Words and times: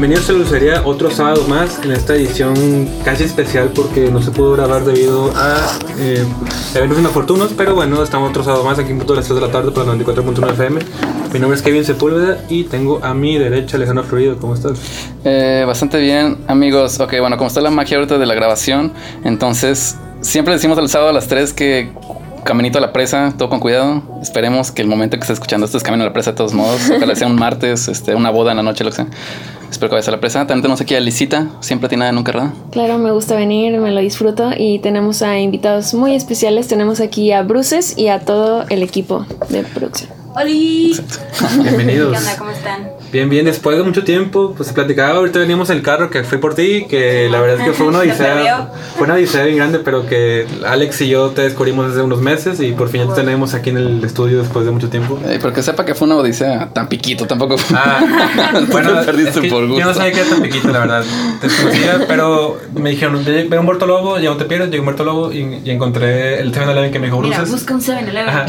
Bienvenidos 0.00 0.30
a 0.30 0.32
Lucería, 0.32 0.82
otro 0.86 1.10
sábado 1.10 1.46
más 1.46 1.84
en 1.84 1.90
esta 1.90 2.14
edición 2.14 2.88
casi 3.04 3.24
especial 3.24 3.70
porque 3.74 4.10
no 4.10 4.22
se 4.22 4.30
pudo 4.30 4.52
grabar 4.52 4.82
debido 4.82 5.30
a 5.36 5.58
eh, 5.98 6.24
eventos 6.74 6.98
inoportunos, 6.98 7.52
pero 7.54 7.74
bueno, 7.74 8.02
estamos 8.02 8.30
otro 8.30 8.42
sábado 8.42 8.64
más 8.64 8.78
aquí 8.78 8.92
en 8.92 8.96
punto 8.96 9.12
de 9.12 9.18
las 9.18 9.26
3 9.26 9.38
de 9.38 9.46
la 9.46 9.52
tarde 9.52 9.72
por 9.72 9.86
la 9.86 9.92
94.1 9.92 10.52
FM. 10.52 10.80
Mi 11.34 11.38
nombre 11.38 11.54
es 11.54 11.62
Kevin 11.62 11.84
Sepúlveda 11.84 12.42
y 12.48 12.64
tengo 12.64 13.04
a 13.04 13.12
mi 13.12 13.36
derecha 13.36 13.76
Alejandro 13.76 14.04
Florido, 14.04 14.38
¿cómo 14.38 14.54
estás? 14.54 14.80
Eh, 15.22 15.64
bastante 15.66 15.98
bien, 15.98 16.38
amigos. 16.46 16.98
Ok, 16.98 17.20
bueno, 17.20 17.36
como 17.36 17.48
está 17.48 17.60
la 17.60 17.70
magia 17.70 17.98
ahorita 17.98 18.16
de 18.16 18.24
la 18.24 18.34
grabación, 18.34 18.94
entonces 19.22 19.98
siempre 20.22 20.54
decimos 20.54 20.78
el 20.78 20.88
sábado 20.88 21.10
a 21.10 21.12
las 21.12 21.28
3 21.28 21.52
que 21.52 21.92
caminito 22.44 22.78
a 22.78 22.80
la 22.80 22.92
presa, 22.92 23.34
todo 23.36 23.48
con 23.48 23.60
cuidado. 23.60 24.02
Esperemos 24.22 24.70
que 24.72 24.82
el 24.82 24.88
momento 24.88 25.16
que 25.16 25.22
esté 25.22 25.32
escuchando 25.32 25.66
esto 25.66 25.78
es 25.78 25.82
camino 25.82 26.04
a 26.04 26.06
la 26.06 26.12
presa 26.12 26.32
de 26.32 26.36
todos 26.36 26.54
modos. 26.54 26.90
Ojalá 26.94 27.14
sea 27.14 27.26
un 27.26 27.36
martes, 27.36 27.88
este, 27.88 28.14
una 28.14 28.30
boda 28.30 28.52
en 28.52 28.58
la 28.58 28.62
noche, 28.62 28.84
lo 28.84 28.90
que 28.90 28.96
sea. 28.96 29.06
Espero 29.70 29.90
que 29.90 29.94
vayas 29.94 30.08
a 30.08 30.12
la 30.12 30.20
presa. 30.20 30.40
También 30.40 30.62
tenemos 30.62 30.80
aquí 30.80 30.94
a 30.94 31.00
Lisita, 31.00 31.48
siempre 31.60 31.88
tiene 31.88 32.00
nada 32.00 32.12
nunca, 32.12 32.32
¿verdad? 32.32 32.50
Claro, 32.70 32.98
me 32.98 33.12
gusta 33.12 33.36
venir, 33.36 33.78
me 33.78 33.90
lo 33.90 34.00
disfruto 34.00 34.50
y 34.56 34.78
tenemos 34.80 35.22
a 35.22 35.38
invitados 35.38 35.94
muy 35.94 36.14
especiales. 36.14 36.68
Tenemos 36.68 37.00
aquí 37.00 37.32
a 37.32 37.42
Bruces 37.42 37.96
y 37.96 38.08
a 38.08 38.20
todo 38.20 38.64
el 38.68 38.82
equipo 38.82 39.26
de 39.48 39.62
producción. 39.62 40.19
¡Holi! 40.40 40.98
Bienvenidos. 41.62 42.12
¿Qué 42.12 42.18
onda? 42.18 42.36
¿Cómo 42.38 42.50
están? 42.50 42.88
Bien, 43.12 43.28
bien, 43.28 43.44
después 43.44 43.76
de 43.76 43.82
mucho 43.82 44.04
tiempo, 44.04 44.54
pues 44.56 44.68
se 44.68 44.74
platicaba, 44.74 45.16
ahorita 45.18 45.40
veníamos 45.40 45.68
en 45.70 45.78
el 45.78 45.82
carro 45.82 46.10
que 46.10 46.22
fue 46.22 46.38
por 46.38 46.54
ti, 46.54 46.86
que 46.88 47.28
la 47.28 47.40
verdad 47.40 47.58
es 47.58 47.64
que 47.66 47.72
fue 47.72 47.86
una 47.88 48.00
Se 48.02 48.10
odisea, 48.10 48.70
fue 48.96 49.04
una 49.04 49.14
odisea 49.14 49.44
bien 49.44 49.56
grande, 49.56 49.80
pero 49.80 50.06
que 50.06 50.46
Alex 50.64 51.00
y 51.00 51.08
yo 51.08 51.30
te 51.30 51.42
descubrimos 51.42 51.88
desde 51.88 52.02
unos 52.02 52.20
meses 52.20 52.60
y 52.60 52.70
por 52.72 52.88
fin 52.88 53.02
ya 53.02 53.08
te 53.14 53.20
tenemos 53.20 53.52
aquí 53.54 53.70
en 53.70 53.78
el 53.78 54.04
estudio 54.04 54.38
después 54.38 54.64
de 54.64 54.70
mucho 54.70 54.88
tiempo. 54.88 55.18
Eh, 55.26 55.38
pero 55.42 55.52
que 55.52 55.62
sepa 55.62 55.84
que 55.84 55.94
fue 55.96 56.06
una 56.06 56.16
odisea 56.18 56.68
tan 56.72 56.88
piquito, 56.88 57.26
tampoco 57.26 57.58
fue. 57.58 57.76
Ah, 57.76 58.00
bueno, 58.70 59.00
Te 59.00 59.06
perdiste 59.06 59.30
es 59.30 59.38
que 59.40 59.48
por 59.50 59.66
gusto. 59.66 59.80
yo 59.80 59.86
no 59.86 59.94
sabía 59.94 60.12
que 60.12 60.20
era 60.20 60.30
tan 60.30 60.42
piquito, 60.42 60.68
la 60.68 60.78
verdad. 60.78 61.04
Te 61.40 61.48
desconocía, 61.48 62.04
pero 62.06 62.60
me 62.74 62.90
dijeron, 62.90 63.24
ve 63.24 63.48
a 63.56 63.60
Humberto 63.60 63.86
Lobo, 63.86 64.20
ya 64.20 64.30
no 64.30 64.36
te 64.36 64.44
pierdas, 64.44 64.68
llegué 64.68 64.78
a 64.78 64.82
Humberto 64.82 65.04
Lobo 65.04 65.32
y, 65.32 65.60
y 65.64 65.70
encontré 65.70 66.38
el 66.40 66.52
7-Eleven 66.54 66.92
que 66.92 67.00
me 67.00 67.06
dijo 67.06 67.20
Mira, 67.20 67.38
Bruces. 67.38 67.52
busca 67.54 67.74
un 67.74 67.80
7-Eleven. 67.80 68.28
Ajá. 68.28 68.46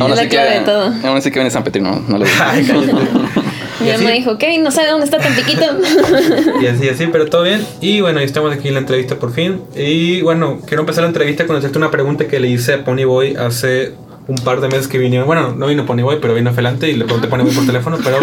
Aún 0.00 0.10
Es 0.12 0.16
la 0.16 0.22
así 0.22 0.28
que, 0.30 0.38
de 0.38 0.60
todo. 0.60 0.84
aún 0.86 1.16
así 1.16 1.30
que 1.30 1.38
viene 1.38 1.50
San 1.50 1.64
Petrino, 1.64 2.02
no 2.08 2.18
lo 2.18 2.24
cállate. 2.38 2.92
Mi 3.80 3.90
Y 3.90 3.92
mamá 3.92 4.10
dijo, 4.10 4.38
Kevin, 4.38 4.64
no 4.64 4.72
sabe 4.72 4.88
dónde 4.88 5.04
está 5.04 5.18
tan 5.18 5.32
piquito. 5.34 5.62
Y 6.60 6.66
así, 6.66 6.88
así, 6.88 7.06
pero 7.12 7.26
todo 7.26 7.44
bien. 7.44 7.64
Y 7.80 8.00
bueno, 8.00 8.18
ya 8.18 8.26
estamos 8.26 8.52
aquí 8.52 8.68
en 8.68 8.74
la 8.74 8.80
entrevista 8.80 9.16
por 9.16 9.32
fin. 9.32 9.60
Y 9.76 10.20
bueno, 10.22 10.58
quiero 10.66 10.80
empezar 10.82 11.02
la 11.04 11.08
entrevista 11.08 11.46
con 11.46 11.54
hacerte 11.54 11.78
una 11.78 11.90
pregunta 11.92 12.26
que 12.26 12.40
le 12.40 12.48
hice 12.48 12.74
a 12.74 12.84
Ponyboy 12.84 13.36
hace 13.36 13.92
un 14.26 14.34
par 14.38 14.60
de 14.60 14.66
meses 14.68 14.88
que 14.88 14.98
vino. 14.98 15.24
Bueno, 15.26 15.54
no 15.54 15.68
vino 15.68 15.86
Ponyboy, 15.86 16.20
pero 16.20 16.34
vino 16.34 16.52
Felante 16.52 16.88
y 16.90 16.94
le 16.94 17.04
pregunté 17.04 17.28
a 17.28 17.30
Ponyboy 17.30 17.52
por 17.54 17.66
teléfono. 17.66 17.98
Pero 18.02 18.18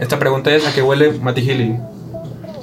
esta 0.00 0.18
pregunta 0.18 0.52
es: 0.52 0.66
¿a 0.66 0.72
qué 0.74 0.82
huele 0.82 1.12
Matty 1.12 1.42
Healy? 1.48 1.76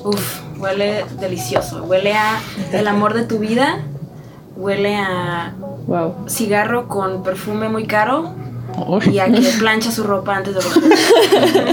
Uf, 0.04 0.42
huele 0.58 1.06
delicioso. 1.22 1.84
Huele 1.86 2.12
a 2.14 2.42
el 2.74 2.88
amor 2.90 3.14
de 3.14 3.24
tu 3.24 3.40
vida. 3.40 3.80
Huele 4.56 4.96
a 4.96 5.54
wow. 5.88 6.16
cigarro 6.28 6.88
con 6.88 7.24
perfume 7.24 7.70
muy 7.70 7.86
caro. 7.86 8.34
Uy, 8.88 9.10
Y 9.12 9.20
a 9.20 9.26
que 9.26 9.42
plancha 9.60 9.92
su 9.92 10.04
ropa 10.04 10.36
antes 10.36 10.56
de 10.56 10.62
dormir. 10.62 10.98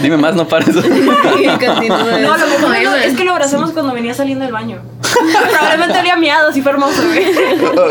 Dime 0.03 0.17
más, 0.19 0.35
no 0.35 0.47
pares. 0.47 0.69
No, 0.75 2.37
lo 2.37 2.47
mejor 2.47 2.83
no, 2.83 2.95
es 2.95 3.17
que 3.17 3.25
lo 3.25 3.33
abrazamos 3.33 3.71
cuando 3.73 3.95
venía 3.95 4.13
saliendo 4.13 4.45
del 4.45 4.53
baño. 4.53 4.81
Probablemente 5.01 5.99
olía 5.99 6.17
miado, 6.17 6.53
si 6.53 6.61
fue 6.63 6.73
hermoso, 6.73 7.03
güey. 7.07 7.31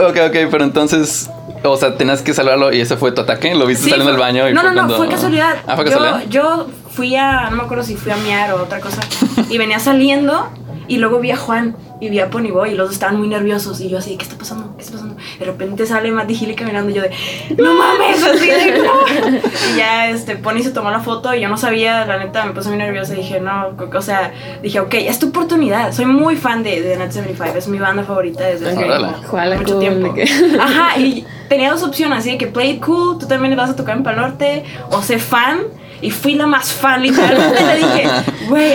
ok, 0.09 0.17
ok, 0.29 0.51
pero 0.51 0.63
entonces. 0.63 1.29
O 1.63 1.75
sea, 1.75 1.97
tenías 1.97 2.21
que 2.21 2.33
salvarlo 2.33 2.71
y 2.71 2.79
ese 2.79 2.95
fue 2.95 3.11
tu 3.11 3.21
ataque. 3.21 3.53
Lo 3.53 3.65
viste 3.65 3.83
Sí, 3.85 3.89
saliendo 3.89 4.11
del 4.11 4.19
baño 4.21 4.47
y 4.47 4.53
no, 4.53 4.61
fue 4.61 4.71
no, 4.73 4.87
no, 4.87 4.95
fue 4.95 5.09
casualidad. 5.09 5.57
Ah, 5.67 5.75
fue 5.75 5.85
yo, 5.85 5.91
casualidad. 5.91 6.29
yo 6.29 6.67
fui 6.91 7.15
a, 7.17 7.49
no 7.49 7.57
me 7.57 7.63
acuerdo 7.63 7.83
si 7.83 7.95
fui 7.97 8.11
a 8.13 8.15
miar 8.17 8.53
o 8.53 8.63
otra 8.63 8.79
cosa, 8.79 9.01
y 9.49 9.57
venía 9.57 9.79
saliendo 9.79 10.47
y 10.87 10.97
luego 10.97 11.19
vi 11.19 11.31
a 11.31 11.37
Juan 11.37 11.75
y 12.01 12.09
vi 12.09 12.19
a 12.19 12.29
Ponyboy 12.29 12.71
y 12.71 12.75
los 12.75 12.87
dos 12.87 12.93
estaban 12.95 13.17
muy 13.17 13.27
nerviosos 13.27 13.81
y 13.81 13.89
yo 13.89 13.97
así, 13.97 14.15
¿qué 14.15 14.23
está 14.23 14.37
pasando? 14.37 14.73
¿Qué 14.77 14.83
está 14.83 14.93
pasando? 14.93 15.15
De 15.37 15.45
repente 15.45 15.85
sale 15.85 16.11
Matty 16.11 16.35
Healy 16.35 16.55
caminando 16.55 16.91
y 16.91 16.93
yo 16.93 17.01
de, 17.01 17.11
no 17.57 17.73
mames, 17.73 18.23
así 18.23 18.47
de, 18.47 18.79
no. 18.79 18.93
Y 19.73 19.77
ya, 19.77 20.09
este, 20.09 20.37
Pony 20.37 20.61
se 20.63 20.71
tomó 20.71 20.91
la 20.91 21.01
foto 21.01 21.33
y 21.33 21.41
yo 21.41 21.49
no 21.49 21.57
sabía, 21.57 22.05
la 22.05 22.17
neta, 22.17 22.45
me 22.45 22.53
puse 22.53 22.69
muy 22.69 22.77
nerviosa 22.77 23.13
y 23.13 23.17
dije, 23.17 23.41
no, 23.41 23.75
o 23.93 24.01
sea, 24.01 24.33
dije, 24.63 24.79
ok, 24.79 24.93
es 24.93 25.19
tu 25.19 25.29
oportunidad. 25.29 25.91
Soy 25.91 26.05
muy 26.05 26.37
fan 26.37 26.63
de, 26.63 26.81
de 26.81 26.97
Net 26.97 27.11
75, 27.11 27.57
es 27.57 27.67
mi 27.67 27.79
banda 27.79 28.03
favorita 28.03 28.45
desde 28.45 28.69
hace 28.69 29.25
Juala, 29.27 29.57
mucho 29.57 29.73
cool, 29.73 29.79
tiempo. 29.81 30.15
Ajá, 30.59 30.97
y 30.97 31.25
tenía 31.49 31.71
dos 31.71 31.83
opciones, 31.83 32.19
así 32.19 32.31
de 32.31 32.37
que 32.37 32.47
play 32.47 32.71
it 32.71 32.85
cool, 32.85 33.17
tú 33.17 33.27
también 33.27 33.55
vas 33.57 33.71
a 33.71 33.75
tocar 33.75 33.97
en 33.97 34.03
Pal 34.03 34.15
Norte, 34.15 34.63
o 34.91 35.01
sé 35.01 35.19
fan, 35.19 35.63
y 36.01 36.11
fui 36.11 36.35
la 36.35 36.47
más 36.47 36.71
fan, 36.71 37.01
literalmente 37.01 37.61
le 37.61 37.75
dije, 37.75 38.09
güey, 38.47 38.73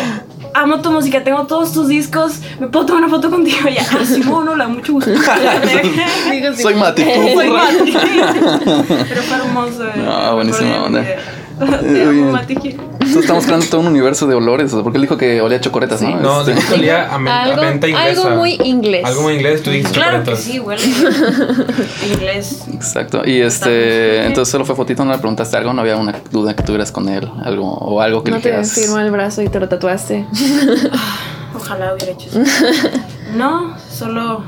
amo 0.54 0.80
tu 0.80 0.90
música, 0.90 1.22
tengo 1.22 1.44
todos 1.46 1.72
tus 1.72 1.88
discos, 1.88 2.40
me 2.60 2.68
puedo 2.68 2.86
tomar 2.86 3.02
una 3.02 3.10
foto 3.12 3.28
contigo, 3.30 3.68
y 3.68 3.74
ya, 3.74 3.82
ah, 3.90 4.04
Simón, 4.04 4.48
hola, 4.48 4.68
mucho 4.68 4.92
gusto. 4.94 5.10
Digo, 6.30 6.52
sí. 6.54 6.62
Soy 6.62 6.74
Mati. 6.74 7.02
Soy 7.34 7.50
Mati. 7.50 7.92
Pero 9.08 9.22
fue 9.22 9.36
hermoso. 9.36 9.84
eh. 9.86 10.04
Ah, 10.08 10.32
buenísima 10.34 10.84
onda. 10.84 11.00
de- 11.00 11.43
Te 11.58 12.02
amo, 12.02 12.10
Oye. 12.10 12.32
Mati. 12.32 12.52
Entonces 12.54 13.16
estamos 13.16 13.44
creando 13.44 13.66
todo 13.66 13.80
un 13.82 13.86
universo 13.88 14.26
de 14.26 14.34
olores. 14.34 14.72
Porque 14.72 14.96
él 14.98 15.02
dijo 15.02 15.16
que 15.16 15.40
olía 15.40 15.58
a 15.58 15.60
chocoretas, 15.60 16.00
¿no? 16.02 16.18
No, 16.20 16.40
Este- 16.40 16.54
dijo 16.54 16.68
que 16.68 16.74
olía 16.74 17.14
a, 17.14 17.18
men- 17.18 17.32
a 17.32 17.42
Algo, 17.42 17.62
menta 17.62 17.86
inglesa. 17.88 18.08
algo 18.26 18.36
muy 18.36 18.54
inglés. 18.64 19.04
Algo 19.04 19.22
muy 19.22 19.34
inglés, 19.34 19.62
tú 19.62 19.70
dijiste 19.70 19.92
Claro 19.92 20.24
que 20.24 20.36
sí, 20.36 20.58
huele 20.58 20.82
inglés. 22.12 22.64
Exacto. 22.72 23.22
Y 23.24 23.40
este, 23.40 24.24
entonces 24.26 24.50
solo 24.50 24.64
fue 24.64 24.74
fotito, 24.74 25.04
no 25.04 25.12
le 25.12 25.18
preguntaste 25.18 25.56
algo, 25.56 25.72
no 25.72 25.82
había 25.82 25.96
una 25.96 26.14
duda 26.30 26.54
que 26.56 26.62
tuvieras 26.62 26.90
con 26.92 27.08
él, 27.08 27.30
algo 27.44 27.68
o 27.72 28.00
algo 28.00 28.24
que 28.24 28.30
No 28.30 28.38
le 28.38 28.42
te 28.42 28.64
firmó 28.64 28.98
el 28.98 29.10
brazo 29.10 29.42
y 29.42 29.48
te 29.48 29.60
lo 29.60 29.68
tatuaste. 29.68 30.26
Ojalá 31.54 31.94
hubiera 31.94 32.12
hecho 32.12 32.28
eso. 32.30 32.38
No, 33.36 33.74
solo 33.90 34.44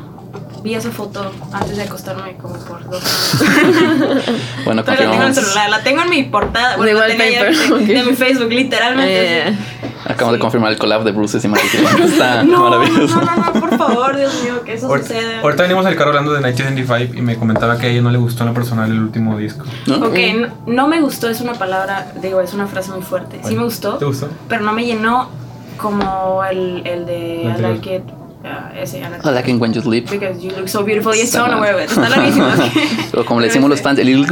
vi 0.67 0.75
esa 0.75 0.91
foto 0.91 1.31
antes 1.53 1.77
de 1.77 1.83
acostarme 1.85 2.37
como 2.37 2.55
por 2.59 2.85
dos 2.91 3.03
horas. 3.41 4.25
Bueno, 4.65 4.83
Todavía 4.85 5.07
la 5.07 5.13
tengo 5.13 5.15
en 5.15 5.29
el 5.29 5.35
confirmamos. 5.35 5.35
celular, 5.37 5.71
la 5.71 5.83
tengo 5.83 6.03
en 6.03 6.11
mi 6.11 6.23
portada, 6.25 6.77
bueno, 6.77 6.93
De 6.93 6.99
la 6.99 7.07
tenía 7.07 7.31
ya 7.31 7.43
wallpaper, 7.71 7.87
de, 7.87 8.03
mi 8.03 8.17
Facebook, 8.17 8.51
literalmente. 8.51 9.49
Eh. 9.49 9.59
Acabamos 10.05 10.35
de 10.35 10.39
confirmar 10.39 10.73
el 10.73 10.79
collab 10.79 11.03
de 11.05 11.13
Bruces 11.13 11.45
y 11.45 11.49
Mati. 11.49 11.67
Está 12.05 12.43
No, 12.45 12.69
no, 12.71 12.79
maravilloso. 12.79 13.21
no, 13.21 13.37
no, 13.37 13.53
por 13.61 13.77
favor, 13.79 14.17
Dios 14.17 14.43
mío, 14.45 14.63
que 14.65 14.75
eso 14.75 14.89
suceda. 14.97 15.41
Ahorita 15.41 15.63
venimos 15.65 15.87
al 15.87 15.97
carro 15.97 16.11
hablando 16.11 16.33
de 16.33 16.39
1975 16.39 17.19
y 17.19 17.23
me 17.23 17.37
comentaba 17.37 17.79
que 17.79 17.87
a 17.87 17.89
ella 17.91 18.03
no 18.03 18.11
le 18.11 18.19
gustó 18.19 18.43
en 18.45 18.49
lo 18.49 18.55
personal 18.55 18.91
el 18.91 19.01
último 19.01 19.37
disco. 19.39 19.65
¿No? 19.87 19.97
Ok, 20.07 20.17
no, 20.37 20.49
no 20.67 20.89
me 20.89 21.01
gustó, 21.01 21.29
es 21.29 21.41
una 21.41 21.55
palabra, 21.55 22.13
digo, 22.23 22.41
es 22.41 22.55
una 22.55 22.67
frase 22.67 22.91
muy 22.93 23.03
fuerte. 23.03 23.41
Sí 23.45 23.55
me 23.55 23.65
gustó, 23.65 23.95
¿Te 23.99 24.05
gustó? 24.05 24.29
pero 24.49 24.63
no 24.63 24.73
me 24.73 24.85
llenó 24.85 25.29
como 25.77 26.43
el, 26.45 26.83
el 26.87 27.05
de 27.07 27.43
El 27.47 27.59
I 27.59 27.63
like 27.63 27.97
it. 27.97 28.03
Uh, 28.47 28.71
ese, 28.75 28.99
I 28.99 29.31
like 29.31 29.51
it 29.51 29.61
when 29.61 29.73
you 29.73 29.83
sleep. 29.83 30.09
Because 30.11 30.41
you 30.41 30.51
look 30.53 30.69
so 30.69 30.85
beautiful 30.85 31.15
y 31.15 31.21
Está 31.21 31.47
it. 31.47 31.91
Está 31.91 32.09
larguísimo. 32.09 32.47
O 33.17 33.25
como 33.25 33.41
le 33.41 33.47
decimos 33.47 33.71
los 33.71 33.81
fans, 33.81 33.99
el 33.99 34.09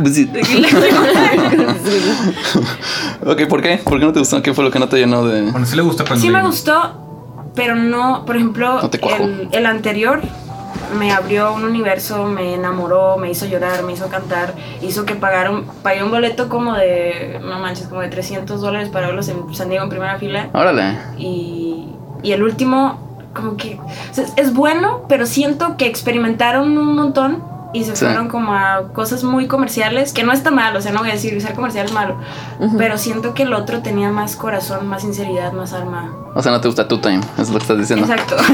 Ok, 3.26 3.46
¿por 3.48 3.62
qué? 3.62 3.78
¿Por 3.78 3.98
qué 3.98 4.04
no 4.04 4.12
te 4.12 4.18
gustó? 4.20 4.42
¿Qué 4.42 4.52
fue 4.52 4.64
lo 4.64 4.70
que 4.70 4.78
no 4.78 4.88
te 4.88 4.98
llenó 4.98 5.26
de...? 5.26 5.42
Bueno, 5.50 5.66
sí 5.66 5.76
le 5.76 5.82
gusta, 5.82 6.04
no 6.08 6.16
Sí 6.16 6.30
me 6.30 6.42
gustó, 6.42 7.50
pero 7.54 7.74
no, 7.74 8.24
por 8.26 8.36
ejemplo, 8.36 8.82
No 8.82 8.90
te 8.90 8.98
el, 8.98 9.48
el 9.52 9.66
anterior 9.66 10.20
me 10.98 11.12
abrió 11.12 11.52
un 11.52 11.64
universo, 11.64 12.24
me 12.24 12.54
enamoró, 12.54 13.16
me 13.16 13.30
hizo 13.30 13.46
llorar, 13.46 13.82
me 13.82 13.92
hizo 13.92 14.08
cantar, 14.08 14.54
hizo 14.82 15.04
que 15.04 15.14
pagara 15.14 15.50
un, 15.50 15.64
pagué 15.82 16.02
un 16.02 16.10
boleto 16.10 16.48
como 16.48 16.74
de, 16.74 17.40
no 17.42 17.58
manches, 17.58 17.88
como 17.88 18.00
de 18.00 18.08
300 18.08 18.60
dólares 18.60 18.88
para 18.90 19.06
verlos 19.06 19.28
en 19.28 19.54
San 19.54 19.68
Diego 19.68 19.84
en 19.84 19.90
primera 19.90 20.18
fila. 20.18 20.48
Órale. 20.52 20.98
Y, 21.18 21.88
y 22.22 22.32
el 22.32 22.42
último, 22.42 23.13
como 23.34 23.56
que 23.56 23.78
o 24.10 24.14
sea, 24.14 24.24
es 24.36 24.54
bueno, 24.54 25.02
pero 25.08 25.26
siento 25.26 25.76
que 25.76 25.86
experimentaron 25.86 26.76
un 26.78 26.94
montón 26.94 27.42
y 27.72 27.82
se 27.82 27.96
Sí. 27.96 28.04
fueron 28.04 28.28
como 28.28 28.54
a 28.54 28.92
cosas 28.92 29.24
muy 29.24 29.48
comerciales, 29.48 30.12
que 30.12 30.22
no 30.22 30.32
está 30.32 30.52
mal, 30.52 30.76
o 30.76 30.80
sea, 30.80 30.92
no 30.92 31.00
voy 31.00 31.08
a 31.10 31.14
decir 31.14 31.40
ser 31.42 31.54
comercial 31.54 31.86
es 31.86 31.92
malo, 31.92 32.14
pero 32.78 32.96
siento 32.98 33.34
que 33.34 33.42
el 33.42 33.52
otro 33.52 33.82
tenía 33.82 34.10
más 34.10 34.36
corazón, 34.36 34.86
más 34.86 35.02
sinceridad, 35.02 35.52
más 35.52 35.72
alma. 35.72 36.12
O 36.36 36.40
sea, 36.42 36.52
no 36.52 36.60
te 36.60 36.68
gusta 36.68 36.86
tu 36.86 36.98
time, 36.98 37.18
es 37.36 37.48
lo 37.48 37.56
que 37.56 37.62
estás 37.62 37.78
diciendo. 37.78 38.06
Exacto. 38.06 38.36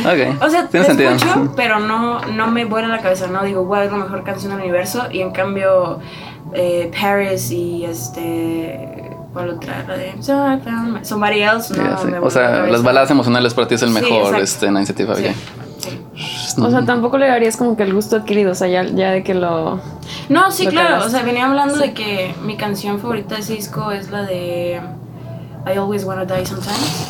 Ok. 0.00 0.42
o 0.42 0.48
sea, 0.48 0.66
tiene 0.68 0.86
sentido. 0.86 1.10
escucho, 1.10 1.52
pero 1.54 1.80
no, 1.80 2.20
no 2.22 2.46
me 2.46 2.64
vuela 2.64 2.88
la 2.88 3.00
cabeza, 3.02 3.26
no 3.26 3.44
digo, 3.44 3.64
wow, 3.64 3.82
es 3.82 3.92
la 3.92 3.98
mejor 3.98 4.24
canción 4.24 4.52
del 4.52 4.62
universo, 4.62 5.08
y 5.10 5.20
en 5.20 5.32
cambio, 5.32 5.98
eh, 6.54 6.90
Paris 6.98 7.50
y 7.50 7.84
este... 7.84 9.09
¿Cuál 9.32 9.50
otra? 9.50 9.84
La 9.86 9.96
de 9.96 10.14
So 10.22 10.32
I 10.52 10.58
found 10.58 10.92
my- 10.98 11.04
Somebody 11.04 11.42
Else. 11.42 11.74
No, 11.76 11.84
Ya 11.90 11.96
sé. 11.98 12.06
me 12.08 12.18
O 12.18 12.24
la 12.24 12.30
sea, 12.30 12.50
las 12.66 12.82
baladas 12.82 13.10
emocionales 13.10 13.54
para 13.54 13.68
ti 13.68 13.74
es 13.76 13.82
el 13.82 13.88
Sí, 13.90 13.94
mejor 13.94 14.36
este, 14.40 14.66
en 14.66 14.76
iniciativa. 14.76 15.14
Sí, 15.14 15.24
ok. 15.26 15.34
sí. 15.78 16.60
O 16.60 16.70
sea, 16.70 16.84
tampoco 16.84 17.16
le 17.16 17.28
darías 17.28 17.56
como 17.56 17.76
que 17.76 17.84
el 17.84 17.94
gusto 17.94 18.16
adquirido, 18.16 18.52
o 18.52 18.54
sea, 18.54 18.66
ya, 18.68 18.82
ya 18.82 19.12
de 19.12 19.22
que 19.22 19.34
lo... 19.34 19.80
No, 20.28 20.50
sí, 20.50 20.64
Lo 20.64 20.70
claro. 20.72 21.04
O 21.04 21.08
sea, 21.08 21.22
venía 21.22 21.46
hablando 21.46 21.76
de 21.76 21.92
que 21.94 22.34
mi 22.42 22.56
canción 22.56 22.98
favorita 22.98 23.36
de 23.36 23.40
ese 23.42 23.54
disco 23.54 23.92
es 23.92 24.10
la 24.10 24.22
de 24.22 24.80
I 25.66 25.78
Always 25.78 26.04
Wanna 26.04 26.24
Die 26.24 26.44
Sometimes. 26.46 27.06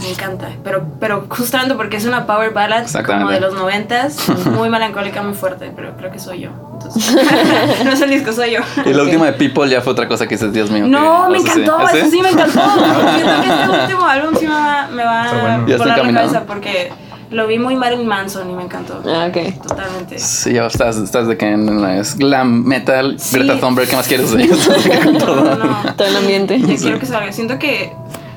Me 0.00 0.10
encanta. 0.10 0.48
Pero, 0.62 0.86
pero 1.00 1.26
justamente 1.28 1.74
porque 1.74 1.96
es 1.98 2.06
una 2.06 2.24
power 2.26 2.52
ballad 2.52 2.86
como 3.04 3.30
de 3.30 3.40
los 3.40 3.52
noventas, 3.54 4.28
muy 4.46 4.70
melancólica, 4.70 5.22
muy 5.22 5.34
fuerte, 5.34 5.72
pero 5.74 5.96
creo 5.96 6.10
que 6.10 6.18
soy 6.18 6.40
yo. 6.42 6.50
no 7.84 7.92
es 7.92 8.00
el 8.00 8.10
disco, 8.10 8.32
soy 8.32 8.52
yo. 8.52 8.60
Y 8.84 8.92
la 8.94 9.02
última 9.02 9.26
de 9.26 9.32
People 9.34 9.68
ya 9.68 9.80
fue 9.80 9.92
otra 9.92 10.08
cosa 10.08 10.26
que 10.26 10.34
dices, 10.36 10.52
Dios 10.52 10.70
mío. 10.70 10.86
No, 10.86 11.28
me 11.30 11.38
sí. 11.40 11.44
encantó, 11.46 11.76
¿Ah, 11.78 11.88
sí? 11.92 11.98
eso 11.98 12.10
sí 12.10 12.20
me 12.22 12.28
encantó. 12.30 12.60
Siento 13.14 13.42
que 13.42 13.48
este 13.48 13.80
último 13.82 14.04
álbum 14.06 14.34
sí 14.38 14.46
me 14.46 14.52
va, 14.54 14.88
me 14.92 15.04
va 15.04 15.32
bueno. 15.32 15.74
a 15.74 15.78
volar 15.78 15.98
la 16.06 16.12
cabeza 16.12 16.44
porque 16.46 16.92
lo 17.30 17.46
vi 17.46 17.58
muy 17.58 17.74
Marilyn 17.74 18.06
Manson 18.06 18.48
y 18.50 18.54
me 18.54 18.62
encantó. 18.64 19.02
Ah, 19.06 19.26
ok. 19.28 19.62
Totalmente. 19.66 20.18
Sí, 20.18 20.52
ya 20.52 20.66
estás, 20.66 20.96
estás 20.98 21.26
de 21.26 21.36
que 21.36 21.46
en 21.50 21.80
la- 21.82 21.98
es 21.98 22.16
glam 22.16 22.64
metal, 22.64 23.16
Sí. 23.18 23.38
Greta 23.38 23.58
Thunberg, 23.58 23.88
¿qué 23.88 23.96
más 23.96 24.06
quieres 24.06 24.30
de 24.32 24.42
ellos? 24.44 24.68
No, 25.26 25.34
no, 25.36 25.54
no. 25.56 25.94
Todo 25.96 26.06
el 26.08 26.16
ambiente. 26.16 26.60
Ya 26.60 26.76
quiero 26.76 26.98
que 26.98 27.06
salga. 27.06 27.32
Siento 27.32 27.58
que 27.58 27.92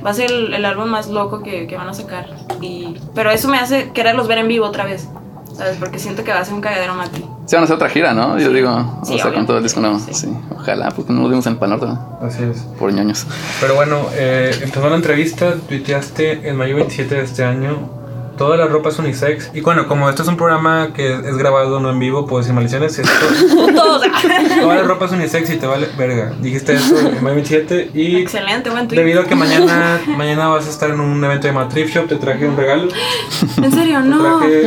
va 0.06 0.12
a 0.12 0.14
ser 0.14 0.32
el, 0.32 0.54
el 0.54 0.66
álbum 0.66 0.88
más 0.88 1.08
loco 1.10 1.44
que, 1.44 1.68
que 1.68 1.76
van 1.76 1.90
a 1.90 1.94
sacar. 1.94 2.28
Y, 2.62 2.96
pero 3.14 3.30
eso 3.30 3.48
me 3.50 3.58
hace 3.60 3.92
quererlos 3.92 4.28
ver 4.28 4.40
en 4.40 4.48
vivo 4.48 4.66
otra 4.66 4.86
vez. 4.86 5.08
¿Sabes? 5.58 5.78
Porque 5.78 5.98
siento 6.00 6.24
que 6.24 6.32
va 6.32 6.40
a 6.40 6.46
ser 6.46 6.54
un 6.54 6.62
cagadero 6.62 6.94
Mati. 6.94 7.26
Se 7.46 7.56
van 7.56 7.64
a 7.64 7.66
hacer 7.66 7.76
otra 7.76 7.90
gira, 7.90 8.14
¿no? 8.14 8.38
Yo 8.38 8.52
digo, 8.52 9.00
Sí, 9.04 9.16
o 9.16 9.18
sea, 9.18 9.34
con 9.34 9.46
todo 9.48 9.58
el 9.58 9.64
disco 9.64 9.80
nuevo. 9.80 10.00
Sí. 10.00 10.14
Sí. 10.14 10.30
ojalá, 10.52 10.92
porque 10.92 11.14
no 11.14 11.24
lo 11.24 11.30
vimos 11.30 11.46
en 11.48 11.54
el 11.54 11.60
Pan 11.60 11.72
Norte, 11.72 11.88
¿no? 11.88 12.20
Así 12.22 12.44
es. 12.44 12.60
por 12.78 12.94
ñoños. 12.94 13.26
Pero 13.60 13.74
bueno, 13.76 14.06
eh, 14.14 14.52
empezó 14.62 14.90
la 14.90 14.96
entrevista, 14.98 15.56
tuiteaste 15.68 16.48
en 16.48 16.56
mayo 16.56 16.76
27 16.76 17.16
de 17.16 17.22
este 17.24 17.44
año. 17.44 17.90
Toda 18.38 18.56
la 18.58 18.68
ropa 18.68 18.90
es 18.90 19.00
unisex. 19.00 19.50
Y 19.54 19.62
bueno, 19.62 19.88
como 19.88 20.10
esto 20.10 20.22
es 20.22 20.28
un 20.28 20.38
programa 20.38 20.90
que 20.94 21.14
es 21.14 21.38
grabado, 21.38 21.80
no 21.80 21.90
en 21.90 22.00
vivo, 22.00 22.26
puedo 22.28 22.40
decir 22.42 22.54
maldiciones. 22.54 23.00
Esto, 23.00 23.12
toda 23.76 24.76
la 24.76 24.84
ropa 24.84 25.06
es 25.06 25.12
unisex 25.12 25.50
y 25.50 25.56
te 25.58 25.66
vale 25.68 25.88
verga. 25.98 26.34
Dijiste 26.40 26.74
eso 26.76 26.98
en 27.00 27.24
mayo 27.24 27.36
27 27.36 27.92
y 27.94 28.18
Excelente, 28.18 28.70
buen 28.70 28.88
tweet. 28.88 29.00
debido 29.00 29.22
a 29.22 29.26
que 29.26 29.36
mañana, 29.36 30.00
mañana 30.16 30.48
vas 30.50 30.68
a 30.68 30.70
estar 30.70 30.90
en 30.92 31.00
un 31.00 31.24
evento 31.24 31.48
llamado 31.48 31.68
Thrift 31.70 31.94
Shop, 31.96 32.08
te 32.08 32.16
traje 32.18 32.48
un 32.48 32.56
regalo. 32.58 32.88
En 33.58 33.72
serio, 33.72 34.00
Te 34.02 34.08
no. 34.08 34.38
traje 34.40 34.64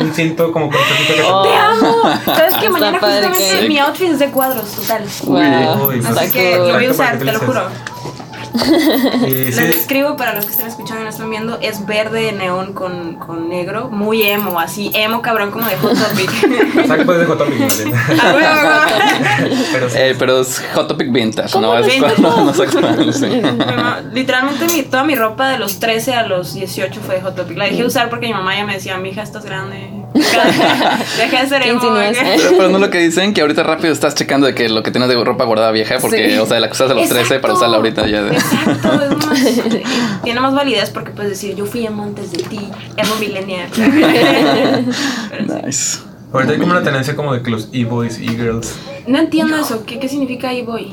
un 0.00 0.12
cinto 0.14 0.50
como 0.52 0.66
con 0.68 0.78
que 1.06 1.22
Oh. 1.24 1.42
Te 1.44 1.54
amo. 1.54 2.02
¿Sabes 2.24 2.54
que 2.56 2.70
mañana 2.70 2.98
justamente 2.98 3.38
que- 3.60 3.68
mi 3.68 3.78
outfit 3.78 4.08
es 4.12 4.18
de 4.18 4.30
cuadros, 4.30 4.64
total. 4.72 5.04
Wow. 5.24 5.88
Uy, 5.88 6.02
Así 6.04 6.30
que 6.32 6.56
lo 6.56 6.72
voy 6.74 6.86
a 6.86 6.90
usar, 6.90 7.18
te 7.18 7.24
lo 7.26 7.38
juro. 7.38 7.62
Les 9.22 9.56
sí, 9.56 9.62
describo 9.62 10.16
para 10.16 10.34
los 10.34 10.44
que 10.44 10.52
están 10.52 10.66
escuchando 10.66 11.02
y 11.02 11.04
no 11.04 11.10
están 11.10 11.30
viendo, 11.30 11.58
es 11.60 11.86
verde 11.86 12.32
neón 12.32 12.72
con, 12.72 13.14
con 13.14 13.48
negro, 13.48 13.88
muy 13.90 14.22
emo, 14.22 14.60
así 14.60 14.90
emo 14.94 15.22
cabrón 15.22 15.50
como 15.50 15.66
de 15.66 15.76
Hot 15.76 15.94
Topic. 15.94 16.30
saca 16.86 17.04
pues 17.04 17.18
de 17.18 17.26
Hot 17.26 17.38
Topic, 17.38 17.58
¿vale? 17.58 17.92
Pero 19.72 19.88
sí. 19.88 19.96
Eh, 19.98 20.16
pero 20.18 20.40
es 20.40 20.62
Hot 20.74 20.88
Topic 20.88 21.12
Vintage, 21.12 21.52
¿Cómo 21.52 21.68
¿no? 21.68 21.78
Es 21.78 21.86
vintage? 21.86 22.20
no 22.20 22.50
actual, 22.50 23.14
sí. 23.14 23.26
Literalmente 24.12 24.66
mi, 24.66 24.82
toda 24.82 25.04
mi 25.04 25.14
ropa 25.14 25.48
de 25.50 25.58
los 25.58 25.78
13 25.80 26.14
a 26.14 26.26
los 26.26 26.54
18 26.54 27.00
fue 27.00 27.16
de 27.16 27.20
Hot 27.22 27.36
Topic. 27.36 27.56
La 27.56 27.64
dejé 27.64 27.78
de 27.78 27.86
usar 27.86 28.10
porque 28.10 28.26
mi 28.26 28.34
mamá 28.34 28.56
ya 28.56 28.66
me 28.66 28.74
decía, 28.74 28.96
mi 28.98 29.10
hija, 29.10 29.22
estás 29.22 29.44
grande. 29.44 30.01
Deja 30.14 31.42
de 31.42 31.48
ser 31.48 31.62
¿Qué 31.62 31.68
emo. 31.70 31.80
insinúas? 31.80 32.16
¿qué?" 32.18 32.34
Pero, 32.36 32.50
pero 32.56 32.68
no 32.68 32.78
lo 32.78 32.90
que 32.90 32.98
dicen, 32.98 33.32
que 33.34 33.40
ahorita 33.40 33.62
rápido 33.62 33.92
estás 33.92 34.14
checando 34.14 34.46
de 34.46 34.54
que 34.54 34.68
lo 34.68 34.82
que 34.82 34.90
tienes 34.90 35.08
de 35.08 35.22
ropa 35.24 35.44
guardada 35.44 35.70
vieja, 35.72 35.96
porque, 36.00 36.30
Sí. 36.32 36.38
o 36.38 36.46
sea, 36.46 36.60
la 36.60 36.66
que 36.68 36.72
usas 36.74 36.90
a 36.90 36.94
los 36.94 37.08
13 37.08 37.38
para 37.40 37.54
Exacto. 37.54 37.54
usarla 37.54 37.76
ahorita 37.76 38.06
ya. 38.06 38.22
De... 38.22 38.34
Exacto, 38.36 39.00
es 39.02 39.26
más, 39.26 39.38
tiene 40.22 40.40
más 40.40 40.54
validez 40.54 40.90
porque 40.90 41.10
puedes 41.12 41.30
decir, 41.30 41.54
yo 41.56 41.64
fui 41.66 41.86
emo 41.86 42.02
antes 42.04 42.30
de 42.32 42.42
ti, 42.42 42.60
emo 42.96 43.14
millennial. 43.20 43.68
Nice. 45.64 45.98
Ahorita 46.32 46.52
hay 46.54 46.58
como 46.58 46.72
una 46.72 46.82
tendencia 46.82 47.14
como 47.14 47.34
de 47.34 47.42
que 47.42 47.50
los 47.50 47.68
e-boys, 47.72 48.18
e-girls. 48.18 48.74
No 49.06 49.18
entiendo 49.18 49.56
eso, 49.56 49.84
¿qué, 49.84 49.98
qué 49.98 50.08
significa 50.08 50.52
e-boy? 50.52 50.92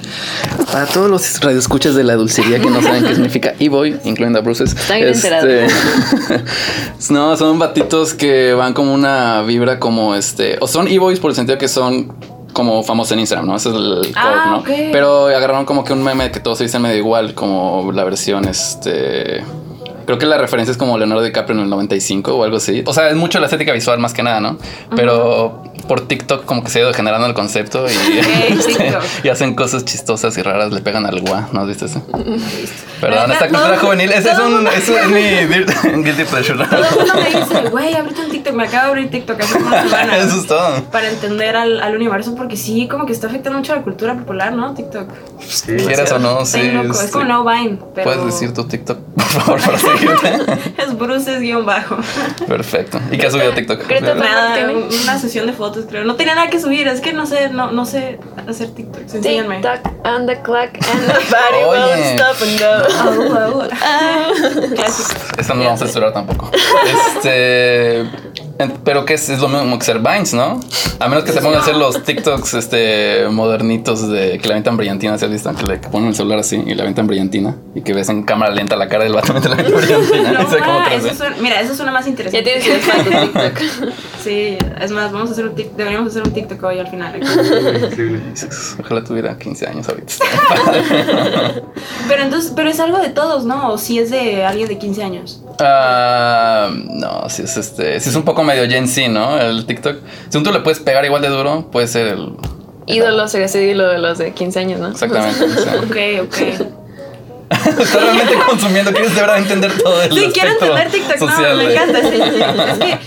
Para 0.71 0.85
todos 0.87 1.09
los 1.09 1.39
radioescuchas 1.41 1.95
de 1.95 2.03
la 2.03 2.15
dulcería 2.15 2.59
que 2.59 2.69
no 2.69 2.81
saben 2.81 3.03
qué 3.05 3.13
significa 3.13 3.53
e-boy, 3.59 3.99
incluyendo 4.03 4.39
a 4.39 4.41
Bruces. 4.41 4.73
Está 4.73 4.95
bien 4.95 5.09
enterado. 5.13 5.47
no, 7.09 7.37
son 7.37 7.59
batitos 7.59 8.13
que 8.13 8.53
van 8.53 8.73
como 8.73 8.93
una 8.93 9.41
vibra 9.43 9.79
como 9.79 10.15
este. 10.15 10.57
O 10.59 10.67
son 10.67 10.87
e-boys 10.87 11.19
por 11.19 11.31
el 11.31 11.35
sentido 11.35 11.57
que 11.57 11.67
son 11.67 12.13
como 12.53 12.83
famosos 12.83 13.11
en 13.13 13.19
Instagram, 13.19 13.47
¿no? 13.47 13.55
Ese 13.55 13.69
es 13.69 13.75
el 13.75 13.81
core, 14.01 14.13
Ah, 14.15 14.47
¿no? 14.51 14.57
ok. 14.59 14.69
Pero 14.91 15.27
agarraron 15.27 15.65
como 15.65 15.83
que 15.83 15.93
un 15.93 16.03
meme 16.03 16.31
que 16.31 16.39
todos 16.39 16.57
se 16.57 16.65
dicen 16.65 16.81
medio 16.81 16.97
igual, 16.97 17.33
como 17.33 17.91
la 17.93 18.03
versión 18.03 18.45
este. 18.45 19.43
Creo 20.09 20.17
que 20.17 20.25
la 20.25 20.39
referencia 20.39 20.71
es 20.71 20.77
como 20.79 20.97
Leonardo 20.97 21.21
DiCaprio 21.21 21.55
en 21.55 21.65
el 21.65 21.69
95 21.69 22.33
o 22.33 22.43
algo 22.43 22.57
así. 22.57 22.81
O 22.87 22.93
sea, 22.93 23.09
es 23.09 23.15
mucho 23.15 23.39
la 23.39 23.45
estética 23.45 23.73
visual 23.73 23.99
más 23.99 24.11
que 24.11 24.23
nada, 24.23 24.39
¿no? 24.39 24.57
Pero 24.95 25.61
por 25.89 26.07
TikTok 26.07 26.45
como 26.45 26.63
que 26.63 26.69
se 26.69 26.79
ha 26.79 26.81
ido 26.83 26.93
generando 26.93 27.27
el 27.27 27.33
concepto 27.33 27.85
y, 27.87 27.91
este, 28.59 28.93
y 29.23 29.27
hacen 29.29 29.55
cosas 29.55 29.83
chistosas 29.83 30.37
y 30.37 30.41
raras, 30.43 30.71
le 30.71 30.79
pegan 30.81 31.05
al 31.05 31.19
gua, 31.19 31.49
¿no 31.51 31.61
has 31.61 31.67
visto 31.67 31.85
eso? 31.85 32.01
Perdón, 33.01 33.29
Neta, 33.29 33.33
esta 33.33 33.47
cultura 33.49 33.75
todo- 33.75 33.85
juvenil, 33.87 34.11
ese 34.11 34.29
es, 34.29 34.37
todo 34.37 34.47
un, 34.47 34.67
es 34.67 34.89
mi 35.07 35.21
guilty- 36.03 36.25
pleasure. 36.25 36.63
Todo 36.65 36.85
el 36.85 36.95
mundo 36.95 37.13
me 37.15 37.39
dice, 37.39 37.69
güey, 37.69 37.95
ábrete 37.95 38.21
un 38.21 38.29
TikTok. 38.31 38.53
Me 38.53 38.63
acabo 38.65 38.83
de 38.83 38.89
abrir 38.89 39.09
TikTok 39.09 39.41
hace 39.41 39.53
como 39.53 39.67
una 39.67 39.83
semana. 39.83 40.17
Eso 40.17 40.39
es 40.41 40.47
todo. 40.47 40.83
Para 40.91 41.09
entender 41.09 41.55
al, 41.55 41.81
al 41.81 41.95
universo, 41.95 42.35
porque 42.35 42.55
sí, 42.55 42.87
como 42.87 43.05
que 43.05 43.13
está 43.13 43.27
afectando 43.27 43.57
mucho 43.57 43.73
a 43.73 43.77
la 43.77 43.81
cultura 43.81 44.15
popular, 44.15 44.53
¿no? 44.53 44.73
TikTok. 44.73 45.07
Quieras 45.65 46.11
o 46.11 46.19
no, 46.19 46.45
sí. 46.45 46.71
loco. 46.71 46.91
Es 47.01 47.09
como 47.11 47.25
No 47.25 47.43
Vine, 47.45 47.79
pero. 47.95 48.03
Puedes 48.11 48.25
decir 48.25 48.53
tu 48.53 48.65
TikTok, 48.67 48.99
por 48.99 49.23
favor, 49.23 49.61
para 49.61 49.77
seguirte. 49.79 50.37
Es 50.77 50.97
Bruces 50.97 51.39
guion 51.39 51.65
bajo. 51.65 51.97
Perfecto. 52.47 52.99
¿Y 53.11 53.17
qué 53.17 53.27
has 53.27 53.33
subido 53.33 53.51
a 53.51 53.55
TikTok? 53.55 53.87
Greta 53.87 54.13
Nada, 54.15 54.57
una 55.03 55.17
sesión 55.17 55.47
de 55.47 55.53
fotos, 55.53 55.78
creo. 55.87 56.03
No 56.03 56.15
tenía 56.15 56.35
nada 56.35 56.49
que 56.49 56.59
subir, 56.59 56.87
es 56.87 57.01
que 57.01 57.13
no 57.13 57.25
sé, 57.25 57.49
no, 57.49 57.71
no 57.71 57.85
sé 57.85 58.19
hacer 58.47 58.69
TikTok. 58.69 59.01
Enséñame. 59.01 59.55
TikTok 59.61 60.05
on 60.05 60.25
the 60.25 60.41
clock 60.41 60.69
and 60.73 61.07
the 61.07 61.13
body 61.31 61.63
Oye. 61.67 61.79
won't 61.79 62.05
stop 62.19 62.41
and 62.41 62.59
go. 62.59 63.67
Clásico. 64.75 65.19
Esta 65.37 65.53
no 65.53 65.59
la 65.61 65.65
vamos 65.67 65.81
a 65.81 65.85
censurar 65.85 66.13
tampoco. 66.13 66.51
Este. 67.15 68.05
Pero 68.83 69.05
que 69.05 69.13
es, 69.13 69.29
es 69.29 69.39
lo 69.39 69.47
mismo 69.47 69.79
que 69.79 69.85
ser 69.85 69.99
Vines, 69.99 70.33
¿no? 70.33 70.59
A 70.99 71.07
menos 71.07 71.23
que 71.23 71.31
se 71.31 71.39
pongan 71.39 71.59
a 71.59 71.61
hacer 71.61 71.77
los 71.77 72.03
TikToks 72.03 72.55
este, 72.55 73.27
modernitos 73.31 74.09
de 74.09 74.37
que 74.37 74.47
le 74.47 74.53
aventan 74.55 74.75
brillantina, 74.75 75.17
¿se 75.17 75.25
has 75.25 75.31
visto? 75.31 75.53
Que 75.55 75.65
le 75.65 75.79
que 75.79 75.87
ponen 75.87 76.09
el 76.09 76.15
celular 76.15 76.39
así 76.39 76.61
y 76.65 76.75
le 76.75 76.81
aventan 76.81 77.07
brillantina 77.07 77.55
y 77.73 77.81
que 77.81 77.93
ves 77.93 78.09
en 78.09 78.23
cámara 78.23 78.51
lenta 78.53 78.75
la 78.75 78.89
cara 78.89 79.05
del 79.05 79.13
vato 79.13 79.31
mientras 79.31 79.55
le 79.57 79.63
aventan 79.63 79.81
brillantina. 79.81 80.31
No, 80.33 80.87
eso 80.89 81.15
suena- 81.15 81.37
mira, 81.39 81.61
eso 81.61 81.73
suena 81.73 81.91
más 81.93 82.03
Ya 82.03 82.09
interesante. 82.11 82.59
tienes 82.61 82.85
para 82.85 83.03
tu 83.03 83.09
TikTok. 83.11 83.93
Sí, 84.21 84.57
es 84.81 84.91
más, 84.91 85.11
vamos 85.13 85.29
a 85.29 85.31
hacer 85.31 85.45
un 85.47 85.55
TikTok, 85.55 85.77
deberíamos 85.77 86.09
hacer 86.09 86.23
un 86.23 86.33
TikTok 86.33 86.61
hoy 86.63 86.79
al 86.79 86.87
final. 86.89 87.19
Ojalá 88.81 89.03
tuviera 89.05 89.37
15 89.37 89.67
años 89.67 89.87
ahorita. 89.87 90.13
Pero 92.09 92.23
entonces, 92.23 92.51
pero 92.55 92.69
es 92.69 92.79
algo 92.81 92.97
de 92.99 93.09
todos, 93.09 93.45
¿no? 93.45 93.69
O 93.71 93.77
si 93.77 93.99
es 93.99 94.09
de 94.11 94.43
alguien 94.43 94.67
de 94.67 94.77
15 94.77 95.03
años. 95.03 95.41
Ah, 95.61 96.69
no, 96.71 97.29
si 97.29 97.43
es 97.43 97.57
este, 97.57 97.99
si 97.99 98.09
es 98.09 98.15
un 98.15 98.23
poco 98.23 98.43
medio 98.43 98.67
Gen 98.69 98.87
Z, 98.87 99.09
¿no? 99.09 99.39
El 99.39 99.65
TikTok. 99.65 99.97
Si 100.29 100.37
un 100.37 100.43
tú 100.43 100.51
le 100.51 100.59
puedes 100.59 100.79
pegar 100.79 101.03
igual 101.05 101.21
de 101.21 101.29
duro, 101.29 101.69
puede 101.71 101.87
ser 101.87 102.07
el. 102.07 102.33
Ídolo 102.87 103.27
sería 103.27 103.45
ese 103.45 103.63
ídolo 103.63 103.87
de 103.89 103.99
los 103.99 104.17
de 104.17 104.33
15 104.33 104.59
años, 104.59 104.79
¿no? 104.79 104.89
Exactamente. 104.89 105.45
Ok, 105.79 106.27
ok. 106.27 106.37
Estás 107.49 107.93
realmente 107.93 108.33
consumiendo, 108.47 108.91
quieres 108.91 109.15
de 109.15 109.21
verdad 109.21 109.37
entender 109.39 109.75
todo 109.81 110.01
el 110.03 110.11
Sí, 110.13 110.29
quiero 110.33 110.51
entender 110.51 110.91
TikTok, 110.91 111.19
no, 111.19 111.55
me 111.55 111.71
encanta. 111.73 112.01
sí, 112.01 112.09
sí. 112.11 112.41
Es 112.71 112.77
que 112.77 112.99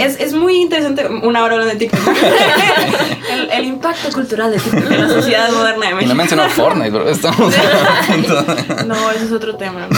es, 0.00 0.18
es 0.20 0.32
muy 0.34 0.56
interesante 0.56 1.06
una 1.06 1.42
hora 1.44 1.54
hablando 1.54 1.74
de 1.74 1.78
TikTok. 1.80 2.00
el, 3.32 3.50
el 3.50 3.64
impacto 3.64 4.10
cultural 4.12 4.50
de 4.52 4.58
TikTok 4.58 4.90
en 4.90 5.00
la 5.02 5.08
sociedad 5.08 5.50
moderna 5.52 5.86
de 5.86 5.90
Y 5.90 5.92
no 5.92 5.96
México. 5.96 6.14
mencionó 6.14 6.48
Fortnite, 6.50 6.90
bro. 6.90 7.08
Estamos 7.08 7.54
No, 8.86 9.10
ese 9.10 9.24
es 9.24 9.32
otro 9.32 9.56
tema. 9.56 9.88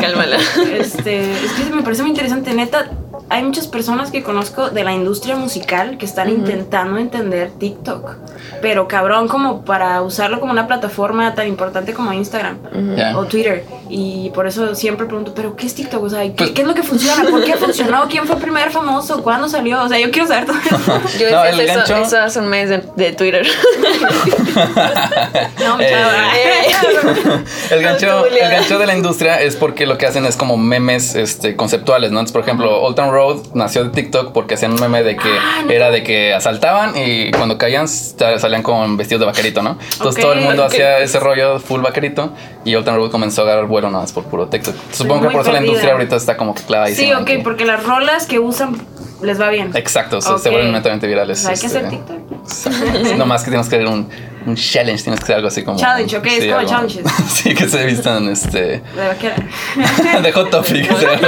Cálmala. 0.00 0.38
Este, 0.78 1.32
es 1.32 1.52
que 1.52 1.74
me 1.74 1.82
parece 1.82 2.02
muy 2.02 2.10
interesante, 2.10 2.52
neta. 2.54 2.90
Hay 3.28 3.42
muchas 3.42 3.66
personas 3.66 4.10
que 4.12 4.22
conozco 4.22 4.70
de 4.70 4.84
la 4.84 4.92
industria 4.92 5.34
musical 5.36 5.98
que 5.98 6.06
están 6.06 6.30
intentando 6.30 6.98
entender 6.98 7.50
TikTok. 7.58 8.12
Pero 8.62 8.86
cabrón, 8.86 9.26
como 9.28 9.64
para 9.64 10.00
usarlo 10.02 10.38
como 10.38 10.52
una 10.52 10.66
plataforma 10.68 11.34
tan 11.34 11.48
importante 11.48 11.92
como 11.92 12.12
Instagram 12.12 12.58
o 13.16 13.24
Twitter. 13.24 13.64
Y 13.88 14.30
por 14.30 14.46
eso 14.46 14.74
siempre 14.74 15.06
pregunto, 15.06 15.32
¿pero 15.34 15.56
qué 15.56 15.66
es 15.66 15.74
TikTok? 15.74 16.02
O 16.04 16.08
sea, 16.10 16.22
¿qué, 16.22 16.30
Pues- 16.30 16.50
qué 16.52 16.62
es 16.62 16.68
lo 16.68 16.74
que 16.74 16.82
funciona? 16.84 17.28
¿Por 17.28 17.44
qué 17.44 17.54
funcionó? 17.56 18.06
¿Quién 18.08 18.26
fue 18.26 18.36
el 18.36 18.42
primer 18.42 18.70
famoso? 18.70 19.22
¿Cuándo 19.22 19.48
salió? 19.48 19.82
O 19.82 19.88
sea, 19.88 19.98
yo 19.98 20.10
quiero 20.10 20.28
saber 20.28 20.46
todo 20.46 20.56
eso. 20.58 20.78
Yo 21.18 21.30
No, 21.30 21.42
decía 21.42 21.48
el 21.50 21.60
eso, 21.60 21.80
gancho- 21.80 22.02
eso 22.06 22.18
hace 22.20 22.38
un 22.38 22.48
mes 22.48 22.68
de, 22.68 22.82
de 22.96 23.12
Twitter. 23.12 23.46
No, 25.58 25.80
Eh. 25.80 25.86
El 27.70 27.82
gancho, 27.82 28.26
el 28.26 28.50
gancho 28.50 28.78
de 28.78 28.86
la 28.86 28.94
industria 28.96 29.40
es 29.40 29.56
porque 29.56 29.86
lo 29.86 29.98
que 29.98 30.06
hacen 30.06 30.24
es 30.24 30.36
como 30.36 30.56
memes 30.56 31.14
este, 31.14 31.56
conceptuales, 31.56 32.10
¿no? 32.10 32.20
Entonces, 32.20 32.32
por 32.32 32.42
ejemplo, 32.42 32.80
Old 32.82 32.96
Town 32.96 33.10
Road 33.16 33.36
nació 33.54 33.84
de 33.84 33.90
TikTok 33.90 34.32
porque 34.32 34.54
hacían 34.54 34.72
un 34.72 34.80
meme 34.80 35.02
de 35.02 35.16
que 35.16 35.28
Ah, 35.28 35.62
no. 35.64 35.70
era 35.70 35.90
de 35.90 36.02
que 36.02 36.34
asaltaban 36.34 36.92
y 36.96 37.30
cuando 37.32 37.56
caían 37.58 37.88
sa- 37.88 38.38
salían 38.38 38.62
con 38.62 38.96
vestidos 38.96 39.20
de 39.20 39.26
vaquerito, 39.26 39.62
¿no? 39.62 39.78
Entonces 39.92 40.22
todo 40.22 40.32
el 40.34 40.40
mundo 40.40 40.64
hacía 40.64 40.98
ese 40.98 41.18
rollo 41.18 41.58
full 41.58 41.80
vaquerito 41.80 42.32
y 42.64 42.74
Old 42.74 42.84
Town 42.84 42.96
Road 42.96 43.10
comenzó 43.10 43.42
a 43.42 43.44
agarrar 43.46 43.66
vuelo 43.66 43.88
nada 43.90 44.02
más 44.02 44.12
por 44.12 44.24
puro 44.24 44.46
TikTok. 44.48 44.74
Supongo 44.92 45.22
que 45.22 45.30
por 45.30 45.40
eso 45.42 45.52
la 45.52 45.60
industria 45.60 45.92
ahorita 45.92 46.16
está 46.16 46.36
como 46.36 46.54
que 46.54 46.62
clavadísima. 46.62 47.06
Sí, 47.16 47.22
ok, 47.22 47.26
que- 47.26 47.38
porque 47.40 47.64
las 47.64 47.82
rolas 47.84 48.26
que 48.26 48.38
usan 48.38 48.76
les 49.22 49.40
va 49.40 49.48
bien. 49.48 49.70
Exacto, 49.74 50.20
se- 50.20 50.38
se 50.38 50.50
vuelven 50.50 50.72
netamente 50.72 51.06
virales. 51.06 51.38
O 51.38 51.42
sea, 51.42 51.50
hay 51.52 51.58
que 51.58 51.66
este, 51.66 51.78
hacer 51.78 51.90
TikTok. 51.90 53.16
No 53.16 53.26
más 53.26 53.42
que 53.44 53.50
tienes 53.50 53.68
que 53.68 53.76
hacer 53.76 53.88
un, 53.88 54.08
un 54.46 54.56
challenge, 54.56 55.02
tienes 55.02 55.20
que 55.20 55.24
hacer 55.24 55.36
algo 55.36 55.48
así 55.48 55.62
como. 55.62 55.78
Challenge, 55.78 56.16
ok, 56.16 56.26
es 56.26 56.44
como 56.46 56.58
algo- 56.58 56.70
challenges. 56.70 57.04
sí, 57.32 57.54
que 57.54 57.68
se 57.68 57.84
vistan 57.86 58.28
este. 58.28 58.58
De 58.80 59.06
vaquera. 59.08 59.36
de 60.22 60.32
Hot 60.32 60.50
Topic. 60.50 60.92
o 60.92 60.98
sea. 60.98 61.18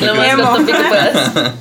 Lo 0.00 0.14
más 0.14 0.28
Emo. 0.28 0.50
corto 0.50 0.66
que 0.66 0.72
puedas. 0.74 1.54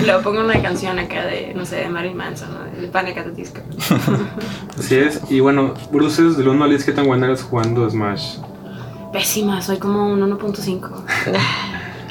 Y 0.00 0.04
luego 0.04 0.22
pongo 0.22 0.40
una 0.40 0.60
canción 0.60 0.98
acá 0.98 1.24
de, 1.26 1.52
no 1.54 1.64
sé, 1.64 1.76
de 1.76 1.88
Marilyn 1.88 2.16
Manson, 2.16 2.48
¿no? 2.52 2.80
De 2.80 2.88
Panic 2.88 3.18
at 3.18 3.24
the 3.24 3.30
Disco. 3.30 3.60
Así 4.78 4.96
es. 4.96 5.20
Y 5.30 5.40
bueno, 5.40 5.74
Bruces, 5.92 6.36
del 6.36 6.48
1 6.48 6.64
al 6.64 6.70
10, 6.70 6.84
¿qué 6.84 6.92
tan 6.92 7.06
buena 7.06 7.26
eres 7.26 7.42
jugando 7.42 7.88
Smash? 7.88 8.38
Pésima, 9.12 9.62
soy 9.62 9.78
como 9.78 10.12
un 10.12 10.20
1.5. 10.38 10.90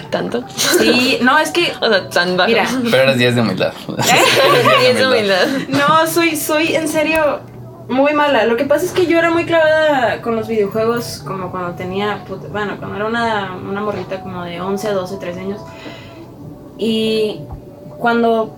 ¿Tanto? 0.09 0.43
Sí, 0.55 1.19
no, 1.21 1.37
es 1.37 1.51
que... 1.51 1.71
O 1.81 1.87
sea, 1.87 2.09
tan 2.09 2.35
bajo. 2.35 2.49
Mira. 2.49 2.65
Pero 2.89 3.03
eres 3.03 3.17
10 3.17 3.35
de 3.35 3.41
humildad. 3.41 3.73
Y 3.87 4.85
es 4.85 5.05
humildad. 5.05 5.47
No, 5.67 6.07
soy, 6.07 6.35
soy 6.35 6.75
en 6.75 6.87
serio 6.87 7.41
muy 7.89 8.13
mala. 8.13 8.45
Lo 8.45 8.55
que 8.55 8.65
pasa 8.65 8.85
es 8.85 8.91
que 8.91 9.07
yo 9.07 9.19
era 9.19 9.31
muy 9.31 9.45
clavada 9.45 10.21
con 10.21 10.35
los 10.35 10.47
videojuegos 10.47 11.23
como 11.25 11.51
cuando 11.51 11.73
tenía, 11.75 12.23
bueno, 12.51 12.77
cuando 12.77 12.95
era 12.95 13.05
una, 13.07 13.55
una 13.55 13.81
morrita 13.81 14.21
como 14.21 14.43
de 14.43 14.61
11, 14.61 14.91
12, 14.91 15.17
13 15.17 15.39
años. 15.39 15.61
Y 16.77 17.41
cuando 17.97 18.55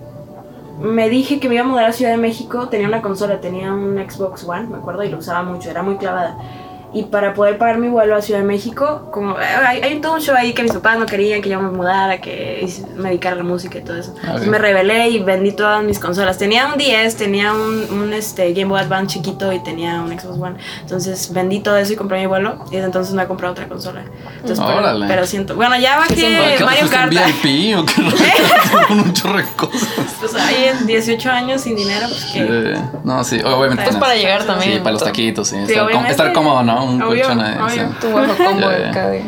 me 0.80 1.08
dije 1.08 1.40
que 1.40 1.48
me 1.48 1.54
iba 1.56 1.64
a 1.64 1.66
mudar 1.66 1.86
a 1.86 1.92
Ciudad 1.92 2.12
de 2.12 2.18
México, 2.18 2.68
tenía 2.68 2.86
una 2.88 3.02
consola, 3.02 3.40
tenía 3.40 3.72
un 3.72 3.96
Xbox 3.96 4.44
One, 4.46 4.68
me 4.68 4.76
acuerdo, 4.76 5.02
y 5.02 5.08
lo 5.08 5.18
usaba 5.18 5.42
mucho, 5.42 5.70
era 5.70 5.82
muy 5.82 5.96
clavada. 5.96 6.36
Y 6.94 7.04
para 7.04 7.32
poder 7.32 7.56
pagar 7.56 7.78
mi 7.78 7.88
vuelo 7.88 8.14
a 8.14 8.20
Ciudad 8.20 8.40
de 8.40 8.46
México, 8.46 9.08
como 9.10 9.36
hay, 9.38 9.80
hay 9.80 9.98
todo 10.00 10.14
un 10.14 10.20
show 10.20 10.34
ahí 10.36 10.52
que 10.52 10.62
mis 10.62 10.72
papás 10.72 10.98
no 10.98 11.06
querían 11.06 11.40
que 11.40 11.48
yo 11.48 11.58
me 11.60 11.70
mudara, 11.70 12.20
que 12.20 12.66
me 12.96 13.08
dedicara 13.08 13.34
a 13.34 13.38
la 13.38 13.44
música 13.44 13.78
y 13.78 13.82
todo 13.82 13.96
eso. 13.96 14.14
Entonces 14.22 14.46
me 14.48 14.58
rebelé 14.58 15.08
y 15.08 15.18
vendí 15.20 15.52
todas 15.52 15.82
mis 15.82 15.98
consolas. 15.98 16.36
Tenía 16.36 16.66
un 16.66 16.76
10, 16.76 17.16
tenía 17.16 17.54
un, 17.54 17.86
un, 17.90 18.12
este, 18.12 18.52
Game 18.52 18.66
Boy 18.66 18.80
Advance 18.80 19.14
chiquito 19.14 19.50
y 19.54 19.60
tenía 19.62 20.02
un 20.02 20.08
Xbox 20.18 20.38
One. 20.38 20.56
Entonces 20.82 21.32
vendí 21.32 21.60
todo 21.60 21.78
eso 21.78 21.94
y 21.94 21.96
compré 21.96 22.20
mi 22.20 22.26
vuelo. 22.26 22.62
Y 22.70 22.72
desde 22.74 22.86
entonces 22.86 23.14
me 23.14 23.22
he 23.22 23.26
comprado 23.26 23.52
otra 23.52 23.68
consola. 23.68 24.02
Entonces, 24.34 24.62
pero, 24.62 24.78
Órale. 24.78 25.06
pero 25.08 25.26
siento. 25.26 25.54
Bueno, 25.56 25.78
ya 25.78 25.96
bajé 25.96 26.14
¿Qué 26.14 26.64
Mario 26.64 26.90
Kart. 26.90 27.10
VIP 27.10 27.78
o 27.78 27.86
qué 27.86 28.02
Con 28.86 29.00
un 29.00 29.12
chorro 29.14 29.38
de 29.38 29.44
cosas. 29.56 29.88
Pues 30.20 30.34
ahí 30.34 30.66
en 30.78 30.86
18 30.86 31.30
años 31.30 31.62
sin 31.62 31.74
dinero, 31.74 32.06
pues 32.08 32.24
que. 32.26 32.40
Eh, 32.40 32.78
no, 33.02 33.24
sí, 33.24 33.40
obviamente. 33.40 33.82
Es 33.84 33.88
tienes- 33.88 34.00
para 34.00 34.14
llegar 34.14 34.44
también, 34.44 34.72
Sí, 34.74 34.78
para 34.80 34.92
los 34.92 35.04
taquitos, 35.04 35.48
sí. 35.48 35.56
Sí, 35.66 35.74
estar 36.08 36.32
cómodo, 36.34 36.62
¿no? 36.62 36.81
Un 36.84 37.02
Obvio, 37.02 37.24
colchón 37.24 37.40
ahí. 37.40 37.54
obvio. 37.58 37.88
sí. 37.88 37.94
Tu 38.00 38.12
bajo 38.12 38.34
combo 38.44 38.68
de- 38.68 39.24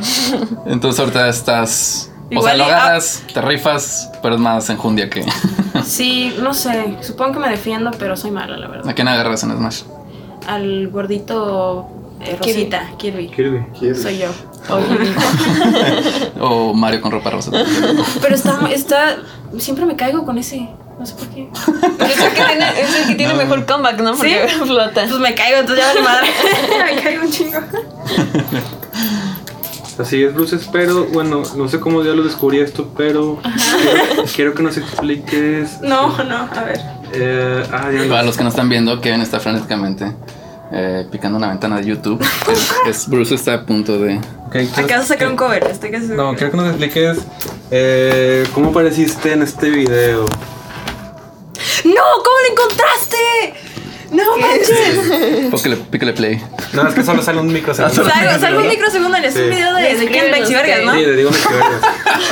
Entonces 0.67 1.01
ahorita 1.01 1.29
estás. 1.29 2.11
o 2.31 2.33
Igual 2.33 2.47
sea, 2.47 2.57
lo 2.57 2.65
ah. 2.65 2.67
agarras, 2.77 3.23
te 3.33 3.41
rifas, 3.43 4.11
pero 4.23 4.35
es 4.35 4.41
más 4.41 4.69
enjundia 4.71 5.09
que. 5.11 5.25
Sí, 5.85 6.35
no 6.41 6.55
sé. 6.55 6.97
Supongo 7.03 7.35
que 7.35 7.39
me 7.41 7.49
defiendo, 7.51 7.91
pero 7.99 8.17
soy 8.17 8.31
mala, 8.31 8.57
la 8.57 8.69
verdad. 8.69 8.89
¿A 8.89 8.95
quién 8.95 9.07
agarras 9.09 9.43
en 9.43 9.51
Smash? 9.57 9.83
Al 10.47 10.89
gordito 10.89 11.87
eh, 12.21 12.39
Kirby. 12.41 12.53
Rosita, 12.71 12.91
Kirby. 12.97 13.29
Kirby. 13.29 13.95
Soy 13.95 14.19
yo. 14.19 14.29
O 16.41 16.73
Mario 16.75 17.01
con 17.01 17.11
ropa 17.13 17.31
rosa. 17.31 17.51
Pero 18.23 18.35
está, 18.35 18.59
está. 18.73 19.17
Siempre 19.59 19.85
me 19.85 19.97
caigo 19.97 20.25
con 20.25 20.39
ese. 20.39 20.69
No 20.99 21.05
sé 21.07 21.15
por 21.15 21.29
qué. 21.29 21.49
Pero 21.99 22.11
es 22.13 22.19
el 22.21 22.33
que 22.33 22.45
tiene, 22.45 22.81
es 22.81 22.95
el 22.97 23.07
que 23.09 23.15
tiene 23.17 23.35
mejor 23.35 23.67
comeback, 23.67 24.01
¿no? 24.01 24.15
Porque 24.17 24.47
flota. 24.65 25.07
Pues 25.09 25.21
me 25.21 25.35
caigo, 25.35 25.59
entonces 25.61 25.85
ya 25.85 25.89
vale 25.93 26.03
madre. 26.03 26.27
me 26.95 27.03
caigo 27.03 27.25
un 27.25 27.31
chingo. 27.31 27.59
Así 29.99 30.25
es, 30.25 30.35
Bruces, 30.35 30.69
pero 30.73 31.05
bueno, 31.07 31.43
no 31.57 31.69
sé 31.69 31.79
cómo 31.79 32.03
ya 32.03 32.13
lo 32.15 32.25
descubrí 32.25 32.59
esto, 32.59 32.91
pero 32.97 33.39
quiero, 33.43 34.25
quiero 34.35 34.55
que 34.55 34.63
nos 34.65 34.77
expliques. 34.77 35.81
No, 35.83 36.09
no, 36.25 36.37
a 36.53 36.65
ver. 36.65 36.81
Eh, 37.13 37.65
ah, 37.73 37.91
ya 37.93 38.09
Para 38.09 38.25
los 38.25 38.37
que 38.37 38.43
no 38.43 38.49
están 38.49 38.69
viendo, 38.69 39.01
Kevin 39.01 39.21
está 39.21 39.39
frenéticamente 39.39 40.13
eh, 40.73 41.07
picando 41.13 41.39
una 41.39 41.49
ventana 41.51 41.77
de 41.77 41.85
YouTube. 41.87 42.21
Es, 42.51 42.75
es- 42.89 43.09
Bruce 43.09 43.37
está 43.37 43.55
a 43.55 43.63
punto 43.65 43.97
de. 44.01 44.17
Ok, 44.47 44.51
quiero- 44.53 44.73
Acabo 44.85 45.01
de 45.03 45.07
sacar 45.07 45.29
un 45.29 45.37
cover, 45.37 45.65
estoy 45.71 45.93
casi 45.93 46.09
segura. 46.09 46.25
No, 46.25 46.35
quiero 46.37 46.51
que 46.51 46.57
nos 46.57 46.69
expliques 46.71 47.19
eh, 47.71 48.45
cómo 48.53 48.71
apareciste 48.71 49.33
en 49.33 49.43
este 49.43 49.71
video. 49.71 50.25
¡No! 51.85 52.03
¿Cómo 52.25 52.37
lo 52.47 52.51
encontraste? 52.53 53.55
¡No 54.11 54.37
manches! 54.37 55.51
Pícale, 55.51 55.77
pícale 55.77 56.13
play. 56.13 56.43
No, 56.73 56.87
es 56.89 56.95
que 56.95 57.03
solo 57.03 57.23
sale 57.23 57.41
un 57.41 57.53
microsegundo. 57.53 58.05
Salgo, 58.09 58.39
salgo 58.41 58.61
un 58.61 58.69
microsegundo, 58.69 59.17
es 59.19 59.35
un 59.35 59.43
Sí. 59.43 59.49
video 59.49 59.75
de, 59.75 59.95
de 59.97 60.07
Ken 60.09 60.31
Vergas. 60.31 60.85
¿no? 60.85 60.95
Sí, 60.95 61.01
le 61.01 61.17
digo 61.17 61.31
que 61.31 61.37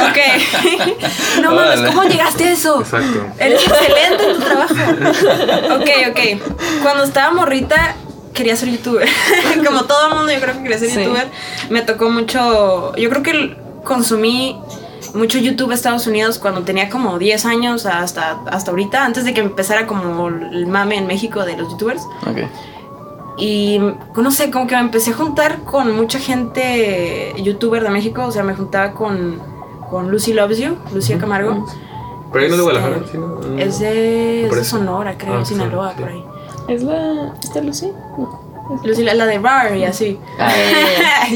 Ok. 0.04 0.98
no 1.42 1.54
mames, 1.54 1.80
Órale. 1.80 1.86
¿cómo 1.88 2.04
llegaste 2.04 2.44
a 2.44 2.52
eso? 2.52 2.80
Exacto. 2.80 3.26
Eres 3.38 3.62
excelente 3.66 4.24
en 4.30 4.34
tu 4.36 4.40
trabajo. 4.44 4.74
Ok, 5.76 5.90
ok. 6.10 6.82
Cuando 6.82 7.04
estaba 7.04 7.32
morrita, 7.32 7.96
quería 8.34 8.54
ser 8.54 8.68
youtuber. 8.70 9.08
Como 9.66 9.84
todo 9.84 10.08
el 10.08 10.14
mundo, 10.14 10.32
yo 10.32 10.40
creo 10.40 10.54
que 10.56 10.62
quería 10.62 10.78
ser 10.78 10.90
Sí. 10.90 11.00
youtuber. 11.02 11.28
Me 11.70 11.82
tocó 11.82 12.10
mucho. 12.10 12.94
Yo 12.96 13.08
creo 13.10 13.22
que 13.22 13.56
consumí 13.84 14.60
mucho 15.14 15.38
YouTube 15.38 15.70
a 15.70 15.74
Estados 15.74 16.06
Unidos 16.06 16.38
cuando 16.38 16.62
tenía 16.62 16.88
como 16.90 17.18
10 17.18 17.44
años 17.46 17.86
hasta, 17.86 18.40
hasta 18.50 18.70
ahorita, 18.70 19.04
antes 19.04 19.24
de 19.24 19.34
que 19.34 19.40
empezara 19.40 19.86
como 19.86 20.28
el 20.28 20.66
mame 20.66 20.96
en 20.96 21.06
México 21.06 21.44
de 21.44 21.56
los 21.56 21.70
youtubers. 21.70 22.02
Ok. 22.26 22.38
Y 23.38 23.80
no 24.16 24.30
sé, 24.30 24.50
como 24.50 24.66
que 24.66 24.74
me 24.74 24.82
empecé 24.82 25.10
a 25.10 25.14
juntar 25.14 25.60
con 25.64 25.96
mucha 25.96 26.18
gente 26.18 27.32
youtuber 27.42 27.82
de 27.82 27.88
México. 27.90 28.24
O 28.26 28.30
sea, 28.30 28.42
me 28.42 28.54
juntaba 28.54 28.92
con, 28.92 29.40
con 29.90 30.10
Lucy 30.10 30.32
Loves 30.34 30.58
You, 30.58 30.76
Lucía 30.92 31.18
Camargo. 31.18 31.66
Pero 32.32 32.44
ahí 32.44 32.50
no 32.50 32.54
es 32.54 32.58
de 32.58 32.62
Guadalajara, 32.64 32.96
Este, 32.98 33.12
¿sí? 33.12 33.18
no? 33.18 33.58
Es 33.58 33.78
de, 33.80 34.42
es 34.44 34.48
Por 34.48 34.58
de. 34.58 34.64
Sonora, 34.64 35.16
creo, 35.18 35.38
Ah, 35.38 35.44
Sinaloa, 35.44 35.92
sí. 35.96 36.00
por 36.02 36.08
ahí. 36.10 36.24
¿Es 36.68 36.82
la. 36.82 37.34
¿Esta 37.42 37.60
Lucy? 37.60 37.90
No. 38.18 38.51
Lucy, 38.84 39.02
la, 39.02 39.26
de 39.26 39.38
Rar 39.38 39.76
y 39.76 39.84
así. 39.84 40.18
Ah, 40.38 40.52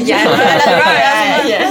ya, 0.03 0.23
no, 0.23 0.31
la 0.37 0.37
de 0.37 0.79
Rar, 0.81 1.47
ya. 1.47 1.69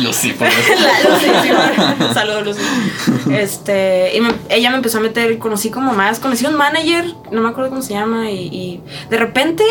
Lucy, 0.00 0.32
por 0.32 0.46
Lucy. 0.48 2.12
Saludos, 2.14 2.44
Lucy. 2.46 3.34
Este, 3.34 4.12
y 4.16 4.20
me- 4.20 4.34
ella 4.48 4.70
me 4.70 4.76
empezó 4.76 4.98
a 4.98 5.00
meter, 5.00 5.38
conocí 5.38 5.70
como 5.70 5.92
más, 5.92 6.18
conocí 6.20 6.46
a 6.46 6.50
un 6.50 6.56
manager, 6.56 7.04
no 7.30 7.40
me 7.42 7.48
acuerdo 7.48 7.70
cómo 7.70 7.82
se 7.82 7.94
llama, 7.94 8.30
y, 8.30 8.36
y 8.48 8.80
de 9.10 9.16
repente 9.16 9.64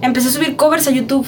empecé 0.00 0.28
a 0.28 0.30
subir 0.32 0.56
covers 0.56 0.86
a 0.86 0.90
YouTube. 0.90 1.26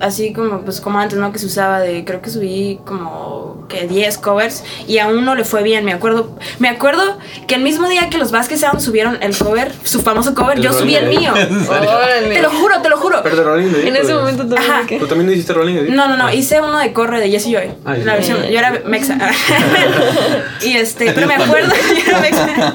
Así 0.00 0.32
como, 0.32 0.62
pues 0.62 0.80
como 0.80 0.98
antes, 0.98 1.18
¿no? 1.18 1.32
Que 1.32 1.38
se 1.38 1.46
usaba 1.46 1.80
de, 1.80 2.04
creo 2.04 2.20
que 2.20 2.30
subí 2.30 2.80
como 2.84 3.66
que 3.68 3.86
10 3.86 4.18
covers 4.18 4.64
y 4.86 4.98
a 4.98 5.06
uno 5.06 5.34
le 5.34 5.44
fue 5.44 5.62
bien, 5.62 5.84
me 5.84 5.92
acuerdo. 5.92 6.36
Me 6.58 6.68
acuerdo 6.68 7.18
que 7.46 7.54
el 7.54 7.62
mismo 7.62 7.88
día 7.88 8.10
que 8.10 8.18
los 8.18 8.30
Vázquez 8.30 8.60
Sound 8.60 8.80
subieron 8.80 9.18
el 9.22 9.36
cover, 9.36 9.72
su 9.84 10.00
famoso 10.00 10.34
cover, 10.34 10.58
El 10.58 10.64
yo 10.64 10.72
subí 10.72 10.94
el 10.94 11.08
mío. 11.08 11.32
Te 11.34 12.42
lo 12.42 12.50
juro, 12.50 12.80
te 12.82 12.88
lo 12.88 12.96
juro. 12.96 13.20
Pero 13.22 13.36
de 13.36 13.44
Rolling 13.44 13.68
En 13.86 13.96
ese 13.96 14.12
pues. 14.12 14.14
momento 14.14 14.46
tú 14.46 14.56
Ajá. 14.56 14.82
¿Tú 14.98 15.06
también 15.06 15.30
hiciste 15.30 15.52
Rolling 15.52 15.74
Deep? 15.74 15.90
No, 15.90 16.08
no, 16.08 16.16
no, 16.16 16.32
hice 16.32 16.60
uno 16.60 16.78
de 16.78 16.92
corre 16.92 17.20
de 17.20 17.30
Jesse 17.30 17.46
Joy. 17.46 17.70
Ah, 17.84 17.94
la 17.96 17.96
sí. 17.96 18.04
versión, 18.04 18.42
yo 18.44 18.58
era 18.58 18.82
mexa. 18.86 19.16
y 20.62 20.76
este, 20.76 21.12
pero 21.12 21.26
me 21.26 21.34
acuerdo, 21.34 21.72
yo 21.74 22.10
era 22.10 22.20
mexa. 22.20 22.74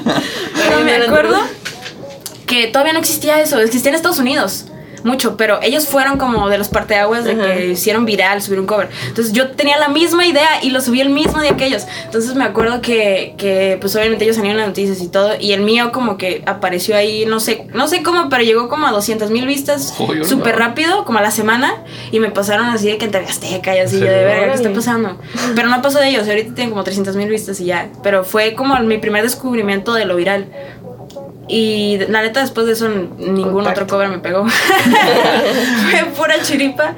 Pero 0.68 0.84
me 0.84 0.92
acuerdo 0.94 1.38
que 2.46 2.66
todavía 2.66 2.92
no 2.92 2.98
existía 2.98 3.40
eso, 3.40 3.58
existía 3.60 3.90
en 3.90 3.94
Estados 3.94 4.18
Unidos. 4.18 4.66
Mucho, 5.04 5.36
pero 5.36 5.60
ellos 5.62 5.86
fueron 5.86 6.18
como 6.18 6.48
de 6.48 6.58
los 6.58 6.68
parteaguas 6.68 7.24
de 7.24 7.32
Ajá. 7.32 7.54
que 7.54 7.66
hicieron 7.68 8.04
viral, 8.04 8.42
subir 8.42 8.60
un 8.60 8.66
cover. 8.66 8.88
Entonces 9.08 9.32
yo 9.32 9.50
tenía 9.52 9.78
la 9.78 9.88
misma 9.88 10.26
idea 10.26 10.62
y 10.62 10.70
lo 10.70 10.80
subí 10.80 11.00
el 11.00 11.10
mismo 11.10 11.40
día 11.40 11.56
que 11.56 11.66
ellos. 11.66 11.86
Entonces 12.04 12.34
me 12.34 12.44
acuerdo 12.44 12.80
que, 12.80 13.34
que 13.36 13.78
pues 13.80 13.94
obviamente 13.96 14.24
ellos 14.24 14.36
salieron 14.36 14.58
en 14.58 14.66
las 14.66 14.68
noticias 14.68 15.00
y 15.00 15.08
todo. 15.08 15.32
Y 15.38 15.52
el 15.52 15.62
mío 15.62 15.92
como 15.92 16.16
que 16.16 16.42
apareció 16.46 16.96
ahí, 16.96 17.24
no 17.26 17.40
sé, 17.40 17.66
no 17.72 17.88
sé 17.88 18.02
cómo, 18.02 18.28
pero 18.28 18.42
llegó 18.42 18.68
como 18.68 18.86
a 18.86 18.92
200 18.92 19.30
mil 19.30 19.46
vistas 19.46 19.94
Uy, 19.98 20.24
súper 20.24 20.56
rápido, 20.56 21.04
como 21.04 21.18
a 21.18 21.22
la 21.22 21.30
semana. 21.30 21.84
Y 22.12 22.20
me 22.20 22.30
pasaron 22.30 22.66
así 22.66 22.88
de 22.88 22.98
que 22.98 23.06
en 23.06 23.10
TV 23.10 23.26
Azteca 23.26 23.76
y 23.76 23.80
así, 23.80 23.96
¿En 23.96 24.02
yo 24.02 24.10
de 24.10 24.24
verga, 24.24 24.48
¿qué 24.48 24.54
está 24.54 24.72
pasando? 24.72 25.18
Pero 25.54 25.68
no 25.68 25.82
pasó 25.82 25.98
de 25.98 26.08
ellos, 26.08 26.28
ahorita 26.28 26.54
tienen 26.54 26.70
como 26.70 26.84
300 26.84 27.16
mil 27.16 27.28
vistas 27.28 27.60
y 27.60 27.66
ya. 27.66 27.88
Pero 28.02 28.24
fue 28.24 28.54
como 28.54 28.78
mi 28.80 28.98
primer 28.98 29.22
descubrimiento 29.22 29.94
de 29.94 30.04
lo 30.04 30.16
viral. 30.16 30.46
Y 31.52 31.98
la 32.08 32.22
neta, 32.22 32.40
después 32.40 32.66
de 32.66 32.74
eso, 32.74 32.88
ningún 32.88 33.52
Contacto. 33.52 33.82
otro 33.82 33.86
cover 33.88 34.08
me 34.08 34.20
pegó. 34.20 34.46
Fue 35.90 36.04
pura 36.16 36.40
chiripa. 36.42 36.94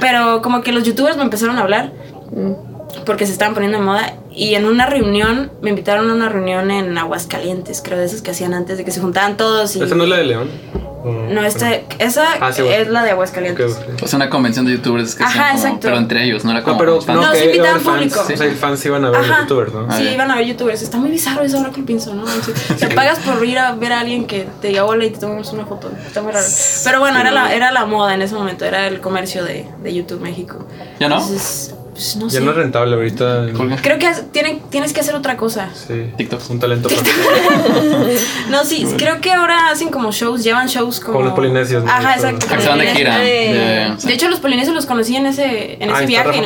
Pero 0.00 0.42
como 0.42 0.60
que 0.60 0.70
los 0.70 0.84
youtubers 0.84 1.16
me 1.16 1.22
empezaron 1.22 1.56
a 1.56 1.62
hablar 1.62 1.92
porque 3.06 3.24
se 3.24 3.32
estaban 3.32 3.54
poniendo 3.54 3.78
de 3.78 3.84
moda. 3.84 4.12
Y 4.30 4.54
en 4.54 4.66
una 4.66 4.84
reunión, 4.84 5.50
me 5.62 5.70
invitaron 5.70 6.10
a 6.10 6.14
una 6.14 6.28
reunión 6.28 6.70
en 6.70 6.98
Aguascalientes, 6.98 7.80
creo, 7.82 7.98
de 7.98 8.04
esas 8.04 8.20
que 8.20 8.32
hacían 8.32 8.52
antes, 8.52 8.76
de 8.76 8.84
que 8.84 8.90
se 8.90 9.00
juntaban 9.00 9.38
todos. 9.38 9.74
Y... 9.76 9.82
¿Esa 9.82 9.94
no 9.94 10.04
es 10.04 10.10
la 10.10 10.18
de 10.18 10.24
León? 10.24 10.50
¿O- 11.06 11.12
No, 11.32 11.42
esta, 11.44 11.72
esa 11.98 12.26
Ah, 12.40 12.52
sí, 12.52 12.62
es 12.66 12.88
la 12.88 13.04
de 13.04 13.10
Aguascalientes. 13.12 13.72
Ok, 13.76 13.82
ok. 13.94 14.02
Es 14.02 14.12
una 14.14 14.28
convención 14.28 14.66
de 14.66 14.72
youtubers 14.72 15.14
que 15.14 15.22
Ajá, 15.22 15.50
como- 15.52 15.58
exacto. 15.58 15.78
Pero 15.82 15.96
entre 15.98 16.24
ellos, 16.24 16.44
no 16.44 16.50
era 16.50 16.62
como. 16.62 16.74
No, 16.74 16.78
pero 16.80 17.00
fans. 17.00 17.20
No, 17.20 17.32
sí 17.34 17.44
invitaban 17.44 17.70
haber 17.70 17.82
fans, 17.82 17.96
público. 17.98 18.20
O 18.20 18.36
sea, 18.36 18.52
fans 18.56 18.86
iban 18.86 19.04
a 19.04 19.10
ver 19.10 19.20
Ajá. 19.20 19.40
youtubers, 19.42 19.72
¿no? 19.72 19.86
Ah, 19.88 19.96
Sí, 19.96 20.02
iban 20.08 20.30
a 20.30 20.36
ver 20.36 20.46
youtubers. 20.46 20.82
Está 20.82 20.98
muy 20.98 21.10
bizarro 21.10 21.42
eso 21.44 21.58
ahora 21.58 21.70
que 21.70 21.80
lo 21.80 21.86
pienso, 21.86 22.12
¿no? 22.14 22.26
Sí. 22.26 22.52
Te 22.78 22.88
pagas 22.88 23.18
por 23.20 23.44
ir 23.44 23.58
a 23.58 23.72
ver 23.76 23.92
a 23.92 24.00
alguien 24.00 24.26
que 24.26 24.48
te 24.60 24.68
diga 24.68 24.84
hola 24.84 25.04
y 25.04 25.10
te 25.10 25.18
tomamos 25.20 25.52
una 25.52 25.64
foto. 25.64 25.90
Está 26.06 26.22
muy 26.22 26.32
raro. 26.32 26.46
Pero 26.84 26.98
bueno, 27.00 27.20
era 27.20 27.30
la, 27.30 27.54
era 27.54 27.70
la 27.72 27.86
moda 27.86 28.14
en 28.14 28.22
ese 28.22 28.34
momento. 28.34 28.64
Era 28.64 28.86
el 28.88 29.00
comercio 29.00 29.44
de, 29.44 29.68
de 29.82 29.94
YouTube 29.94 30.20
México. 30.20 30.66
¿Ya 30.98 31.08
no? 31.08 31.16
Entonces, 31.16 31.74
pues 31.96 32.16
no 32.16 32.26
Ya 32.28 32.38
sé. 32.38 32.40
no 32.42 32.50
es 32.50 32.56
rentable 32.58 32.94
ahorita. 32.94 33.46
Creo 33.82 33.98
que 33.98 34.10
tiene- 34.32 34.60
tienes 34.70 34.92
que 34.92 35.00
hacer 35.00 35.14
otra 35.14 35.36
cosa. 35.38 35.70
Sí. 35.74 36.12
TikTok. 36.16 36.40
Un 36.50 36.60
talento 36.60 36.88
para. 36.90 37.00
No, 38.50 38.64
sí, 38.64 38.86
creo 38.98 39.20
que 39.22 39.32
ahora 39.32 39.70
hacen 39.70 39.88
como 39.88 40.12
shows, 40.12 40.44
llevan 40.44 40.68
shows 40.68 41.00
como. 41.00 41.14
Como 41.14 41.24
los 41.26 41.34
polinesios, 41.34 41.82
¿no? 41.84 41.90
Ajá, 41.90 42.14
exacto. 42.14 42.46
Ah, 42.50 42.56
que 42.56 42.62
se 42.62 42.68
van 42.68 42.78
de 42.78 42.86
gira. 42.88 43.24
Eh, 43.24 43.94
De- 43.98 44.06
De 44.08 44.12
hecho, 44.12 44.28
los 44.28 44.40
polinesios 44.40 44.74
los 44.74 44.84
conocí 44.86 45.16
en 45.16 45.26
ese, 45.26 45.74
en 45.82 45.90
Ah, 45.90 45.94
ese 46.02 46.04
está 46.04 46.06
viaje. 46.06 46.28
Rafa 46.28 46.38
y 46.38 46.40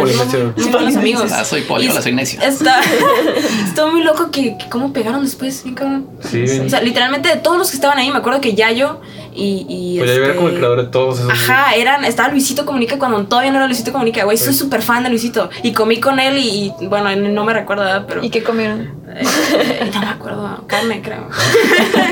nos 0.57 0.71
buenos 0.71 0.97
amigos. 0.97 1.33
Ah, 1.33 1.45
soy 1.45 1.63
poli, 1.63 1.87
Y 1.87 1.91
hola, 1.91 2.03
soy 2.03 2.13
necio. 2.13 2.41
Está, 2.41 2.81
está 3.67 3.87
muy 3.87 4.03
loco 4.05 4.31
que, 4.31 4.57
que 4.57 4.69
cómo 4.69 4.93
pegaron 4.93 5.23
después, 5.25 5.63
bien 5.65 5.75
cabrón. 5.75 6.07
Sí. 6.31 6.45
O 6.65 6.69
sea, 6.69 6.81
literalmente 6.81 7.29
de 7.29 7.37
todos 7.37 7.59
los 7.59 7.71
que 7.71 7.77
estaban 7.77 7.99
ahí, 7.99 8.11
me 8.11 8.19
acuerdo 8.19 8.41
que 8.41 8.55
Yayo 8.55 9.01
y. 9.35 9.67
y 9.69 9.99
Pues 9.99 10.11
ya 10.11 10.17
yo 10.17 10.21
era 10.23 10.27
este- 10.29 10.37
como 10.37 10.49
el 10.49 10.57
creador 10.57 10.83
de 10.83 10.89
todos 10.89 11.19
esos. 11.19 11.31
Ajá, 11.33 11.75
eran, 11.75 12.05
estaba 12.05 12.29
Luisito 12.29 12.65
Comunica 12.65 12.99
cuando 12.99 13.21
todavía 13.25 13.51
no 13.51 13.57
era 13.59 13.67
Luisito 13.67 13.93
Comunica, 13.93 14.25
güey, 14.25 14.37
soy 14.37 14.55
súper 14.55 14.83
fan 14.83 15.03
de 15.03 15.09
Luisito. 15.11 15.40
Y 15.63 15.73
comí 15.73 16.01
con 16.01 16.21
él 16.21 16.39
y, 16.39 16.73
y, 16.81 16.87
bueno, 16.87 17.15
no 17.17 17.45
me 17.45 17.55
recuerdo. 17.55 18.07
Pero... 18.07 18.23
¿Y 18.23 18.31
qué 18.31 18.43
comieron? 18.43 19.01
Eh, 19.09 19.91
no 19.93 20.01
me 20.01 20.07
acuerdo, 20.07 20.65
carne 20.67 21.01
creo. 21.03 21.29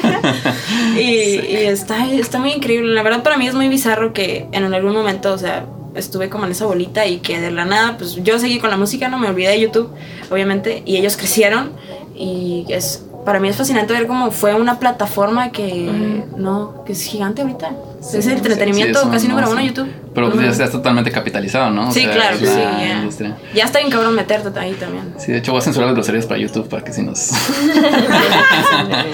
y 0.96 1.38
y 1.48 1.56
está, 1.66 2.06
está 2.12 2.38
muy 2.38 2.52
increíble. 2.52 2.94
La 2.94 3.02
verdad 3.02 3.22
para 3.22 3.36
mí 3.36 3.46
es 3.46 3.54
muy 3.54 3.68
bizarro 3.68 4.12
que 4.12 4.46
en 4.52 4.72
algún 4.72 4.92
momento, 4.92 5.32
o 5.32 5.38
sea, 5.38 5.66
estuve 5.94 6.28
como 6.28 6.44
en 6.44 6.52
esa 6.52 6.66
bolita 6.66 7.06
y 7.06 7.18
que 7.18 7.40
de 7.40 7.50
la 7.50 7.64
nada, 7.64 7.96
pues 7.98 8.16
yo 8.22 8.38
seguí 8.38 8.58
con 8.58 8.70
la 8.70 8.76
música, 8.76 9.08
no 9.08 9.18
me 9.18 9.28
olvidé 9.28 9.50
de 9.50 9.60
YouTube, 9.60 9.90
obviamente, 10.30 10.82
y 10.86 10.96
ellos 10.96 11.16
crecieron 11.16 11.72
y 12.14 12.66
es... 12.68 13.04
Para 13.24 13.40
mí 13.40 13.48
es 13.48 13.56
fascinante 13.56 13.92
ver 13.92 14.06
cómo 14.06 14.30
fue 14.30 14.54
una 14.54 14.78
plataforma 14.78 15.50
que 15.50 16.24
no, 16.36 16.82
que 16.86 16.92
es 16.92 17.02
gigante 17.02 17.42
ahorita. 17.42 17.72
es 18.00 18.26
el 18.26 18.34
entretenimiento 18.38 19.02
Sí, 19.02 19.08
casi 19.10 19.28
no, 19.28 19.34
número 19.34 19.50
uno 19.52 19.60
sí. 19.60 19.66
YouTube. 19.68 19.88
Pero 20.14 20.28
Ujú. 20.28 20.40
ya 20.40 20.48
está 20.48 20.70
totalmente 20.70 21.10
capitalizado, 21.10 21.70
¿no? 21.70 21.88
O 21.88 21.92
Sí, 21.92 22.00
sea, 22.02 22.10
claro, 22.12 22.36
sí, 22.38 22.44
ya. 22.46 22.98
industria. 23.00 23.36
Ya 23.54 23.64
está 23.64 23.80
bien 23.80 23.90
cabrón 23.90 24.14
meterte 24.14 24.58
ahí 24.58 24.72
también. 24.74 25.14
Sí, 25.18 25.32
de 25.32 25.38
hecho 25.38 25.52
voy 25.52 25.58
a 25.60 25.62
censurar 25.62 25.88
las 25.88 25.94
groserías 25.96 26.24
para 26.26 26.40
YouTube 26.40 26.68
para 26.68 26.82
que 26.82 26.92
si 26.92 27.02
nos... 27.02 27.30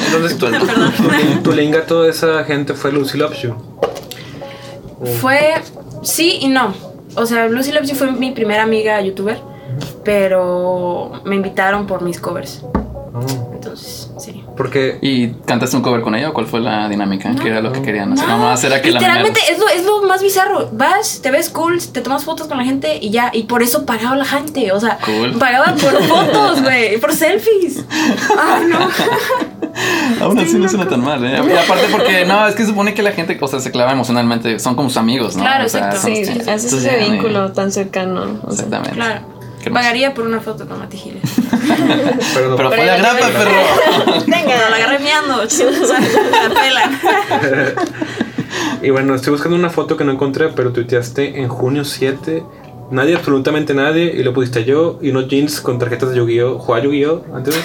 Entonces, 0.06 0.38
tu, 0.38 0.46
tu, 1.42 1.52
link 1.52 1.74
a 1.74 1.84
toda 1.84 2.08
esa 2.08 2.44
gente 2.44 2.74
fue 2.74 2.92
Lucy. 2.92 3.18
Oh. 3.20 5.06
Fue 5.20 5.54
sí 6.02 6.38
y 6.40 6.48
no. 6.48 6.72
O 7.16 7.26
sea, 7.26 7.48
Lucy 7.48 7.72
Loves 7.72 7.90
You 7.90 7.96
fue 7.96 8.10
mi 8.12 8.30
primera 8.32 8.62
amiga 8.62 9.00
youtuber, 9.00 9.38
pero 10.04 11.20
me 11.24 11.36
invitaron 11.36 11.86
por 11.86 12.02
mis 12.02 12.20
covers. 12.20 12.62
Oh. 13.16 13.50
Entonces, 13.54 14.10
sí. 14.18 14.42
Porque 14.56 14.98
¿Y 15.00 15.28
cantaste 15.46 15.76
un 15.76 15.82
cover 15.82 16.00
con 16.00 16.14
ella 16.16 16.30
o 16.30 16.32
cuál 16.34 16.46
fue 16.46 16.58
la 16.60 16.88
dinámica? 16.88 17.32
¿Qué 17.40 17.48
era 17.48 17.60
lo 17.60 17.70
que 17.72 17.80
querían 17.80 18.12
hacer? 18.12 18.26
No, 18.26 18.38
Nomás 18.38 18.62
era 18.64 18.82
que 18.82 18.90
la 18.90 18.98
literalmente 18.98 19.40
memearas. 19.40 19.70
es 19.72 19.76
lo, 19.76 19.80
es 19.80 19.86
lo 20.02 20.08
más 20.08 20.22
bizarro. 20.22 20.68
Vas, 20.72 21.20
te 21.22 21.30
ves 21.30 21.48
cool, 21.50 21.78
te 21.80 22.00
tomas 22.00 22.24
fotos 22.24 22.48
con 22.48 22.58
la 22.58 22.64
gente 22.64 22.98
y 23.00 23.10
ya. 23.10 23.30
Y 23.32 23.44
por 23.44 23.62
eso 23.62 23.86
pagaba 23.86 24.16
la 24.16 24.24
gente. 24.24 24.72
O 24.72 24.80
sea, 24.80 24.98
Cool. 25.04 25.32
pagaban 25.38 25.76
por 25.76 25.92
fotos, 26.08 26.62
güey. 26.62 26.98
Por 26.98 27.12
selfies. 27.12 27.84
Ay, 28.36 28.64
no. 28.68 28.78
Aún 30.20 30.38
así 30.38 30.56
no 30.58 30.68
suena 30.68 30.88
tan 30.88 31.00
mal, 31.02 31.24
¿eh? 31.24 31.32
Y 31.48 31.52
aparte 31.52 31.86
porque, 31.90 32.24
no, 32.24 32.46
es 32.46 32.54
que 32.54 32.64
supone 32.64 32.94
que 32.94 33.02
la 33.02 33.12
gente, 33.12 33.36
o 33.40 33.48
sea, 33.48 33.58
se 33.60 33.70
clava 33.72 33.92
emocionalmente, 33.92 34.58
son 34.60 34.76
como 34.76 34.88
sus 34.88 34.98
amigos, 34.98 35.36
¿no? 35.36 35.42
Claro, 35.42 35.66
O 35.66 35.68
sea, 35.68 35.86
exacto. 35.90 36.06
Sí, 36.06 36.50
haces 36.50 36.72
ese 36.72 36.96
vínculo 36.98 37.52
tan 37.52 37.72
cercano. 37.72 38.22
o 38.42 38.52
sea. 38.52 38.64
Exactamente. 38.66 38.92
Claro. 38.96 39.20
Pagaría 39.70 40.14
por 40.14 40.26
una 40.26 40.40
foto 40.40 40.66
con 40.66 40.78
Mati 40.78 40.96
Giles. 40.96 41.22
pero 42.34 42.50
no, 42.50 42.56
Pero 42.56 42.68
fue 42.70 42.76
de 42.78 42.82
Pero- 42.82 42.92
agrapa, 42.92 43.26
perro. 43.28 44.22
Venga, 44.26 44.70
la 44.70 44.76
agarré 44.76 44.98
meando. 44.98 45.42
La 45.42 46.54
pela. 46.60 47.74
Y 48.82 48.90
bueno, 48.90 49.14
estoy 49.14 49.32
buscando 49.32 49.56
una 49.56 49.70
foto 49.70 49.96
que 49.96 50.04
no 50.04 50.12
encontré, 50.12 50.48
pero 50.48 50.72
tuiteaste 50.72 51.40
en 51.40 51.48
junio 51.48 51.84
7. 51.84 52.44
Nadie, 52.90 53.16
absolutamente 53.16 53.72
nadie, 53.74 54.12
y 54.16 54.22
lo 54.22 54.32
pusiste 54.34 54.64
yo, 54.64 54.98
y 55.02 55.10
unos 55.10 55.26
jeans 55.28 55.60
con 55.60 55.78
tarjetas 55.78 56.10
de 56.10 56.16
Yu-Gi-Oh! 56.18 56.58
¿Juega 56.58 56.84
Yu-Gi-Oh! 56.84 57.24
antes? 57.34 57.54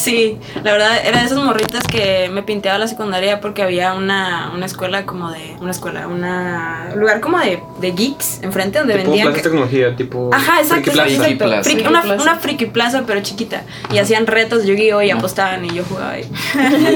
Sí, 0.00 0.38
la 0.64 0.72
verdad 0.72 0.96
era 1.04 1.20
de 1.20 1.26
esas 1.26 1.36
morritas 1.36 1.86
que 1.86 2.30
me 2.32 2.42
pinteaba 2.42 2.78
la 2.78 2.88
secundaria 2.88 3.38
porque 3.42 3.62
había 3.62 3.92
una, 3.92 4.50
una 4.54 4.64
escuela 4.64 5.04
como 5.04 5.30
de. 5.30 5.56
Una 5.60 5.72
escuela, 5.72 6.08
una. 6.08 6.88
lugar 6.96 7.20
como 7.20 7.38
de, 7.38 7.60
de 7.82 7.92
geeks 7.92 8.40
enfrente 8.42 8.78
donde 8.78 8.94
tipo 8.94 9.10
vendían. 9.10 9.26
Plaza 9.26 9.36
de 9.36 9.42
Tecnología, 9.50 9.96
tipo. 9.96 10.30
Ajá, 10.32 10.60
exacto, 10.62 10.90
Friki 10.90 10.96
Plaza. 10.96 11.10
exacto, 11.10 11.24
Friki 11.26 11.32
exacto. 11.34 11.44
Plaza. 11.44 11.70
Friki- 11.70 11.74
Friki 11.74 11.88
una, 12.14 12.22
una 12.22 12.36
friki 12.36 12.66
plaza, 12.66 13.02
pero 13.06 13.20
chiquita. 13.20 13.64
Y 13.92 13.98
hacían 13.98 14.26
retos 14.26 14.62
de 14.62 14.68
Yu-Gi-Oh! 14.68 15.02
y 15.02 15.10
apostaban 15.10 15.66
y 15.66 15.74
yo 15.74 15.84
jugaba 15.84 16.12
ahí. 16.12 16.24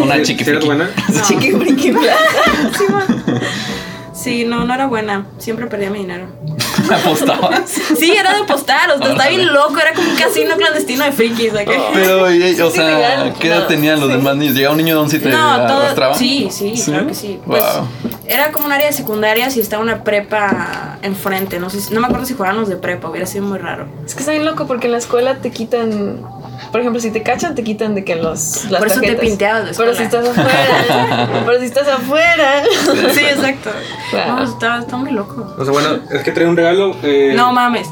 Una 0.02 0.14
¿Sí- 0.18 0.22
chiqui 0.22 0.44
friki. 0.44 0.64
buena? 0.64 0.88
No. 1.12 1.22
Chiqui 1.28 1.50
friki 1.52 1.92
plaza. 1.92 3.04
Sí, 4.14 4.44
no, 4.46 4.64
no 4.64 4.72
era 4.72 4.86
buena. 4.86 5.26
Siempre 5.38 5.66
perdía 5.66 5.90
mi 5.90 5.98
dinero. 5.98 6.26
¿Apostabas? 6.94 7.70
Sí, 7.98 8.12
era 8.12 8.32
de 8.34 8.40
apostar, 8.42 8.90
o 8.90 8.98
sea, 8.98 9.10
estaba 9.12 9.28
bien 9.30 9.52
loco, 9.52 9.78
era 9.78 9.92
como 9.94 10.08
un 10.08 10.16
casino 10.16 10.56
clandestino 10.56 11.04
de 11.04 11.12
frikis. 11.12 11.52
Pero, 11.94 12.32
y- 12.32 12.60
o 12.60 12.70
sea. 12.70 13.32
¿qué 13.38 13.48
edad 13.48 13.60
No, 13.60 13.66
tenían 13.66 14.00
los 14.00 14.10
sí. 14.10 14.16
demás 14.16 14.36
niños? 14.36 14.54
¿Llegaba 14.54 14.72
un 14.74 14.78
niño 14.78 14.94
de 14.96 15.00
11 15.00 15.16
y 15.16 15.20
te 15.20 15.28
No, 15.30 15.56
todo. 15.66 15.78
arrastraba? 15.80 16.14
Sí, 16.14 16.48
sí, 16.50 16.74
claro 16.84 17.06
que 17.06 17.14
sí. 17.14 17.40
Pues 17.46 17.62
era 18.26 18.52
como 18.52 18.66
un 18.66 18.72
área 18.72 18.86
de 18.86 18.92
secundarias 18.92 19.56
y 19.56 19.60
estaba 19.60 19.82
una 19.82 20.02
prepa 20.02 20.98
enfrente. 21.02 21.58
No 21.58 21.70
sé, 21.70 21.80
si- 21.80 21.92
no 21.94 22.00
me 22.00 22.06
acuerdo 22.06 22.26
si 22.26 22.34
jugaban 22.34 22.56
los 22.56 22.68
de 22.68 22.76
prepa, 22.76 23.08
hubiera 23.08 23.26
sido 23.26 23.44
muy 23.44 23.58
raro. 23.58 23.86
Es 24.06 24.14
que 24.14 24.20
está 24.20 24.32
bien 24.32 24.44
loco 24.44 24.66
porque 24.66 24.86
en 24.86 24.92
la 24.92 24.98
escuela 24.98 25.36
te 25.36 25.50
quitan. 25.50 26.22
Por 26.70 26.80
ejemplo, 26.80 27.00
si 27.00 27.10
te 27.10 27.22
cachan, 27.22 27.54
te 27.54 27.62
quitan 27.62 27.94
de 27.94 28.04
que 28.04 28.16
los. 28.16 28.64
Las 28.70 28.78
Por 28.80 28.88
eso 28.88 29.00
te 29.00 29.06
tarjetas. 29.08 29.26
pinteabas 29.28 29.64
de 29.66 29.72
Pero 29.76 29.94
si 29.94 30.02
estás 30.02 30.26
afuera. 30.28 31.28
pero 31.46 31.58
si 31.60 31.66
estás 31.66 31.88
afuera. 31.88 32.64
Sí, 33.12 33.20
exacto. 33.20 33.70
Wow. 34.12 34.36
No, 34.36 34.44
está, 34.44 34.78
está 34.80 34.96
muy 34.96 35.12
loco. 35.12 35.54
O 35.58 35.64
sea, 35.64 35.72
bueno, 35.72 35.98
es 36.10 36.22
que 36.22 36.32
trae 36.32 36.46
un 36.46 36.56
regalo. 36.56 36.96
eh, 37.02 37.32
No 37.36 37.52
mames. 37.52 37.88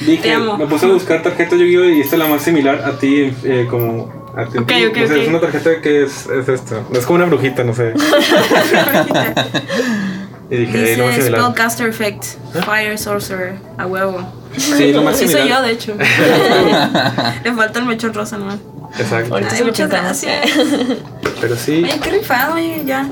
Dije, 0.00 0.22
Te 0.22 0.32
amo. 0.32 0.56
me 0.56 0.66
puse 0.66 0.86
a 0.86 0.88
buscar 0.88 1.22
tarjetas 1.22 1.58
Yu-Gi-Oh! 1.58 1.84
y 1.90 2.00
esta 2.00 2.16
es 2.16 2.18
la 2.18 2.26
más 2.28 2.42
similar 2.42 2.82
a 2.84 2.98
ti, 2.98 3.32
eh, 3.44 3.66
como. 3.70 4.10
A 4.36 4.44
ti, 4.46 4.58
Ok, 4.58 4.70
ok, 4.90 4.96
o 5.02 5.06
sea, 5.06 5.16
ok. 5.16 5.22
Es 5.22 5.28
una 5.28 5.40
tarjeta 5.40 5.80
que 5.80 6.02
es, 6.04 6.26
es 6.26 6.48
esta. 6.48 6.82
Es 6.92 7.06
como 7.06 7.16
una 7.16 7.26
brujita, 7.26 7.64
no 7.64 7.74
sé. 7.74 7.94
y 10.50 10.56
dije, 10.56 10.90
"Ey, 10.92 10.96
lo 10.96 11.04
más 11.06 11.14
Dice 11.16 11.26
similar. 11.26 11.40
Spellcaster 11.52 11.88
Effect. 11.88 12.24
Fire 12.64 12.98
Sorcerer. 12.98 13.54
A 13.78 13.86
huevo. 13.86 14.20
Sí, 14.56 14.92
lo 14.92 15.02
más 15.02 15.16
Sí, 15.18 15.26
soy 15.26 15.34
yo, 15.34 15.38
similar. 15.40 15.62
de 15.64 15.70
hecho. 15.72 15.94
Le 17.44 17.52
falta 17.54 17.78
el 17.80 17.84
mechón 17.86 18.14
rosa 18.14 18.38
nomás. 18.38 18.58
Exacto. 18.98 19.34
Ahorita 19.34 19.54
Ay, 19.56 19.64
muchas 19.64 19.90
gracias. 19.90 20.46
Pero 21.40 21.56
sí, 21.56 21.82
Oye, 21.84 22.00
qué 22.02 22.10
rifado, 22.10 22.54
oye, 22.54 22.82
ya. 22.86 23.06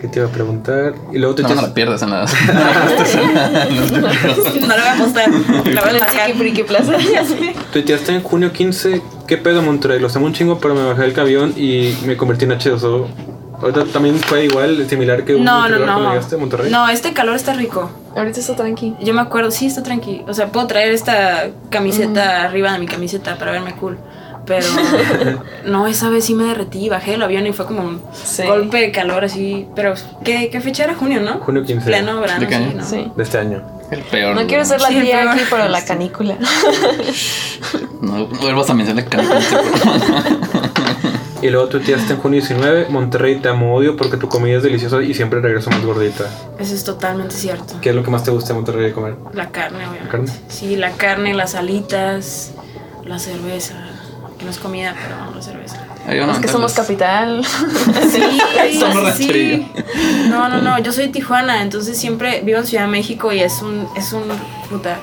¿qué 0.00 0.08
te 0.08 0.18
iba 0.20 0.28
a 0.28 0.30
preguntar? 0.32 0.94
Y 1.12 1.18
luego 1.18 1.34
te 1.34 1.42
No, 1.42 1.48
no 1.48 1.54
echas- 1.56 1.62
la 1.68 1.74
pierdas 1.74 2.02
en 2.02 2.10
las... 2.10 2.32
No 3.90 3.98
lo 4.00 4.76
voy 4.76 4.86
a 4.86 4.94
apostar. 4.94 5.28
Lo 5.30 5.82
voy 5.82 5.90
a 5.90 5.92
La 5.92 6.34
friki 6.38 6.62
plaza. 6.62 6.92
Tuiteaste 7.72 8.12
en 8.14 8.22
junio 8.22 8.52
15, 8.52 9.02
¿qué 9.26 9.36
pedo 9.36 9.60
Monterrey? 9.62 9.98
Lo 10.00 10.08
amo 10.14 10.26
un 10.26 10.32
chingo, 10.32 10.58
pero 10.58 10.74
me 10.74 10.84
bajé 10.84 11.02
del 11.02 11.12
camión 11.12 11.52
y 11.56 11.94
me 12.06 12.16
convertí 12.16 12.44
en 12.44 12.52
H2O. 12.52 13.06
Ahorita 13.60 13.84
también 13.86 14.18
fue 14.18 14.44
igual, 14.44 14.86
similar 14.88 15.24
que 15.24 15.34
un 15.34 15.44
No, 15.44 15.68
no, 15.68 15.78
no. 15.78 16.10
llegaste 16.10 16.36
Monterrey. 16.36 16.70
No, 16.70 16.88
este 16.88 17.12
calor 17.12 17.36
está 17.36 17.54
rico. 17.54 17.90
Ahorita 18.14 18.40
está 18.40 18.54
tranqui. 18.54 18.94
Yo 19.00 19.14
me 19.14 19.20
acuerdo, 19.22 19.50
sí, 19.50 19.66
está 19.66 19.82
tranqui. 19.82 20.24
O 20.28 20.34
sea, 20.34 20.48
puedo 20.52 20.66
traer 20.66 20.92
esta 20.92 21.48
camiseta 21.70 22.42
arriba 22.42 22.72
de 22.72 22.78
mi 22.78 22.86
camiseta 22.86 23.36
para 23.38 23.52
verme 23.52 23.74
cool. 23.76 23.98
Pero 24.46 24.66
no, 25.64 25.86
esa 25.88 26.08
vez 26.08 26.24
sí 26.26 26.34
me 26.34 26.44
derretí, 26.44 26.88
bajé 26.88 27.12
del 27.12 27.22
avión 27.22 27.46
y 27.46 27.52
fue 27.52 27.66
como 27.66 27.82
un 27.82 28.00
Sí. 28.12 28.44
golpe 28.44 28.78
de 28.78 28.92
calor 28.92 29.24
así. 29.24 29.66
Pero, 29.74 29.94
¿qué, 30.24 30.50
qué 30.50 30.60
fecha 30.60 30.84
era? 30.84 30.94
Junio, 30.94 31.20
¿no? 31.20 31.38
Junio 31.40 31.64
15. 31.64 31.84
Pleno 31.86 32.20
verano, 32.20 32.40
¿De 32.40 32.46
qué 32.46 32.54
sí, 32.56 32.62
año? 32.62 32.72
¿no? 32.76 32.84
Sí. 32.84 33.10
De 33.16 33.22
este 33.22 33.38
año. 33.38 33.62
El 33.90 34.00
peor. 34.02 34.36
No 34.36 34.46
quiero 34.46 34.64
ser 34.64 34.80
la 34.80 34.88
Sí, 34.88 35.00
tía 35.00 35.30
aquí, 35.32 35.40
pero 35.50 35.68
la 35.68 35.84
canícula. 35.84 36.36
No, 38.02 38.18
no 38.18 38.26
vuelvas 38.26 38.68
a 38.70 38.74
mencionar 38.74 39.04
este 39.04 39.16
programa. 39.16 39.40
Y 41.42 41.50
luego 41.50 41.68
tuiteaste 41.68 42.14
en 42.14 42.20
junio 42.20 42.40
19, 42.40 42.86
Monterrey 42.88 43.36
te 43.36 43.48
amo 43.48 43.74
odio 43.74 43.96
porque 43.96 44.16
tu 44.16 44.28
comida 44.28 44.56
es 44.56 44.62
deliciosa 44.62 45.02
y 45.02 45.14
siempre 45.14 45.40
regreso 45.40 45.70
más 45.70 45.84
gordita. 45.84 46.24
Eso 46.58 46.74
es 46.74 46.84
totalmente 46.84 47.34
cierto. 47.34 47.74
¿Qué 47.80 47.90
es 47.90 47.94
lo 47.94 48.02
que 48.02 48.10
más 48.10 48.24
te 48.24 48.30
gusta 48.30 48.48
de 48.48 48.54
Monterrey 48.54 48.86
de 48.86 48.92
comer? 48.92 49.16
La 49.34 49.50
carne, 49.50 49.78
obviamente. 49.78 50.04
¿La 50.04 50.10
carne? 50.10 50.32
Sí, 50.48 50.76
la 50.76 50.90
carne, 50.92 51.34
las 51.34 51.54
alitas, 51.54 52.52
la 53.04 53.18
cerveza. 53.18 53.74
Que 54.38 54.44
no 54.44 54.50
es 54.50 54.58
comida, 54.58 54.94
pero 55.02 55.34
la 55.34 55.42
cerveza. 55.42 55.86
Es 56.08 56.38
que 56.38 56.48
somos 56.48 56.72
capital. 56.72 57.44
Sí, 58.10 58.78
Somos 58.78 59.14
sí. 59.14 59.66
No, 60.28 60.48
no, 60.48 60.60
no, 60.60 60.78
yo 60.78 60.92
soy 60.92 61.06
de 61.06 61.12
Tijuana, 61.12 61.62
entonces 61.62 61.98
siempre 61.98 62.40
vivo 62.42 62.58
en 62.58 62.66
Ciudad 62.66 62.84
de 62.84 62.90
México 62.90 63.32
y 63.32 63.40
es 63.40 63.62
un, 63.62 63.86
es 63.96 64.12
un, 64.12 64.22
puta, 64.70 64.98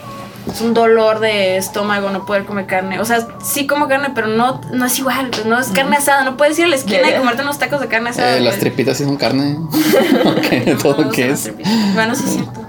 es 0.52 0.62
un 0.62 0.74
dolor 0.74 1.20
de 1.20 1.58
estómago 1.58 2.10
no 2.10 2.26
poder 2.26 2.46
comer 2.46 2.66
carne. 2.66 3.00
O 3.00 3.06
sea, 3.06 3.28
sí 3.44 3.66
como 3.68 3.88
carne, 3.88 4.12
pero 4.14 4.28
no, 4.28 4.62
no 4.72 4.86
es 4.86 4.98
igual, 5.00 5.30
pues 5.32 5.46
no 5.46 5.60
es 5.60 5.68
carne 5.70 5.98
asada, 5.98 6.24
no 6.24 6.36
puedes 6.38 6.58
ir 6.60 6.66
a 6.66 6.68
la 6.70 6.76
esquina 6.76 7.02
ya. 7.10 7.16
y 7.16 7.20
comerte 7.20 7.42
unos 7.44 7.58
tacos 7.60 7.80
de 7.82 7.88
carne 7.88 8.10
asada. 8.10 8.38
Eh, 8.38 8.42
las 8.42 8.58
tripitas 8.60 8.98
sí 8.98 9.04
son 9.06 9.18
carne. 9.18 9.58
¿Qué? 10.50 10.74
No, 10.74 10.78
¿Todo 10.78 11.12
son 11.12 11.20
es? 11.20 11.52
Bueno, 11.94 12.16
sí 12.16 12.24
es 12.26 12.32
cierto. 12.34 12.62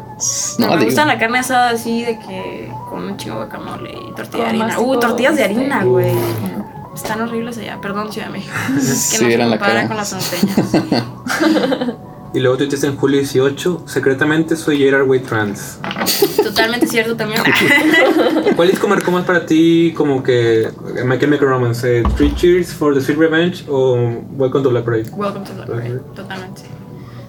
No, 0.58 0.68
me 0.68 0.72
digo. 0.76 0.84
gusta 0.86 1.04
la 1.04 1.18
carne 1.18 1.38
asada 1.40 1.70
así 1.70 2.04
de 2.04 2.18
que 2.20 2.70
con 2.88 3.02
un 3.04 3.16
chingo 3.16 3.40
de 3.40 3.46
guacamole 3.46 3.90
y 4.08 4.12
tortilla 4.14 4.44
de 4.44 4.48
harina. 4.50 4.78
Uh, 4.78 5.00
tortillas 5.00 5.36
de 5.36 5.44
harina, 5.44 5.84
güey. 5.84 6.14
Están 6.94 7.20
horribles 7.22 7.58
allá, 7.58 7.80
perdón 7.80 8.12
Ciudad 8.12 8.28
de 8.28 8.34
México. 8.34 8.54
Es 8.78 8.84
que 9.10 9.16
Sí, 9.18 9.24
no 9.24 9.30
se 9.30 9.38
la 9.38 9.58
cara. 9.58 9.88
con 9.88 9.96
las 9.96 10.12
norteñas. 10.12 10.66
Y 12.34 12.40
luego 12.40 12.56
tuiteaste 12.56 12.88
en 12.88 12.96
julio 12.96 13.18
18, 13.18 13.84
secretamente 13.86 14.56
soy 14.56 14.78
Gerard 14.78 15.06
Way 15.06 15.20
Trans. 15.20 15.78
Totalmente 16.42 16.88
cierto 16.88 17.14
también. 17.14 17.40
¿Cuál 18.56 18.70
disco 18.72 18.88
marcó 18.88 19.12
más 19.12 19.24
para 19.24 19.46
ti 19.46 19.94
como 19.96 20.20
que 20.20 20.68
My 21.04 21.16
Chemical 21.16 21.48
Romance? 21.48 22.00
eh, 22.00 22.02
Three 22.16 22.34
Cheers 22.34 22.74
for 22.74 22.92
the 22.92 23.00
Sweet 23.00 23.18
Revenge 23.18 23.64
o 23.68 23.94
Welcome 24.36 24.64
to 24.64 24.70
Black 24.70 24.84
Parade? 24.84 25.08
Welcome 25.12 25.44
to 25.44 25.52
Black 25.54 25.68
Parade, 25.68 26.00
totalmente. 26.16 26.62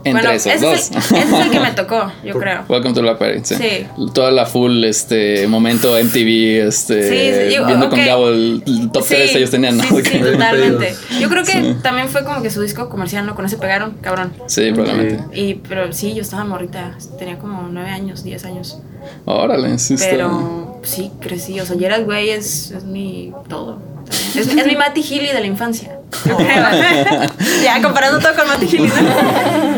Entre 0.06 0.22
bueno, 0.22 0.32
esos 0.32 0.54
ese 0.54 0.66
dos. 0.66 0.74
Es 0.76 0.92
el, 0.92 0.98
ese 1.18 1.20
es 1.36 1.46
el 1.46 1.50
que 1.52 1.60
me 1.60 1.72
tocó, 1.72 2.12
yo 2.24 2.34
Por- 2.34 2.42
creo. 2.44 2.64
Welcome 2.70 2.94
to 2.94 3.02
Black 3.02 3.18
Parade, 3.18 3.42
sí. 3.44 3.56
Sí. 3.56 3.88
Toda 4.14 4.30
la 4.32 4.46
full 4.46 4.84
este 4.84 5.48
momento 5.48 5.94
MTV, 6.02 6.68
este 6.68 7.10
Sí, 7.10 7.50
sí, 7.50 7.56
yo- 7.56 7.66
viendo 7.66 7.90
con 7.90 8.00
ok. 8.00 8.06
Gabo 8.06 8.30
el, 8.30 8.64
el 8.68 8.92
top 8.92 9.04
Sí, 9.04 9.16
3 9.16 9.36
ellos 9.36 9.50
tenían, 9.52 9.78
¿no? 9.78 9.84
Sí, 9.84 9.90
sí, 10.04 10.10
Bien 10.12 10.32
totalmente. 10.34 10.96
Yo 11.20 11.28
creo 11.30 11.44
que 11.44 11.52
Sí. 11.52 11.76
también 11.82 12.08
fue 12.08 12.24
como 12.24 12.42
que 12.44 12.50
su 12.52 12.62
disco 12.62 12.88
comercial, 12.88 13.26
¿no? 13.26 13.34
Con 13.36 13.46
ese 13.46 13.58
pegaron, 13.58 13.96
cabrón. 14.02 14.32
Sí, 14.48 14.72
probablemente. 14.72 15.24
Y, 15.40 15.56
pero 15.56 15.92
sí, 15.92 16.14
yo 16.14 16.22
estaba 16.22 16.44
morrita, 16.46 16.96
tenía 17.18 17.38
como 17.40 17.68
9 17.72 17.90
años, 17.90 18.24
10 18.24 18.46
años. 18.46 18.78
Órale, 19.26 19.78
sí 19.80 19.96
está. 19.96 20.10
Pero 20.10 20.80
sí, 20.84 21.12
crecí, 21.20 21.60
o 21.60 21.66
sea, 21.66 21.78
Gerard 21.78 22.08
Way 22.08 22.30
es, 22.30 22.72
es 22.72 22.84
mi 22.84 23.34
todo. 23.48 23.80
Es, 24.10 24.48
es 24.48 24.66
mi 24.68 24.76
Matty 24.76 25.02
Healy 25.02 25.28
de 25.28 25.40
la 25.40 25.48
infancia. 25.48 25.98
yo 26.26 26.38
creo. 26.38 26.48
ya, 27.64 27.82
comparando 27.82 28.20
todo 28.20 28.36
con 28.36 28.48
Matty 28.48 28.68
Healy, 28.68 28.88
¿no? 28.88 28.96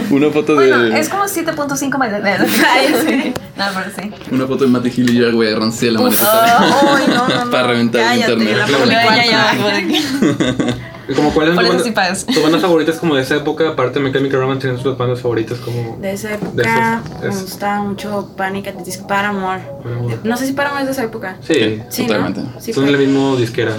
Una 0.16 0.30
foto 0.30 0.56
de 0.56 0.70
Bueno, 0.70 0.96
es 0.96 1.10
como 1.10 1.24
7.5 1.24 1.98
más 1.98 2.12
de 2.12 2.18
Ay, 2.68 2.96
sí. 3.06 3.34
No, 3.56 3.66
pero 3.74 3.92
sí. 3.96 4.12
una 4.32 4.48
foto 4.48 4.66
de 4.66 4.70
Matty 4.70 4.92
Hill 4.96 5.10
y 5.10 5.14
Gerard 5.18 5.36
Way 5.36 5.56
rancié 5.56 5.92
la 5.92 6.02
maneta. 6.02 6.96
Ay, 6.96 7.06
no, 7.08 7.28
no, 7.28 7.46
no. 7.46 7.52
Para 7.52 7.68
reventar 7.68 8.14
el 8.14 8.20
internet. 8.20 8.58
Ya, 8.88 9.26
ya, 9.26 9.86
ya. 9.86 10.94
¿Y 11.10 11.14
como 11.14 11.32
cuál 11.34 11.48
es 11.50 11.56
tu 11.56 11.94
banda, 11.94 12.16
tu 12.34 12.42
banda 12.42 12.60
favorita 12.60 12.92
es 12.92 12.98
como 12.98 13.16
de 13.16 13.22
esa 13.22 13.36
época? 13.38 13.70
Aparte 13.70 14.00
de 14.00 14.06
My 14.06 14.12
Chemical 14.12 14.40
Romance, 14.42 14.62
¿tienes 14.68 14.84
tus 14.84 14.98
bandas 14.98 15.22
favoritas 15.22 15.58
como...? 15.60 15.98
De 16.02 16.12
esa 16.12 16.30
De 16.30 16.36
época 16.36 17.02
esas, 17.10 17.22
me 17.22 17.30
es- 17.30 17.42
gustaba 17.44 17.82
mucho 17.84 18.30
Panic! 18.36 18.68
at 18.68 18.74
the 18.76 18.84
Disco, 18.84 19.08
Paramore. 19.08 19.62
Paramore. 19.84 20.18
No 20.24 20.36
sé 20.38 20.48
si 20.48 20.54
Paramore 20.54 20.82
es 20.82 20.88
de 20.88 20.92
esa 20.94 21.04
época. 21.04 21.38
Sí, 21.42 21.82
Sí, 21.90 22.04
Totalmente. 22.08 22.42
¿no? 22.42 22.52
Sí, 22.60 22.74
son 22.74 22.84
fue. 22.84 22.92
la 22.92 22.98
misma 22.98 23.36
disquera. 23.38 23.76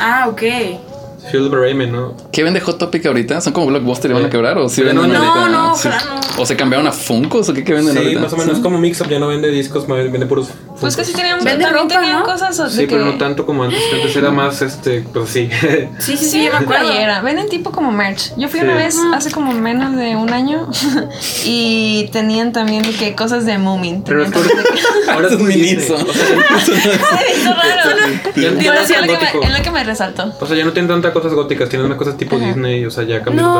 Ah, 0.00 0.26
ok. 0.28 0.42
Feel 1.30 1.48
the 1.50 1.56
Raymond, 1.56 1.92
¿no? 1.92 2.16
¿Qué 2.32 2.42
vende 2.42 2.60
Hot 2.60 2.78
Topic 2.78 3.06
ahorita? 3.06 3.40
¿Son 3.40 3.52
como 3.52 3.66
Blockbuster 3.66 4.10
y 4.10 4.14
van 4.14 4.24
a 4.26 4.30
quebrar? 4.30 4.58
¿O 4.58 4.68
sí 4.68 4.82
Pero 4.82 5.00
venden 5.00 5.18
no, 5.18 5.32
ahorita? 5.32 5.48
no, 5.48 5.76
Sí. 5.76 5.88
no. 5.88 6.42
¿O 6.42 6.46
se 6.46 6.56
cambiaron 6.56 6.86
a 6.86 6.92
Funkos 6.92 7.48
o 7.50 7.54
qué, 7.54 7.62
qué 7.62 7.74
venden 7.74 7.92
Sí, 7.94 7.98
ahorita? 8.00 8.20
más 8.20 8.32
o 8.32 8.36
menos 8.38 8.58
como 8.60 8.78
Mix 8.78 9.00
Up, 9.02 9.08
ya 9.08 9.18
no 9.18 9.28
vende 9.28 9.50
discos, 9.50 9.86
vende 9.86 10.26
puros... 10.26 10.48
Pues 10.80 10.96
que 10.96 11.04
sí 11.04 11.12
tenían, 11.12 11.38
Vende 11.44 11.64
también 11.64 11.74
ropa, 11.74 11.94
tenían 12.00 12.18
¿no? 12.20 12.24
cosas 12.24 12.58
o- 12.58 12.64
de 12.64 12.70
Sí, 12.70 12.78
que... 12.80 12.86
pero 12.88 13.04
no 13.04 13.14
tanto 13.16 13.46
como 13.46 13.62
antes. 13.64 13.78
Antes 13.94 14.16
era 14.16 14.30
más, 14.32 14.62
este, 14.62 15.02
pues 15.12 15.28
sí. 15.30 15.48
Sí, 15.60 15.68
sí, 16.00 16.16
sí, 16.16 16.24
Sí, 16.30 16.44
yo 16.44 16.50
me 16.52 16.58
acuerdo. 16.58 16.88
Venden 17.22 17.48
tipo 17.48 17.70
como 17.70 17.92
merch. 17.92 18.32
Yo 18.36 18.48
fui 18.48 18.58
Sí. 18.60 18.66
una 18.66 18.74
vez 18.74 18.96
hace 19.14 19.30
como 19.30 19.52
menos 19.52 19.94
de 19.94 20.16
un 20.16 20.32
año 20.32 20.68
y 21.44 22.08
tenían 22.12 22.52
también 22.52 22.82
de 22.82 22.90
que 22.92 23.14
cosas 23.14 23.46
de 23.46 23.58
Moomin. 23.58 24.02
Pero 24.02 24.24
es 24.24 24.32
que- 24.32 24.38
ahora 25.12 25.26
es 25.28 25.34
Es 25.34 25.38
muy 25.38 25.54
miniso. 25.54 25.96
Sea, 25.96 26.06
Ay, 27.12 27.24
hizo 27.38 27.50
raro. 27.54 27.90
sí, 28.34 28.44
es 28.94 29.06
lo 29.06 29.18
que 29.62 29.70
me- 29.70 29.72
me 29.72 29.84
resaltó. 29.84 30.32
O 30.40 30.46
sea, 30.46 30.56
ya 30.56 30.64
no 30.64 30.72
tienen 30.72 30.88
cosas 31.12 31.32
góticas, 31.34 31.68
tienen 31.68 31.88
más 31.88 31.98
cosas 31.98 32.16
tipo 32.16 32.38
Disney, 32.38 32.84
o 32.84 32.90
sea, 32.90 33.04
ya 33.04 33.22
cambió 33.22 33.42
No, 33.42 33.52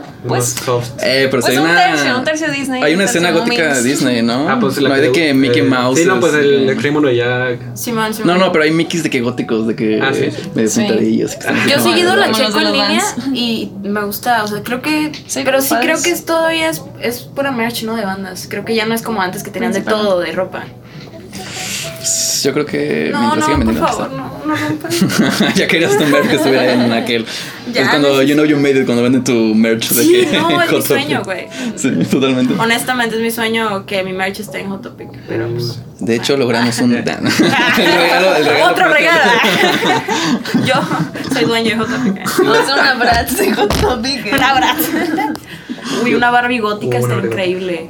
totalmente. 0.00 0.28
pues- 0.28 0.44
soft. 0.64 0.90
Eh, 1.02 1.28
pero 1.30 1.42
Pues 1.42 1.46
hay 1.46 1.56
un 1.58 1.64
una... 1.70 1.74
tercio, 1.86 2.18
un 2.18 2.24
tercio 2.24 2.50
Disney. 2.50 2.82
Hay 2.82 2.94
una 2.94 3.04
escena 3.04 3.30
gótica 3.30 3.74
de. 3.74 3.82
Disney, 3.82 4.22
¿no? 4.22 4.48
Ah, 4.48 4.58
pues 4.60 4.80
la 4.80 4.88
no 4.90 4.94
hay 4.94 5.00
de 5.02 5.12
que 5.12 5.32
Mickey 5.34 5.60
eh, 5.60 5.64
Mouse. 5.64 5.98
Sí, 5.98 6.04
no, 6.04 6.20
pues 6.20 6.34
es, 6.34 6.40
el 6.40 6.68
eh, 6.68 6.72
Extremo 6.72 7.00
de 7.00 7.16
Jack. 7.16 7.76
Simón, 7.76 8.12
Simón. 8.14 8.38
No, 8.38 8.46
no, 8.46 8.52
pero 8.52 8.64
hay 8.64 8.70
Mickeys 8.72 9.02
de 9.02 9.10
que 9.10 9.20
góticos, 9.20 9.66
de 9.66 9.74
que 9.76 10.00
Ah, 10.00 10.10
sí, 10.12 10.30
sí. 10.30 10.50
medio 10.54 10.68
Sí. 10.70 10.86
Yo 11.68 11.76
como- 11.78 11.90
seguido 11.90 12.16
la 12.16 12.30
checo 12.32 12.60
en 12.60 12.72
línea 12.72 13.02
y 13.32 13.70
me 13.82 14.04
gusta, 14.04 14.44
o 14.44 14.46
sea, 14.46 14.62
creo 14.62 14.82
que... 14.82 15.12
Sí, 15.26 15.42
pero 15.44 15.60
sí 15.60 15.74
creo 15.80 16.00
que 16.02 16.10
es 16.10 16.24
todavía 16.24 16.68
es, 16.70 16.82
es 17.00 17.20
pura 17.22 17.50
merch, 17.52 17.82
¿no? 17.84 17.96
De 17.96 18.04
bandas. 18.04 18.46
Creo 18.48 18.64
que 18.64 18.74
ya 18.74 18.86
no 18.86 18.94
es 18.94 19.02
como 19.02 19.20
antes 19.22 19.42
que 19.42 19.50
tenían 19.50 19.72
de 19.72 19.80
todo, 19.82 20.20
de 20.20 20.32
ropa. 20.32 20.64
Yo 22.42 22.52
creo 22.52 22.66
que 22.66 23.10
No, 23.12 23.20
mientras 23.20 23.38
no, 23.38 23.44
sigan 23.44 23.58
por 23.60 23.66
vendiendo. 23.74 23.86
favor, 23.88 24.10
no, 24.12 24.42
no 24.46 24.56
rompan. 24.56 25.54
ya 25.54 25.66
querías 25.66 25.96
tu 25.98 26.06
merch 26.06 26.28
que 26.28 26.36
estuviera 26.36 26.72
en 26.72 26.92
aquel. 26.92 27.26
Ya, 27.72 27.82
es 27.82 27.88
cuando 27.90 28.08
no 28.16 28.22
You 28.22 28.34
Know 28.34 28.44
You 28.46 28.56
Made 28.56 28.80
It, 28.80 28.84
cuando 28.84 29.00
venden 29.04 29.22
tu 29.22 29.32
merch 29.54 29.90
de 29.90 30.02
Sí, 30.02 30.26
que. 30.28 30.36
no, 30.38 30.60
es 30.60 30.72
mi 30.72 30.82
sueño, 30.88 31.22
güey. 31.22 31.46
Sí, 31.76 31.88
totalmente. 32.10 32.54
Honestamente, 32.58 33.14
es 33.14 33.22
mi 33.22 33.30
sueño 33.30 33.86
que 33.86 34.02
mi 34.02 34.12
merch 34.12 34.40
esté 34.40 34.58
en 34.60 34.70
Hot 34.70 34.82
Topic, 34.82 35.08
pero 35.28 35.46
pues... 35.48 35.78
De 36.00 36.16
hecho, 36.16 36.36
logramos 36.36 36.76
un. 36.80 36.94
el 36.96 37.04
regalo, 37.04 38.34
el 38.36 38.44
regalo 38.44 38.72
Otro 38.72 38.88
regalo. 38.88 39.30
Yo 40.64 40.74
soy 41.32 41.44
dueño 41.44 41.70
de 41.70 41.76
Hot 41.76 41.88
Topic. 41.90 42.38
Vamos 42.38 42.56
a 42.58 42.60
hacer 42.62 42.74
una 42.74 42.94
Bratz 42.94 43.36
de 43.36 43.52
Hot 43.52 43.80
Topic. 43.80 44.32
Un 44.32 44.42
abrazo. 44.42 44.82
Uy, 46.02 46.14
una 46.14 46.30
Barbie 46.30 46.60
gótica 46.60 46.98
está 46.98 47.16
increíble. 47.16 47.88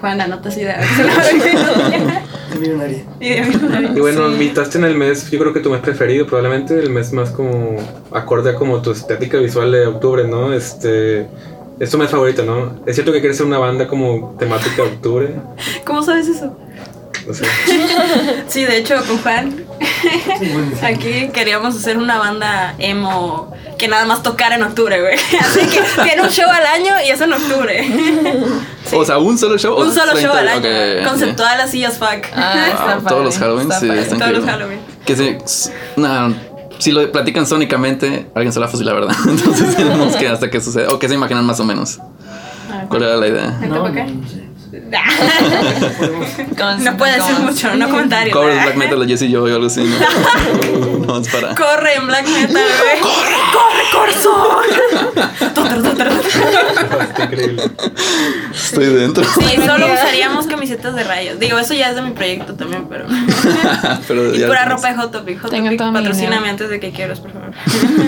Juana, 0.00 0.26
no 0.26 0.40
te 0.40 0.48
has 0.48 0.56
idea. 0.56 0.80
Millonaria. 2.58 3.04
Y 3.20 4.00
bueno, 4.00 4.30
invitaste 4.30 4.78
en 4.78 4.84
el 4.84 4.96
mes, 4.96 5.30
yo 5.30 5.38
creo 5.38 5.52
que 5.52 5.60
tu 5.60 5.70
mes 5.70 5.80
preferido, 5.80 6.26
probablemente 6.26 6.78
el 6.78 6.90
mes 6.90 7.12
más 7.12 7.30
como 7.30 7.76
acorde 8.12 8.50
a 8.50 8.54
como 8.54 8.82
tu 8.82 8.90
estética 8.90 9.38
visual 9.38 9.72
de 9.72 9.86
octubre, 9.86 10.24
¿no? 10.24 10.52
Este. 10.52 11.26
Es 11.80 11.90
tu 11.90 11.98
mes 11.98 12.10
favorito, 12.10 12.44
¿no? 12.44 12.80
Es 12.86 12.94
cierto 12.94 13.12
que 13.12 13.20
quieres 13.20 13.38
ser 13.38 13.46
una 13.46 13.58
banda 13.58 13.88
como 13.88 14.36
temática 14.38 14.82
de 14.82 14.88
octubre. 14.88 15.34
¿Cómo 15.84 16.02
sabes 16.02 16.28
eso? 16.28 16.56
No 17.26 17.34
sé. 17.34 17.44
Sí, 18.48 18.64
de 18.64 18.78
hecho, 18.78 18.96
con 19.06 19.18
Juan, 19.18 19.64
aquí 20.82 21.28
queríamos 21.32 21.76
hacer 21.76 21.96
una 21.96 22.18
banda 22.18 22.74
emo 22.78 23.52
que 23.78 23.88
nada 23.88 24.04
más 24.04 24.22
tocara 24.22 24.54
en 24.56 24.62
octubre, 24.62 25.00
güey. 25.00 25.14
Así 25.40 25.60
que 25.66 25.82
tiene 26.02 26.22
un 26.22 26.28
show 26.30 26.48
al 26.50 26.66
año 26.66 26.92
y 27.06 27.10
es 27.10 27.20
en 27.20 27.32
octubre. 27.32 27.86
O 28.94 29.04
sea, 29.06 29.16
un 29.16 29.38
solo 29.38 29.56
show. 29.56 29.74
o 29.74 29.84
Un 29.84 29.94
solo 29.94 30.12
show 30.20 30.32
al 30.34 30.46
30? 30.60 30.68
año. 30.68 31.00
Ok, 31.00 31.08
Conceptual 31.08 31.60
así 31.62 31.82
as 31.82 31.96
fuck. 31.96 32.26
Ah, 32.34 32.96
Wow, 32.98 33.08
todos 33.08 33.24
los 33.24 33.38
Halloween, 33.38 33.62
está 33.62 33.80
sí, 33.80 33.86
padre. 33.86 34.02
están 34.02 34.18
Todos 34.18 34.32
los. 34.32 34.44
Halloween. 34.44 34.80
Que 35.06 35.16
sí, 35.16 35.38
no, 35.96 36.34
si 36.78 36.92
lo 36.92 37.10
platican 37.10 37.46
sónicamente, 37.46 38.26
alguien 38.34 38.52
se 38.52 38.60
la 38.60 38.68
fusil, 38.68 38.84
la 38.84 38.92
verdad. 38.92 39.14
Entonces 39.26 39.74
tenemos 39.76 40.14
que 40.16 40.28
hasta 40.28 40.50
que 40.50 40.60
suceda, 40.60 40.88
o 40.92 40.98
que 40.98 41.08
se 41.08 41.14
imaginan 41.14 41.46
más 41.46 41.58
o 41.60 41.64
menos. 41.64 42.00
¿Cuál 42.88 43.02
era 43.04 43.16
la 43.16 43.28
idea? 43.28 43.56
¿Vente 43.60 43.68
No, 43.68 43.88
no 43.88 44.28
sé. 44.28 44.51
No 46.78 46.96
puede 46.96 47.16
decir 47.16 47.38
mucho, 47.40 47.74
no 47.74 47.90
comentarios. 47.90 48.34
Covers 48.34 48.62
Black 48.62 48.76
Metal 48.76 49.00
de 49.00 49.06
Jesse 49.06 49.22
y 49.22 49.30
yo 49.30 49.44
o 49.44 49.46
algo 49.46 49.66
así, 49.66 49.82
¿no? 49.84 49.98
no, 51.06 51.18
es 51.18 51.28
para. 51.28 51.54
Corre 51.54 51.96
en 51.96 52.06
Black 52.06 52.26
Metal, 52.26 52.54
güey. 52.80 53.00
¡Corre! 53.00 53.34
¡Corre. 53.92 54.12
Está 57.02 57.24
increíble. 57.24 57.62
Estoy 58.54 58.86
dentro. 58.86 59.24
Sí, 59.24 59.56
solo 59.66 59.92
usaríamos 59.92 60.46
camisetas 60.46 60.94
de 60.94 61.04
rayos. 61.04 61.38
Digo, 61.38 61.58
eso 61.58 61.74
ya 61.74 61.90
es 61.90 61.96
de 61.96 62.02
mi 62.02 62.12
proyecto 62.12 62.54
también, 62.54 62.86
pero. 62.88 63.06
Pero 64.08 64.34
Y 64.34 64.42
pura 64.44 64.64
ropa 64.64 64.88
de 64.88 64.94
Hot 64.94 65.12
Topic. 65.12 65.40
Hot 65.42 65.50
Topic, 65.50 65.78
patrocíname 65.78 66.48
antes 66.48 66.70
de 66.70 66.80
que 66.80 66.92
quieras, 66.92 67.20
por 67.20 67.32
favor. 67.32 67.50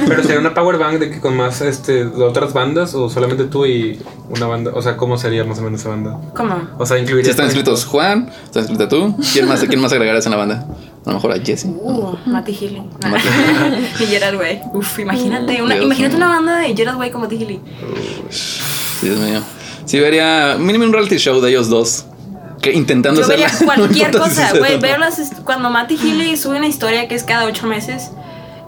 Pero 0.09 0.23
sería 0.23 0.39
una 0.39 0.55
power 0.55 0.79
band 0.79 0.99
de 1.01 1.11
que 1.11 1.21
con 1.21 1.37
más 1.37 1.61
este 1.61 2.07
de 2.07 2.25
otras 2.25 2.53
bandas 2.53 2.95
o 2.95 3.09
solamente 3.11 3.45
tú 3.45 3.67
y 3.67 4.01
una 4.29 4.47
banda, 4.47 4.73
o 4.75 4.83
sea, 4.83 4.97
¿cómo 4.97 5.19
sería 5.19 5.45
más 5.45 5.59
o 5.59 5.63
menos 5.63 5.81
esa 5.81 5.91
banda? 5.91 6.19
¿Cómo? 6.35 6.54
O 6.79 6.87
sea, 6.87 6.97
Si 6.97 7.03
incluiría 7.03 7.31
están 7.31 7.47
inscritos 7.47 7.85
Juan, 7.85 8.31
estás 8.45 8.69
inscrita 8.69 8.89
tú. 8.89 9.17
¿Quién 9.33 9.47
más, 9.49 9.61
¿Quién 9.65 9.81
más 9.81 9.93
agregarás 9.93 10.25
en 10.27 10.33
la 10.33 10.39
banda? 10.39 10.67
A 11.05 11.09
lo 11.11 11.15
mejor 11.15 11.33
a 11.33 11.39
Jesse. 11.39 11.67
Uh, 11.67 12.17
Matty 12.27 12.53
Healy. 12.55 12.83
Y 14.01 14.07
Gerard 14.07 14.37
Way. 14.39 14.61
Uf, 14.73 14.99
imagínate. 14.99 15.63
Una, 15.63 15.75
Dios 15.75 15.87
imagínate 15.87 16.17
mío. 16.17 16.27
una 16.27 16.35
banda 16.37 16.59
de 16.59 16.75
Gerard 16.75 16.97
Way 16.99 17.11
como 17.11 17.25
Matty 17.25 17.37
Healy. 17.39 17.61
Dios 19.03 19.19
mío. 19.19 19.41
Sí, 19.85 20.01
vería 20.01 20.57
mínimo 20.59 20.85
un 20.85 20.93
reality 20.93 21.19
show 21.19 21.41
de 21.41 21.51
ellos 21.51 21.69
dos. 21.69 22.07
Que 22.63 22.73
intentando 22.73 23.21
Yo 23.21 23.29
vería 23.29 23.47
hacerla. 23.47 23.77
No 23.77 23.83
cualquier 23.85 24.13
si 24.13 24.19
cosa, 24.19 24.51
güey. 24.59 24.73
o 24.73 24.77
no. 24.77 24.81
Veo 24.83 24.99
las. 24.99 25.19
est- 25.19 25.41
Cuando 25.45 25.69
Matty 25.71 25.97
Healy 25.99 26.37
sube 26.37 26.57
una 26.57 26.67
historia 26.67 27.07
que 27.09 27.15
es 27.15 27.23
cada 27.25 27.45
ocho 27.45 27.67
meses, 27.67 28.11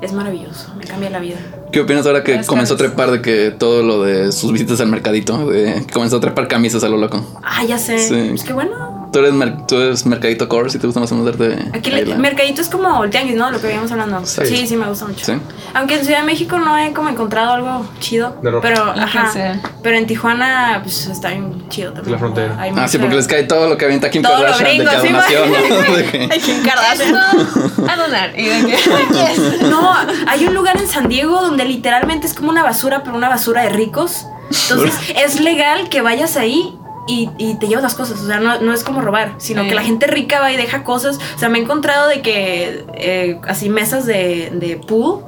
es 0.03 0.13
maravilloso. 0.13 0.75
Me 0.77 0.85
cambia 0.85 1.09
la 1.09 1.19
vida. 1.21 1.39
¿Qué 1.77 1.83
opinas 1.83 2.07
ahora 2.07 2.25
que 2.25 2.41
comenzó 2.47 2.73
a 2.73 2.77
trepar 2.79 3.11
de 3.11 3.21
que 3.21 3.51
todo 3.51 3.83
lo 3.83 4.03
de 4.03 4.33
sus 4.33 4.51
visitas 4.51 4.81
al 4.81 4.89
mercadito? 4.89 5.47
De 5.47 5.85
que 5.87 5.93
comenzó 5.93 6.17
a 6.17 6.21
trepar 6.21 6.49
camisas 6.49 6.83
a 6.85 6.89
lo 6.89 6.97
loco. 6.97 7.23
Ah, 7.43 7.67
ya 7.67 7.77
sé. 7.77 7.99
Sí. 7.99 8.29
Pues 8.31 8.45
qué 8.45 8.55
bueno. 8.55 8.96
Tú 9.13 9.21
eres, 9.21 9.33
mer- 9.33 9.67
tú 9.67 9.77
eres 9.77 10.05
mercadito 10.05 10.49
core 10.49 10.69
si 10.71 10.79
te 10.79 10.87
gusta 10.87 11.01
más 11.01 11.11
o 11.13 11.15
menos 11.15 11.37
darte. 11.39 11.59
Aquí 11.77 11.91
la- 11.91 12.17
mercadito 12.17 12.61
es 12.61 12.69
como 12.69 13.03
el 13.05 13.11
tianguis, 13.11 13.37
¿no? 13.37 13.51
Lo 13.51 13.61
que 13.61 13.69
habíamos 13.69 13.91
hablando. 13.93 14.25
Sí. 14.27 14.43
Sí, 14.47 14.67
sí, 14.67 14.77
me 14.77 14.87
gusta 14.87 15.07
mucho. 15.07 15.25
Sí. 15.25 15.33
Aunque 15.75 15.95
en 15.99 16.05
Ciudad 16.05 16.21
de 16.21 16.27
México 16.27 16.59
no 16.59 16.77
he 16.77 16.93
como 16.93 17.09
encontrado 17.09 17.53
algo 17.53 17.87
chido. 18.01 18.37
De 18.43 18.51
ropa. 18.51 18.69
Pero, 18.69 18.83
Ajá, 18.91 19.31
sí. 19.33 19.41
Pero 19.83 19.97
en 19.97 20.07
Tijuana, 20.07 20.81
pues 20.83 21.07
está 21.07 21.31
bien 21.31 21.69
chido 21.69 21.93
también. 21.93 22.13
La 22.13 22.19
frontera. 22.19 22.57
Hay 22.61 22.71
Ah, 22.71 22.89
sí, 22.89 22.99
mucha- 22.99 22.99
porque 23.01 23.17
les 23.17 23.27
cae 23.27 23.43
todo 23.45 23.69
lo 23.69 23.77
que 23.77 23.85
avienta 23.87 24.11
Kim 24.11 24.23
Todo 24.23 24.35
lo 24.39 24.43
Kardashian 24.45 24.65
de 24.67 24.85
gringo, 24.85 24.91
cada 24.91 25.29
sí. 25.29 25.35
¿no? 25.39 25.93
De 25.97 26.05
que- 26.05 26.29
Ay, 26.31 26.41
Kim 26.41 26.63
Kardashian. 26.63 27.17
A 27.89 27.97
donar. 27.97 28.39
Y 28.39 28.45
de. 28.47 28.57
Yes. 28.77 29.63
No, 29.63 29.93
hay 30.27 30.45
un 30.47 30.55
lugar 30.55 30.77
en 30.79 30.87
San 30.89 31.09
Diego 31.09 31.41
donde 31.41 31.65
literalmente 31.65 32.27
es 32.27 32.35
como 32.35 32.51
una 32.51 32.63
basura, 32.63 33.03
pero 33.03 33.17
una 33.17 33.29
basura 33.29 33.63
de 33.63 33.71
ricos. 33.71 34.27
Entonces 34.51 34.95
es 35.17 35.41
legal 35.41 35.89
que 35.89 36.03
vayas 36.03 36.37
ahí 36.37 36.79
y, 37.07 37.31
y 37.39 37.55
te 37.55 37.69
llevas 37.69 37.83
las 37.83 37.95
cosas. 37.95 38.21
O 38.21 38.27
sea, 38.27 38.41
no, 38.41 38.61
no 38.61 38.73
es 38.73 38.85
como 38.85 39.01
robar, 39.01 39.35
sino 39.39 39.67
que 39.67 39.75
la 39.75 39.83
gente 39.83 40.07
rica 40.07 40.41
va 40.41 40.53
y 40.53 40.57
deja 40.57 40.85
cosas. 40.85 41.19
O 41.37 41.39
sea, 41.39 41.49
me 41.49 41.59
he 41.59 41.63
encontrado 41.63 42.09
de 42.09 42.23
que 42.23 42.85
eh, 42.95 43.41
así 43.47 43.69
mesas 43.69 44.07
de, 44.07 44.51
de 44.53 44.77
pool 44.77 45.25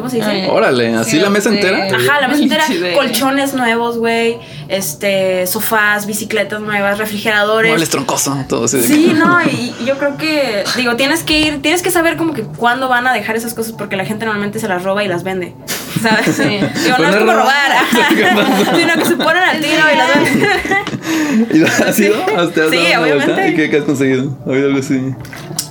¿Cómo 0.00 0.08
se 0.08 0.16
dice? 0.16 0.30
Ay, 0.30 0.48
Órale, 0.48 0.94
¿así 0.94 1.18
la 1.18 1.28
mesa 1.28 1.50
entera? 1.50 1.84
Ajá, 1.84 2.22
la 2.22 2.28
mesa 2.28 2.42
entera, 2.42 2.64
colchones 2.94 3.52
nuevos, 3.52 3.98
güey, 3.98 4.38
este, 4.68 5.46
sofás, 5.46 6.06
bicicletas 6.06 6.60
nuevas, 6.60 6.96
refrigeradores. 6.96 7.70
Muebles 7.70 7.90
troncoso, 7.90 8.34
todo 8.48 8.64
así. 8.64 8.82
Sí, 8.82 9.12
no, 9.14 9.42
y 9.44 9.74
y 9.80 9.84
yo 9.84 9.98
creo 9.98 10.16
que, 10.16 10.64
digo, 10.76 10.96
tienes 10.96 11.22
que 11.22 11.38
ir, 11.38 11.62
tienes 11.62 11.82
que 11.82 11.90
saber 11.90 12.16
como 12.16 12.32
que 12.32 12.42
cuándo 12.42 12.88
van 12.88 13.06
a 13.06 13.12
dejar 13.12 13.36
esas 13.36 13.54
cosas 13.54 13.72
porque 13.72 13.96
la 13.96 14.04
gente 14.04 14.24
normalmente 14.24 14.58
se 14.58 14.68
las 14.68 14.82
roba 14.82 15.04
y 15.04 15.08
las 15.08 15.22
vende, 15.22 15.54
¿sabes? 16.02 16.36
Sí. 16.36 16.42
Digo, 16.44 16.60
no 16.62 16.96
Pues 16.96 17.08
es 17.08 17.14
no 17.14 17.18
como 17.20 17.32
roba. 17.32 17.52
robar, 17.52 18.76
sino 18.76 18.94
que 18.94 19.04
se 19.04 19.16
ponen 19.16 19.42
al 19.42 19.60
tiro 19.60 19.82
y 19.92 19.96
venden. 21.50 21.50
¿Y 21.52 21.62
has 21.64 21.98
ido? 22.00 22.16
¿Te 22.24 22.62
has 22.62 22.70
Sí, 22.70 22.76
dado 22.90 23.02
obviamente. 23.04 23.48
¿Y 23.48 23.54
qué, 23.54 23.70
qué 23.70 23.76
has 23.78 23.84
conseguido? 23.84 24.36
¿Ha 24.46 24.50
habido 24.50 24.66
algo 24.68 24.78
así? 24.80 25.14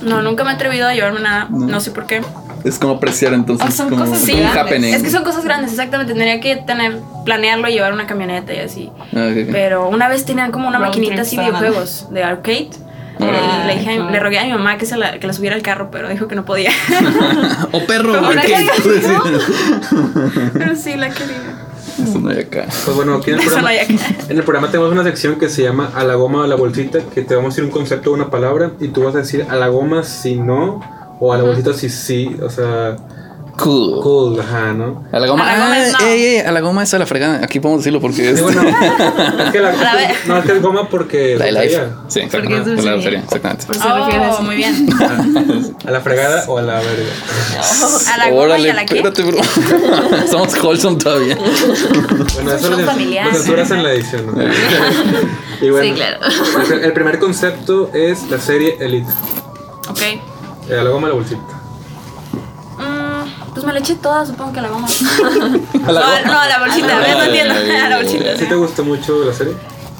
No, 0.02 0.22
nunca 0.22 0.44
me 0.44 0.50
he 0.50 0.54
atrevido 0.54 0.88
a 0.88 0.94
llevarme 0.94 1.20
nada, 1.20 1.48
no, 1.50 1.80
sé 1.80 1.90
por 1.90 2.06
qué. 2.06 2.22
Es 2.64 2.78
como 2.78 2.94
apreciar 2.94 3.32
entonces. 3.32 3.68
O 3.68 3.72
son 3.72 3.88
como, 3.88 4.04
cosas 4.04 4.28
como 4.28 4.52
happening. 4.52 4.92
Es 4.94 5.02
que 5.02 5.10
son 5.10 5.24
cosas 5.24 5.44
grandes, 5.44 5.70
exactamente, 5.70 6.12
tendría 6.12 6.40
que 6.40 6.56
tener, 6.56 6.98
planearlo 7.24 7.68
y 7.68 7.72
llevar 7.72 7.92
una 7.92 8.06
camioneta 8.06 8.52
y 8.52 8.58
así. 8.58 8.90
Ah, 9.14 9.28
ok, 9.30 9.44
ok. 9.44 9.48
Pero 9.52 9.88
una 9.88 10.08
vez 10.08 10.24
tenían 10.26 10.50
como 10.52 10.68
una 10.68 10.78
Road 10.78 10.88
maquinita 10.88 11.22
así 11.22 11.36
para 11.36 11.48
videojuegos 11.48 12.08
de 12.10 12.22
arcade. 12.22 12.70
Ah, 13.22 13.64
le, 13.66 13.78
dije, 13.78 13.98
le 13.98 14.20
rogué 14.20 14.38
a 14.38 14.44
mi 14.44 14.52
mamá 14.52 14.78
que, 14.78 14.86
se 14.86 14.96
la, 14.96 15.18
que 15.18 15.26
la 15.26 15.32
subiera 15.32 15.56
al 15.56 15.62
carro, 15.62 15.90
pero 15.90 16.08
dijo 16.08 16.28
que 16.28 16.34
no 16.34 16.44
podía. 16.44 16.70
¡Oh, 17.72 17.84
perro! 17.86 18.12
Que- 18.30 18.66
tú 18.82 18.90
decías. 18.90 19.22
pero 20.52 20.76
sí 20.76 20.96
la 20.96 21.10
quería. 21.10 21.36
Eso 22.02 22.18
no 22.20 22.30
hay 22.30 22.38
acá. 22.38 22.66
Pues 22.84 22.96
bueno, 22.96 23.14
aquí 23.16 23.30
en 23.30 23.38
el, 23.38 23.44
programa, 23.44 23.62
no 23.62 23.68
hay 23.68 23.78
acá. 23.78 23.94
en 24.28 24.38
el 24.38 24.44
programa 24.44 24.70
tenemos 24.70 24.92
una 24.92 25.04
sección 25.04 25.38
que 25.38 25.48
se 25.48 25.62
llama 25.62 25.90
A 25.94 26.04
la 26.04 26.14
goma 26.14 26.40
o 26.40 26.42
a 26.44 26.46
la 26.46 26.56
bolsita, 26.56 27.00
que 27.12 27.22
te 27.22 27.34
vamos 27.34 27.48
a 27.48 27.50
decir 27.56 27.64
un 27.64 27.70
concepto 27.70 28.10
o 28.10 28.14
una 28.14 28.30
palabra 28.30 28.72
y 28.80 28.88
tú 28.88 29.02
vas 29.02 29.14
a 29.14 29.18
decir 29.18 29.46
a 29.48 29.56
la 29.56 29.68
goma 29.68 30.02
si 30.02 30.36
no 30.36 30.80
o 31.18 31.32
a 31.32 31.36
la 31.36 31.44
bolsita 31.44 31.74
si 31.74 31.90
sí, 31.90 32.36
o 32.42 32.48
sea, 32.48 32.96
Cool. 33.60 34.00
cool, 34.00 34.40
ajá, 34.40 34.72
¿no? 34.72 35.04
A 35.12 35.18
la 35.18 35.26
goma. 35.26 35.44
A 35.44 35.52
la 35.52 35.58
goma 35.58 35.72
ah, 35.74 35.86
es 35.86 35.92
no. 35.92 36.06
ey, 36.06 36.24
ey, 36.24 36.38
a 36.38 36.50
la 36.50 36.60
goma 36.60 36.82
es 36.82 36.94
a 36.94 36.98
la 36.98 37.06
fregada. 37.06 37.44
Aquí 37.44 37.60
podemos 37.60 37.80
decirlo 37.82 38.00
porque 38.00 38.30
es. 38.30 38.38
Sí, 38.38 38.42
bueno, 38.42 38.62
es 39.44 39.50
que 39.52 39.60
la, 39.60 39.68
A 39.68 39.96
ver. 39.96 40.10
no, 40.26 40.38
es 40.38 40.44
que 40.46 40.52
es 40.52 40.62
goma 40.62 40.88
porque 40.88 41.36
La 41.38 41.44
de 41.44 41.50
es 41.50 41.72
life. 41.72 41.82
Sí, 42.08 42.20
exacto. 42.20 42.48
Porque 42.48 42.72
es 42.74 42.84
La 42.84 42.96
lotería, 42.96 43.18
exactamente. 43.20 43.66
Por 43.66 43.76
eso 43.76 43.84
Oh, 43.86 44.42
muy 44.42 44.56
bien. 44.56 44.88
a 45.86 45.90
la 45.90 46.00
fregada 46.00 46.44
o 46.48 46.58
a 46.58 46.62
la 46.62 46.80
verga. 46.80 47.12
A 48.14 48.16
la 48.18 48.30
goma 48.30 48.58
y 48.58 48.68
a 48.68 48.74
la 48.74 48.86
qué. 48.86 48.96
espérate, 48.96 49.22
bro. 49.24 49.38
Somos 50.30 50.54
wholesome 50.62 50.96
todavía. 50.96 51.36
Bueno, 51.36 52.52
eso 52.52 52.68
show 52.70 52.78
lo, 52.80 52.86
familiar. 52.86 53.30
censuras 53.34 53.70
en 53.72 53.82
la 53.82 53.92
edición. 53.92 54.26
¿no? 54.26 54.42
y 55.60 55.70
bueno, 55.70 55.86
Sí, 55.86 55.92
claro. 55.92 56.18
el, 56.82 56.92
primer 56.92 57.18
concepto 57.18 57.90
es 57.92 58.22
la 58.30 58.38
serie 58.40 58.76
Elite. 58.80 59.10
Ok. 59.88 60.00
Eh, 60.00 60.78
a 60.78 60.82
la 60.82 60.90
goma 60.90 61.08
la 61.08 61.14
bolsita. 61.14 61.59
Pues 63.52 63.64
me 63.66 63.72
la 63.72 63.80
eché 63.80 63.96
toda, 63.96 64.24
supongo 64.26 64.52
que 64.52 64.60
a 64.60 64.62
la 64.62 64.68
goma. 64.68 64.86
A 65.86 65.92
la 65.92 66.00
no, 66.00 66.06
goma. 66.06 66.20
no, 66.24 66.38
a 66.40 66.48
la 66.48 66.58
bolsita. 66.60 67.00
No 67.00 67.22
entiendo. 67.24 67.54
A 67.84 67.88
la 67.88 67.96
bolsita. 67.96 68.36
¿Sí 68.38 68.46
te 68.46 68.54
gustó 68.54 68.84
mucho 68.84 69.24
la 69.24 69.32
serie? 69.32 69.54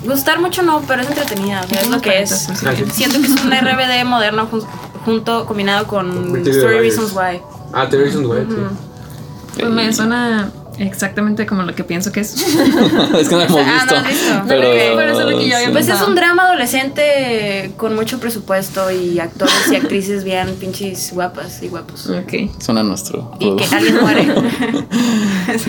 Gustar 0.04 0.40
mucho 0.40 0.62
no, 0.62 0.80
pero 0.86 1.02
es 1.02 1.08
entretenida, 1.08 1.60
o 1.64 1.68
sea, 1.68 1.80
es 1.82 1.88
lo 1.90 2.00
que 2.00 2.22
es. 2.22 2.48
Ah. 2.64 2.72
Siento 2.92 3.18
que 3.20 3.26
es 3.26 3.32
un 3.42 3.50
RBD 3.52 4.04
moderno 4.06 4.48
jun- 4.50 4.64
junto, 5.04 5.44
combinado 5.46 5.86
con 5.86 6.36
Story. 6.46 6.78
Reasons 6.78 7.12
Why. 7.12 7.42
Ah, 7.72 7.86
The 7.88 7.98
Reasons 7.98 8.26
Why, 8.26 8.46
sí. 8.48 9.58
Pues 9.60 9.70
me 9.70 9.92
suena 9.92 10.50
exactamente 10.80 11.46
como 11.46 11.62
lo 11.62 11.74
que 11.74 11.84
pienso 11.84 12.10
que 12.12 12.20
es. 12.20 12.34
es 12.42 13.28
que 13.28 13.34
no 13.34 13.40
hemos 13.42 13.60
Ah, 13.64 13.72
visto. 13.74 13.94
no 13.94 14.00
has 14.00 14.08
visto. 14.08 14.42
Pero, 14.48 14.68
Ok, 14.68 14.76
pero 14.96 15.12
eso 15.12 15.20
es 15.20 15.30
lo 15.32 15.38
que 15.38 15.48
yo 15.48 15.56
había 15.56 15.66
sí. 15.68 15.72
Pues 15.72 15.88
es 15.88 16.00
un 16.02 16.14
drama 16.14 16.44
adolescente 16.46 17.72
con 17.76 17.94
mucho 17.94 18.18
presupuesto 18.18 18.90
y 18.90 19.18
actores 19.20 19.54
y 19.70 19.76
actrices 19.76 20.24
bien 20.24 20.54
pinches 20.56 21.12
guapas 21.12 21.62
y 21.62 21.68
guapos. 21.68 22.06
ok. 22.08 22.60
Suena 22.60 22.82
nuestro. 22.82 23.32
Y 23.38 23.54
que 23.56 23.64
alguien 23.74 24.00
muere. 24.00 24.26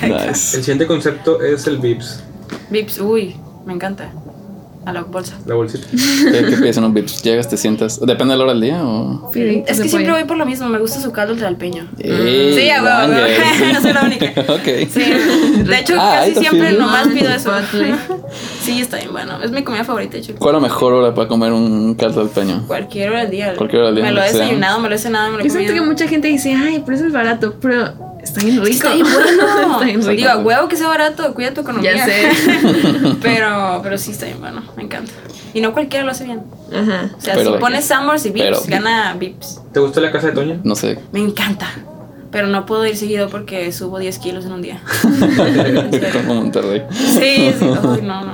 Nice. 0.01 0.57
El 0.57 0.63
siguiente 0.63 0.87
concepto 0.87 1.41
es 1.41 1.65
el 1.67 1.77
Vips, 1.79 2.19
Vips, 2.69 2.99
uy, 2.99 3.35
me 3.65 3.73
encanta. 3.73 4.11
A 4.85 4.91
la 4.93 5.01
bolsa. 5.03 5.37
la 5.45 5.53
bolsita. 5.55 5.85
¿Qué, 5.91 6.45
qué 6.49 6.57
pides 6.57 6.77
en 6.77 6.83
un 6.85 6.93
Vips? 6.93 7.21
¿Llegas, 7.21 7.47
te 7.47 7.55
sientas? 7.57 7.99
¿Depende 7.99 8.33
de 8.33 8.37
la 8.39 8.43
hora 8.45 8.53
del 8.53 8.61
día 8.61 8.83
o...? 8.83 9.29
Es 9.35 9.79
que 9.79 9.87
siempre 9.89 10.09
pollo. 10.09 10.13
voy 10.13 10.23
por 10.23 10.37
lo 10.37 10.45
mismo, 10.47 10.67
me 10.69 10.79
gusta 10.79 10.99
su 10.99 11.11
caldo 11.11 11.33
el 11.33 11.43
alpeño. 11.45 11.87
Eh, 11.99 12.53
Sí, 12.57 12.69
a 12.69 12.81
huevo. 12.81 13.13
No 13.73 13.81
soy 13.81 13.93
la 13.93 14.01
única. 14.03 14.31
ok. 14.51 14.89
Sí, 14.89 15.03
de 15.63 15.79
hecho 15.79 15.95
Ah, 15.99 16.21
casi 16.25 16.35
siempre 16.35 16.71
nomás 16.73 17.07
pido 17.09 17.29
eso. 17.29 17.51
Chipotle. 17.71 17.95
Sí, 18.63 18.81
está 18.81 18.97
bien 18.97 19.11
bueno. 19.11 19.41
Es 19.43 19.51
mi 19.51 19.63
comida 19.63 19.83
favorita, 19.83 20.13
de 20.13 20.19
hecho. 20.19 20.33
¿Cuál 20.39 20.55
es 20.55 20.61
la 20.61 20.67
mejor 20.67 20.93
hora 20.93 21.13
para 21.13 21.27
comer 21.27 21.51
un 21.53 21.93
caldo 21.95 22.21
al 22.21 22.29
peño? 22.29 22.63
Cualquier 22.65 23.09
hora 23.11 23.21
del 23.21 23.31
día. 23.31 23.53
Cualquier 23.55 23.81
hora 23.83 23.87
del 23.91 23.95
día, 23.97 24.05
Me 24.05 24.11
lo 24.13 24.23
he 24.23 24.31
desayunado, 24.31 24.79
me 24.79 24.89
lo 24.89 24.95
he 24.95 24.97
cenado, 24.97 25.31
me 25.31 25.37
lo 25.37 25.43
he 25.43 25.47
Yo 25.47 25.51
siento 25.51 25.73
que 25.73 25.77
comido. 25.79 25.93
mucha 25.93 26.07
gente 26.07 26.27
dice, 26.27 26.53
ay, 26.55 26.81
pero 26.85 26.97
eso 26.97 27.05
es 27.07 27.13
barato, 27.13 27.55
pero 27.61 27.93
está 28.23 28.41
bien 28.45 28.63
rico. 28.63 28.67
Está 28.87 28.93
bien 28.93 29.05
bueno. 29.11 29.71
está 29.73 29.85
bien 29.85 29.99
rico. 30.01 30.11
Digo, 30.11 30.29
a 30.29 30.37
huevo 30.37 30.67
que 30.67 30.77
sea 30.77 30.87
barato, 30.87 31.33
cuida 31.33 31.53
tu 31.53 31.61
economía. 31.61 31.95
Ya 31.95 32.05
sé. 32.05 32.29
pero, 33.21 33.79
pero 33.83 33.97
sí 33.97 34.11
está 34.11 34.25
bien 34.25 34.39
bueno, 34.39 34.63
me 34.75 34.83
encanta. 34.83 35.11
Y 35.53 35.61
no 35.61 35.73
cualquiera 35.73 36.05
lo 36.05 36.11
hace 36.11 36.23
bien. 36.23 36.43
Ajá. 36.73 37.09
O 37.17 37.21
sea, 37.21 37.33
Pero- 37.35 37.53
si 37.55 37.59
pones 37.59 37.85
Summers 37.85 38.25
y 38.25 38.29
Vips, 38.31 38.45
pero- 38.45 38.61
gana 38.67 39.13
Vips. 39.19 39.61
¿Te 39.73 39.79
gustó 39.79 39.99
la 40.01 40.11
casa 40.11 40.27
de 40.27 40.33
Toño? 40.33 40.59
No 40.63 40.75
sé. 40.75 40.97
Me 41.11 41.19
encanta. 41.19 41.67
Pero 42.31 42.47
no 42.47 42.65
puedo 42.65 42.85
ir 42.85 42.95
seguido 42.95 43.27
porque 43.27 43.69
subo 43.73 43.99
10 43.99 44.17
kilos 44.19 44.45
en 44.45 44.53
un 44.53 44.61
día. 44.61 44.81
Como 46.13 46.35
Monterrey. 46.35 46.83
Sí, 46.89 47.53
sí. 47.59 47.65
Uy, 47.65 48.01
no, 48.01 48.21
no. 48.23 48.31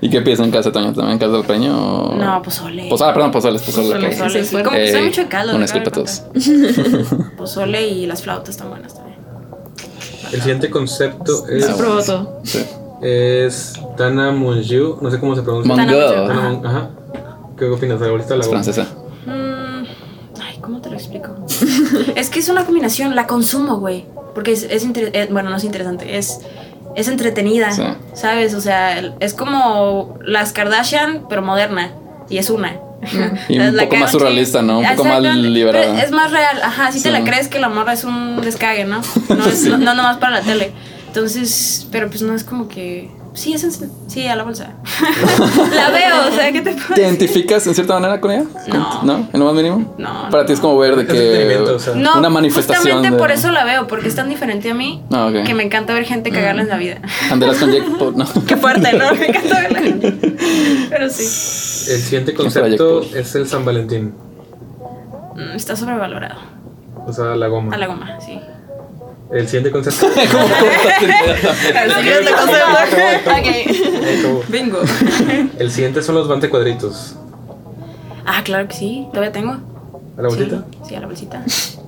¿Y 0.00 0.08
qué 0.08 0.20
piensas 0.22 0.46
en 0.46 0.52
casa, 0.52 0.70
Toño? 0.70 0.92
¿También 0.92 1.18
caldo 1.18 1.38
al 1.38 1.44
peño 1.44 1.76
o...? 1.76 2.14
No, 2.14 2.40
pozole. 2.42 2.86
Pues, 2.88 3.02
ah, 3.02 3.12
perdón, 3.12 3.32
pozoles, 3.32 3.60
pozoles. 3.62 3.90
Pozole. 3.90 4.06
ok. 4.06 4.12
Pozole, 4.18 4.44
sí. 4.44 4.56
Como 4.62 4.70
que 4.76 4.90
soy 4.92 5.00
Ey, 5.00 5.06
mucho 5.06 5.22
de 5.22 5.28
caldo. 5.28 5.54
Un 5.56 5.60
de 5.62 5.66
caldo, 5.66 5.82
para 5.82 5.94
todos. 5.96 6.22
Pozole 7.36 7.88
y 7.88 8.06
las 8.06 8.22
flautas 8.22 8.50
están 8.50 8.70
buenas 8.70 8.94
también. 8.94 9.09
El 10.32 10.40
siguiente 10.40 10.70
concepto 10.70 11.46
es, 11.48 11.66
todo. 11.76 12.40
Sí. 12.44 12.64
es 13.02 13.74
Tana 13.96 14.30
Mongeau, 14.32 14.98
no 15.00 15.10
sé 15.10 15.18
cómo 15.18 15.34
se 15.34 15.42
pronuncia. 15.42 15.74
Mongo. 15.74 15.98
Tana 16.26 16.40
Mon- 16.50 16.66
Ajá. 16.66 16.90
¿Qué 17.58 17.66
opinas 17.66 18.00
de 18.00 18.06
la 18.06 18.12
bolsita 18.12 18.34
de 18.34 18.38
la 18.38 18.44
Es 18.44 18.50
francesa. 18.50 18.86
Mm, 19.26 19.84
ay, 20.40 20.58
¿cómo 20.60 20.80
te 20.80 20.88
lo 20.90 20.96
explico? 20.96 21.34
es 22.16 22.30
que 22.30 22.38
es 22.38 22.48
una 22.48 22.64
combinación, 22.64 23.14
la 23.14 23.26
consumo, 23.26 23.78
güey. 23.78 24.06
Porque 24.34 24.52
es, 24.52 24.62
es 24.62 24.84
inter- 24.84 25.10
eh, 25.14 25.28
bueno, 25.30 25.50
no 25.50 25.56
es 25.56 25.64
interesante, 25.64 26.16
es, 26.16 26.40
es 26.94 27.08
entretenida, 27.08 27.72
Sí. 27.72 27.82
¿sabes? 28.14 28.54
O 28.54 28.60
sea, 28.60 28.98
es 29.20 29.34
como 29.34 30.18
las 30.24 30.52
Kardashian, 30.52 31.26
pero 31.28 31.42
moderna. 31.42 31.92
Y 32.28 32.38
es 32.38 32.48
una. 32.48 32.78
Y 33.48 33.58
un 33.58 33.76
la 33.76 33.82
poco 33.84 33.96
más 33.96 34.10
surrealista, 34.12 34.62
¿no? 34.62 34.80
Un 34.80 34.86
poco 34.96 35.04
más 35.04 35.22
liberada. 35.22 36.02
Es 36.02 36.10
más 36.10 36.30
real, 36.30 36.60
ajá, 36.62 36.92
si 36.92 36.98
Sí. 36.98 37.04
te 37.04 37.10
la 37.10 37.24
crees 37.24 37.48
que 37.48 37.58
la 37.58 37.68
morra 37.68 37.92
es 37.94 38.04
un 38.04 38.40
descague, 38.42 38.84
¿no? 38.84 39.00
No 39.28 39.44
es 39.46 39.64
no, 39.64 39.78
no 39.78 39.94
nomás 39.94 40.18
para 40.18 40.38
la 40.38 40.42
tele. 40.42 40.72
Entonces, 41.06 41.88
pero 41.90 42.08
pues 42.08 42.22
no 42.22 42.34
es 42.34 42.44
como 42.44 42.68
que... 42.68 43.10
Sí, 43.32 43.52
es 43.52 43.62
en- 43.62 43.90
sí, 44.08 44.26
a 44.26 44.34
la 44.36 44.42
bolsa. 44.42 44.74
la 45.74 45.90
veo, 45.90 46.28
o 46.28 46.34
sea, 46.34 46.50
¿qué 46.52 46.60
te 46.62 46.72
puedo 46.72 46.94
¿Te 46.94 47.02
identificas 47.02 47.64
en 47.66 47.74
cierta 47.74 47.94
manera 47.94 48.20
con 48.20 48.32
ella? 48.32 48.44
No. 48.66 49.02
¿No? 49.04 49.28
¿En 49.32 49.38
lo 49.40 49.46
más 49.46 49.54
mínimo? 49.54 49.94
No, 49.98 50.28
Para 50.30 50.44
ti 50.46 50.52
es 50.52 50.58
como 50.60 50.76
ver 50.78 50.96
de 50.96 51.04
o 51.04 51.06
que... 51.76 51.78
sea. 51.80 51.94
No, 51.94 52.18
Una 52.18 52.28
manifestación 52.28 52.82
justamente 52.82 53.10
de- 53.12 53.16
por 53.18 53.30
eso 53.30 53.50
la 53.52 53.64
veo, 53.64 53.86
porque 53.86 54.08
es 54.08 54.16
tan 54.16 54.28
diferente 54.28 54.70
a 54.70 54.74
mí 54.74 55.02
Ah, 55.12 55.26
ok. 55.26 55.44
que 55.46 55.54
me 55.54 55.62
encanta 55.62 55.94
ver 55.94 56.04
gente 56.04 56.30
cagarla 56.30 56.62
en 56.62 56.68
la 56.68 56.76
vida. 56.76 57.00
Andarás 57.30 57.58
con 57.58 57.70
¿no? 58.16 58.26
Qué 58.46 58.56
fuerte, 58.56 58.92
¿no? 58.94 59.14
Me 59.14 59.26
encanta 59.26 59.60
verla. 59.60 59.80
Pero 60.90 61.08
sí, 61.08 61.24
El 61.90 62.00
siguiente 62.00 62.34
concepto 62.34 63.02
es 63.02 63.34
el 63.34 63.46
San 63.48 63.64
Valentín, 63.64 64.14
mm, 65.36 65.56
está 65.56 65.74
sobrevalorado. 65.76 66.40
o 67.06 67.12
sea, 67.12 67.34
la 67.36 67.48
goma. 67.48 67.74
A 67.74 67.78
la 67.78 67.86
goma, 67.86 68.18
sí. 68.20 68.38
El 69.32 69.46
siguiente 69.46 69.70
concepto 69.70 70.06
El 70.14 71.92
siguiente 71.94 72.32
concepto. 72.32 73.30
Ok. 73.30 74.48
Bingo. 74.48 74.78
El 75.58 75.70
siguiente 75.70 76.02
son 76.02 76.16
los 76.16 76.26
Vante 76.28 76.50
cuadritos. 76.50 77.14
Ah, 78.26 78.42
claro 78.44 78.66
que 78.68 78.74
sí, 78.74 79.06
todavía 79.10 79.32
tengo. 79.32 79.52
¿A 79.52 80.22
la 80.22 80.28
bolsita? 80.28 80.64
Sí, 80.72 80.78
sí, 80.88 80.94
a 80.96 81.00
la 81.00 81.06
bolsita. 81.06 81.42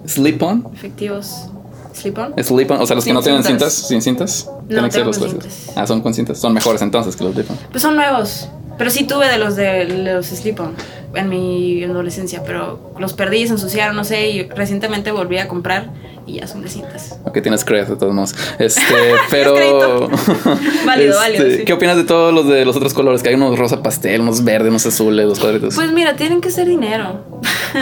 Sleep 0.06 0.42
on. 0.42 0.66
Efectivos. 0.74 1.48
¿Slip 1.92 2.16
on? 2.18 2.32
Sleep 2.42 2.70
on. 2.70 2.80
O 2.80 2.86
sea, 2.86 2.96
los 2.96 3.04
que 3.04 3.08
Sin 3.10 3.14
no 3.14 3.22
tienen 3.22 3.42
cintas. 3.44 3.72
cintas. 3.72 3.88
¿Sin 3.88 4.02
cintas? 4.02 4.50
Tienen 4.68 4.86
que 4.86 4.92
ser 4.92 5.06
los 5.06 5.18
con 5.18 5.28
cintas. 5.30 5.72
Ah, 5.76 5.86
son 5.86 6.00
con 6.00 6.14
cintas. 6.14 6.38
Son 6.38 6.52
mejores 6.54 6.80
entonces 6.80 7.14
que 7.16 7.24
los 7.24 7.34
sleep 7.34 7.50
on. 7.50 7.58
Pues 7.70 7.82
son 7.82 7.94
nuevos. 7.96 8.48
Pero 8.82 8.90
sí 8.90 9.04
tuve 9.04 9.28
de 9.28 9.38
los 9.38 9.54
de 9.54 9.84
los 9.84 10.26
slip 10.26 10.58
on 10.58 10.74
en 11.14 11.28
mi 11.28 11.84
adolescencia, 11.84 12.42
pero 12.44 12.92
los 12.98 13.12
perdí, 13.12 13.46
se 13.46 13.52
ensuciaron, 13.52 13.94
no 13.94 14.02
sé, 14.02 14.30
y 14.30 14.42
recientemente 14.48 15.12
volví 15.12 15.38
a 15.38 15.46
comprar 15.46 15.92
y 16.26 16.40
ya 16.40 16.48
son 16.48 16.62
de 16.62 16.68
cintas. 16.68 17.16
Ok, 17.22 17.42
tienes 17.42 17.64
cred 17.64 17.86
de 17.86 17.94
todos 17.94 18.12
modos. 18.12 18.34
Este, 18.58 18.82
pero. 19.30 19.54
crédito. 19.54 20.10
Válido, 20.84 21.16
válido, 21.16 21.48
sí. 21.48 21.64
¿Qué 21.64 21.72
opinas 21.72 21.96
de 21.96 22.02
todos 22.02 22.34
los 22.34 22.48
de 22.48 22.64
los 22.64 22.74
otros 22.74 22.92
colores? 22.92 23.22
Que 23.22 23.28
hay 23.28 23.36
unos 23.36 23.56
rosa 23.56 23.84
pastel, 23.84 24.22
unos 24.22 24.42
verdes, 24.42 24.70
unos 24.70 24.84
azules, 24.84 25.26
los 25.26 25.38
cuadritos. 25.38 25.76
Pues 25.76 25.92
mira, 25.92 26.16
tienen 26.16 26.40
que 26.40 26.50
ser 26.50 26.66
dinero. 26.66 27.24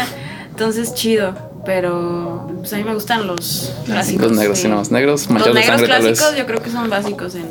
Entonces, 0.51 0.93
chido. 0.93 1.33
Pero 1.65 2.53
pues 2.59 2.75
a 2.75 2.77
mí 2.77 2.85
me 2.85 2.93
gustan 2.93 3.27
los 3.27 3.73
básicos. 3.89 4.23
los 4.27 4.33
negros, 4.37 4.59
sí. 4.59 4.65
sí, 4.65 4.69
no, 4.69 4.77
los 4.77 4.91
negros 4.91 5.31
Los 5.31 5.45
de 5.45 5.55
negros 5.55 5.65
sangre 5.65 5.87
clásicos 5.87 6.37
yo 6.37 6.45
creo 6.45 6.61
que 6.61 6.69
son 6.69 6.91
básicos 6.91 7.37
en, 7.37 7.49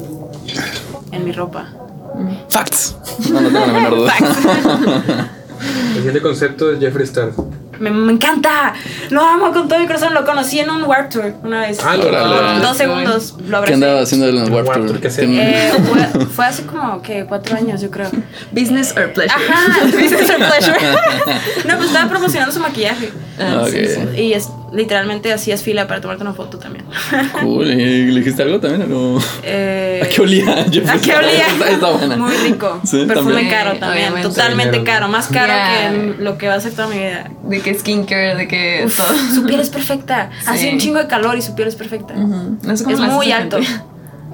en 1.13 1.25
mi 1.25 1.31
ropa. 1.31 1.73
Facts. 2.49 2.95
No, 3.31 3.41
no 3.41 3.49
tengo 3.49 3.65
la 3.65 3.73
menor 3.73 3.95
duda. 3.95 4.13
El 5.89 5.95
siguiente 5.95 6.21
concepto 6.21 6.71
es 6.71 6.79
Jeffree 6.79 7.03
Star. 7.05 7.31
Me, 7.79 7.89
me 7.91 8.11
encanta. 8.13 8.73
Lo 9.09 9.21
amo 9.23 9.51
con 9.51 9.67
todo 9.67 9.79
mi 9.79 9.87
corazón. 9.87 10.13
Lo 10.13 10.25
conocí 10.25 10.59
en 10.59 10.69
un 10.69 10.83
Warp 10.83 11.09
Tour 11.09 11.33
una 11.43 11.61
vez. 11.61 11.79
Ah, 11.83 11.95
lo-. 11.95 12.59
Dos 12.59 12.77
segundos. 12.77 13.35
Lo 13.39 13.45
¿Qué 13.49 13.55
abracé. 13.55 13.73
andaba 13.73 14.01
haciendo 14.01 14.27
en 14.29 14.37
el 14.37 14.51
Warp 14.51 14.73
Tour? 14.73 14.99
¿qué? 14.99 15.09
¿Qué- 15.09 15.25
Eh, 15.41 15.71
fue, 16.13 16.25
fue 16.25 16.45
hace 16.45 16.63
como 16.65 17.01
que 17.01 17.25
cuatro 17.25 17.55
años, 17.57 17.81
yo 17.81 17.89
creo. 17.91 18.09
Business 18.51 18.93
or 18.97 19.13
pleasure. 19.13 19.33
Ajá, 19.35 19.85
business 19.85 20.29
or 20.29 20.37
pleasure. 20.37 20.77
no, 21.67 21.77
pues 21.77 21.87
estaba 21.87 22.09
promocionando 22.09 22.53
su 22.53 22.59
maquillaje. 22.59 23.09
Ah, 23.39 23.65
sí, 23.69 23.77
sí. 23.87 24.21
Y 24.21 24.33
es, 24.33 24.49
literalmente 24.73 25.31
hacías 25.31 25.63
fila 25.63 25.87
para 25.87 26.01
tomarte 26.01 26.23
una 26.23 26.33
foto 26.33 26.57
también. 26.59 26.85
Cool. 27.41 27.67
¿Y 27.71 28.05
¿Le 28.11 28.19
dijiste 28.19 28.43
algo 28.43 28.59
también? 28.59 28.91
o 28.91 29.15
no? 29.15 29.21
Eh, 29.43 30.01
¿A 30.03 30.09
qué 30.09 30.21
olía? 30.21 30.65
Yo 30.69 30.81
¿A 30.89 30.97
qué 30.97 31.15
olía? 31.15 31.47
Está, 31.47 31.69
está 31.69 31.89
buena. 31.91 32.17
Muy 32.17 32.33
rico. 32.35 32.81
Sí, 32.83 33.05
Perfume 33.07 33.31
también. 33.33 33.49
caro 33.49 33.69
también. 33.77 34.07
obviamente. 34.09 34.27
Totalmente 34.29 34.83
caro. 34.83 35.07
Más 35.07 35.27
caro 35.27 35.53
Yeah. 35.53 35.91
que 35.91 36.15
lo 36.23 36.37
que 36.37 36.47
va 36.47 36.55
a 36.55 36.57
hacer 36.57 36.73
toda 36.73 36.87
mi 36.89 36.97
vida. 36.97 37.29
De 37.43 37.61
que 37.61 37.68
skincare, 37.77 38.35
de 38.35 38.47
que 38.47 38.83
Uf, 38.85 38.97
todo. 38.97 39.07
su 39.35 39.45
piel 39.45 39.59
es 39.59 39.69
perfecta. 39.69 40.29
Hace 40.45 40.71
un 40.73 40.79
chingo 40.79 40.99
de 40.99 41.07
calor 41.07 41.37
y 41.37 41.41
su 41.41 41.55
piel 41.55 41.67
es 41.67 41.75
perfecta. 41.75 42.13
Es 42.71 42.99
muy 42.99 43.31
alto. 43.31 43.57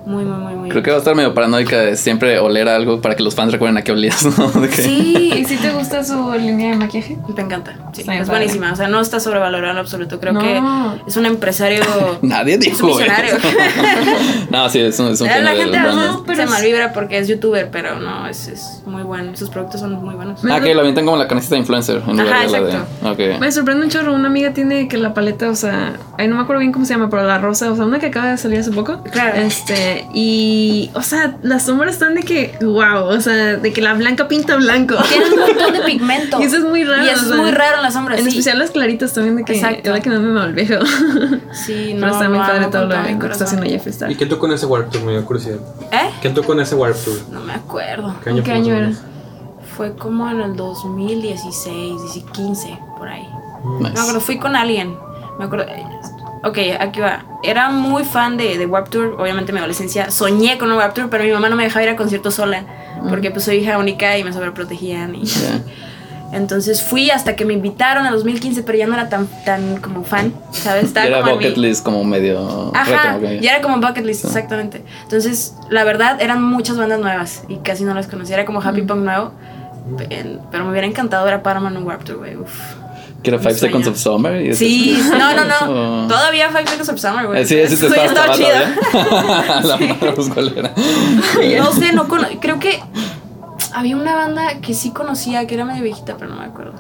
Muy, 0.06 0.24
muy, 0.24 0.38
muy, 0.38 0.54
muy 0.56 0.70
Creo 0.70 0.84
que 0.84 0.92
va 0.92 0.98
a 0.98 1.00
estar 1.00 1.16
medio 1.16 1.34
paranoica 1.34 1.78
de 1.80 1.96
siempre 1.98 2.38
oler 2.40 2.68
algo 2.70 3.02
para 3.02 3.16
que 3.16 3.24
los 3.24 3.34
fans 3.36 3.52
recuerden 3.52 3.78
a 3.78 3.82
qué 3.84 3.92
olías, 3.92 4.24
¿no? 4.38 4.48
De 4.62 4.70
que- 4.70 4.82
¿Y 4.86 4.86
Sí, 4.86 5.46
si 5.48 5.58
te 5.58 5.72
gusta 5.72 6.04
su 6.04 6.32
línea 6.34 6.72
de 6.72 6.78
maquillaje? 6.78 7.18
me 7.36 7.42
encanta. 7.44 7.74
Sí, 7.94 8.02
es 8.02 8.06
padre. 8.08 8.24
buenísima. 8.26 8.72
O 8.72 8.76
sea, 8.76 8.88
no 8.88 9.00
está 9.02 9.20
sobrevalorado 9.20 9.74
en 9.74 9.78
absoluto. 9.80 10.20
Creo 10.20 10.34
No. 10.34 10.42
que 10.42 10.62
es 11.08 11.18
un 11.18 11.26
empresario. 11.26 11.82
Nadie 12.22 12.58
dijo 12.58 12.88
Es 13.00 13.08
un 13.08 14.52
no, 14.52 14.70
sí, 14.70 14.80
es 14.80 15.00
un, 15.00 15.08
es 15.08 15.22
un 15.22 15.28
la 15.28 15.52
gente 15.56 15.78
no, 15.80 16.24
pero 16.26 16.38
se 16.38 16.44
es- 16.44 16.50
malvibra 16.50 16.94
porque 16.94 17.18
es 17.20 17.28
youtuber, 17.28 17.70
pero 17.72 18.00
no, 18.00 18.28
es, 18.28 18.48
es 18.48 18.82
muy 18.86 19.04
bueno. 19.04 19.36
Sus 19.36 19.50
productos 19.50 19.82
son 19.82 19.94
muy 20.04 20.16
buenos. 20.16 20.42
Ah, 20.50 20.60
que 20.62 20.74
lo 20.74 20.82
avientan 20.82 21.06
como 21.06 21.18
la 21.18 21.28
camiseta 21.28 21.56
de 21.56 21.60
influencer 21.62 22.02
en 22.08 22.18
lugar 22.18 22.28
Ajá, 22.34 22.48
la 22.48 22.58
exacto. 22.60 22.86
de. 23.18 23.34
Ok. 23.34 23.40
Me 23.40 23.52
sorprende 23.52 23.86
un 23.86 23.90
chorro. 23.92 24.14
Una 24.14 24.28
amiga 24.28 24.54
tiene 24.54 24.88
que 24.88 24.98
la 24.98 25.14
paleta, 25.14 25.50
o 25.50 25.56
sea, 25.56 25.94
ay, 26.18 26.28
no 26.28 26.36
me 26.36 26.42
acuerdo 26.44 26.60
bien 26.60 26.72
cómo 26.72 26.86
se 26.86 26.94
llama, 26.94 27.10
pero 27.10 27.24
la 27.24 27.38
rosa, 27.38 27.72
o 27.72 27.76
sea, 27.76 27.86
una 27.86 28.00
que 28.00 28.08
acaba 28.08 28.32
de 28.32 28.38
salir 28.38 28.60
hace 28.60 28.72
poco. 28.72 29.02
Claro. 29.12 29.36
Este, 29.38 29.95
y, 30.14 30.90
o 30.94 31.02
sea, 31.02 31.38
las 31.42 31.64
sombras 31.66 31.94
están 31.94 32.16
de 32.16 32.24
que, 32.24 32.58
wow, 32.62 33.06
o 33.08 33.20
sea, 33.22 33.58
de 33.58 33.74
que 33.74 33.82
la 33.82 33.94
blanca 33.94 34.28
pinta 34.28 34.56
blanco. 34.56 34.96
Tienen 35.10 35.34
un 35.34 35.40
montón 35.40 35.74
de 35.74 35.80
pigmento. 35.86 36.40
Y 36.42 36.44
eso 36.44 36.58
es 36.58 36.64
muy 36.64 36.84
raro. 36.84 37.04
Y 37.06 37.10
eso 37.10 37.20
o 37.20 37.22
es 37.24 37.28
sea, 37.30 37.38
muy 37.38 37.52
raro 37.52 37.78
en 37.78 37.84
las 37.84 37.94
sombras. 37.94 38.20
En 38.20 38.26
sí. 38.26 38.30
especial 38.32 38.60
las 38.60 38.72
claritas 38.72 39.14
también, 39.14 39.36
de 39.38 39.44
que 39.46 39.54
Exacto. 39.56 39.82
es 39.90 39.96
la 39.96 40.00
que 40.02 40.10
no 40.10 40.20
me 40.20 40.30
malvejo. 40.32 40.84
Sí, 41.54 41.94
no. 41.94 42.02
Pero 42.02 42.14
está 42.14 42.30
muy 42.30 42.38
padre 42.40 42.66
todo 42.68 42.90
con 42.90 43.14
lo 43.14 43.20
que 43.20 43.28
está 43.32 43.44
haciendo 43.46 43.66
Jeffree 43.68 43.92
Star. 43.92 44.12
¿Y 44.12 44.16
quién 44.16 44.30
tocó 44.30 44.46
en 44.48 44.54
ese 44.54 44.66
Warp 44.66 44.92
Tour? 44.92 45.04
Me 45.04 45.12
dio 45.14 45.26
curiosidad. 45.26 45.58
¿Eh? 45.92 46.10
¿Quién 46.22 46.34
tocó 46.34 46.54
en 46.54 46.60
ese 46.60 46.76
Warp 46.76 46.96
Tour? 47.04 47.18
No 47.32 47.40
me 47.42 47.54
acuerdo. 47.54 48.14
¿Qué 48.24 48.30
año, 48.32 48.44
¿Qué 48.44 48.52
año 48.52 48.76
era? 48.76 48.92
Fue 49.78 49.96
como 49.96 50.30
en 50.30 50.42
el 50.42 50.56
2016, 50.56 52.24
15, 52.34 52.80
por 52.98 53.08
ahí. 53.08 53.28
No 53.64 53.80
me 53.80 53.90
Nice. 53.90 54.02
acuerdo, 54.02 54.20
fui 54.22 54.38
con 54.38 54.56
alguien. 54.56 54.96
Me 55.40 55.46
acuerdo. 55.46 55.66
Ok, 56.44 56.58
aquí 56.80 57.00
va. 57.00 57.24
Era 57.44 57.70
muy 57.70 58.04
fan 58.04 58.38
de, 58.38 58.58
de 58.58 58.66
Warp 58.66 58.90
Tour. 58.90 59.16
Obviamente 59.20 59.52
en 59.52 59.56
mi 59.56 59.60
adolescencia 59.60 60.12
soñé 60.12 60.58
con 60.58 60.72
un 60.72 60.78
Warp 60.78 60.94
Tour, 60.94 61.10
pero 61.10 61.24
mi 61.24 61.32
mamá 61.32 61.50
no 61.50 61.56
me 61.56 61.64
dejaba 61.64 61.84
ir 61.84 61.90
a 61.90 61.96
conciertos 61.96 62.36
sola. 62.36 62.64
Porque 63.10 63.32
pues 63.32 63.44
soy 63.46 63.58
hija 63.58 63.78
única 63.78 64.18
y 64.18 64.24
me 64.24 64.32
sobreprotegían. 64.34 65.16
Y. 65.16 65.24
Entonces 66.32 66.82
fui 66.84 67.12
hasta 67.12 67.36
que 67.36 67.46
me 67.46 67.54
invitaron 67.54 68.06
en 68.06 68.12
2015, 68.12 68.64
pero 68.64 68.78
ya 68.78 68.88
no 68.88 68.94
era 68.96 69.08
tan, 69.10 69.28
tan 69.46 69.78
como 69.78 70.04
fan, 70.04 70.34
¿sabes? 70.52 70.84
Estaba 70.86 71.06
Era 71.06 71.20
como 71.22 71.32
en 71.34 71.38
mi- 71.38 71.44
bucket 71.46 71.58
list 71.58 71.84
como 71.86 72.04
medio 72.04 72.72
Ajá, 72.76 73.18
retro. 73.20 73.42
ya 73.42 73.52
era 73.54 73.62
como 73.62 73.78
bucket 73.80 74.06
list, 74.06 74.26
exactamente. 74.26 74.84
Entonces, 75.04 75.56
la 75.70 75.84
verdad, 75.84 76.22
eran 76.22 76.44
muchas 76.44 76.78
bandas 76.78 77.00
nuevas 77.00 77.44
y 77.48 77.58
casi 77.58 77.84
no 77.86 77.94
las 77.94 78.08
conocía. 78.08 78.36
Era 78.36 78.46
como 78.46 78.60
Happy 78.62 78.82
Punk 78.82 79.00
nuevo. 79.02 79.32
pe- 79.98 80.40
Pero 80.52 80.66
me 80.66 80.72
hubiera 80.72 80.88
encantado 80.88 81.24
ver 81.26 81.36
a 81.36 81.44
Paramount 81.44 81.78
en 81.78 81.84
Warp 81.86 82.04
Tour, 82.04 82.18
güey. 82.18 82.36
uf. 82.36 82.52
Que 83.26 83.32
era 83.32 83.40
Five. 83.40 83.56
Seconds 83.56 83.88
of 83.88 83.98
Summer. 83.98 84.42
y 84.46 84.54
Sí, 84.56 84.98
no, 85.12 85.34
no, 85.34 85.42
Oh. 85.62 86.02
no. 86.04 86.08
Todavía 86.08 86.50
Five 86.50 86.68
Seconds 86.68 86.90
of 86.90 87.00
Summer, 87.00 87.26
güey. 87.28 87.42
Eh, 87.42 87.46
Sí, 87.46 87.56
ese 87.58 87.76
te 87.78 87.88
estaba, 87.88 88.06
estaba 88.06 88.34
chido. 88.36 88.48
todavía. 88.92 89.62
La 89.64 89.78
madre, 89.78 90.12
pues, 90.16 90.30
¿cuál 90.30 90.54
era? 90.56 90.74
No 91.64 91.72
sé, 91.74 91.92
no 91.94 92.08
cono- 92.08 92.28
Creo 92.40 92.60
que 92.60 92.80
había 93.74 93.98
una 93.98 94.16
banda 94.16 94.60
que 94.62 94.74
sí 94.74 94.92
conocía, 94.92 95.46
que 95.48 95.56
era 95.56 95.66
medio 95.66 95.84
viejita, 95.84 96.16
pero 96.18 96.30
no 96.32 96.38
me 96.40 96.46
acuerdo. 96.46 96.74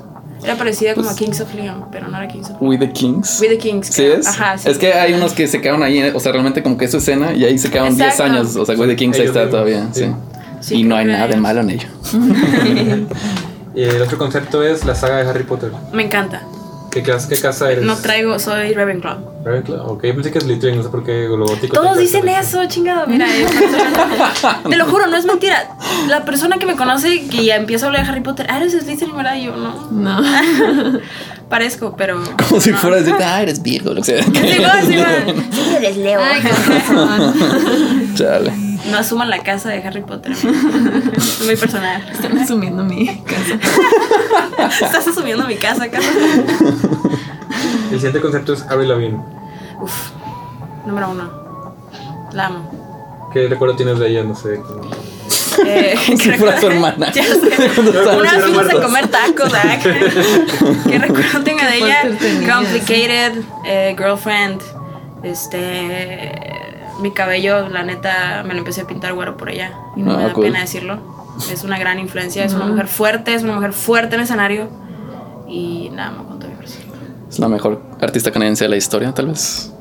Era 0.43 0.55
parecida 0.55 0.93
como 0.93 1.07
a 1.09 1.13
Pues- 1.13 1.17
Kings 1.25 1.41
of 1.41 1.53
Leon, 1.55 1.85
pero 1.91 2.07
no 2.07 2.17
era 2.17 2.27
Kings 2.27 2.49
of 2.51 2.61
Leon. 2.61 2.67
We 2.69 2.77
the 2.77 2.91
Kings. 2.91 3.39
We 3.41 3.47
the 3.49 3.57
Kings. 3.57 3.87
Sí 3.87 4.03
es. 4.05 4.27
Ajá, 4.27 4.57
sí. 4.57 4.69
Es 4.69 4.77
que 4.77 4.93
hay 4.93 5.13
unos 5.13 5.33
que 5.33 5.47
se 5.47 5.59
quedaron 5.61 5.81
ahí, 5.81 5.99
o 6.13 6.19
sea, 6.19 6.31
realmente 6.31 6.61
como 6.61 6.77
que 6.77 6.85
es 6.85 6.91
su 6.91 6.97
escena 6.97 7.33
y 7.33 7.43
ahí 7.45 7.57
se 7.57 7.71
quedaron 7.71 7.95
10 7.97 8.09
Exacto. 8.09 8.31
años. 8.33 8.55
O 8.55 8.65
sea, 8.65 8.75
We 8.75 8.85
the 8.87 8.95
Kings 8.95 9.17
ahí 9.19 9.25
está 9.25 9.49
todavía, 9.49 9.87
sí. 9.91 10.01
sí. 10.03 10.11
Sí, 10.61 10.75
y 10.75 10.83
no 10.83 10.95
hay 10.95 11.05
nada 11.05 11.27
de 11.27 11.37
malo 11.37 11.61
en 11.61 11.69
ello. 11.71 11.87
Y 13.75 13.83
el 13.83 14.01
otro 14.01 14.17
concepto 14.17 14.63
es 14.63 14.85
la 14.85 14.95
saga 14.95 15.17
de 15.23 15.29
Harry 15.29 15.43
Potter. 15.43 15.71
Me 15.91 16.03
encanta. 16.03 16.41
¿Qué, 16.91 17.03
clase- 17.03 17.27
qué 17.27 17.37
casa 17.37 17.69
eres? 17.69 17.83
No 17.83 17.97
traigo, 17.97 18.39
soy 18.39 18.73
Ravenclaw. 18.73 19.17
Ravenclaw. 19.43 19.85
Ok, 19.91 20.01
pensé 20.01 20.31
que 20.31 20.37
es 20.37 20.45
Slytherin, 20.45 20.77
no 20.77 20.83
sé 20.83 20.87
por 20.89 21.03
qué 21.03 21.27
lo 21.27 21.45
gótico. 21.45 21.75
Todos 21.75 21.97
dicen 21.97 22.25
eso, 22.29 22.63
chingado. 22.67 23.05
Mira, 23.05 23.27
eh, 23.27 23.45
te 24.69 24.75
lo 24.77 24.85
juro, 24.85 25.05
no 25.07 25.17
es 25.17 25.25
mentira. 25.25 25.75
La 26.07 26.23
persona 26.23 26.57
que 26.57 26.65
me 26.65 26.77
conoce 26.77 27.27
que 27.27 27.43
ya 27.43 27.57
empieza 27.57 27.85
a 27.85 27.89
hablar 27.89 28.05
de 28.05 28.11
Harry 28.11 28.21
Potter, 28.21 28.47
ah, 28.49 28.57
eres 28.59 28.71
Slytherin, 28.71 29.13
¿verdad? 29.17 29.35
Y 29.35 29.43
yo, 29.43 29.57
no. 29.57 29.91
No. 29.91 30.21
Parezco, 31.49 31.95
pero. 31.97 32.23
Como 32.49 32.61
si 32.61 32.71
fuera 32.71 32.95
a 32.95 32.99
decirte, 33.01 33.23
ah, 33.25 33.41
eres 33.41 33.61
Virgo, 33.61 33.93
lo 33.93 34.01
que 34.01 34.05
sea. 34.05 34.23
Sí, 34.23 34.31
igual, 34.57 34.81
sí, 34.87 34.93
igual. 34.93 35.35
Sí, 35.51 35.75
eres 35.75 35.97
Leo. 35.97 36.19
Ay, 36.23 36.41
razón. 36.41 38.15
Chale. 38.15 38.53
No 38.91 38.97
asuman 38.99 39.29
la 39.29 39.39
casa 39.39 39.69
de 39.69 39.79
Harry 39.85 40.01
Potter. 40.01 40.31
Es 40.31 40.43
muy 41.43 41.55
personal. 41.55 42.07
Están 42.11 42.37
asumiendo 42.37 42.83
mi 42.83 43.07
casa. 43.23 43.59
Estás 44.85 45.07
asumiendo 45.07 45.45
mi 45.47 45.55
casa, 45.55 45.89
casa. 45.89 46.07
El 47.91 47.95
siguiente 47.97 48.21
concepto 48.21 48.53
es 48.53 48.61
Avril 48.63 48.89
Lavigne. 48.89 49.19
Uf, 49.81 50.09
número 50.85 51.09
uno. 51.09 51.31
La 52.33 52.47
amo. 52.47 53.29
¿Qué 53.33 53.47
recuerdo 53.47 53.75
tienes 53.75 53.97
de 53.99 54.09
ella? 54.09 54.23
No 54.23 54.35
sé. 54.35 54.61
como- 54.61 54.89
Eh, 55.65 55.95
Si 56.05 56.17
¿qué 56.17 56.33
fuera 56.37 56.59
su 56.59 56.67
recuerdo? 56.69 56.87
hermana. 56.87 57.11
Ya 57.11 57.23
sé. 57.23 57.71
Una 58.19 58.29
fuimos 58.39 58.69
a 58.69 58.81
comer 58.81 59.07
tacos, 59.07 59.53
¿ah? 59.53 59.77
¿Qué, 59.81 60.89
qué 60.89 60.99
recuerdo 60.99 61.43
tengo 61.43 61.61
de 61.65 61.77
ella? 61.77 62.01
Complicated, 62.55 63.41
eh, 63.65 63.95
girlfriend, 63.97 64.61
este... 65.23 66.51
Mi 67.01 67.11
cabello, 67.11 67.67
la 67.69 67.83
neta, 67.83 68.43
me 68.45 68.53
lo 68.53 68.59
empecé 68.59 68.81
a 68.81 68.87
pintar 68.87 69.13
güero 69.13 69.35
por 69.37 69.49
ella. 69.49 69.73
Y 69.95 70.01
no 70.01 70.13
Ah, 70.13 70.17
me 70.17 70.23
da 70.23 70.33
cool. 70.33 70.45
pena 70.45 70.61
decirlo. 70.61 70.99
Es 71.51 71.63
una 71.63 71.77
gran 71.77 71.99
influencia, 71.99 72.45
es 72.45 72.53
una 72.53 72.65
mujer 72.65 72.87
fuerte, 72.87 73.33
es 73.33 73.43
una 73.43 73.53
mujer 73.53 73.73
fuerte 73.73 74.15
en 74.15 74.21
escenario. 74.21 74.69
Y 75.47 75.89
nada, 75.93 76.09
amo 76.09 76.25
con 76.27 76.39
todo 76.39 76.49
mi 76.49 76.55
corazón. 76.55 76.81
Es 77.29 77.39
la 77.39 77.49
mejor 77.49 77.81
artista 78.01 78.31
canadiense 78.31 78.63
de 78.65 78.69
la 78.69 78.77
historia, 78.77 79.13
tal 79.13 79.27
vez. 79.27 79.71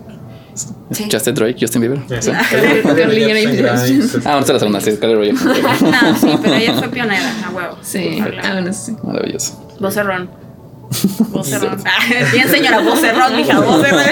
Sí. 0.55 0.69
¿Escuchaste 0.91 1.33
Drake, 1.33 1.57
Justin 1.61 1.81
Bieber? 1.81 1.99
Sí. 2.21 2.31
Grimes, 2.31 4.15
Ah, 4.27 4.39
esta 4.39 4.41
es 4.41 4.49
la 4.51 4.59
segunda, 4.59 4.81
sí, 4.81 4.97
Carly 5.01 5.15
Rae 5.17 5.33
no, 5.33 6.17
sí, 6.17 6.39
pero 6.43 6.55
ella 6.55 6.75
fue 6.75 6.89
pionera, 6.89 7.33
a 7.47 7.51
huevo. 7.51 7.77
Sí, 7.83 8.19
ah, 8.21 8.53
bueno, 8.53 8.73
sí. 8.73 8.97
Maravilloso. 9.03 9.67
Vocerrón. 9.81 10.31
Vocerrón. 11.31 11.83
Bien, 12.33 12.49
señora, 12.49 12.81
vocerrón, 12.81 13.37
mija, 13.37 13.61
vocerrón. 13.61 14.05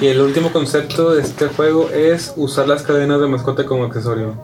Y 0.00 0.06
el 0.06 0.20
último 0.20 0.50
concepto 0.52 1.14
de 1.14 1.22
este 1.22 1.48
juego 1.48 1.90
es 1.90 2.32
usar 2.36 2.66
las 2.68 2.82
cadenas 2.82 3.20
de 3.20 3.26
mascota 3.26 3.66
como 3.66 3.84
accesorio. 3.84 4.34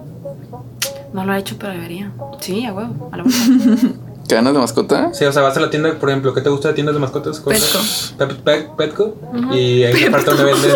No 1.13 1.25
lo 1.25 1.33
ha 1.33 1.39
hecho, 1.39 1.57
pero 1.59 1.73
debería. 1.73 2.13
Sí, 2.41 2.65
a 2.67 2.73
huevo, 2.75 3.09
a 3.13 3.17
la. 3.17 3.25
¿Cadenas 4.29 4.53
de 4.55 4.59
mascota? 4.59 5.15
Sí, 5.15 5.25
o 5.25 5.33
sea, 5.33 5.41
vas 5.43 5.57
a 5.57 5.61
la 5.61 5.71
tienda, 5.71 5.95
por 5.95 6.11
ejemplo, 6.11 6.35
¿qué 6.35 6.41
te 6.41 6.49
gusta 6.51 6.69
de 6.69 6.75
tiendas 6.75 6.95
de 6.95 7.01
mascotas? 7.01 7.39
Cosas- 7.41 8.15
Petco. 8.19 8.35
Pep- 8.35 8.43
Pep- 8.45 8.77
Petco. 8.77 9.15
Y 9.53 9.85
hay 9.85 10.03
una 10.05 10.11
parte 10.11 10.31
donde 10.33 10.45
venden. 10.53 10.73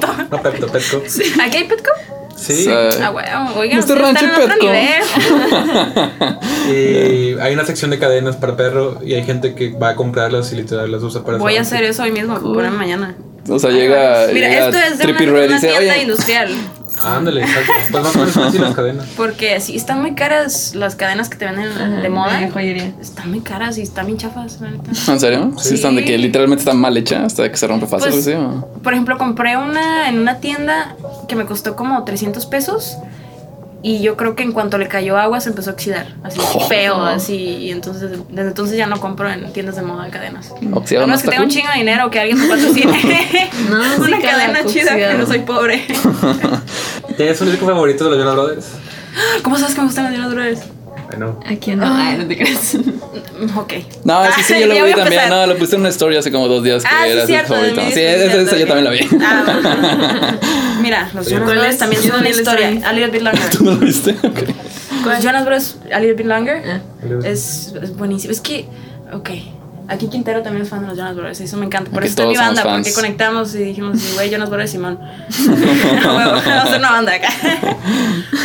No, 0.00 0.24
no, 0.30 0.42
Pepto, 0.42 0.66
Petco. 0.68 0.98
¿Aquí 1.42 1.56
hay 1.56 1.64
Petco? 1.64 1.90
Sí. 2.36 2.64
Sea, 2.64 2.88
Ah, 3.02 3.10
huevo, 3.10 3.58
oigan, 3.60 3.78
Este 3.80 3.94
rancho 3.94 4.24
están 4.24 4.42
en 4.42 4.48
otro 4.48 4.54
Petco. 4.54 4.66
nivel. 4.66 5.02
Y 6.70 7.38
hay 7.40 7.52
una 7.54 7.64
sección 7.64 7.90
de 7.90 7.98
cadenas 7.98 8.36
para 8.36 8.56
perro 8.56 8.98
y 9.04 9.14
hay 9.14 9.24
gente 9.24 9.54
que 9.54 9.70
va 9.70 9.90
a 9.90 9.96
comprarlas 9.96 10.52
y 10.52 10.56
literal 10.56 10.90
las 10.92 11.02
usa 11.02 11.24
para 11.24 11.38
Voy 11.38 11.56
a 11.56 11.62
hacer 11.62 11.82
eso 11.84 12.02
hoy 12.04 12.12
mismo, 12.12 12.38
ponerme 12.40 12.76
mañana. 12.78 13.16
O 13.50 13.58
sea, 13.58 13.70
llega, 13.70 14.26
Mira, 14.32 14.48
llega 14.48 14.66
esto 14.68 14.78
es 14.78 14.98
de 14.98 15.04
una, 15.04 15.18
Red 15.18 15.26
y 15.26 15.28
una 15.30 15.54
dice, 15.56 15.68
tienda 15.68 15.94
oye, 15.94 16.02
industrial. 16.02 16.50
Ándale, 17.02 17.40
exacto. 17.40 17.72
Pues 17.90 18.02
más 18.04 18.14
o 18.14 18.18
menos 18.18 18.36
así 18.36 18.58
las 18.58 18.74
cadenas. 18.74 19.06
Porque 19.16 19.58
sí, 19.60 19.74
están 19.74 20.00
muy 20.02 20.14
caras 20.14 20.74
las 20.74 20.96
cadenas 20.96 21.28
que 21.30 21.36
te 21.38 21.46
venden 21.46 22.02
de 22.02 22.08
moda. 22.10 22.38
De 22.40 22.50
joyería. 22.50 22.92
Están 23.00 23.30
muy 23.30 23.40
caras 23.40 23.78
y 23.78 23.82
están 23.82 24.06
bien 24.06 24.18
chafas, 24.18 24.60
la 24.60 24.70
neta. 24.70 24.90
¿en 25.12 25.20
serio? 25.20 25.52
Sí. 25.56 25.70
Sí. 25.70 25.74
están 25.76 25.96
de 25.96 26.04
que 26.04 26.18
literalmente 26.18 26.60
está 26.60 26.74
mal 26.74 26.96
hecha 26.96 27.24
hasta 27.24 27.50
que 27.50 27.56
se 27.56 27.66
rompe 27.66 27.86
fácil, 27.86 28.10
Pues, 28.10 28.24
¿sí? 28.24 28.32
o? 28.32 28.68
Por 28.82 28.92
ejemplo, 28.92 29.16
compré 29.16 29.56
una 29.56 30.08
en 30.08 30.18
una 30.18 30.40
tienda 30.40 30.94
que 31.26 31.36
me 31.36 31.46
costó 31.46 31.74
como 31.74 32.04
300 32.04 32.44
pesos. 32.46 32.98
Y 33.82 34.02
yo 34.02 34.16
creo 34.16 34.34
que 34.36 34.42
en 34.42 34.52
cuanto 34.52 34.76
le 34.76 34.88
cayó 34.88 35.16
agua 35.16 35.40
se 35.40 35.48
empezó 35.48 35.70
a 35.70 35.72
oxidar. 35.72 36.06
Así 36.22 36.38
Oh. 36.54 36.60
feo, 36.68 37.02
así. 37.04 37.34
Y 37.36 37.70
entonces, 37.70 38.10
desde 38.28 38.48
entonces 38.48 38.76
ya 38.76 38.86
no 38.86 39.00
compro 39.00 39.30
en 39.30 39.50
tiendas 39.52 39.76
de 39.76 39.82
moda 39.82 40.08
cadenas. 40.10 40.52
Oxidado 40.72 41.04
A 41.04 41.06
no 41.06 41.12
menos 41.12 41.22
que 41.22 41.28
tenga 41.30 41.42
un 41.44 41.48
chingo 41.50 41.68
de 41.72 41.78
dinero, 41.78 42.10
que 42.10 42.20
alguien 42.20 42.38
me 42.38 42.48
patrocine. 42.48 43.50
No, 43.70 44.04
Una 44.04 44.20
cadena 44.20 44.64
chida, 44.66 44.92
oxidado. 44.92 45.12
pero 45.12 45.26
soy 45.26 45.38
pobre. 45.40 45.86
¿Tienes 47.16 47.40
un 47.40 47.50
disco 47.50 47.66
favorito 47.66 48.04
de 48.04 48.10
los 48.10 48.18
Jonas 48.18 48.34
Brothers? 48.34 48.66
¿Cómo 49.42 49.58
sabes 49.58 49.74
que 49.74 49.80
me 49.80 49.86
gustan 49.86 50.04
los 50.04 50.14
Jonas 50.14 50.34
Brothers? 50.34 50.60
Bueno. 51.10 51.40
¿A 51.44 51.56
quién 51.56 51.78
no? 51.80 51.86
Ay, 51.92 52.18
no 52.18 52.26
te 52.26 52.36
creas. 52.36 52.76
Ok. 53.56 53.72
No, 54.04 54.22
sí, 54.36 54.42
sí, 54.46 54.54
yo 54.60 54.66
lo 54.66 54.84
vi 54.84 54.92
también. 54.92 55.22
No, 55.30 55.46
lo 55.46 55.56
puse 55.56 55.74
en 55.74 55.80
una 55.80 55.88
story 55.88 56.16
hace 56.16 56.30
como 56.30 56.46
dos 56.46 56.62
días 56.62 56.82
que 56.82 56.88
Ah, 56.90 57.04
sí, 57.04 57.10
era 57.10 57.20
su 57.22 57.26
cierto, 57.28 57.54
favorito. 57.54 57.80
Sí, 57.86 57.92
sí, 57.94 58.00
esa, 58.02 58.56
yo 58.58 58.66
también 58.66 58.84
la 58.84 58.90
vi. 58.90 59.08
Ah, 59.22 60.36
Mira, 60.82 61.10
los 61.14 61.26
Jonas 61.26 61.44
¿Cuál 61.44 61.54
Brothers 61.56 61.74
es? 61.74 61.78
también 61.78 62.02
son 62.02 62.20
una 62.20 62.28
historia. 62.28 62.68
A 62.84 62.92
little 62.92 63.10
bit 63.10 63.22
longer. 63.22 63.50
¿Tú 63.56 63.64
no 63.64 63.70
lo 63.72 63.78
viste? 63.78 64.10
Ok. 64.22 64.40
Los 65.06 65.22
Jonas 65.24 65.44
Brothers, 65.46 65.76
A 65.92 66.00
little 66.00 66.14
bit 66.14 66.26
longer. 66.26 66.62
Ah. 66.66 66.80
Es, 67.24 67.72
es 67.82 67.96
buenísimo. 67.96 68.32
Es 68.32 68.40
que, 68.42 68.66
ok. 69.12 69.30
Aquí 69.90 70.06
Quintero 70.06 70.40
también 70.40 70.62
es 70.62 70.68
fan 70.68 70.82
de 70.82 70.86
los 70.86 70.96
Jonas 70.96 71.16
Brothers. 71.16 71.40
Eso 71.40 71.56
me 71.56 71.66
encanta. 71.66 71.90
Por 71.90 72.04
Aquí 72.04 72.12
eso 72.12 72.22
está 72.22 72.30
mi 72.30 72.36
banda. 72.36 72.62
Porque 72.62 72.92
conectamos 72.92 73.52
y 73.56 73.58
dijimos, 73.58 74.14
güey, 74.14 74.30
Jonas 74.30 74.48
Brothers 74.48 74.70
Simón. 74.70 75.00
Vamos 76.04 76.46
a 76.46 76.62
hacer 76.62 76.78
una 76.78 76.92
banda 76.92 77.12
acá. 77.14 77.28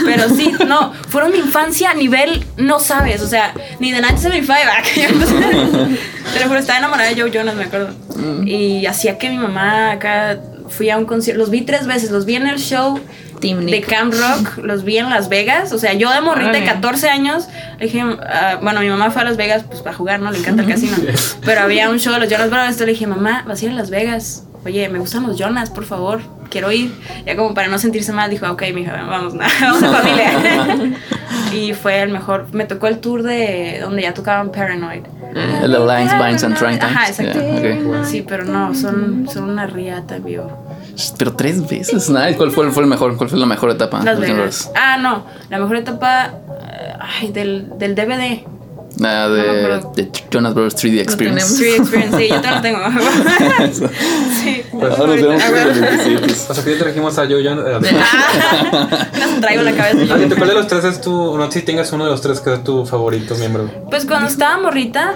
Pero 0.05 0.27
sí, 0.29 0.51
no. 0.67 0.91
Fueron 1.07 1.31
mi 1.31 1.37
infancia 1.37 1.91
a 1.91 1.93
nivel, 1.93 2.43
no 2.57 2.79
sabes. 2.79 3.21
O 3.21 3.27
sea, 3.27 3.53
ni 3.79 3.91
de 3.91 4.01
1975. 4.01 4.53
acá 4.71 4.89
yo 4.95 5.03
empecé. 5.03 5.99
Pero 6.33 6.47
juro, 6.47 6.59
estaba 6.59 6.79
enamorada 6.79 7.09
de 7.09 7.21
Joe 7.21 7.29
Jonas, 7.29 7.55
me 7.55 7.65
acuerdo. 7.65 7.93
Mm. 8.15 8.47
Y 8.47 8.85
hacía 8.87 9.19
que 9.19 9.29
mi 9.29 9.37
mamá 9.37 9.91
acá. 9.91 10.39
Fui 10.67 10.89
a 10.89 10.97
un 10.97 11.05
concierto. 11.05 11.39
Los 11.39 11.51
vi 11.51 11.61
tres 11.61 11.85
veces. 11.85 12.09
Los 12.09 12.25
vi 12.25 12.37
en 12.37 12.47
el 12.47 12.57
show 12.57 12.99
Team 13.45 13.65
de. 13.65 13.81
Camp 13.81 14.13
Rock, 14.13 14.57
los 14.63 14.83
vi 14.83 14.97
en 14.97 15.09
Las 15.09 15.29
Vegas. 15.29 15.71
O 15.71 15.77
sea, 15.77 15.93
yo 15.93 16.11
de 16.11 16.21
morrita 16.21 16.51
de 16.51 16.57
Órale. 16.59 16.73
14 16.73 17.09
años, 17.09 17.47
le 17.79 17.85
dije, 17.85 18.01
ah, 18.01 18.59
bueno, 18.61 18.81
mi 18.81 18.89
mamá 18.89 19.11
fue 19.11 19.21
a 19.21 19.25
Las 19.25 19.37
Vegas 19.37 19.63
pues 19.67 19.81
para 19.81 19.95
jugar, 19.95 20.19
¿no? 20.19 20.31
Le 20.31 20.39
encanta 20.39 20.63
el 20.63 20.69
casino. 20.69 20.97
Pero 21.45 21.61
había 21.61 21.89
un 21.89 21.99
show 21.99 22.13
de 22.13 22.19
los 22.19 22.29
Jonas 22.29 22.49
Brothers, 22.49 22.79
le 22.79 22.85
dije, 22.87 23.07
mamá, 23.07 23.43
vas 23.47 23.61
a 23.61 23.65
ir 23.65 23.71
a 23.71 23.75
Las 23.75 23.89
Vegas. 23.89 24.43
Oye, 24.65 24.89
me 24.89 24.97
gustan 24.97 25.27
los 25.27 25.37
Jonas, 25.37 25.69
por 25.69 25.85
favor, 25.85 26.21
quiero 26.49 26.71
ir. 26.71 26.91
Ya 27.23 27.35
como 27.35 27.53
para 27.53 27.67
no 27.67 27.77
sentirse 27.77 28.11
mal, 28.13 28.31
dijo, 28.31 28.49
ok, 28.49 28.63
mija, 28.73 28.93
vamos, 29.07 29.35
vamos 29.61 29.83
a 29.83 29.91
familia. 30.01 30.31
y 31.53 31.73
fue 31.73 32.01
el 32.01 32.09
mejor. 32.09 32.47
Me 32.51 32.65
tocó 32.65 32.87
el 32.87 32.97
tour 32.97 33.21
de 33.21 33.77
donde 33.79 34.01
ya 34.01 34.15
tocaban 34.15 34.51
Paranoid. 34.51 35.03
El 35.35 35.71
de 35.71 35.79
Lines, 35.79 36.13
Vines 36.17 36.43
and 36.43 36.57
Train 36.57 36.81
Ajá, 36.81 37.09
exacto. 37.09 37.39
Yeah, 37.39 37.77
ok. 37.85 38.05
Sí, 38.05 38.25
pero 38.27 38.45
no, 38.45 38.73
son, 38.73 39.27
son 39.31 39.49
una 39.49 39.67
riata, 39.67 40.17
vivo. 40.17 40.64
Pero 41.17 41.33
tres 41.33 41.67
veces. 41.67 42.09
Nice. 42.09 42.35
¿Cuál 42.37 42.51
fue, 42.51 42.71
fue 42.71 42.83
el 42.83 42.89
mejor? 42.89 43.17
¿Cuál 43.17 43.29
fue 43.29 43.37
la 43.39 43.45
mejor 43.45 43.69
etapa? 43.71 44.01
Las 44.03 44.19
Vegas. 44.19 44.71
Ah, 44.75 44.97
no. 44.97 45.25
La 45.49 45.59
mejor 45.59 45.75
etapa 45.77 46.25
eh, 46.27 46.93
ay, 47.21 47.31
del, 47.31 47.69
del 47.77 47.95
DVD. 47.95 48.43
No 48.97 49.09
me 49.09 49.35
de, 49.35 49.41
acuerdo. 49.65 49.91
de 49.93 50.09
Jonas 50.31 50.53
Brothers 50.53 50.77
3D 50.81 50.99
Experience. 51.01 51.57
Free 51.57 51.75
Experience. 51.75 52.17
Sí, 52.17 52.27
yo 52.29 52.35
todavía 52.41 52.55
lo 52.55 52.61
tengo. 52.61 52.79
sí. 54.41 54.63
Ah, 54.73 54.77
nos 54.97 55.07
vemos 55.21 55.41
Ah, 55.43 55.47
en 55.47 55.51
bueno. 55.53 55.71
el 55.71 55.81
27. 55.81 56.33
O 56.49 56.53
sea, 56.53 56.63
que 56.63 56.71
ya 56.71 56.79
trajimos 56.79 57.19
a 57.19 57.25
Joe 57.25 57.43
Jonas. 57.43 57.65
Ah, 57.67 59.09
las 59.19 59.41
traigo 59.41 59.61
en 59.61 59.65
la 59.65 59.75
cabeza. 59.75 60.15
Ah, 60.15 60.35
¿Cuál 60.37 60.49
de 60.49 60.55
los 60.55 60.67
tres 60.67 60.85
es 60.85 61.01
tu, 61.01 61.37
no 61.37 61.45
sé 61.51 61.59
si 61.59 61.65
tengas 61.65 61.91
uno 61.91 62.05
de 62.05 62.11
los 62.11 62.21
tres 62.21 62.39
que 62.39 62.53
es 62.53 62.63
tu 62.63 62.85
favorito 62.85 63.35
miembro? 63.35 63.69
Pues 63.89 64.05
cuando 64.05 64.27
estaba 64.27 64.57
morrita, 64.61 65.15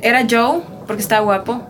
era 0.00 0.24
Joe, 0.30 0.60
porque 0.86 1.02
estaba 1.02 1.22
guapo. 1.22 1.66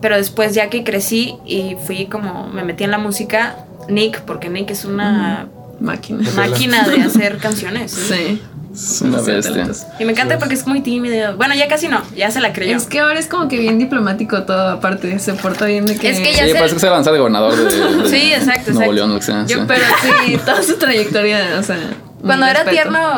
Pero 0.00 0.16
después, 0.16 0.54
ya 0.54 0.68
que 0.70 0.84
crecí 0.84 1.36
y 1.46 1.76
fui 1.86 2.06
como, 2.06 2.48
me 2.48 2.62
metí 2.64 2.84
en 2.84 2.90
la 2.90 2.98
música, 2.98 3.56
Nick, 3.88 4.20
porque 4.22 4.48
Nick 4.50 4.70
es 4.70 4.84
una 4.84 5.46
Máquina. 5.80 6.28
máquina 6.36 6.86
de 6.88 7.02
hacer 7.02 7.38
canciones. 7.38 7.92
Sí. 8.08 8.40
Es 8.74 9.02
una 9.02 9.20
bestia. 9.20 9.68
Y 10.00 10.04
me 10.04 10.10
encanta 10.10 10.36
porque 10.40 10.54
es 10.54 10.66
muy 10.66 10.80
tímido. 10.80 11.36
Bueno, 11.36 11.54
ya 11.54 11.68
casi 11.68 11.86
no, 11.86 12.02
ya 12.16 12.32
se 12.32 12.40
la 12.40 12.52
creyó. 12.52 12.76
Es 12.76 12.86
que 12.86 12.98
ahora 12.98 13.20
es 13.20 13.28
como 13.28 13.46
que 13.46 13.56
bien 13.56 13.78
diplomático 13.78 14.42
todo, 14.42 14.68
aparte, 14.70 15.16
se 15.20 15.32
porta 15.34 15.66
bien 15.66 15.86
de 15.86 15.94
que... 15.96 16.10
Es 16.10 16.18
que 16.18 16.32
ya 16.32 16.42
Sí, 16.44 16.50
sé- 16.50 16.54
parece 16.56 16.74
que 16.74 16.80
se 16.80 16.86
va 16.88 16.94
a 16.94 16.96
lanzar 16.96 17.12
de 17.12 17.20
gobernador 17.20 17.54
de, 17.54 17.64
de 18.02 18.08
Sí, 18.08 18.32
exacto, 18.32 18.72
Nuevo 18.72 18.90
exacto. 18.90 18.92
León, 18.94 19.10
lo 19.14 19.20
que 19.20 19.22
sea. 19.24 19.46
Yo- 19.46 19.58
sí. 19.60 19.64
Pero 19.68 19.84
sí, 20.26 20.36
toda 20.44 20.62
su 20.64 20.74
trayectoria, 20.76 21.56
o 21.60 21.62
sea... 21.62 21.78
Cuando 22.24 22.46
era 22.46 22.62
respeto. 22.64 22.70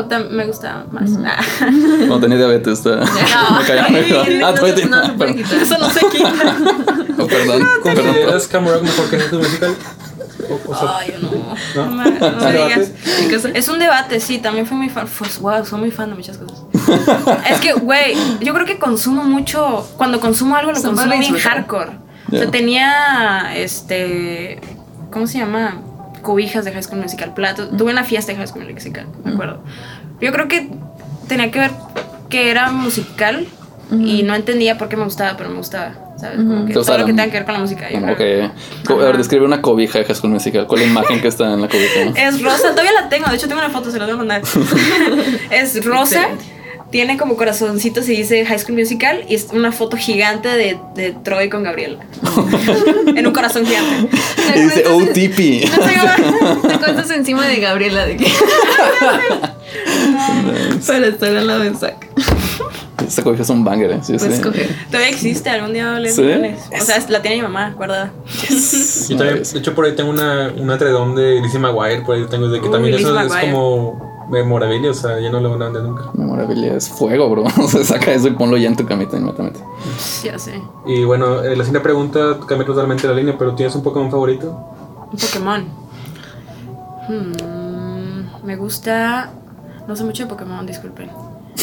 tierno 0.06 0.30
me 0.30 0.46
gustaba 0.46 0.84
más. 0.90 1.10
Ah. 1.24 1.38
Cuando 1.60 2.20
tenía 2.20 2.38
diabetes. 2.38 2.78
está- 2.78 2.96
No. 2.96 3.04
me. 3.90 3.98
Ay, 3.98 4.40
Ah, 4.44 4.52
todavía 4.54 4.74
tiene- 4.74 4.90
no 4.90 5.06
se 5.06 5.12
puede 5.12 5.36
quitar. 5.36 5.58
Eso 5.62 5.78
no 5.78 5.90
se 5.90 6.00
quita. 6.10 6.32
Oh, 7.18 7.26
perdón. 7.26 7.68
Perdón. 7.82 8.04
¿Consideras 8.06 8.46
Cam 8.48 8.66
Rock 8.66 8.82
mejor 8.82 9.10
que 9.10 9.16
tu 9.18 9.38
musical? 9.38 9.74
O, 10.48 10.70
o 10.70 10.76
sea, 10.78 10.96
Ay, 10.98 11.14
no. 11.20 11.86
¿No? 11.86 12.04
No, 12.04 12.30
no 12.30 12.50
digas. 12.52 12.90
Es 13.54 13.68
un 13.68 13.78
debate, 13.78 14.20
sí, 14.20 14.38
también 14.38 14.66
fui 14.66 14.76
muy 14.76 14.88
fan. 14.90 15.08
Pues, 15.18 15.38
wow, 15.40 15.64
soy 15.64 15.80
muy 15.80 15.90
fan 15.90 16.10
de 16.10 16.14
muchas 16.16 16.36
cosas. 16.38 16.58
es 17.50 17.58
que, 17.60 17.72
güey, 17.72 18.16
yo 18.40 18.52
creo 18.54 18.66
que 18.66 18.78
consumo 18.78 19.24
mucho. 19.24 19.88
Cuando 19.96 20.20
consumo 20.20 20.56
algo, 20.56 20.72
lo 20.72 20.80
consumo 20.82 21.10
bien 21.18 21.34
hardcore. 21.36 21.90
O 22.28 22.32
Ya. 22.32 22.38
sea, 22.40 22.50
tenía. 22.50 23.56
Este. 23.56 24.60
¿Cómo 25.10 25.26
se 25.26 25.38
llama? 25.38 25.80
Cobijas 26.26 26.64
de 26.64 26.72
High 26.72 26.82
School 26.82 27.00
Musical. 27.00 27.34
Plato. 27.34 27.68
Tuve 27.68 27.92
una 27.92 28.02
fiesta 28.02 28.32
de 28.32 28.38
High 28.38 28.48
School 28.48 28.72
Musical, 28.72 29.06
me 29.24 29.32
acuerdo. 29.32 29.60
Yo 30.20 30.32
creo 30.32 30.48
que 30.48 30.68
tenía 31.28 31.52
que 31.52 31.60
ver 31.60 31.70
que 32.28 32.50
era 32.50 32.72
musical 32.72 33.46
y 33.92 34.24
no 34.24 34.34
entendía 34.34 34.76
por 34.76 34.88
qué 34.88 34.96
me 34.96 35.04
gustaba, 35.04 35.36
pero 35.36 35.50
me 35.50 35.56
gustaba. 35.58 35.92
¿Sabes? 36.18 36.38
Como 36.38 36.64
que 36.66 36.72
todo 36.72 36.98
lo 36.98 37.04
que 37.06 37.12
tenga 37.12 37.26
que 37.26 37.32
ver 37.32 37.44
con 37.44 37.54
la 37.54 37.60
música. 37.60 37.88
yo 37.90 38.00
Como 38.00 38.16
creo. 38.16 38.50
A 38.88 38.94
ver, 38.94 39.18
describe 39.18 39.44
una 39.44 39.62
cobija 39.62 40.00
de 40.00 40.04
High 40.06 40.16
School 40.16 40.32
Musical. 40.32 40.66
¿Cuál 40.66 40.80
es 40.80 40.86
la 40.86 40.92
imagen 40.92 41.20
que 41.20 41.28
está 41.28 41.52
en 41.52 41.60
la 41.60 41.68
cobija? 41.68 42.04
no? 42.06 42.16
Es 42.16 42.42
rosa, 42.42 42.70
todavía 42.70 42.92
la 42.92 43.08
tengo, 43.08 43.28
de 43.28 43.36
hecho 43.36 43.46
tengo 43.46 43.60
una 43.60 43.70
foto, 43.70 43.92
se 43.92 43.98
la 43.98 44.06
voy 44.06 44.14
a 44.14 44.16
mandar. 44.16 44.42
es 45.50 45.84
rosa, 45.84 46.22
Excelente. 46.22 46.55
Tiene 46.90 47.16
como 47.16 47.36
corazoncitos 47.36 48.08
y 48.08 48.16
dice 48.16 48.44
High 48.44 48.58
School 48.60 48.78
Musical 48.78 49.24
y 49.28 49.34
es 49.34 49.48
una 49.52 49.72
foto 49.72 49.96
gigante 49.96 50.48
de, 50.48 50.78
de 50.94 51.12
Troy 51.12 51.48
con 51.48 51.62
Gabriela. 51.62 51.98
en 53.06 53.26
un 53.26 53.32
corazón 53.32 53.66
gigante. 53.66 54.16
Y 54.54 54.60
dice 54.60 54.86
OTP. 54.86 55.70
Te 56.68 56.78
cuentas 56.78 57.10
encima 57.10 57.46
de 57.46 57.56
Gabriela 57.56 58.06
de 58.06 58.16
que... 58.16 58.26
Para 60.86 61.06
estar 61.08 61.36
al 61.36 61.46
lado 61.46 61.60
de 61.60 61.74
Zack. 61.74 62.06
Esta 63.06 63.22
cobija 63.22 63.42
es 63.42 63.50
un 63.50 63.64
banger, 63.64 63.90
¿eh? 63.92 64.00
Sí, 64.02 64.14
Puedes 64.16 64.36
sí. 64.36 64.42
coger. 64.42 64.68
Todavía 64.86 65.10
existe, 65.10 65.50
algún 65.50 65.72
día 65.72 65.94
hablé 65.94 66.10
¿Sí? 66.10 66.22
O 66.22 66.84
sea, 66.84 67.04
la 67.08 67.22
tiene 67.22 67.36
mi 67.36 67.42
mamá, 67.42 67.74
guardada. 67.76 68.12
Yo 69.08 69.16
también, 69.16 69.42
de 69.42 69.58
hecho, 69.58 69.74
por 69.74 69.84
ahí 69.84 69.94
tengo 69.94 70.10
una, 70.10 70.52
un 70.56 70.70
atredón 70.70 71.14
de 71.14 71.40
Lizzie 71.40 71.60
McGuire, 71.60 72.02
por 72.02 72.16
ahí 72.16 72.24
tengo 72.28 72.48
de 72.48 72.60
que 72.60 72.66
Uy, 72.66 72.72
también 72.72 72.94
eso 72.94 73.18
es 73.20 73.32
como 73.32 74.15
memorabilia, 74.28 74.90
o 74.90 74.94
sea, 74.94 75.20
ya 75.20 75.30
no 75.30 75.40
lo 75.40 75.50
van 75.50 75.62
a 75.62 75.64
vender 75.66 75.82
nunca. 75.82 76.04
Memorabilia 76.14 76.74
es 76.74 76.88
fuego, 76.88 77.28
bro. 77.30 77.44
O 77.58 77.68
sea, 77.68 77.84
saca 77.84 78.12
eso 78.12 78.28
y 78.28 78.32
ponlo 78.32 78.56
ya 78.56 78.68
en 78.68 78.76
tu 78.76 78.86
camita 78.86 79.16
inmediatamente. 79.16 79.60
Ya 80.22 80.38
sé. 80.38 80.60
Y 80.86 81.04
bueno, 81.04 81.42
eh, 81.42 81.56
la 81.56 81.64
siguiente 81.64 81.80
pregunta 81.80 82.38
cambia 82.46 82.66
totalmente 82.66 83.06
la 83.06 83.14
línea, 83.14 83.36
pero 83.38 83.54
¿tienes 83.54 83.74
un 83.74 83.82
Pokémon 83.82 84.10
favorito? 84.10 84.56
Un 85.12 85.18
Pokémon. 85.18 85.64
Hmm, 87.08 88.46
me 88.46 88.56
gusta. 88.56 89.32
No 89.86 89.94
sé 89.94 90.04
mucho 90.04 90.24
de 90.24 90.28
Pokémon, 90.28 90.66
disculpen. 90.66 91.10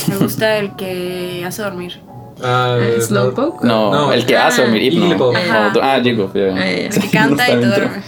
Me 0.08 0.18
gusta 0.18 0.58
el 0.58 0.76
que 0.76 1.44
hace 1.46 1.62
dormir. 1.62 2.02
Ah, 2.44 2.78
¿El 2.80 2.98
no- 3.00 3.02
Slowpoke? 3.06 3.64
No, 3.64 3.92
No. 3.92 4.14
el 4.14 4.26
que 4.26 4.38
hace. 4.38 4.64
Hipno. 4.64 4.78
Jigglypuff. 4.78 5.36
Ajá. 5.36 5.72
No, 5.74 5.80
Ah. 5.82 5.94
Ah, 5.96 5.98
ya, 6.00 6.12
ya. 6.12 6.66
El 6.68 6.90
que 6.92 7.10
canta 7.12 7.50
y 7.52 7.56
duerme. 7.64 8.04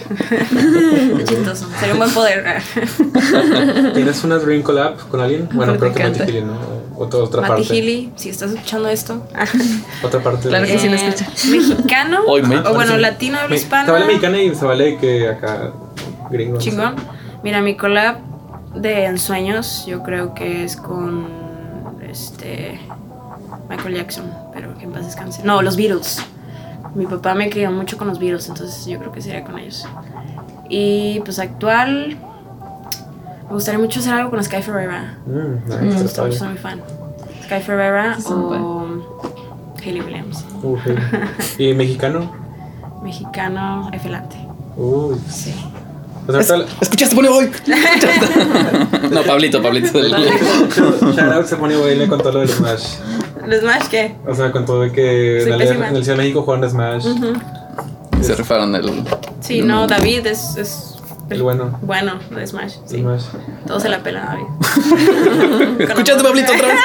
Qué 1.16 1.24
chistoso. 1.24 1.68
Sería 1.78 1.94
un 1.94 1.98
buen 2.00 2.10
poder. 2.12 2.44
¿Tienes 3.94 4.24
una 4.24 4.36
Dream 4.38 4.62
Collab 4.62 4.96
con 5.08 5.20
alguien? 5.20 5.48
Bueno, 5.52 5.72
Pero 5.78 5.92
creo 5.92 5.92
te 5.92 5.98
que 5.98 6.04
Matty 6.04 6.16
encanta. 6.22 6.32
Healy, 6.32 6.44
¿no? 6.46 6.76
Otra, 6.98 7.20
otra 7.20 7.40
Mati 7.42 7.52
parte. 7.62 7.74
Healy, 7.76 8.12
si 8.16 8.28
estás 8.30 8.50
escuchando 8.52 8.88
esto. 8.88 9.22
Otra 10.02 10.20
parte. 10.20 10.48
Claro 10.48 10.64
de- 10.66 10.72
que 10.72 10.78
sí. 10.78 10.88
lo 10.88 10.94
Eh, 10.96 11.06
escucha. 11.08 11.30
Mexicano. 11.50 12.20
Hoy 12.26 12.42
me- 12.42 12.58
o 12.58 12.74
bueno, 12.74 12.96
latino, 12.96 13.38
Me- 13.50 13.56
hispano. 13.56 13.86
Se 13.86 13.92
vale 13.92 14.06
mexicana 14.06 14.38
y 14.40 14.54
se 14.54 14.64
vale 14.64 14.96
que 14.98 15.28
acá 15.28 15.72
gringo. 16.30 16.54
no 16.54 16.60
sé. 16.60 16.70
Chingón. 16.70 16.94
Mira, 17.42 17.60
mi 17.60 17.76
collab 17.76 18.16
de 18.74 19.04
ensueños, 19.04 19.84
yo 19.86 20.02
creo 20.02 20.34
que 20.34 20.64
es 20.64 20.76
con 20.76 21.26
este 22.08 22.80
Michael 23.68 23.94
Jackson, 23.96 24.24
pero 24.52 24.76
que 24.78 24.84
en 24.84 24.92
paz 24.92 25.06
descanse. 25.06 25.42
No, 25.44 25.62
los 25.62 25.76
Beatles. 25.76 26.22
Mi 26.94 27.06
papá 27.06 27.34
me 27.34 27.50
crió 27.50 27.70
mucho 27.70 27.98
con 27.98 28.08
los 28.08 28.18
Beatles, 28.18 28.48
entonces 28.48 28.86
yo 28.86 28.98
creo 28.98 29.12
que 29.12 29.20
sería 29.20 29.44
con 29.44 29.58
ellos. 29.58 29.86
Y 30.68 31.20
pues 31.24 31.38
actual, 31.38 32.16
me 33.48 33.52
gustaría 33.52 33.78
mucho 33.78 34.00
hacer 34.00 34.14
algo 34.14 34.30
con 34.30 34.42
Sky 34.42 34.62
Ferreira. 34.62 35.18
Mm, 35.26 35.64
nice, 35.68 35.80
Me 35.82 35.88
está 35.88 36.02
gusta 36.02 36.02
mucho, 36.02 36.16
padre. 36.22 36.38
soy 36.38 36.48
muy 36.48 36.58
fan. 36.58 36.80
Sky 37.44 37.60
Ferreira 37.60 38.16
Sí, 38.18 38.26
o 38.32 38.86
Hayley 39.84 40.00
Williams. 40.00 40.44
Uh. 40.62 40.76
¿Y 41.58 41.74
mexicano? 41.74 42.30
Mexicano, 43.02 43.88
Efelante. 43.92 44.36
Uy. 44.76 45.16
Sí. 45.28 45.54
Sea, 46.26 46.56
ahorita 46.56 46.72
¿Escuchaste, 46.80 47.14
pone 47.14 47.28
hoy? 47.28 47.50
no, 49.10 49.22
Pablito, 49.22 49.62
Pablito. 49.62 50.00
Shoutout 50.00 51.46
se 51.46 51.56
pone 51.56 51.76
baile 51.76 52.08
con 52.08 52.18
todo 52.18 52.32
lo 52.32 52.40
del 52.40 52.48
Smash. 52.48 52.96
¿Los 53.46 53.60
Smash 53.60 53.86
qué? 53.88 54.16
O 54.26 54.34
sea, 54.34 54.50
con 54.50 54.66
todo 54.66 54.80
de 54.80 54.92
que 54.92 55.42
en 55.42 55.52
el, 55.52 55.58
pésima. 55.58 55.88
en 55.88 55.96
el 55.96 56.02
Ciudad 56.02 56.18
de 56.18 56.24
México 56.24 56.42
jugaron 56.42 56.68
Smash. 56.68 57.04
Se 58.22 58.34
rifaron 58.34 58.74
el. 58.74 59.04
Sí, 59.40 59.62
no, 59.62 59.86
David 59.86 60.26
es, 60.26 60.56
es 60.56 60.95
El 61.28 61.42
bueno. 61.42 61.76
bueno 61.82 62.20
de 62.30 62.46
Smash. 62.46 62.74
Sí. 62.86 63.00
Smash. 63.00 63.24
Todos 63.66 63.82
se 63.82 63.88
la 63.88 64.02
pelan 64.02 64.22
a 64.28 64.30
David. 64.30 65.80
¿Escuchaste, 65.80 66.22
Pablito, 66.22 66.52
otra 66.52 66.68
vez? 66.68 66.80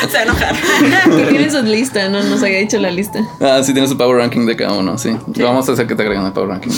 se 0.10 0.14
va 0.16 0.20
a 0.20 0.22
enojar. 0.22 0.54
Que 1.16 1.24
tiene 1.26 1.50
su 1.50 1.62
lista, 1.62 2.08
no 2.08 2.22
nos 2.22 2.42
había 2.42 2.58
dicho 2.58 2.78
la 2.78 2.90
lista. 2.90 3.20
Ah, 3.40 3.60
sí, 3.62 3.72
tienes 3.72 3.90
su 3.90 3.98
power 3.98 4.16
ranking 4.16 4.46
de 4.46 4.56
cada 4.56 4.72
uno, 4.72 4.96
sí. 4.98 5.16
Vamos 5.38 5.68
a 5.68 5.72
hacer 5.72 5.86
que 5.86 5.94
te 5.94 6.02
agreguen 6.02 6.24
el 6.26 6.32
power 6.32 6.48
ranking. 6.48 6.70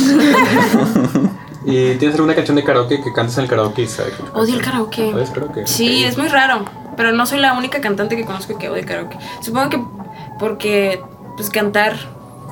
¿Y 1.65 1.95
tienes 1.97 2.15
alguna 2.15 2.35
canción 2.35 2.57
de 2.57 2.63
karaoke 2.65 3.01
que 3.03 3.13
cantes 3.13 3.37
en 3.39 3.45
el 3.45 3.51
karaoke 3.51 3.87
sabes 3.89 4.15
Odio 4.35 4.55
el 4.55 4.63
karaoke. 4.63 5.11
¿Sabes 5.11 5.31
karaoke? 5.31 5.67
Sí, 5.67 6.03
Ok. 6.05 6.11
es 6.11 6.19
muy 6.19 6.29
raro. 6.29 6.65
Pero 6.97 7.13
no 7.13 7.27
soy 7.27 7.41
la 7.41 7.55
única 7.55 7.81
cantante 7.81 8.17
que 8.17 8.25
conozco 8.25 8.57
que 8.57 8.69
odia 8.69 8.85
karaoke. 8.87 9.19
Supongo 9.43 9.69
que 9.71 9.81
porque 10.39 11.01
pues 11.37 11.51
cantar 11.51 11.97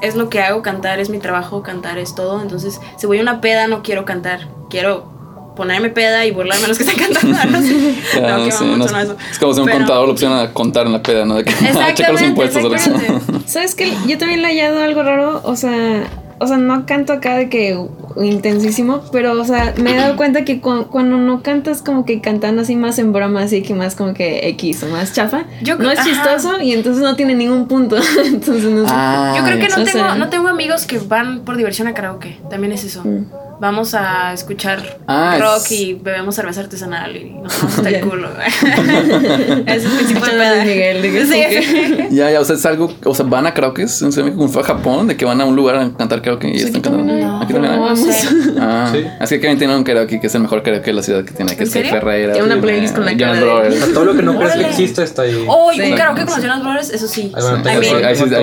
es 0.02 0.14
lo 0.16 0.28
que 0.28 0.40
hago, 0.40 0.62
cantar 0.62 1.00
es 1.00 1.10
mi 1.10 1.18
trabajo, 1.18 1.62
cantar 1.62 1.98
es 1.98 2.14
todo. 2.14 2.40
Entonces, 2.42 2.80
si 2.96 3.06
voy 3.06 3.18
a 3.18 3.22
una 3.22 3.40
peda 3.40 3.66
no 3.68 3.82
quiero 3.82 4.04
cantar, 4.04 4.48
quiero 4.70 5.12
ponerme 5.56 5.88
peda 5.88 6.26
y 6.26 6.32
burlarme 6.32 6.64
a 6.64 6.68
los 6.68 6.78
que 6.78 6.84
están 6.84 6.96
cantando. 7.12 7.58
No, 8.20 8.38
No, 8.38 8.44
qué 8.44 8.50
sí, 8.52 8.64
no, 8.64 8.84
eso. 8.98 9.16
es 9.30 9.38
como 9.38 9.54
si 9.54 9.60
un 9.60 9.66
Pero- 9.66 9.78
contador 9.78 10.08
lo 10.08 10.14
pusieran 10.14 10.38
a 10.38 10.52
contar 10.52 10.86
en 10.86 10.92
la 10.92 11.02
peda, 11.02 11.24
¿no? 11.24 11.36
De 11.36 11.44
que 11.44 11.52
checa 11.54 11.72
los 11.72 11.76
Exactamente, 11.76 12.26
impuestos 12.26 12.62
que 12.68 12.74
exactamente. 12.74 13.32
¿Sabes 13.48 13.74
qué? 13.74 13.92
Yo 14.06 14.18
también 14.18 14.42
le 14.42 14.48
he 14.48 14.50
hallado 14.50 14.82
algo 14.82 15.02
raro, 15.04 15.40
o 15.44 15.54
sea, 15.56 16.04
o 16.40 16.46
sea, 16.48 16.56
no 16.56 16.84
canto 16.86 17.12
acá 17.12 17.36
de 17.36 17.48
que 17.48 17.78
intensísimo, 18.22 19.02
pero, 19.12 19.40
o 19.40 19.44
sea, 19.44 19.74
me 19.82 19.92
he 19.94 19.96
dado 19.96 20.16
cuenta 20.16 20.44
que 20.44 20.60
cu- 20.60 20.86
cuando 20.90 21.16
no 21.18 21.42
cantas 21.42 21.82
como 21.82 22.04
que 22.04 22.20
cantando 22.20 22.62
así 22.62 22.76
más 22.76 22.98
en 22.98 23.12
broma, 23.12 23.42
así 23.42 23.62
que 23.62 23.74
más 23.74 23.94
como 23.94 24.14
que 24.14 24.48
X 24.50 24.82
o 24.84 24.88
más 24.88 25.12
chafa, 25.12 25.44
Yo- 25.62 25.76
no 25.76 25.90
es 25.90 25.98
ajá. 25.98 26.08
chistoso 26.08 26.60
y 26.60 26.72
entonces 26.72 27.02
no 27.02 27.16
tiene 27.16 27.34
ningún 27.34 27.66
punto. 27.68 27.96
entonces 28.24 28.64
no 28.70 28.86
sé. 28.86 28.92
Ah, 28.94 29.34
Yo 29.36 29.44
creo 29.44 29.58
que 29.58 29.68
ya. 29.68 29.76
no 29.76 29.84
tengo, 29.84 29.98
sea- 29.98 30.14
no 30.16 30.28
tengo 30.28 30.48
amigos 30.48 30.86
que 30.86 30.98
van 30.98 31.40
por 31.40 31.56
diversión 31.56 31.88
a 31.88 31.94
karaoke. 31.94 32.38
También 32.50 32.72
es 32.72 32.84
eso. 32.84 33.02
Mm. 33.04 33.26
Vamos 33.60 33.94
a 33.94 34.32
escuchar 34.32 34.98
Ah, 35.06 35.36
rock 35.40 35.56
es- 35.66 35.72
y 35.72 35.94
bebemos 35.94 36.34
cerveza 36.34 36.60
artesanal 36.60 37.16
y 37.16 37.30
nos 37.30 37.56
vamos 37.60 37.76
hasta 37.78 37.88
el 37.88 38.00
culo. 38.00 38.28
Ese 39.66 39.76
es 39.86 40.00
el 40.00 40.06
tipo 40.06 40.24
de 40.24 40.32
peda. 40.32 40.64
Miguel, 40.64 41.02
de 41.02 41.26
Sí, 41.26 41.62
sí. 41.62 42.08
Ya, 42.10 42.30
ya, 42.30 42.40
o 42.40 42.44
sea, 42.44 42.56
es 42.56 42.66
algo, 42.66 42.92
o 43.04 43.14
sea, 43.14 43.24
van 43.26 43.46
a 43.46 43.54
karaoke, 43.54 43.82
en 43.82 43.88
Ciudad 43.88 44.16
de 44.16 44.22
México, 44.24 44.48
fue 44.48 44.62
a 44.62 44.64
Japón, 44.64 45.06
de 45.08 45.16
que 45.16 45.24
van 45.24 45.40
a 45.40 45.44
un 45.44 45.56
lugar 45.56 45.76
a 45.76 45.90
cantar 45.96 46.20
karaoke 46.22 46.48
y 46.48 46.52
Pues 46.52 46.64
están 46.64 46.82
cantando. 46.82 47.12
hay, 47.14 47.22
Aquí 47.42 47.52
también 47.52 47.62
no 47.62 47.84
hay. 47.84 47.94
vamos. 47.94 47.98
Sí. 48.00 48.28
Ah, 48.58 48.88
Sí. 48.92 49.04
así 49.20 49.34
que 49.36 49.40
también 49.40 49.58
tiene 49.58 49.76
un 49.76 49.84
karaoke 49.84 50.20
que 50.20 50.26
es 50.26 50.34
el 50.34 50.42
mejor 50.42 50.62
karaoke 50.62 50.86
de 50.86 50.92
la 50.94 51.02
ciudad 51.02 51.24
que 51.24 51.32
tiene, 51.32 51.56
que 51.56 51.62
¿En 51.64 51.68
es? 51.68 51.90
Ferreira. 51.90 52.32
Tiene 52.32 52.46
una 52.52 52.60
playlist 52.60 52.94
con 52.94 53.04
la 53.04 53.16
cara 53.16 53.34
de- 53.34 53.40
Brothers. 53.40 53.76
O 53.76 53.84
sea, 53.86 53.94
todo 53.94 54.04
lo 54.04 54.14
que 54.14 54.22
no 54.22 54.38
crees 54.38 54.54
que 54.54 54.66
existe 54.66 55.02
está 55.02 55.22
ahí. 55.22 55.44
Oh, 55.48 55.72
y 55.72 55.80
un 55.80 55.86
Sí. 55.86 55.92
karaoke 55.94 56.24
con 56.24 56.34
los 56.34 56.42
Jonas 56.42 56.62
Brothers, 56.62 56.90
eso 56.90 57.08
sí. 57.08 57.32
Sí. 57.34 57.68
Ahí 57.68 57.82
sí, 57.82 57.94
ahí 57.94 58.16
sí, 58.16 58.24
sí. 58.24 58.34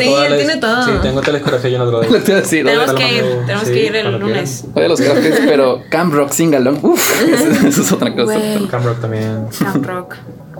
Sí, 0.00 0.04
sí, 0.04 0.34
tiene 0.36 0.56
todo. 0.56 0.82
Sí, 0.84 0.90
tengo 1.02 1.20
de 1.20 1.40
Jonas 1.70 1.88
Brothers. 1.90 2.24
Tenemos 2.50 2.92
que 2.94 3.14
ir, 3.14 3.24
tenemos 3.46 3.66
sí, 3.66 3.72
que 3.72 3.86
ir 3.86 3.96
el 3.96 4.02
cuando 4.02 4.18
lunes. 4.40 4.64
oye, 4.74 4.88
los 4.88 5.00
karaokes, 5.00 5.40
pero 5.46 5.82
Camp 5.88 6.12
Rock 6.14 6.32
Singalong, 6.32 6.78
uff, 6.82 7.22
eso, 7.32 7.66
eso 7.68 7.82
es 7.82 7.92
otra 7.92 8.10
cosa. 8.14 8.24
Güey. 8.38 8.68
Cam 8.68 8.84
Rock 8.84 9.00
también. 9.00 9.46
Camp 9.58 9.86
Rock. 9.86 10.14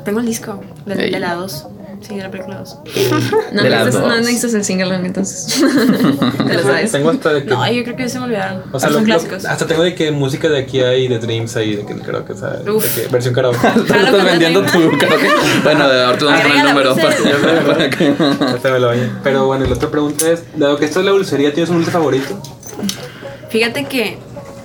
Tengo 0.05 0.21
el 0.21 0.27
disco 0.27 0.61
de, 0.87 0.95
de 0.95 1.21
la 1.21 1.35
2. 1.35 1.67
Sí, 2.01 2.17
de 2.17 2.23
la 2.23 2.31
película 2.31 2.57
2. 2.61 2.79
No, 3.53 3.63
no 3.63 3.85
dos. 3.91 4.21
necesitas 4.21 4.55
el 4.55 4.65
single 4.65 4.95
entonces. 4.95 5.61
Te 6.47 6.55
lo 6.55 6.63
sabes. 6.63 6.93
Tengo 6.93 7.11
hasta 7.11 7.35
de 7.35 7.45
que. 7.45 7.51
No, 7.51 7.71
yo 7.71 7.83
creo 7.85 7.95
que 7.97 8.05
ya 8.05 8.09
se 8.09 8.19
me 8.21 8.25
olvidaron. 8.25 8.63
o 8.73 8.81
sea, 8.81 8.89
Son 8.89 8.93
lo- 8.95 9.01
lo- 9.01 9.05
clásicos. 9.05 9.45
hasta 9.45 9.67
tengo 9.67 9.83
de 9.83 9.95
que 9.95 10.11
música 10.11 10.49
de 10.49 10.61
aquí 10.61 10.81
hay 10.81 11.09
de 11.09 11.19
Dreams 11.19 11.55
ahí, 11.57 11.77
de 11.77 11.85
que 11.85 11.95
creo 11.97 12.25
que, 12.25 12.33
o 12.33 12.37
sea, 12.39 12.51
de 12.51 12.65
que 12.65 13.09
versión 13.11 13.35
karaoke. 13.35 13.59
Tú 13.75 13.81
estás 13.93 14.25
vendiendo 14.25 14.63
tu 14.63 14.99
karaoke. 14.99 15.29
Bueno, 15.63 15.89
de 15.91 16.03
ahorita 16.05 16.25
vamos 16.25 16.41
a 16.41 16.43
poner 16.43 16.57
el 16.57 16.67
número 16.69 16.95
para, 16.97 17.67
para 17.67 17.91
que. 17.91 18.71
Me 18.71 18.79
lo. 18.79 18.91
Pero 19.23 19.47
bueno, 19.47 19.67
la 19.67 19.75
otra 19.75 19.91
pregunta 19.91 20.31
es, 20.31 20.45
dado 20.57 20.79
que 20.79 20.87
esto 20.87 21.01
es 21.01 21.05
la 21.05 21.13
dulcería, 21.13 21.53
¿tienes 21.53 21.69
un 21.69 21.77
dulce 21.77 21.91
favorito? 21.91 22.41
Fíjate 23.51 23.85
que 23.85 24.19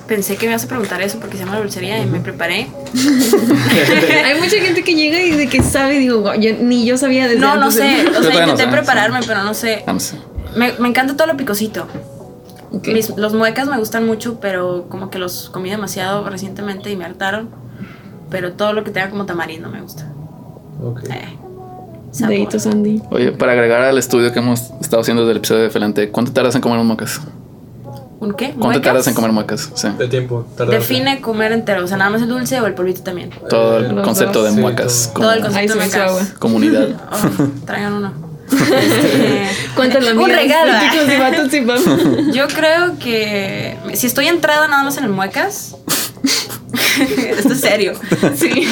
pensé 0.08 0.36
que 0.38 0.46
me 0.46 0.52
ibas 0.54 0.64
a 0.64 0.68
preguntar 0.68 1.02
eso 1.02 1.20
porque 1.20 1.36
se 1.38 1.44
llama 1.44 1.56
la 1.56 1.62
dulcería 1.62 2.00
y 2.00 2.06
me 2.06 2.20
preparé. 2.20 2.68
Hay 4.26 4.40
mucha 4.40 4.58
gente 4.62 4.84
que 4.84 4.94
llega 4.96 5.20
y 5.22 5.32
de 5.32 5.48
que 5.50 5.62
sabe, 5.64 5.98
digo, 6.00 6.22
"Guau, 6.22 6.40
yo- 6.40 6.54
ni 6.62 6.86
yo 6.86 6.98
sabía 6.98 7.28
desde 7.28 7.40
No, 7.40 7.56
no 7.56 7.72
sé. 7.72 7.84
de- 7.84 8.08
O 8.18 8.22
sea, 8.24 8.32
no 8.46 8.52
intenté 8.52 8.64
sé, 8.64 8.68
prepararme, 8.70 9.20
pero 9.26 9.44
no 9.44 9.54
sé. 9.54 9.84
Ah, 9.88 9.94
no 9.94 10.00
sé. 10.00 10.18
Me, 10.56 10.74
me 10.80 10.88
encanta 10.88 11.16
todo 11.18 11.28
lo 11.28 11.36
picosito. 11.38 11.88
Ok. 12.72 12.88
Mis- 12.90 13.16
los 13.18 13.34
muecas 13.34 13.68
me 13.68 13.78
gustan 13.78 14.06
mucho, 14.06 14.40
pero 14.40 14.86
como 14.90 15.10
que 15.10 15.18
los 15.18 15.50
comí 15.50 15.70
demasiado 15.70 16.28
recientemente 16.30 16.92
y 16.92 16.96
me 16.96 17.06
hartaron. 17.06 17.50
Pero 18.30 18.54
todo 18.54 18.74
lo 18.74 18.84
que 18.84 18.92
tenga 18.92 19.10
como 19.10 19.26
tamarindo 19.26 19.70
me 19.70 19.82
gusta. 19.82 20.12
Ok. 20.84 21.02
Eh. 21.10 21.38
Deditos, 22.20 22.66
Andy. 22.66 23.02
Oye, 23.12 23.32
para 23.34 23.52
agregar 23.52 23.82
al 23.82 23.98
estudio 23.98 24.32
que 24.32 24.40
hemos 24.40 24.72
estado 24.80 25.02
haciendo 25.02 25.24
desde 25.24 25.32
el 25.32 25.38
episodio 25.38 25.64
de 25.64 25.70
Felante, 25.70 26.10
¿cuánto 26.12 26.32
tardas 26.32 26.56
en 26.56 26.62
comer 26.62 26.80
muecas? 26.84 27.20
¿Un 28.20 28.34
qué? 28.34 28.46
¿Cuánto 28.52 28.66
¿Muecas? 28.68 28.82
tardas 28.84 29.08
en 29.08 29.14
comer 29.14 29.32
muecas? 29.34 29.72
Sí. 29.76 29.88
De 29.98 30.08
tiempo, 30.08 30.48
Define 30.70 31.20
comer 31.22 31.52
entero. 31.52 31.84
O 31.84 31.88
sea, 31.88 31.98
nada 31.98 32.10
más 32.10 32.22
el 32.22 32.30
dulce 32.30 32.60
o 32.62 32.66
el 32.66 32.74
polvito 32.74 33.02
también. 33.02 33.30
Todo 33.50 33.78
el 33.80 33.94
Los 33.96 34.06
concepto 34.06 34.40
dos. 34.42 34.50
de 34.50 34.56
Sí, 34.56 34.62
muecas. 34.62 35.12
todo. 35.14 35.24
Todo 35.24 35.34
el 35.34 35.42
concepto 35.42 35.74
de 35.74 35.80
muecas. 35.80 36.34
Comunidad. 36.40 36.88
Oh, 37.12 37.66
traigan 37.66 37.94
uno. 37.94 38.14
Este, 38.52 39.50
¿Cuántas 39.76 40.04
la 40.04 40.14
Un 40.14 40.30
regalo. 40.30 40.72
Pam. 41.66 42.32
Yo 42.32 42.48
creo 42.48 42.98
que 43.00 43.76
si 43.96 44.08
estoy 44.08 44.28
entrada 44.28 44.68
nada 44.68 44.84
más 44.84 44.98
en 44.98 45.04
el 45.06 45.10
muecas, 45.10 45.76
esto 47.38 47.54
es 47.54 47.60
serio. 47.60 47.94
Sí. 48.36 48.68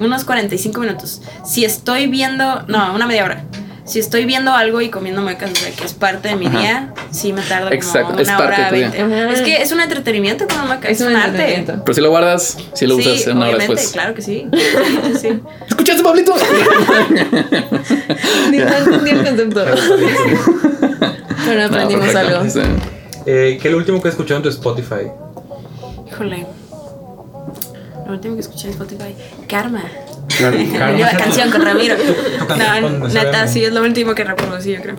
Unos 0.00 0.24
45 0.24 0.80
minutos. 0.80 1.20
Si 1.44 1.64
estoy 1.64 2.06
viendo, 2.06 2.62
no, 2.68 2.94
una 2.94 3.06
media 3.06 3.24
hora. 3.24 3.44
Si 3.88 3.98
estoy 3.98 4.26
viendo 4.26 4.52
algo 4.52 4.82
y 4.82 4.90
comiendo 4.90 5.22
muecas, 5.22 5.50
o 5.50 5.54
sea, 5.54 5.70
que 5.74 5.84
es 5.84 5.94
parte 5.94 6.28
de 6.28 6.36
mi 6.36 6.46
Ajá. 6.46 6.58
día, 6.58 6.94
sí 7.10 7.32
me 7.32 7.40
tarda 7.40 7.70
como 7.70 7.74
Exacto, 7.74 8.12
una 8.12 8.22
es 8.22 8.28
parte 8.28 8.44
hora 8.44 8.70
de 8.70 8.84
tu 8.90 9.08
día. 9.08 9.30
Es 9.32 9.40
que 9.40 9.62
es 9.62 9.72
un 9.72 9.80
entretenimiento 9.80 10.46
con 10.46 10.66
muecas, 10.66 10.90
Es 10.90 11.00
es, 11.00 11.06
un 11.06 11.16
arte. 11.16 11.64
Pero 11.66 11.94
si 11.94 12.00
lo 12.02 12.10
guardas, 12.10 12.58
si 12.74 12.86
lo 12.86 12.96
usas 12.96 13.26
en 13.26 13.38
una 13.38 13.48
hora 13.48 13.58
después. 13.58 13.88
claro 13.92 14.14
que 14.14 14.20
sí. 14.22 14.46
Sí, 14.52 15.14
sí. 15.20 15.40
¿Escuchaste, 15.66 16.02
Pablito? 16.02 16.34
Ni 18.50 18.58
entendí 18.58 19.10
el 19.10 19.24
concepto. 19.24 19.64
Pero 21.46 21.64
aprendimos 21.64 22.12
No, 22.12 22.18
algo. 22.18 22.42
Eh, 23.26 23.58
¿Qué 23.60 23.68
es 23.68 23.72
lo 23.72 23.78
último 23.78 24.02
que 24.02 24.08
has 24.08 24.14
escuchado 24.14 24.36
en 24.38 24.42
tu 24.42 24.48
Spotify? 24.50 25.10
Híjole. 26.10 26.46
Lo 28.06 28.12
último 28.12 28.34
que 28.34 28.40
escuché 28.40 28.68
en 28.68 28.72
Spotify, 28.74 29.14
Karma. 29.48 29.82
Karma. 30.36 30.98
La 30.98 31.16
canción 31.16 31.50
con 31.50 31.62
Ramiro. 31.64 31.96
No, 32.80 33.08
neta, 33.08 33.46
sí 33.46 33.64
es 33.64 33.72
lo 33.72 33.82
último 33.82 34.14
que 34.14 34.24
reproducí, 34.24 34.72
yo 34.72 34.82
creo. 34.82 34.96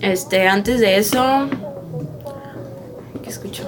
Este, 0.00 0.48
antes 0.48 0.80
de 0.80 0.96
eso. 0.98 1.48
¿Qué 3.22 3.28
escucho? 3.30 3.64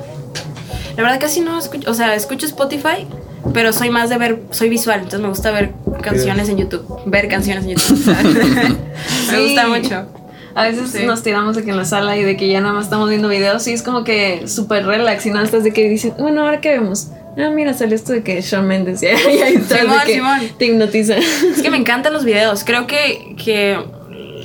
La 0.97 1.03
verdad 1.03 1.21
casi 1.21 1.41
no 1.41 1.59
escucho, 1.59 1.91
o 1.91 1.95
sea, 1.95 2.15
escucho 2.15 2.47
Spotify, 2.47 3.07
pero 3.55 3.73
soy 3.73 3.91
más 3.91 4.11
de 4.11 4.19
ver, 4.19 4.41
soy 4.51 4.69
visual, 4.69 4.99
entonces 4.99 5.21
me 5.21 5.29
gusta 5.29 5.51
ver 5.51 5.73
canciones 6.03 6.49
en 6.49 6.59
YouTube, 6.59 6.87
ver 7.07 7.29
canciones 7.29 7.65
en 7.65 7.71
YouTube. 7.71 7.99
¿sabes? 8.05 9.33
me 9.33 9.43
gusta 9.45 9.69
mucho. 9.69 10.07
A 10.55 10.65
veces 10.65 10.91
Sí. 10.91 11.07
nos 11.07 11.23
tiramos 11.23 11.57
de 11.57 11.65
que 11.65 11.71
en 11.71 11.79
la 11.79 11.87
sala 11.87 12.17
y 12.19 12.25
de 12.25 12.37
que 12.37 12.47
ya 12.49 12.61
nada 12.61 12.75
más 12.75 12.85
estamos 12.85 13.09
viendo 13.09 13.29
videos 13.29 13.67
y 13.69 13.73
es 13.73 13.83
como 13.83 14.05
que 14.05 14.47
súper 14.49 14.85
relax 14.85 15.25
y 15.25 15.31
nada 15.31 15.45
estás 15.45 15.65
de 15.65 15.73
que 15.73 15.89
dicen, 15.89 16.13
bueno, 16.19 16.43
ahora 16.43 16.61
qué 16.61 16.69
vemos. 16.71 17.09
Ah, 17.39 17.51
mira, 17.51 17.73
salió 17.75 17.95
esto 17.95 18.13
de 18.13 18.23
que 18.23 18.41
Shawn 18.41 18.67
Mendes 18.67 19.03
y 19.03 19.07
ahí 19.07 19.55
estás 19.55 19.81
Simón, 19.81 19.99
de 20.01 20.05
que 20.07 20.15
Simón. 20.15 20.41
te 20.59 20.67
hipnotiza. 20.67 21.17
Es 21.17 21.63
que 21.63 21.71
me 21.71 21.77
encantan 21.79 22.13
los 22.13 22.25
videos. 22.25 22.63
Creo 22.65 22.87
que, 22.87 23.35
que 23.43 23.79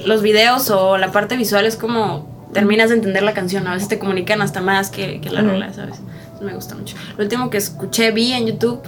los 0.06 0.22
videos 0.22 0.70
o 0.70 0.98
la 0.98 1.12
parte 1.12 1.36
visual 1.36 1.66
es 1.66 1.76
como 1.76 2.48
terminas 2.54 2.90
de 2.90 2.96
entender 2.96 3.24
la 3.24 3.34
canción. 3.34 3.68
A 3.68 3.74
veces 3.74 3.90
te 3.90 4.00
comunican 4.00 4.42
hasta 4.42 4.62
más 4.62 4.90
que, 4.90 5.20
que 5.20 5.30
la 5.30 5.42
rola, 5.42 5.74
¿sabes? 5.74 5.96
Eso 6.36 6.44
me 6.46 6.54
gusta 6.54 6.76
mucho. 6.76 6.96
Lo 7.18 7.24
último 7.24 7.50
que 7.50 7.58
escuché, 7.58 8.12
vi 8.12 8.32
en 8.32 8.48
YouTube, 8.48 8.82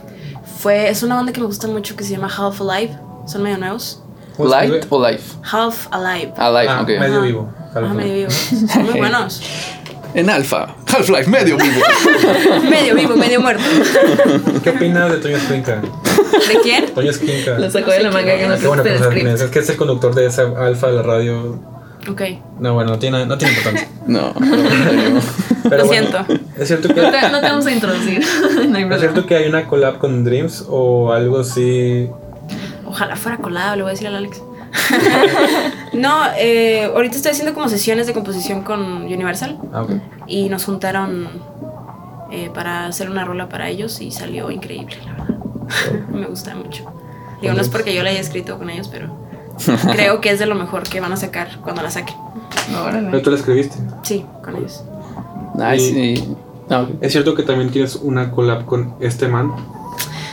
fue. 0.60 0.90
Es 0.90 1.04
una 1.04 1.16
banda 1.16 1.34
que 1.34 1.42
me 1.42 1.48
gusta 1.48 1.68
mucho 1.68 1.96
que 1.96 2.04
se 2.06 2.12
llama 2.14 2.30
Half 2.36 2.62
Alive. 2.62 2.98
Son 3.28 3.44
medio 3.44 3.58
nuevos. 3.58 4.02
¿Cómo 4.38 4.50
se 4.50 4.56
¿Light 4.56 4.74
escribe? 4.76 4.96
o 4.96 5.10
life? 5.10 5.36
Half 5.52 5.88
Alive. 5.92 6.34
Ah, 6.38 6.50
life, 6.52 6.72
Ah, 6.72 6.82
ok. 6.84 6.88
medio 6.88 7.22
vivo. 7.22 7.50
Ah, 7.76 7.80
medio 7.94 8.14
vivo. 8.14 8.30
Son 8.32 8.84
muy 8.84 8.98
buenos. 8.98 9.42
En 10.14 10.30
alfa, 10.30 10.76
Half-Life, 10.88 11.30
medio 11.30 11.56
vivo. 11.58 11.82
medio 12.70 12.96
vivo, 12.96 13.16
medio 13.16 13.40
muerto. 13.42 13.64
¿Qué 14.64 14.72
opinas 14.72 15.12
de 15.12 15.18
Toño 15.18 15.38
Esquinca? 15.38 15.82
¿De 15.82 16.60
quién? 16.64 16.94
Toño 16.94 17.12
Esquinca. 17.12 17.60
Lo 17.60 17.70
sacó 17.70 17.92
de 17.92 18.04
la 18.04 18.12
manga 18.12 18.36
que 18.36 18.48
no 18.48 18.58
Qué 18.58 18.68
bueno, 18.68 18.84
pues, 18.84 19.42
es 19.42 19.50
que 19.52 19.60
es 19.60 19.70
el 19.70 19.78
conductor 19.78 20.16
de 20.16 20.26
esa 20.26 20.44
alfa 20.58 20.88
de 20.88 20.94
la 20.94 21.04
radio. 21.04 21.60
Ok. 22.10 22.22
No, 22.60 22.74
bueno, 22.74 22.92
no 22.92 23.00
tiene, 23.00 23.26
no 23.26 23.38
tiene 23.38 23.54
importancia. 23.54 23.88
No, 24.08 24.34
Pero 25.70 25.84
Lo 25.84 25.86
bueno, 25.86 26.08
siento. 26.08 26.34
Es 26.58 26.68
cierto 26.68 26.88
que 26.88 27.02
No 27.02 27.12
te, 27.12 27.30
no 27.30 27.42
te 27.42 27.48
vamos 27.48 27.66
a 27.68 27.72
introducir. 27.72 28.26
no 28.68 28.78
hay 28.78 28.84
es 28.86 29.00
cierto 29.00 29.26
que 29.28 29.36
hay 29.36 29.48
una 29.48 29.68
collab 29.68 30.00
con 30.00 30.24
Dreams 30.24 30.66
o 30.68 31.14
algo 31.14 31.40
así. 31.40 32.10
Ojalá 32.86 33.16
fuera 33.16 33.38
colado, 33.38 33.76
le 33.76 33.84
voy 33.84 33.90
a 33.90 33.94
decir 33.94 34.08
al 34.08 34.16
Alex. 34.16 34.42
no, 35.94 36.24
eh, 36.38 36.86
ahorita 36.86 37.16
estoy 37.16 37.32
haciendo 37.32 37.54
como 37.54 37.70
sesiones 37.70 38.08
de 38.08 38.14
composición 38.14 38.62
con 38.64 38.82
Universal 39.04 39.58
Ah, 39.74 39.82
ok. 39.84 39.92
y 40.28 40.50
nos 40.50 40.66
juntaron 40.66 41.28
eh, 42.32 42.50
para 42.54 42.86
hacer 42.86 43.10
una 43.10 43.26
rola 43.26 43.50
para 43.50 43.70
ellos 43.70 44.00
y 44.02 44.12
salió 44.12 44.52
increíble, 44.52 44.98
la 45.06 45.12
verdad. 45.14 45.36
Me 46.12 46.26
gusta 46.28 46.56
mucho. 46.56 46.86
Digo, 47.42 47.54
no 47.54 47.62
es 47.62 47.70
porque 47.70 47.94
yo 47.94 48.04
la 48.04 48.10
haya 48.10 48.20
escrito 48.20 48.58
con 48.58 48.70
ellos, 48.70 48.88
pero 48.90 49.08
creo 49.92 50.20
que 50.22 50.30
es 50.32 50.40
de 50.40 50.46
lo 50.46 50.56
mejor 50.56 50.84
que 50.84 51.00
van 51.00 51.12
a 51.14 51.18
sacar 51.18 51.60
cuando 51.62 51.82
la 51.82 51.90
saquen. 51.92 52.16
Pero 53.12 53.22
tú 53.22 53.30
la 53.32 53.38
escribiste. 53.38 53.78
Sí, 54.04 54.26
con 54.44 54.56
ellos. 54.58 54.84
Ok. 55.56 56.90
Es 57.02 57.12
cierto 57.14 57.34
que 57.36 57.44
también 57.44 57.72
tienes 57.72 57.96
una 57.96 58.32
collab 58.32 58.66
con 58.66 58.96
este 59.00 59.28
man. 59.28 59.52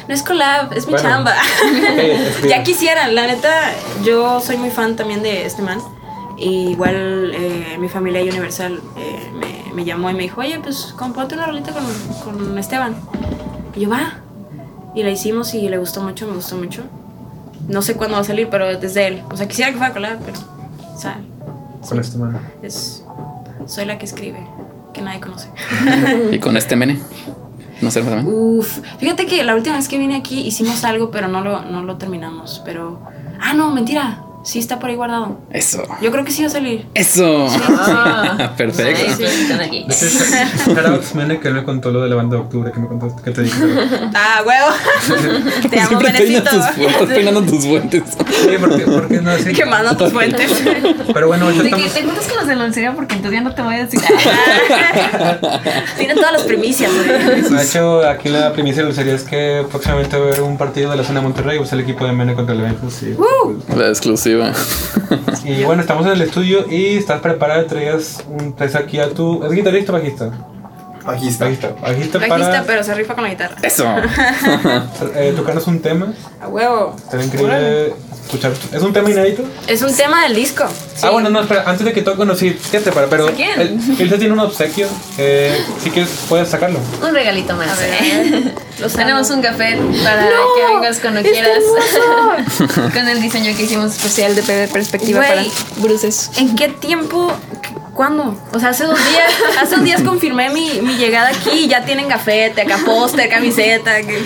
No 0.09 0.15
es 0.15 0.23
collab, 0.23 0.73
es 0.73 0.87
mi 0.87 0.93
Bueno. 0.93 1.09
chamba. 1.09 1.35
Eh, 1.99 2.31
ya 2.49 2.63
quisieran, 2.63 3.15
la 3.15 3.27
neta, 3.27 3.73
yo 4.05 4.41
soy 4.41 4.57
muy 4.57 4.71
fan 4.71 4.97
también 4.97 5.23
de 5.23 5.47
este 5.47 5.63
man. 5.63 5.79
Y 6.39 6.71
igual 6.73 7.33
eh, 7.35 7.77
mi 7.79 7.89
familia 7.89 8.21
Universal 8.23 8.81
eh, 8.99 9.31
me, 9.35 9.73
me 9.75 9.85
llamó 9.85 10.11
y 10.11 10.15
me 10.15 10.23
dijo, 10.25 10.41
oye, 10.43 10.59
pues 10.63 10.93
comparte 10.97 11.35
una 11.35 11.47
rolita 11.47 11.73
con, 11.73 11.85
con 12.35 12.59
Esteban. 12.59 12.95
Y 13.75 13.81
yo, 13.81 13.91
va. 13.91 14.15
Y 14.95 15.03
la 15.03 15.11
hicimos 15.11 15.55
y 15.55 15.69
le 15.69 15.79
gustó 15.79 16.03
mucho, 16.03 16.27
me 16.27 16.35
gustó 16.35 16.57
mucho. 16.57 16.83
no 17.69 17.83
sé 17.83 17.95
cuándo 17.97 18.15
va 18.17 18.21
a 18.21 18.25
salir, 18.25 18.49
pero 18.51 18.69
es 18.71 18.95
de 18.95 19.07
él. 19.07 19.23
O 19.31 19.37
sea, 19.37 19.49
quisiera 19.49 19.71
que 19.73 19.79
fuera 19.79 19.93
collab, 19.93 20.19
pero, 20.21 20.39
o 20.95 20.99
sea, 20.99 21.19
Con 21.89 21.99
este 22.01 22.17
man. 22.19 22.39
es, 22.63 23.03
soy 23.67 23.85
la 23.87 23.99
que 23.99 24.05
escribe, 24.07 24.47
que 24.95 25.03
nadie 25.03 25.21
conoce. 25.21 25.49
Y 26.33 26.39
con 26.39 26.57
este 26.57 26.77
mene. 26.77 26.99
No 27.81 27.91
sé 27.91 28.03
también. 28.03 28.27
Uf, 28.27 28.81
fíjate 28.99 29.27
que 29.27 29.45
la 29.45 29.55
última 29.55 29.77
vez 29.77 29.89
que 29.89 29.99
vine 29.99 30.17
aquí 30.17 30.41
hicimos 30.41 30.85
algo, 30.85 31.11
pero 31.11 31.29
no 31.29 31.43
lo, 31.43 31.63
no 31.63 31.83
lo 31.83 31.97
terminamos. 31.97 32.63
Pero. 32.65 33.01
Ah, 33.41 33.55
no, 33.55 33.71
mentira. 33.71 34.26
Sí 34.47 34.61
está 34.61 34.79
por 34.79 34.89
ahí 34.91 34.95
guardado. 34.95 35.41
Eso. 35.51 35.83
Yo 36.01 36.13
creo 36.13 36.25
que 36.25 36.31
sí 36.31 36.43
va 36.43 36.47
a 36.47 36.51
salir. 36.53 36.87
Eso. 36.95 37.49
Ah. 37.69 38.53
Perfecto. 38.57 39.01
Sí, 39.17 39.25
están 39.25 39.61
aquí. 39.61 39.85
Mene, 41.15 41.41
que 41.41 41.49
él 41.49 41.55
me 41.55 41.65
contó 41.65 41.91
lo 41.91 42.03
de 42.03 42.09
la 42.09 42.15
banda 42.15 42.37
de 42.37 42.43
octubre, 42.43 42.71
que 42.71 42.79
me 42.79 42.87
contaste, 42.87 43.23
que 43.23 43.31
te 43.33 43.43
dije. 43.43 43.57
Ah, 44.15 44.43
huevo. 44.47 45.49
Te 45.69 45.81
amo, 45.81 45.99
Benecito. 45.99 46.49
tus 46.49 46.65
fu- 46.71 46.83
estás 46.87 47.09
peinando 47.09 47.43
tus 47.43 47.67
fuentes. 47.67 48.03
Sí, 48.09 48.51
porque, 48.61 48.85
porque 48.85 49.21
no 49.21 49.31
así. 49.33 49.53
Quemando 49.53 49.97
tus 49.97 50.13
fuentes. 50.13 50.49
Pero 51.13 51.27
bueno, 51.27 51.47
ahorita 51.47 51.65
De 51.65 51.71
que 51.71 51.77
estamos. 51.87 51.95
te 51.95 52.03
juntas 52.05 52.27
con 52.29 52.37
los 52.37 52.47
de 52.47 52.55
la 52.55 52.65
lencería 52.65 52.93
porque 52.95 53.17
entonces 53.17 53.41
ya 53.41 53.43
no 53.49 53.53
te 53.53 53.63
voy 53.63 53.75
a 53.75 53.79
decir. 53.85 54.01
Tienen 55.99 56.17
todas 56.17 56.33
las 56.35 56.43
primicias, 56.43 56.93
güey. 56.95 57.43
De 57.43 57.63
hecho, 57.65 58.07
aquí 58.09 58.29
la 58.29 58.53
primicia 58.53 58.85
de 58.85 58.93
serie 58.93 59.15
es 59.15 59.25
que 59.25 59.65
próximamente 59.71 60.17
va 60.17 60.25
a 60.25 60.29
haber 60.29 60.43
un 60.43 60.57
partido 60.57 60.91
de 60.93 60.97
la 60.99 61.03
zona 61.03 61.19
de 61.21 61.25
Monterrey, 61.27 61.59
pues 61.59 61.73
el 61.73 61.81
equipo 61.81 62.07
de 62.07 62.13
Mene 62.13 62.35
contra 62.35 62.55
el 62.55 62.61
Memphis. 62.63 63.03
Y, 63.03 63.17
La 63.77 63.89
exclusiva. 63.89 64.36
y 65.45 65.65
bueno, 65.65 65.83
estamos 65.83 66.07
en 66.07 66.13
el 66.13 66.23
estudio 66.23 66.67
y 66.71 66.97
estás 66.97 67.21
preparada, 67.21 67.67
traías, 67.67 68.25
un, 68.29 68.55
traes 68.55 68.75
aquí 68.75 68.99
a 68.99 69.11
tu... 69.11 69.45
¿Es 69.45 69.53
guitarrista 69.53 69.93
o 69.93 69.95
bajista? 69.97 70.33
Bajista. 71.07 71.45
Bajista. 71.45 71.69
Bajista 71.81 72.19
Bajista, 72.19 72.51
para 72.51 72.65
pero 72.65 72.85
se 72.85 72.95
rifa 72.95 73.15
con 73.15 73.25
la 73.25 73.31
guitarra. 73.31 73.57
Eso. 73.63 73.87
eh, 75.15 75.33
tocarnos 75.37 75.67
un 75.67 75.81
tema. 75.81 76.13
A 76.41 76.49
huevo. 76.49 76.97
Será 77.11 77.25
increíble 77.25 77.95
escuchar. 78.27 78.53
¿Es 78.73 78.83
un 78.83 78.93
tema 78.93 79.11
inédito? 79.11 79.45
Es 79.67 79.83
un 79.83 79.95
tema 79.95 80.25
del 80.25 80.35
disco. 80.35 80.65
Ah, 81.03 81.11
bueno, 81.11 81.31
no, 81.31 81.41
espera, 81.41 81.65
antes 81.67 81.85
de 81.85 81.93
que 81.93 82.03
toque, 82.03 82.25
no, 82.25 82.35
sí, 82.35 82.59
¿qué 82.71 82.81
te 82.81 82.91
para? 82.91 83.07
Pero 83.07 83.29
¿Sí 83.29 83.35
quién? 83.37 83.61
él, 83.61 83.81
él 83.99 84.19
tiene 84.19 84.33
un 84.33 84.41
obsequio. 84.41 84.89
Eh, 85.19 85.57
si 85.83 85.91
quieres, 85.91 86.11
puedes 86.29 86.49
sacarlo. 86.49 86.81
Un 87.03 87.15
regalito 87.15 87.55
más. 87.55 87.71
A 87.71 87.77
ver, 87.77 87.91
¿eh? 88.03 88.55
Los 88.81 88.93
Tenemos 88.93 89.31
un 89.31 89.41
café 89.41 89.79
para 90.03 90.27
que 90.27 90.75
vengas 90.75 90.99
cuando 91.01 91.23
quieras. 91.23 91.63
Con 92.93 93.09
el 93.09 93.23
diseño 93.23 93.57
que 93.57 93.63
hicimos 93.63 93.93
especial 93.93 94.35
de 94.35 94.43
perspectiva 94.43 95.21
para 95.21 95.45
bruces. 95.79 96.31
¿En 96.37 96.57
qué 96.57 96.69
tiempo? 96.69 97.33
¿Cuándo? 97.97 98.39
O 98.53 98.61
sea, 98.61 98.69
hace 98.69 98.85
dos 98.85 98.99
días, 98.99 99.33
hace 99.61 99.77
dos 99.77 99.85
días 99.85 100.03
confirmé 100.03 100.51
mi, 100.51 100.81
mi 100.83 100.97
llegada 100.97 101.31
aquí 101.31 101.51
y 101.65 101.67
ya 101.69 101.83
tienen 101.85 102.09
gafete, 102.09 102.61
acá 102.61 102.79
póster, 102.85 103.29
camiseta. 103.31 104.03
Que... 104.03 104.19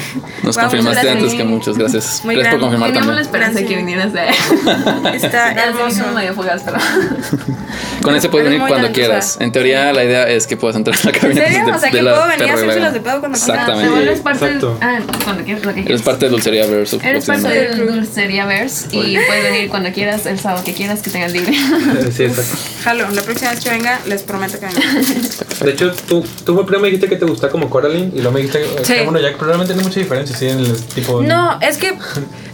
Nos 0.42 0.56
Vamos, 0.56 0.72
confirmaste 0.72 1.08
antes 1.08 1.34
que 1.34 1.44
muchos. 1.44 1.78
Gracias. 1.78 2.22
Muy 2.24 2.34
Gracias 2.34 2.54
por 2.56 2.60
grande. 2.70 2.78
confirmar 2.78 2.88
Teníamos 2.88 3.14
la 3.14 3.22
también. 3.22 3.52
esperanza 3.54 3.60
de 3.60 3.66
que 3.66 3.76
vinieras 3.76 4.12
de 4.12 5.16
Está 5.16 5.52
hermoso. 5.52 6.06
medio 6.12 6.34
fugaz, 6.34 6.62
pero. 6.64 6.78
Con 8.02 8.16
ese 8.16 8.28
puedes 8.30 8.46
Eres 8.48 8.58
venir 8.60 8.68
cuando 8.68 8.92
quieras. 8.92 9.36
En 9.40 9.52
teoría, 9.52 9.92
la 9.92 10.02
idea 10.04 10.26
es 10.28 10.46
que 10.46 10.56
puedas 10.56 10.74
entrar 10.74 10.96
a 10.96 11.04
la 11.06 11.12
cabina. 11.12 11.40
serio? 11.42 11.64
de- 11.66 11.72
O 11.72 11.78
sea, 11.78 11.90
de 11.90 11.96
que 11.96 12.02
la 12.02 12.14
puedo 12.14 12.26
venir 12.28 12.50
a 12.50 12.54
hacérselas 12.54 12.76
Vega. 12.76 12.90
de 12.90 13.00
pedo 13.00 13.20
cuando 13.20 13.38
Te 13.38 13.44
Exactamente. 13.44 13.90
vuelves 13.90 14.20
parte 14.20 14.44
del. 14.46 14.54
Exacto. 14.56 14.78
Ah, 14.80 14.98
cuando 15.22 15.44
quieras, 15.44 15.64
lo 15.64 15.68
que 15.74 15.80
Eres 15.80 15.86
quieras. 15.86 16.02
parte 16.02 16.24
de 16.24 16.30
Dulcería 16.30 16.66
Verso. 16.66 16.98
Eres 17.04 17.24
parte 17.26 17.48
del 17.48 17.86
Dulcería 17.86 18.46
Verse 18.46 18.86
y 18.90 19.16
puedes 19.26 19.44
venir 19.44 19.68
cuando 19.70 19.92
quieras, 19.92 20.26
el 20.26 20.40
sábado 20.40 20.64
que 20.64 20.72
quieras, 20.74 21.02
que 21.02 21.10
tengas 21.10 21.32
libre. 21.32 21.52
Eh, 21.54 22.10
sí, 22.16 22.24
exacto. 22.24 22.56
Jalo, 22.82 23.10
la 23.10 23.22
próxima 23.22 23.50
vez 23.50 23.59
que 23.62 23.70
venga, 23.70 24.00
les 24.06 24.22
prometo 24.22 24.58
que 24.58 24.66
venga. 24.66 24.80
De 25.64 25.70
hecho, 25.70 25.92
tú, 26.08 26.24
tú 26.44 26.56
primero 26.56 26.80
me 26.80 26.88
dijiste 26.88 27.08
que 27.08 27.16
te 27.16 27.24
gusta 27.26 27.48
como 27.48 27.68
Coraline 27.70 28.10
y 28.14 28.16
luego 28.16 28.32
me 28.32 28.40
dijiste 28.40 28.62
eh, 28.62 28.68
Sí. 28.84 28.94
que 28.94 29.02
bueno, 29.04 29.20
Jack, 29.20 29.34
pero 29.34 29.46
realmente 29.46 29.74
no 29.74 29.80
hay 29.80 29.86
mucha 29.86 30.00
diferencia, 30.00 30.36
sí, 30.36 30.48
en 30.48 30.58
el 30.60 30.76
tipo. 30.82 31.22
No, 31.22 31.60
es 31.60 31.76
que 31.76 31.92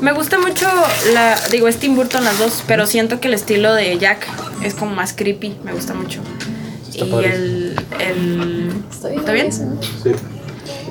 me 0.01 0.13
gusta 0.13 0.39
mucho 0.39 0.67
la. 1.13 1.39
Digo, 1.51 1.69
es 1.69 1.77
Tim 1.77 1.95
Burton 1.97 2.25
las 2.25 2.39
dos, 2.39 2.63
pero 2.67 2.87
siento 2.87 3.21
que 3.21 3.29
el 3.29 3.35
estilo 3.35 3.73
de 3.75 3.97
Jack 3.99 4.27
es 4.63 4.75
como 4.75 4.95
más 4.95 5.13
creepy. 5.13 5.57
Me 5.65 5.73
gusta 5.73 5.95
mucho. 5.95 6.21
Está 6.91 7.05
y 7.07 7.11
padre. 7.11 7.35
el. 7.35 7.81
el 8.01 8.71
¿Está 9.17 9.33
bien? 9.33 9.53
Sí. 9.53 9.61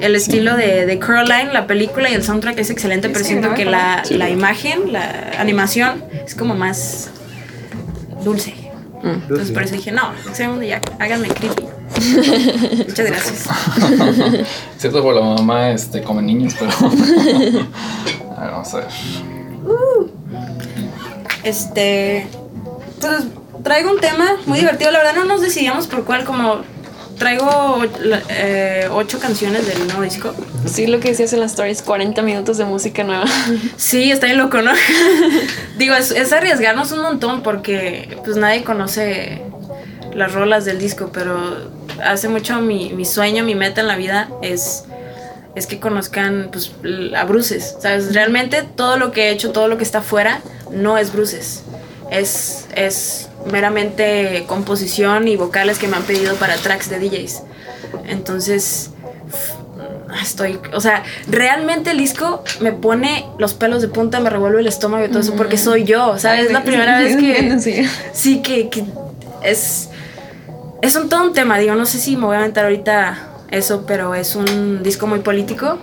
El 0.02 0.14
estilo 0.16 0.56
de, 0.58 0.86
de 0.86 1.00
Coraline, 1.00 1.54
la 1.54 1.68
película 1.68 2.10
y 2.10 2.14
el 2.14 2.24
soundtrack 2.24 2.60
es 2.60 2.70
excelente, 2.70 3.10
pero 3.10 3.24
siento 3.24 3.54
que 3.54 3.64
la, 3.66 4.04
Sí. 4.06 4.16
la 4.16 4.30
imagen, 4.30 4.92
la 4.92 5.32
animación, 5.38 6.04
es 6.26 6.36
como 6.36 6.54
más 6.54 7.10
dulce. 8.24 8.54
Entonces 9.06 9.52
por 9.52 9.64
eso 9.64 9.76
dije, 9.76 9.92
no, 9.92 10.12
de 10.60 10.68
Jack, 10.68 10.92
háganme 11.00 11.28
creepy. 11.28 11.64
Muchas 12.88 13.06
gracias. 13.06 13.48
Cierto, 14.78 15.04
por 15.04 15.14
la 15.14 15.22
mamá 15.22 15.70
este, 15.72 16.02
come 16.02 16.22
niños, 16.22 16.56
pero. 16.58 16.72
a 18.38 18.42
ver, 18.42 18.52
vamos 18.52 18.74
a 18.74 18.78
ver. 18.78 18.88
Este. 21.44 22.28
Pues 23.00 23.26
traigo 23.64 23.92
un 23.92 24.00
tema 24.00 24.38
muy 24.46 24.60
divertido. 24.60 24.92
La 24.92 25.00
verdad 25.00 25.16
no 25.16 25.26
nos 25.26 25.42
decidíamos 25.42 25.88
por 25.88 26.04
cuál, 26.04 26.26
como 26.26 26.62
traigo 27.18 27.84
eh, 28.30 28.88
ocho 28.92 29.20
canciones 29.20 29.68
del 29.68 29.88
nuevo 29.88 30.02
disco. 30.02 30.34
Sí, 30.66 30.88
lo 30.88 31.00
que 31.00 31.10
decías 31.10 31.34
en 31.34 31.40
las 31.40 31.52
stories, 31.52 31.82
40 31.82 32.22
minutos 32.22 32.58
de 32.58 32.66
música 32.66 33.04
nueva. 33.04 33.26
Sí, 33.78 34.12
está 34.12 34.28
bien 34.28 34.38
loco, 34.38 34.62
¿no? 34.62 34.72
Digo, 35.78 35.96
es, 35.96 36.12
es 36.12 36.32
arriesgarnos 36.34 36.92
un 36.92 37.02
montón 37.02 37.44
porque 37.44 38.18
pues 38.24 38.38
nadie 38.38 38.64
conoce 38.64 39.42
las 40.14 40.34
rolas 40.34 40.66
del 40.66 40.80
disco, 40.80 41.10
pero 41.14 41.72
hace 42.04 42.28
mucho 42.30 42.62
mi, 42.62 42.94
mi 42.94 43.06
sueño, 43.06 43.44
mi 43.44 43.56
meta 43.56 43.82
en 43.82 43.88
la 43.88 43.96
vida 43.96 44.30
es, 44.42 44.86
es 45.56 45.68
que 45.68 45.80
conozcan 45.80 46.50
pues, 46.52 46.72
a 47.16 47.24
Bruces, 47.26 47.76
¿sabes? 47.80 48.14
Realmente 48.14 48.64
todo 48.64 48.98
lo 48.98 49.12
que 49.12 49.26
he 49.26 49.30
hecho, 49.32 49.52
todo 49.52 49.68
lo 49.68 49.78
que 49.78 49.84
está 49.84 50.00
afuera, 50.00 50.42
no 50.72 50.98
es 50.98 51.12
Bruces. 51.12 51.65
Es, 52.16 52.68
es 52.76 53.30
meramente 53.52 54.44
composición 54.48 55.28
y 55.28 55.36
vocales 55.36 55.78
que 55.80 55.88
me 55.88 55.98
han 55.98 56.04
pedido 56.04 56.36
para 56.36 56.56
tracks 56.56 56.90
de 56.90 57.00
DJs. 57.00 57.42
Entonces, 58.08 58.92
estoy, 60.22 60.60
o 60.74 60.82
sea, 60.82 61.04
realmente 61.28 61.92
el 61.92 61.98
disco 61.98 62.44
me 62.62 62.72
pone 62.72 63.26
los 63.38 63.54
pelos 63.54 63.82
de 63.82 63.88
punta, 63.90 64.20
me 64.20 64.30
revuelve 64.30 64.60
el 64.62 64.68
estómago 64.68 65.06
y 65.06 65.10
todo 65.10 65.20
eso 65.20 65.36
porque 65.36 65.58
soy 65.58 65.84
yo, 65.84 66.18
¿sabes? 66.18 66.46
Es 66.48 66.52
la 66.52 66.64
primera 66.64 67.00
vez 67.00 67.16
que 67.18 67.60
Sí. 67.60 67.84
sí 68.14 68.42
que, 68.42 68.70
que 68.70 68.84
es 69.44 69.90
es 70.82 70.96
un 70.96 71.10
todo 71.10 71.24
un 71.24 71.34
tema, 71.34 71.58
digo, 71.58 71.74
no 71.76 71.86
sé 71.86 71.98
si 72.00 72.16
me 72.16 72.26
voy 72.28 72.36
a 72.36 72.40
aventar 72.40 72.66
ahorita 72.66 73.18
eso, 73.50 73.86
pero 73.88 74.14
es 74.14 74.36
un 74.36 74.84
disco 74.84 75.08
muy 75.08 75.20
político. 75.20 75.78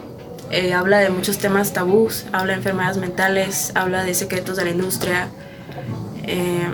eh, 0.51 0.75
habla 0.75 0.99
de 0.99 1.09
muchos 1.11 1.39
temas 1.39 1.73
tabús, 1.73 2.25
habla 2.33 2.53
de 2.53 2.59
enfermedades 2.59 2.99
mentales, 2.99 3.73
habla 3.75 4.05
de 4.05 4.13
secretos 4.15 4.57
de 4.59 4.65
la 4.65 4.71
industria. 4.71 5.29
Eh, 6.23 6.67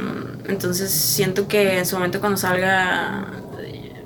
entonces 0.48 0.90
siento 0.90 1.48
que 1.48 1.78
en 1.78 1.86
su 1.86 1.96
momento 1.96 2.20
cuando 2.20 2.36
salga 2.38 3.26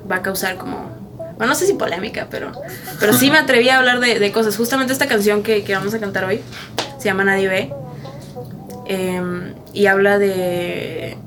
va 0.09 0.15
a 0.17 0.21
causar 0.21 0.57
como 0.57 0.91
bueno, 1.37 1.53
no 1.53 1.55
sé 1.55 1.65
si 1.65 1.73
polémica, 1.73 2.27
pero, 2.29 2.51
pero 2.99 3.11
sí 3.13 3.31
me 3.31 3.39
atreví 3.39 3.67
a 3.69 3.79
hablar 3.79 3.99
de, 3.99 4.31
cosas. 4.31 4.55
Justamente 4.55 4.93
esta 4.93 5.07
canción 5.07 5.41
que, 5.41 5.63
que 5.63 5.73
vamos 5.73 5.93
a 5.93 5.99
cantar 5.99 6.25
hoy 6.25 6.41
se 6.99 7.05
llama 7.05 7.23
Nadie 7.23 7.47
Ve. 7.47 7.73
eh, 8.85 9.53
y 9.73 9.87
habla 9.87 10.19
de, 10.19 11.17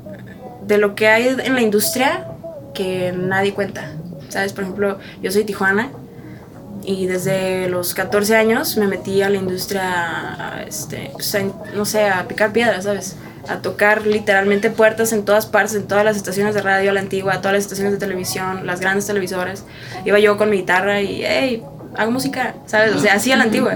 de 0.63 0.79
lo 0.79 0.95
que 0.95 1.09
hay 1.09 1.29
en 1.43 1.55
la 1.55 1.61
industria 1.61 2.29
que 2.73 3.13
nadie 3.13 3.53
cuenta. 3.53 3.91
¿Sabes? 4.29 4.53
Por 4.53 4.65
ejemplo, 4.65 4.99
yo 5.23 5.33
soy 5.33 5.45
Tijuana 5.45 5.91
y 6.85 7.07
desde 7.07 7.69
los 7.69 7.95
14 7.95 8.37
años 8.37 8.77
me 8.77 8.87
metí 8.87 9.23
a 9.23 9.29
la 9.31 9.39
industria, 9.39 10.65
este, 10.67 11.11
pues, 11.15 11.35
a- 11.35 11.43
no 11.75 11.85
sé, 11.85 12.09
a 12.09 12.27
picar 12.29 12.53
piedras, 12.53 12.85
¿sabes? 12.85 13.17
A 13.49 13.63
tocar 13.63 14.07
literalmente 14.07 14.71
puertas 14.71 15.13
en 15.13 15.25
todas 15.25 15.47
partes, 15.47 15.75
en 15.75 15.87
todas 15.87 16.05
las 16.05 16.17
estaciones 16.17 16.55
de 16.55 16.63
radio, 16.63 16.93
la 16.93 17.01
antigua, 17.01 17.39
todas 17.41 17.55
las 17.55 17.65
estaciones 17.65 17.93
de 17.93 17.99
televisión, 17.99 18.67
las 18.67 18.81
grandes 18.81 19.07
televisoras. 19.07 19.65
Iba 20.05 20.19
yo 20.19 20.37
con 20.37 20.51
mi 20.51 20.59
guitarra 20.59 21.01
y, 21.01 21.23
hey, 21.25 21.63
hago 21.97 22.11
música, 22.11 22.55
¿sabes? 22.67 22.95
O 22.95 22.99
sea, 22.99 23.15
así 23.15 23.33
a 23.33 23.37
la 23.37 23.45
antigua. 23.45 23.75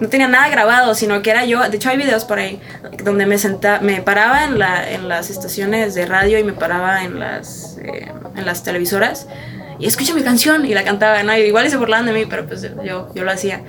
No 0.00 0.08
tenía 0.08 0.28
nada 0.28 0.48
grabado, 0.48 0.94
sino 0.94 1.22
que 1.22 1.30
era 1.30 1.44
yo. 1.44 1.60
De 1.68 1.76
hecho, 1.76 1.90
hay 1.90 1.96
videos 1.96 2.24
por 2.24 2.38
ahí 2.38 2.60
donde 3.04 3.26
me 3.26 3.38
senta, 3.38 3.80
me 3.80 4.02
paraba 4.02 4.44
en, 4.44 4.58
la, 4.58 4.90
en 4.90 5.08
las 5.08 5.30
estaciones 5.30 5.94
de 5.94 6.06
radio 6.06 6.38
y 6.38 6.44
me 6.44 6.52
paraba 6.52 7.04
en 7.04 7.20
las, 7.20 7.78
eh, 7.82 8.10
en 8.36 8.46
las 8.46 8.62
televisoras 8.62 9.26
y 9.78 9.86
escucha 9.86 10.14
mi 10.14 10.22
canción 10.22 10.64
y 10.64 10.74
la 10.74 10.84
cantaba, 10.84 11.22
¿no? 11.22 11.36
Y 11.36 11.40
igual 11.42 11.68
se 11.68 11.76
burlaban 11.76 12.06
de 12.06 12.12
mí, 12.12 12.26
pero 12.26 12.46
pues 12.46 12.62
yo, 12.62 13.12
yo 13.14 13.24
lo 13.24 13.30
hacía. 13.30 13.62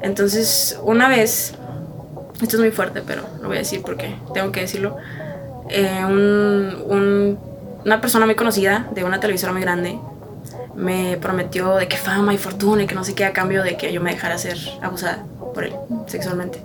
Entonces, 0.00 0.78
una 0.82 1.08
vez, 1.08 1.54
esto 2.42 2.56
es 2.56 2.60
muy 2.60 2.70
fuerte, 2.70 3.02
pero 3.06 3.22
lo 3.40 3.48
voy 3.48 3.56
a 3.56 3.60
decir 3.60 3.82
porque 3.82 4.14
tengo 4.34 4.52
que 4.52 4.60
decirlo, 4.60 4.96
eh, 5.68 6.02
un- 6.06 6.76
un- 6.86 7.38
una 7.84 8.00
persona 8.00 8.26
muy 8.26 8.34
conocida 8.34 8.88
de 8.94 9.04
una 9.04 9.20
televisora 9.20 9.52
muy 9.52 9.62
grande 9.62 9.98
me 10.74 11.16
prometió 11.20 11.76
de 11.76 11.88
que 11.88 11.96
fama 11.96 12.34
y 12.34 12.38
fortuna 12.38 12.82
y 12.82 12.86
que 12.86 12.94
no 12.94 13.02
sé 13.04 13.14
qué 13.14 13.24
a 13.24 13.32
cambio 13.32 13.62
de 13.62 13.76
que 13.78 13.92
yo 13.92 14.00
me 14.02 14.10
dejara 14.10 14.36
ser 14.36 14.58
abusada 14.82 15.24
por 15.54 15.64
él 15.64 15.72
sexualmente. 16.06 16.60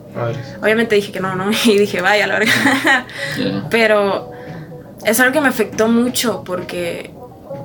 Obviamente 0.61 0.95
dije 0.95 1.11
que 1.13 1.21
no, 1.21 1.33
¿no? 1.35 1.45
Y 1.65 1.77
dije, 1.77 2.01
vaya, 2.01 2.27
la 2.27 2.39
verdad. 2.39 3.05
Ya. 3.39 3.67
Pero 3.69 4.31
es 5.05 5.17
algo 5.21 5.31
que 5.31 5.39
me 5.41 5.47
afectó 5.47 5.87
mucho 5.87 6.43
porque 6.45 7.11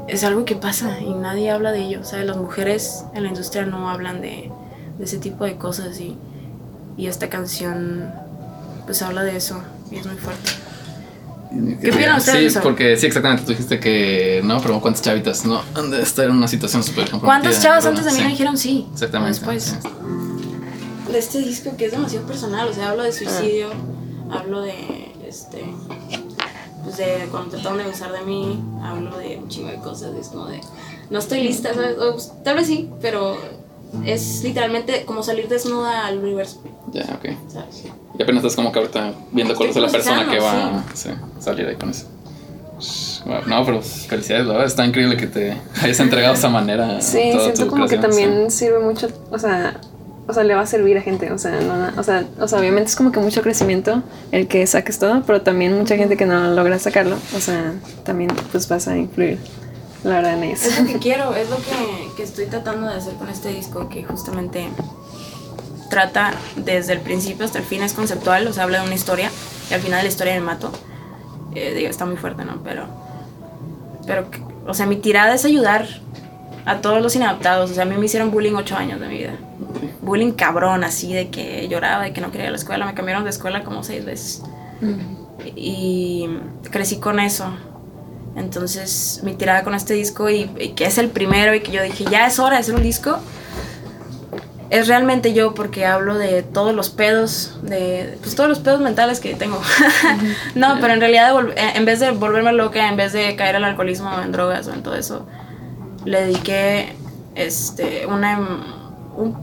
es 0.06 0.22
algo 0.22 0.44
que 0.44 0.54
pasa 0.54 1.00
y 1.00 1.12
nadie 1.14 1.50
habla 1.50 1.72
de 1.72 1.80
ello. 1.80 2.04
¿sabes? 2.04 2.26
Las 2.26 2.36
mujeres 2.36 3.04
en 3.14 3.24
la 3.24 3.28
industria 3.30 3.66
no 3.66 3.90
hablan 3.90 4.20
de, 4.20 4.50
de 4.98 5.04
ese 5.04 5.18
tipo 5.18 5.44
de 5.44 5.56
cosas 5.56 5.98
y, 6.00 6.16
y 6.96 7.06
esta 7.06 7.28
canción 7.28 8.10
pues 8.84 9.02
habla 9.02 9.22
de 9.24 9.36
eso 9.36 9.60
y 9.90 9.96
es 9.96 10.06
muy 10.06 10.16
fuerte. 10.16 10.50
¿Qué 11.80 11.90
opinan 11.90 12.16
ustedes 12.18 12.34
de 12.34 12.40
Sí, 12.40 12.46
eso? 12.46 12.60
porque 12.62 12.96
sí, 12.96 13.06
exactamente. 13.06 13.44
Tú 13.44 13.50
dijiste 13.50 13.80
que 13.80 14.40
no, 14.44 14.60
pero 14.60 14.80
¿cuántas 14.80 15.02
chavitas 15.02 15.44
no 15.46 15.62
han 15.74 15.90
de 15.90 16.02
estar 16.02 16.26
en 16.26 16.32
una 16.32 16.48
situación 16.48 16.82
súper? 16.82 17.10
¿Cuántas 17.10 17.62
chavas 17.62 17.86
antes 17.86 18.04
de 18.04 18.10
mí 18.12 18.16
Sí, 18.18 18.22
me 18.24 18.30
dijeron 18.30 18.58
sí? 18.58 18.86
Exactamente. 18.92 19.38
Después. 19.38 19.62
sí. 21.06 21.12
de 21.12 21.18
este 21.18 21.38
disco 21.38 21.76
que 21.76 21.86
es 21.86 21.92
demasiado 21.92 22.26
personal, 22.26 22.68
o 22.68 22.74
sea, 22.74 22.90
hablo 22.90 23.04
de 23.04 23.12
suicidio, 23.12 23.68
hablo 24.30 24.60
de 24.62 25.12
este 25.26 25.64
pues 26.84 26.98
de 26.98 27.26
cuando 27.30 27.50
trataron 27.50 27.78
de 27.78 27.84
abusar 27.84 28.12
de 28.12 28.20
mí, 28.22 28.62
hablo 28.82 29.16
de 29.18 29.38
un 29.38 29.48
chingo 29.48 29.70
de 29.70 29.76
cosas, 29.78 30.14
es 30.20 30.28
como 30.28 30.46
de 30.46 30.60
no 31.10 31.18
estoy 31.18 31.40
lista, 31.42 31.72
¿sabes? 31.74 31.96
O, 31.98 32.16
tal 32.42 32.56
vez 32.56 32.66
sí, 32.66 32.90
pero 33.00 33.36
es 34.04 34.42
literalmente 34.44 35.04
como 35.04 35.22
salir 35.22 35.48
desnuda 35.48 36.06
al 36.06 36.18
universo, 36.18 36.60
Ya, 36.92 37.02
ok. 37.02 37.36
¿sabes? 37.48 37.84
Y 38.18 38.22
apenas 38.22 38.42
estás 38.42 38.56
como 38.56 38.72
que 38.72 38.78
ahorita 38.78 39.12
viendo 39.32 39.54
cuál 39.54 39.70
es 39.70 39.76
la 39.76 39.88
persona 39.88 40.30
que 40.30 40.38
va 40.38 40.82
procesando, 40.84 41.26
a 41.26 41.36
sí, 41.38 41.42
salir 41.44 41.66
ahí 41.66 41.76
con 41.76 41.90
eso. 41.90 42.06
Wow, 43.24 43.42
No, 43.46 43.64
pero 43.64 43.82
felicidades, 43.82 44.46
la 44.46 44.52
verdad. 44.52 44.66
Está 44.66 44.86
increíble 44.86 45.16
que 45.16 45.26
te 45.26 45.56
hayas 45.82 46.00
entregado 46.00 46.34
de 46.34 46.38
esa 46.38 46.48
manera. 46.48 47.00
Sí, 47.00 47.30
toda 47.32 47.44
siento 47.44 47.64
tu 47.64 47.70
como 47.70 47.86
que 47.86 47.98
creación, 47.98 48.10
también 48.10 48.50
sirve 48.50 48.78
mucho, 48.78 49.08
o 49.30 49.38
sea, 49.38 49.80
o 50.28 50.32
sea, 50.32 50.44
le 50.44 50.54
va 50.54 50.62
a 50.62 50.66
servir 50.66 50.98
a 50.98 51.02
gente, 51.02 51.30
o 51.32 51.38
sea, 51.38 51.60
no, 51.60 52.00
o 52.00 52.02
sea, 52.02 52.24
o 52.40 52.48
sea, 52.48 52.58
obviamente 52.58 52.90
es 52.90 52.96
como 52.96 53.12
que 53.12 53.20
mucho 53.20 53.42
crecimiento 53.42 54.02
el 54.32 54.48
que 54.48 54.66
saques 54.66 54.98
todo, 54.98 55.22
pero 55.26 55.42
también 55.42 55.76
mucha 55.76 55.96
gente 55.96 56.16
que 56.16 56.26
no 56.26 56.50
logra 56.52 56.78
sacarlo, 56.78 57.16
o 57.36 57.40
sea, 57.40 57.74
también 58.04 58.30
pues 58.50 58.68
vas 58.68 58.88
a 58.88 58.96
influir, 58.96 59.38
la 60.02 60.16
verdad, 60.16 60.34
en 60.34 60.42
ellos. 60.44 60.64
Es 60.64 60.80
lo 60.80 60.86
que 60.86 60.98
quiero, 60.98 61.34
es 61.34 61.48
lo 61.48 61.56
que, 61.56 62.16
que 62.16 62.22
estoy 62.24 62.46
tratando 62.46 62.88
de 62.88 62.94
hacer 62.94 63.14
con 63.14 63.28
este 63.28 63.50
disco, 63.50 63.88
que 63.88 64.02
justamente 64.04 64.68
trata 65.88 66.32
desde 66.56 66.92
el 66.92 67.00
principio 67.00 67.44
hasta 67.44 67.58
el 67.58 67.64
fin, 67.64 67.82
es 67.82 67.92
conceptual, 67.92 68.46
o 68.46 68.52
sea, 68.52 68.64
habla 68.64 68.80
de 68.80 68.86
una 68.86 68.94
historia, 68.94 69.30
y 69.70 69.74
al 69.74 69.80
final 69.80 70.02
la 70.02 70.08
historia 70.08 70.34
me 70.34 70.40
mato. 70.40 70.72
Eh, 71.54 71.74
digo, 71.74 71.88
está 71.88 72.04
muy 72.04 72.16
fuerte, 72.16 72.44
¿no? 72.44 72.62
Pero, 72.62 72.86
pero, 74.06 74.28
o 74.66 74.74
sea, 74.74 74.86
mi 74.86 74.96
tirada 74.96 75.34
es 75.34 75.44
ayudar 75.44 75.86
a 76.66 76.80
todos 76.80 77.00
los 77.00 77.14
inadaptados, 77.16 77.70
o 77.70 77.74
sea, 77.74 77.84
a 77.84 77.86
mí 77.86 77.96
me 77.96 78.06
hicieron 78.06 78.30
bullying 78.30 78.54
ocho 78.54 78.76
años 78.76 79.00
de 79.00 79.08
mi 79.08 79.18
vida. 79.18 79.34
Bullying 80.02 80.32
cabrón, 80.32 80.84
así, 80.84 81.12
de 81.12 81.30
que 81.30 81.66
lloraba, 81.68 82.04
de 82.04 82.12
que 82.12 82.20
no 82.20 82.30
quería 82.30 82.44
ir 82.44 82.48
a 82.48 82.52
la 82.52 82.58
escuela, 82.58 82.86
me 82.86 82.94
cambiaron 82.94 83.24
de 83.24 83.30
escuela 83.30 83.64
como 83.64 83.82
seis 83.82 84.04
veces. 84.04 84.42
Y 85.54 86.28
crecí 86.70 86.98
con 86.98 87.20
eso. 87.20 87.46
Entonces, 88.36 89.20
mi 89.22 89.34
tirada 89.34 89.62
con 89.62 89.74
este 89.74 89.94
disco, 89.94 90.28
y, 90.28 90.50
y 90.58 90.70
que 90.70 90.86
es 90.86 90.98
el 90.98 91.08
primero, 91.08 91.54
y 91.54 91.60
que 91.60 91.72
yo 91.72 91.82
dije, 91.82 92.04
ya 92.10 92.26
es 92.26 92.38
hora 92.38 92.56
de 92.56 92.60
hacer 92.60 92.74
un 92.74 92.82
disco, 92.82 93.18
es 94.70 94.88
realmente 94.88 95.32
yo, 95.32 95.54
porque 95.54 95.86
hablo 95.86 96.16
de 96.18 96.42
todos 96.42 96.74
los 96.74 96.90
pedos, 96.90 97.58
de 97.62 98.18
pues, 98.20 98.34
todos 98.34 98.48
los 98.48 98.58
pedos 98.58 98.80
mentales 98.80 99.20
que 99.20 99.34
tengo. 99.34 99.60
no, 100.54 100.78
pero 100.80 100.94
en 100.94 101.00
realidad, 101.00 101.34
eh, 101.56 101.72
en 101.74 101.84
vez 101.84 102.00
de 102.00 102.10
volverme 102.10 102.52
loca, 102.52 102.88
en 102.88 102.96
vez 102.96 103.12
de 103.12 103.36
caer 103.36 103.56
al 103.56 103.64
alcoholismo, 103.64 104.10
en 104.20 104.32
drogas 104.32 104.66
o 104.66 104.72
en 104.72 104.82
todo 104.82 104.94
eso, 104.94 105.26
le 106.04 106.22
dediqué 106.22 106.94
este, 107.34 108.06
una, 108.06 108.38
un, 109.16 109.36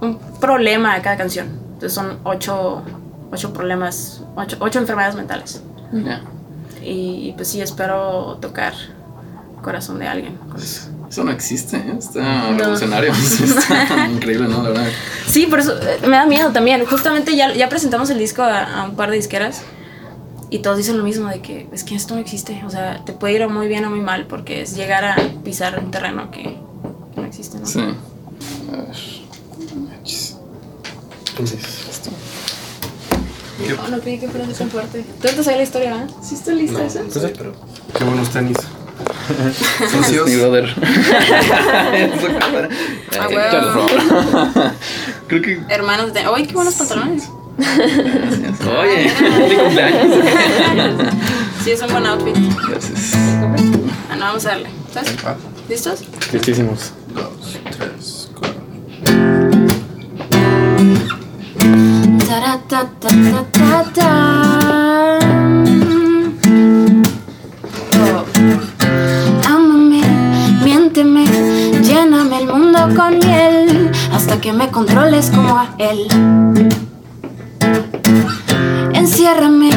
un 0.00 0.18
problema 0.40 0.94
a 0.94 1.02
cada 1.02 1.16
canción. 1.16 1.48
Entonces, 1.74 1.92
son 1.92 2.18
ocho, 2.24 2.82
ocho 3.30 3.52
problemas, 3.52 4.22
ocho, 4.36 4.56
ocho 4.60 4.78
enfermedades 4.78 5.16
mentales. 5.16 5.62
Y, 6.82 7.28
y, 7.28 7.32
pues 7.36 7.48
sí, 7.48 7.60
espero 7.60 8.38
tocar 8.40 8.72
el 9.56 9.62
corazón 9.62 9.98
de 9.98 10.08
alguien 10.08 10.36
con 10.36 10.60
eso. 10.60 10.88
Eso 11.12 11.24
no 11.24 11.30
existe, 11.30 11.76
¿eh? 11.76 11.94
está 11.98 12.52
revolucionario. 12.56 13.12
Sí, 13.22 13.44
está 13.44 14.08
increíble, 14.08 14.48
¿no? 14.48 14.62
La 14.62 14.70
verdad. 14.70 14.88
Sí, 15.28 15.46
por 15.46 15.60
eso 15.60 15.78
eh, 15.78 15.98
me 16.06 16.16
da 16.16 16.24
miedo 16.24 16.52
también. 16.52 16.86
Justamente 16.86 17.36
ya, 17.36 17.52
ya 17.52 17.68
presentamos 17.68 18.08
el 18.08 18.18
disco 18.18 18.40
a, 18.40 18.80
a 18.80 18.84
un 18.84 18.96
par 18.96 19.10
de 19.10 19.16
disqueras 19.16 19.60
y 20.48 20.60
todos 20.60 20.78
dicen 20.78 20.96
lo 20.96 21.04
mismo, 21.04 21.28
de 21.28 21.42
que 21.42 21.68
es 21.70 21.84
que 21.84 21.96
esto 21.96 22.14
no 22.14 22.20
existe. 22.22 22.62
O 22.66 22.70
sea, 22.70 23.04
te 23.04 23.12
puede 23.12 23.34
ir 23.34 23.46
muy 23.46 23.68
bien 23.68 23.84
o 23.84 23.90
muy 23.90 24.00
mal 24.00 24.26
porque 24.26 24.62
es 24.62 24.74
llegar 24.74 25.04
a 25.04 25.16
pisar 25.44 25.78
un 25.78 25.90
terreno 25.90 26.30
que, 26.30 26.56
que 27.14 27.20
no 27.20 27.26
existe, 27.26 27.58
¿no? 27.58 27.66
Sí. 27.66 27.80
A 27.80 28.76
ver. 28.76 28.96
Chis. 30.04 30.36
Esto. 31.90 32.10
Oh, 33.84 33.88
no 33.90 34.00
creí 34.00 34.18
que 34.18 34.28
fuera 34.28 34.46
así 34.46 34.54
tan 34.54 34.70
fuerte. 34.70 35.04
Tú 35.20 35.28
te 35.28 35.44
sabes 35.44 35.58
la 35.58 35.62
historia, 35.62 35.90
¿verdad? 35.92 36.10
Sí, 36.22 36.36
está 36.36 36.52
lista 36.52 36.82
esa. 36.86 37.00
Entonces, 37.00 37.32
pero 37.36 37.52
qué 37.98 38.04
buenos 38.04 38.30
tenis. 38.30 38.56
Sucios. 39.90 40.30
Ah, 43.18 43.28
Eh. 43.30 43.32
Creo 45.28 45.42
que. 45.42 45.60
Hermanos 45.68 46.12
de... 46.12 46.20
¡Ay, 46.20 46.46
qué 46.46 46.54
buenos 46.54 46.74
pantalones! 46.74 47.28
Gracias. 47.58 48.60
Oye, 48.66 49.08
feliz 49.10 49.58
cumpleaños. 49.58 50.16
Sí, 51.62 51.70
es 51.72 51.82
un 51.82 51.92
buen 51.92 52.06
outfit. 52.06 52.34
Gracias. 52.68 53.12
Ah, 54.10 54.16
no, 54.16 54.24
vamos 54.24 54.46
a 54.46 54.48
darle. 54.50 54.68
¿Estás? 54.88 55.06
¿Listos? 55.68 56.00
Listísimos. 56.32 56.92
Dos, 57.14 57.58
tres, 57.76 58.30
cuatro. 58.34 58.60
Ta-ra-ta-ta-ta-ta. 62.26 64.41
Con 72.88 73.18
miel 73.18 73.92
hasta 74.12 74.40
que 74.40 74.52
me 74.52 74.68
controles 74.70 75.30
como 75.30 75.56
a 75.56 75.68
él. 75.78 76.08
Enciérrame, 78.92 79.70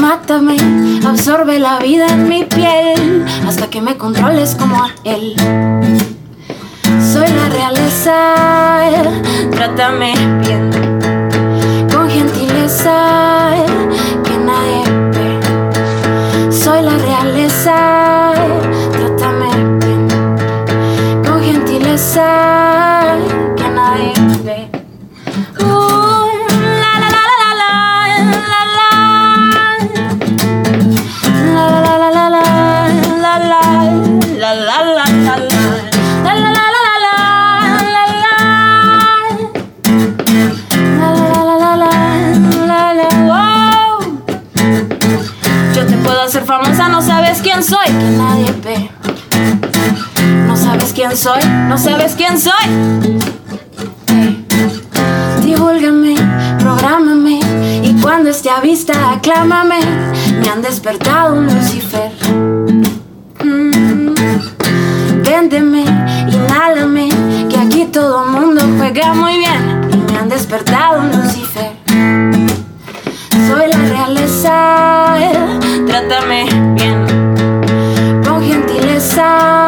mátame, 0.00 0.56
absorbe 1.04 1.58
la 1.58 1.78
vida 1.80 2.06
en 2.06 2.28
mi 2.28 2.44
piel 2.44 3.24
hasta 3.46 3.68
que 3.68 3.80
me 3.80 3.96
controles 3.96 4.54
como 4.54 4.76
a 4.76 4.90
él. 5.02 5.34
Soy 7.12 7.28
la 7.28 7.48
realeza, 7.48 8.14
trátame 9.50 10.14
bien 10.40 10.70
con 11.92 12.08
gentileza 12.08 13.65
Uh, 22.18 22.22
la, 26.80 26.92
la, 27.02 27.08
la, 27.12 27.24
la, 27.28 27.50
la, 27.52 27.68
la, 28.52 28.60
la. 28.76 28.88
La, 31.52 31.64
la, 31.68 31.80
la, 31.84 31.96
la, 31.98 32.24
la, 32.30 32.44
la, 33.20 33.34
la. 33.36 33.60
La, 34.38 34.54
la, 34.54 34.76
la, 34.76 34.96
la, 36.86 37.04
la. 37.04 37.14
Yo 45.74 45.82
te 45.86 45.96
puedo 45.98 46.20
hacer 46.22 46.44
famosa, 46.44 46.88
no 46.88 47.02
sabes 47.02 47.42
quién 47.42 47.62
soy, 47.62 47.86
que 47.86 47.92
nadie 47.92 48.52
ve. 48.64 48.95
Sabes 50.76 50.92
quién 50.92 51.16
soy, 51.16 51.40
no 51.68 51.78
sabes 51.78 52.14
quién 52.16 52.38
soy. 52.38 52.52
Divúlgame, 55.42 56.16
prográmame 56.58 57.40
y 57.82 57.94
cuando 58.02 58.28
esté 58.28 58.50
a 58.50 58.60
vista 58.60 59.12
aclámame. 59.12 59.78
Me 60.38 60.50
han 60.50 60.60
despertado 60.60 61.36
un 61.36 61.46
Lucifer. 61.46 62.12
Mm. 63.42 64.12
Véndeme, 65.24 65.84
inhálame, 66.28 67.08
que 67.48 67.56
aquí 67.56 67.86
todo 67.86 68.26
mundo 68.26 68.60
juega 68.76 69.14
muy 69.14 69.38
bien. 69.38 69.88
Y 69.90 70.12
me 70.12 70.18
han 70.18 70.28
despertado 70.28 71.00
un 71.00 71.10
Lucifer. 71.10 71.72
Soy 73.48 73.70
la 73.70 73.78
realeza, 73.78 75.16
trátame 75.86 76.44
bien, 76.74 78.22
con 78.22 78.42
gentileza, 78.42 79.65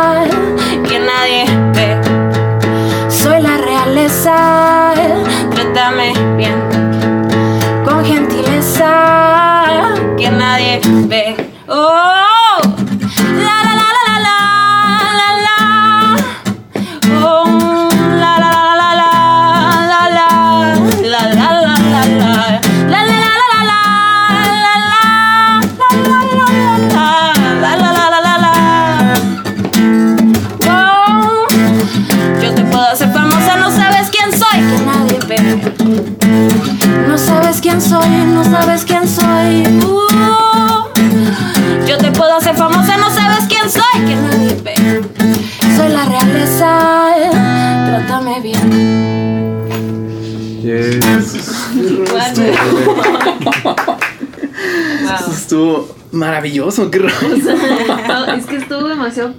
estuvo 55.48 55.88
maravilloso, 56.12 56.90
qué 56.90 56.98
raro. 56.98 57.16
Es 58.36 58.44
que 58.46 58.56
estuvo 58.56 58.86
demasiado 58.86 59.32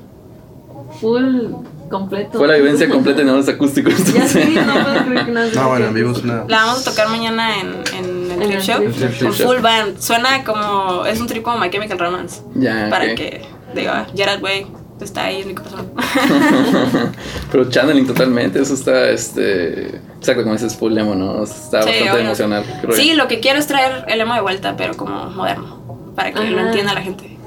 full, 0.99 1.51
completo. 1.89 2.39
Fue 2.39 2.47
la 2.47 2.55
vivencia 2.55 2.89
completa 2.89 3.21
en 3.21 3.27
los 3.27 3.47
acústicos. 3.47 3.93
Ya 4.13 4.27
sí, 4.27 4.57
no 4.65 4.73
puedo 4.73 5.05
creer 5.05 5.25
que 5.25 5.31
no 5.31 5.41
No, 5.45 5.69
bueno, 5.69 5.85
dicho. 5.87 5.93
vimos 5.95 6.23
una. 6.23 6.45
La 6.47 6.65
vamos 6.65 6.81
a 6.87 6.89
tocar 6.89 7.09
mañana 7.09 7.59
en, 7.59 7.67
en 7.95 8.31
el 8.31 8.41
En 8.41 8.47
trip 8.49 8.51
el 8.51 8.61
show. 8.61 8.79
trip 8.91 9.11
show. 9.13 9.27
Con 9.29 9.33
full 9.47 9.57
band. 9.61 9.99
Suena 9.99 10.43
como. 10.43 11.05
Es 11.05 11.19
un 11.21 11.27
trip 11.27 11.43
como 11.43 11.59
My 11.59 11.69
Chemical 11.69 11.99
Romance. 11.99 12.41
Ya, 12.55 12.87
Para 12.89 13.13
que 13.15 13.41
diga, 13.75 14.07
Gerard 14.15 14.41
Way 14.41 14.65
está 14.99 15.25
ahí 15.25 15.41
en 15.41 15.47
mi 15.49 15.53
corazón. 15.55 15.91
Pero 17.51 17.69
channeling 17.69 18.05
totalmente, 18.05 18.59
eso 18.61 18.73
está, 18.73 19.09
este... 19.11 19.95
Exacto, 20.17 20.41
como 20.43 20.53
dices, 20.55 20.75
full 20.75 20.97
emo, 20.97 21.15
¿no? 21.15 21.43
Está 21.43 21.83
Sí, 21.83 21.87
bastante 21.89 22.11
obvio. 22.11 22.19
emocional. 22.25 22.65
creo 22.81 22.93
Sí, 22.93 23.09
yo. 23.09 23.15
lo 23.15 23.27
que 23.29 23.39
quiero 23.39 23.59
es 23.59 23.67
traer 23.67 24.03
el 24.09 24.19
emo 24.19 24.33
de 24.33 24.41
vuelta, 24.41 24.75
pero 24.75 24.95
como 24.97 25.27
moderno. 25.29 25.78
Para 26.19 26.33
que 26.33 26.49
lo 26.51 26.59
Ajá. 26.59 26.67
entienda 26.67 26.93
la 26.93 27.01
gente. 27.01 27.37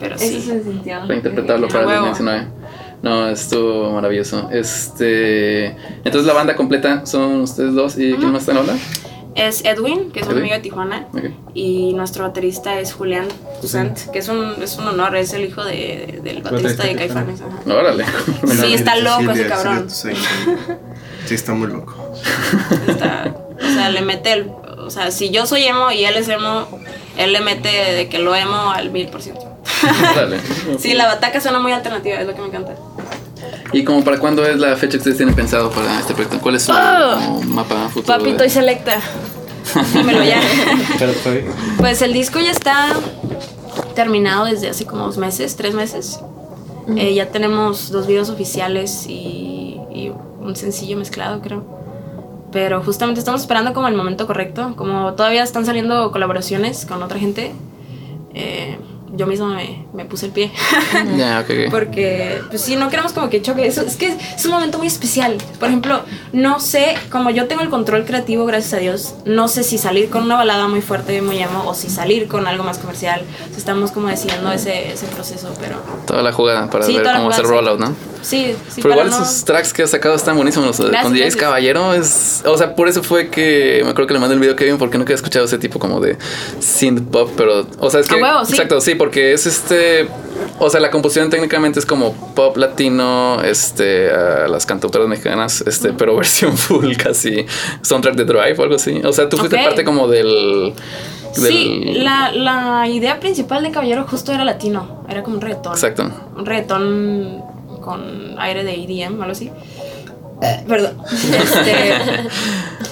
Pero 0.00 0.14
Eso 0.16 0.24
sí. 0.26 0.40
se 0.40 0.62
sintió. 0.62 1.00
Para 1.00 1.14
interpretarlo 1.14 1.68
para 1.68 1.80
el 1.80 1.86
huevo. 1.88 2.06
2019. 2.06 2.46
No, 3.02 3.28
estuvo 3.28 3.90
maravilloso. 3.92 4.48
Este... 4.52 5.66
Entonces 6.04 6.24
la 6.24 6.32
banda 6.34 6.54
completa 6.56 7.04
son 7.04 7.40
ustedes 7.42 7.74
dos 7.74 7.98
y 7.98 8.14
¿quién 8.14 8.30
más 8.32 8.42
está 8.42 8.52
en 8.52 8.58
la 8.58 8.62
banda? 8.64 8.82
Es 9.34 9.64
Edwin, 9.64 10.10
que 10.12 10.20
es 10.20 10.26
un 10.28 10.36
amigo 10.38 10.54
de 10.54 10.60
Tijuana. 10.60 11.06
Ok. 11.12 11.24
Y 11.54 11.94
nuestro 11.94 12.24
baterista 12.24 12.78
es 12.78 12.92
Julián 12.92 13.26
Toussaint, 13.60 13.98
que 14.12 14.18
es 14.18 14.28
un, 14.28 14.62
es 14.62 14.76
un 14.76 14.86
honor, 14.88 15.16
es 15.16 15.32
el 15.32 15.44
hijo 15.44 15.64
de, 15.64 16.20
del 16.22 16.42
baterista 16.42 16.84
de 16.84 16.94
Caifanes. 16.96 17.40
ajá. 17.40 17.60
No, 17.64 17.74
órale. 17.76 18.04
Sí, 18.46 18.74
está 18.74 18.96
loco 18.96 19.30
ese 19.32 19.46
cabrón. 19.48 19.88
Sí, 19.88 20.10
está 21.34 21.54
muy 21.54 21.68
loco. 21.68 22.12
Está- 22.86 23.34
o 23.56 23.74
sea, 23.74 23.88
le 23.90 24.02
mete 24.02 24.32
el. 24.32 24.50
O 24.78 24.90
sea, 24.90 25.10
si 25.10 25.30
yo 25.30 25.46
soy 25.46 25.62
emo 25.64 25.90
y 25.92 26.04
él 26.04 26.16
es 26.16 26.28
emo, 26.28 26.66
él 27.16 27.32
le 27.32 27.40
mete 27.40 27.68
de 27.68 28.08
que 28.08 28.18
lo 28.18 28.34
emo 28.34 28.70
al 28.70 28.90
mil 28.90 29.08
por 29.08 29.22
ciento. 29.22 29.42
Sí, 30.78 30.94
la 30.94 31.06
bataca 31.06 31.40
suena 31.40 31.58
muy 31.58 31.72
alternativa, 31.72 32.16
es 32.20 32.26
lo 32.26 32.34
que 32.34 32.40
me 32.40 32.48
encanta. 32.48 32.74
¿Y 33.72 33.84
como 33.84 34.04
para 34.04 34.18
cuándo 34.18 34.44
es 34.44 34.58
la 34.58 34.76
fecha 34.76 34.92
que 34.92 34.98
ustedes 34.98 35.16
tienen 35.16 35.34
pensado 35.34 35.70
para 35.70 35.98
este 35.98 36.14
proyecto? 36.14 36.38
¿Cuál 36.40 36.56
es 36.56 36.64
su 36.64 36.72
como 36.72 37.40
mapa 37.42 37.88
futuro? 37.88 38.18
Papito 38.18 38.38
de- 38.42 38.46
y 38.46 38.50
selecta. 38.50 38.96
Dímelo 39.94 40.22
ya. 40.22 40.40
Pues 41.78 42.02
el 42.02 42.12
disco 42.12 42.38
ya 42.40 42.50
está 42.50 42.88
terminado 43.94 44.44
desde 44.44 44.68
hace 44.68 44.84
como 44.84 45.04
dos 45.06 45.16
meses, 45.18 45.56
tres 45.56 45.74
meses. 45.74 46.20
Eh, 46.96 47.14
ya 47.14 47.28
tenemos 47.28 47.90
dos 47.90 48.06
videos 48.06 48.28
oficiales 48.28 49.06
y, 49.08 49.78
y 49.92 50.12
un 50.40 50.54
sencillo 50.56 50.96
mezclado, 50.96 51.40
creo. 51.40 51.64
Pero 52.52 52.82
justamente 52.82 53.18
estamos 53.18 53.40
esperando 53.40 53.72
como 53.72 53.88
el 53.88 53.96
momento 53.96 54.26
correcto. 54.26 54.74
Como 54.76 55.14
todavía 55.14 55.42
están 55.42 55.64
saliendo 55.64 56.12
colaboraciones 56.12 56.86
con 56.86 57.02
otra 57.02 57.18
gente, 57.18 57.52
eh, 58.34 58.78
yo 59.14 59.26
misma 59.26 59.54
me, 59.54 59.81
me 59.92 60.04
puse 60.04 60.26
el 60.26 60.32
pie. 60.32 60.50
Ya, 61.16 61.40
ok, 61.40 61.50
ok. 61.66 61.70
Porque, 61.70 62.40
pues 62.48 62.62
sí, 62.62 62.76
no 62.76 62.88
queremos 62.88 63.12
como 63.12 63.28
que 63.30 63.42
choque. 63.42 63.66
Eso, 63.66 63.82
es 63.82 63.96
que 63.96 64.08
es 64.36 64.44
un 64.44 64.50
momento 64.52 64.78
muy 64.78 64.86
especial. 64.86 65.36
Por 65.58 65.68
ejemplo, 65.68 66.00
no 66.32 66.60
sé, 66.60 66.94
como 67.10 67.30
yo 67.30 67.46
tengo 67.46 67.62
el 67.62 67.68
control 67.70 68.04
creativo, 68.04 68.44
gracias 68.46 68.74
a 68.74 68.76
Dios, 68.78 69.14
no 69.24 69.48
sé 69.48 69.62
si 69.62 69.78
salir 69.78 70.08
con 70.10 70.24
una 70.24 70.36
balada 70.36 70.68
muy 70.68 70.80
fuerte, 70.82 71.20
muy 71.22 71.38
emo, 71.38 71.64
o 71.66 71.74
si 71.74 71.88
salir 71.90 72.28
con 72.28 72.46
algo 72.46 72.64
más 72.64 72.78
comercial. 72.78 73.22
Estamos 73.56 73.90
como 73.92 74.08
decidiendo 74.08 74.50
ese, 74.52 74.92
ese 74.92 75.06
proceso, 75.06 75.52
pero... 75.60 75.76
Toda 76.06 76.22
la 76.22 76.32
jugada 76.32 76.68
para 76.70 76.84
Sí, 76.86 76.96
ver 76.96 77.06
cómo 77.16 77.30
hacer 77.30 77.44
rollout, 77.44 77.80
¿no? 77.80 77.94
Sí, 78.22 78.54
sí, 78.68 78.80
Pero 78.82 78.94
igual 78.94 79.10
no- 79.10 79.16
esos 79.22 79.44
tracks 79.44 79.72
que 79.72 79.82
has 79.82 79.90
sacado 79.90 80.14
están 80.14 80.36
buenísimos. 80.36 80.78
Los, 80.78 80.90
Gracias, 80.90 81.02
con 81.02 81.12
DJs. 81.14 81.36
Caballero 81.36 81.92
es. 81.92 82.42
O 82.46 82.56
sea, 82.56 82.76
por 82.76 82.86
eso 82.88 83.02
fue 83.02 83.28
que 83.30 83.80
me 83.84 83.90
acuerdo 83.90 84.06
que 84.06 84.14
le 84.14 84.20
mandé 84.20 84.34
el 84.34 84.40
video 84.40 84.54
a 84.54 84.56
Kevin 84.56 84.78
porque 84.78 84.96
nunca 84.96 85.08
había 85.08 85.16
escuchado 85.16 85.44
ese 85.44 85.58
tipo 85.58 85.80
como 85.80 86.00
de 86.00 86.16
synth 86.60 87.02
pop. 87.10 87.30
Pero, 87.36 87.66
o 87.80 87.90
sea, 87.90 87.98
es 87.98 88.06
que. 88.06 88.22
Huevo, 88.22 88.44
sí. 88.44 88.52
Exacto, 88.52 88.80
sí, 88.80 88.94
porque 88.94 89.32
es 89.32 89.46
este. 89.46 89.81
O 90.58 90.70
sea, 90.70 90.80
la 90.80 90.90
composición 90.90 91.30
técnicamente 91.30 91.78
es 91.80 91.86
como 91.86 92.12
pop 92.34 92.56
latino, 92.56 93.40
este, 93.42 94.10
las 94.48 94.66
cantautoras 94.66 95.08
mexicanas, 95.08 95.62
este, 95.66 95.92
pero 95.92 96.16
versión 96.22 96.56
full 96.56 96.94
casi 96.96 97.46
soundtrack 97.82 98.14
de 98.14 98.24
Drive 98.24 98.54
o 98.58 98.62
algo 98.62 98.76
así. 98.76 99.00
O 99.04 99.12
sea, 99.12 99.28
tú 99.28 99.36
fuiste 99.36 99.56
parte 99.56 99.84
como 99.84 100.08
del. 100.08 100.74
del 101.36 101.52
Sí, 101.52 101.94
la, 101.96 102.30
la 102.32 102.88
idea 102.88 103.18
principal 103.18 103.62
de 103.62 103.70
Caballero 103.70 104.06
justo 104.08 104.32
era 104.32 104.44
latino. 104.44 105.04
Era 105.08 105.22
como 105.22 105.36
un 105.36 105.42
reggaetón. 105.42 105.72
Exacto. 105.72 106.10
Un 106.36 106.46
reggaetón 106.46 107.42
con 107.80 108.36
aire 108.38 108.64
de 108.64 108.74
EDM, 108.74 109.20
algo 109.20 109.32
así. 109.32 109.50
Perdón. 110.66 110.96
Este, 111.42 111.94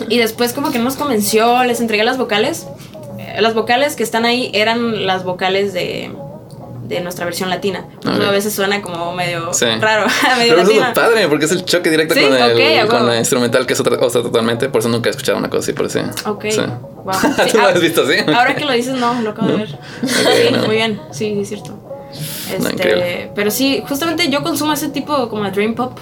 y 0.09 0.18
después 0.18 0.53
como 0.53 0.70
que 0.70 0.78
no 0.78 0.84
nos 0.84 0.97
convenció, 0.97 1.62
les 1.64 1.80
entregué 1.80 2.05
las 2.05 2.18
vocales. 2.18 2.66
Eh, 3.18 3.41
Las 3.41 3.55
vocales 3.55 3.97
que 3.97 4.03
están 4.03 4.24
ahí 4.24 4.51
eran 4.55 5.07
las 5.07 5.24
vocales 5.24 5.72
de, 5.72 6.11
de 6.91 7.01
nuestra 7.01 7.24
versión 7.24 7.49
latina. 7.49 7.86
A 8.05 8.30
veces 8.30 8.53
suena 8.53 8.82
como 8.82 9.12
medio 9.14 9.55
Sí. 9.55 9.64
raro, 9.80 10.07
medio 10.38 10.57
Pero 10.57 10.62
eso 10.68 10.72
es 10.72 10.88
padre, 10.93 11.28
porque 11.28 11.45
es 11.45 11.53
el 11.53 11.64
choque 11.64 11.88
directo 11.88 12.14
Sí, 12.14 12.20
con, 12.20 12.34
el, 12.34 12.86
con 12.86 12.97
huevo. 12.97 13.07
la 13.09 13.18
instrumental, 13.18 13.64
que 13.64 13.72
es 13.74 13.80
otra 13.80 13.97
cosa 13.97 14.22
totalmente. 14.22 14.68
Por 14.68 14.80
eso 14.80 14.88
nunca 14.88 15.09
he 15.09 15.11
escuchado 15.11 15.38
una 15.38 15.49
cosa 15.49 15.61
así, 15.61 15.72
por 15.72 15.86
eso. 15.86 16.01
Ok. 16.26 16.47
Sí. 16.51 16.61
Wow. 16.61 17.14
¿Tú 17.51 17.59
lo 17.59 17.66
ah, 17.66 17.70
has 17.70 17.80
visto 17.80 18.03
así? 18.03 18.16
Ahora 18.26 18.55
que 18.55 18.64
lo 18.64 18.72
dices, 18.72 18.95
no, 18.95 19.20
lo 19.22 19.30
acabo 19.30 19.49
de 19.49 19.57
ver. 19.57 19.78
Sí, 20.05 20.53
no. 20.53 20.66
muy 20.66 20.76
bien. 20.76 21.01
Sí, 21.12 21.38
es 21.41 21.49
cierto. 21.49 21.78
Este, 22.53 23.30
pero 23.34 23.51
sí, 23.51 23.82
justamente 23.88 24.28
yo 24.28 24.43
consumo 24.43 24.72
ese 24.72 24.88
tipo 24.88 25.28
como 25.28 25.45
de 25.45 25.53
dream 25.53 25.74
pop. 25.74 25.97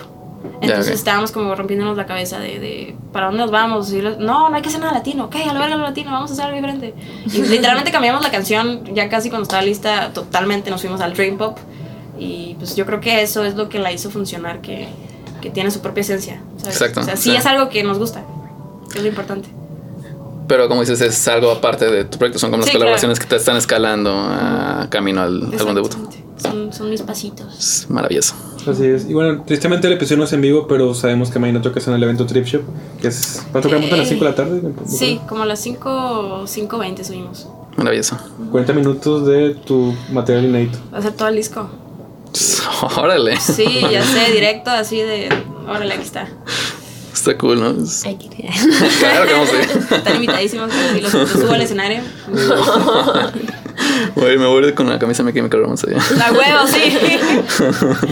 Entonces 0.60 0.88
ok. 0.88 0.94
estábamos 0.94 1.32
como 1.32 1.54
rompiéndonos 1.54 1.96
la 1.96 2.06
cabeza 2.06 2.38
de, 2.38 2.58
de 2.58 2.96
¿para 3.12 3.26
dónde 3.26 3.40
nos 3.40 3.50
vamos? 3.50 3.92
Y 3.92 4.00
lo- 4.02 4.18
no, 4.18 4.48
no 4.50 4.56
hay 4.56 4.62
que 4.62 4.68
hacer 4.68 4.80
nada 4.80 4.92
latino. 4.92 5.24
Ok, 5.26 5.36
a 5.48 5.52
la 5.52 5.60
verga 5.60 5.76
lo 5.76 5.82
latino, 5.84 6.10
vamos 6.12 6.30
a 6.30 6.34
hacer 6.34 6.44
algo 6.46 6.56
diferente. 6.56 6.94
Y 7.26 7.42
literalmente 7.48 7.90
cambiamos 7.92 8.22
la 8.22 8.30
canción 8.30 8.84
ya 8.94 9.08
casi 9.08 9.30
cuando 9.30 9.44
estaba 9.44 9.62
lista, 9.62 10.12
totalmente 10.12 10.70
nos 10.70 10.80
fuimos 10.80 11.00
al 11.00 11.14
dream 11.14 11.38
pop. 11.38 11.58
Y 12.18 12.54
pues 12.58 12.74
yo 12.76 12.84
creo 12.86 13.00
que 13.00 13.22
eso 13.22 13.44
es 13.44 13.54
lo 13.54 13.68
que 13.68 13.78
la 13.78 13.92
hizo 13.92 14.10
funcionar, 14.10 14.60
que, 14.60 14.88
que 15.40 15.50
tiene 15.50 15.70
su 15.70 15.80
propia 15.80 16.00
esencia. 16.00 16.40
¿sabes? 16.56 16.74
Exacto, 16.80 17.00
O 17.00 17.04
sea, 17.04 17.16
sí 17.16 17.30
sí. 17.30 17.36
es 17.36 17.46
algo 17.46 17.68
que 17.68 17.82
nos 17.84 17.98
gusta, 17.98 18.22
que 18.92 18.98
es 18.98 19.02
lo 19.04 19.08
importante. 19.08 19.48
Pero 20.48 20.66
como 20.68 20.80
dices, 20.80 21.00
es 21.02 21.28
algo 21.28 21.50
aparte 21.50 21.90
de 21.90 22.04
tu 22.06 22.16
proyecto. 22.18 22.38
Son 22.38 22.50
como 22.50 22.62
las 22.62 22.70
Sí, 22.70 22.72
colaboraciones 22.72 23.18
que 23.20 23.26
te 23.26 23.36
están 23.36 23.56
escalando 23.56 24.10
a 24.18 24.86
camino 24.90 25.20
al 25.20 25.52
álbum 25.58 25.74
debut. 25.74 25.92
Son, 26.38 26.72
son 26.72 26.88
mis 26.90 27.02
pasitos. 27.02 27.58
Es 27.58 27.90
maravilloso. 27.90 28.34
Así 28.68 28.84
es. 28.86 29.08
Y 29.08 29.14
bueno, 29.14 29.42
tristemente 29.46 29.86
el 29.86 29.94
episodio 29.94 30.18
no 30.18 30.24
es 30.24 30.32
en 30.32 30.40
vivo, 30.40 30.66
pero 30.68 30.94
sabemos 30.94 31.30
que 31.30 31.38
mañana 31.38 31.62
toca 31.62 31.80
en 31.84 31.92
el 31.92 32.02
evento 32.02 32.26
Trip 32.26 32.44
Shop. 32.44 32.62
Que 33.00 33.08
es. 33.08 33.44
¿Cuánto 33.52 33.68
quedamos 33.68 33.92
a 33.92 33.96
las 33.96 34.08
5 34.08 34.24
de 34.24 34.30
la 34.30 34.36
tarde? 34.36 34.62
Sí, 34.86 35.20
como 35.28 35.42
a 35.42 35.46
las 35.46 35.60
5, 35.60 36.44
5.20 36.44 37.04
subimos. 37.04 37.48
Maravilloso. 37.76 38.18
40 38.50 38.72
minutos 38.72 39.26
de 39.26 39.54
tu 39.54 39.94
material 40.10 40.44
inédito. 40.46 40.78
Va 40.92 40.98
a 40.98 41.02
ser 41.02 41.12
todo 41.12 41.28
el 41.28 41.36
disco. 41.36 41.68
Órale. 42.96 43.38
Sí, 43.40 43.64
ya 43.90 44.02
sé, 44.02 44.32
directo 44.32 44.70
así 44.70 44.98
de. 44.98 45.28
Órale, 45.68 45.94
aquí 45.94 46.02
está. 46.04 46.28
Está 47.12 47.36
cool, 47.38 47.60
¿no? 47.60 47.70
Es- 47.82 48.04
Ay, 48.04 48.16
qué 48.16 48.28
Claro 48.28 49.26
que 49.26 49.32
vamos 49.32 49.48
a 49.50 49.62
ir. 49.62 49.82
Están 49.90 50.14
invitadísimos. 50.16 50.70
Y 50.96 51.00
los, 51.00 51.12
los 51.14 51.30
subo 51.30 51.52
al 51.52 51.62
escenario. 51.62 52.00
Güey, 54.14 54.38
me 54.38 54.46
voy 54.46 54.64
a 54.64 54.68
ir 54.68 54.74
con 54.74 54.88
la 54.88 54.98
camisa 54.98 55.22
de 55.22 55.32
Chemical 55.32 55.60
Romance 55.60 55.86
allá. 55.90 56.02
La 56.16 56.32
huevo, 56.32 56.66
sí. 56.66 56.98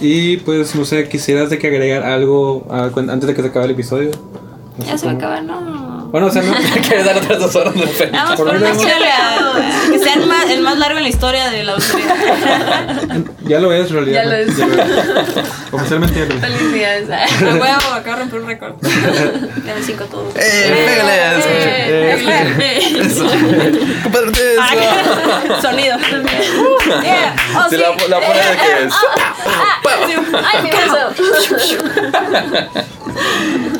Y 0.00 0.36
pues, 0.38 0.74
no 0.74 0.84
sé, 0.84 1.08
quisieras 1.08 1.48
de 1.48 1.58
que 1.58 1.68
agregar 1.68 2.02
algo 2.02 2.66
a- 2.70 2.90
cuan- 2.90 3.08
antes 3.08 3.26
de 3.26 3.34
que 3.34 3.40
se 3.42 3.48
acabe 3.48 3.64
el 3.64 3.70
episodio. 3.70 4.10
No 4.78 4.84
Ya 4.84 4.98
se 4.98 5.06
va 5.06 5.12
a 5.12 5.14
acabar, 5.14 5.42
no. 5.42 5.85
Bueno, 6.10 6.26
o 6.26 6.30
sea, 6.30 6.42
no. 6.42 6.54
¿Quieres 6.86 7.04
dar 7.04 7.16
otras 7.16 7.38
dos 7.38 7.54
horas 7.56 7.74
de 7.74 7.86
fe? 7.86 8.08
Vamos 8.12 8.36
Por 8.36 8.48
una 8.48 8.76
chela. 8.76 9.52
Que 9.90 9.98
sea 9.98 10.14
el 10.14 10.26
más, 10.26 10.50
el 10.50 10.60
más 10.62 10.78
largo 10.78 10.98
en 10.98 11.02
la 11.04 11.08
historia 11.08 11.50
de 11.50 11.64
la 11.64 11.72
autoridad. 11.72 12.16
ya 13.44 13.60
lo 13.60 13.72
es, 13.72 13.88
en 13.90 13.94
realidad. 13.94 14.22
Ya 14.22 14.28
lo 14.30 14.36
es. 14.36 14.48
Oficialmente 15.72 16.18
ya 16.20 16.26
lo 16.26 16.34
es. 16.34 16.40
Felicidades. 16.40 17.08
La 17.40 17.54
huevo, 17.54 17.92
acabo 17.94 18.16
de 18.16 18.22
romper 18.22 18.40
un 18.40 18.46
récord. 18.46 18.74
Dame 18.80 19.82
5 19.82 20.04
todos. 20.04 20.34
¡Eh, 20.36 20.86
pégale! 20.86 21.12
Eh, 21.46 23.00
Eso. 23.00 23.26
Compadre, 24.02 24.30
eso. 24.30 24.60
Ah, 24.60 25.60
Sonido. 25.60 25.96
Yeah. 27.02 27.34
Oh, 27.56 27.68
sí. 27.68 27.76
la, 27.76 27.88
la 28.08 28.20
pone 28.20 28.38
de 28.38 28.56
que 28.56 28.84
es. 28.84 28.94
Ay, 30.44 30.62
mi 30.62 30.70
brazo. 30.70 31.02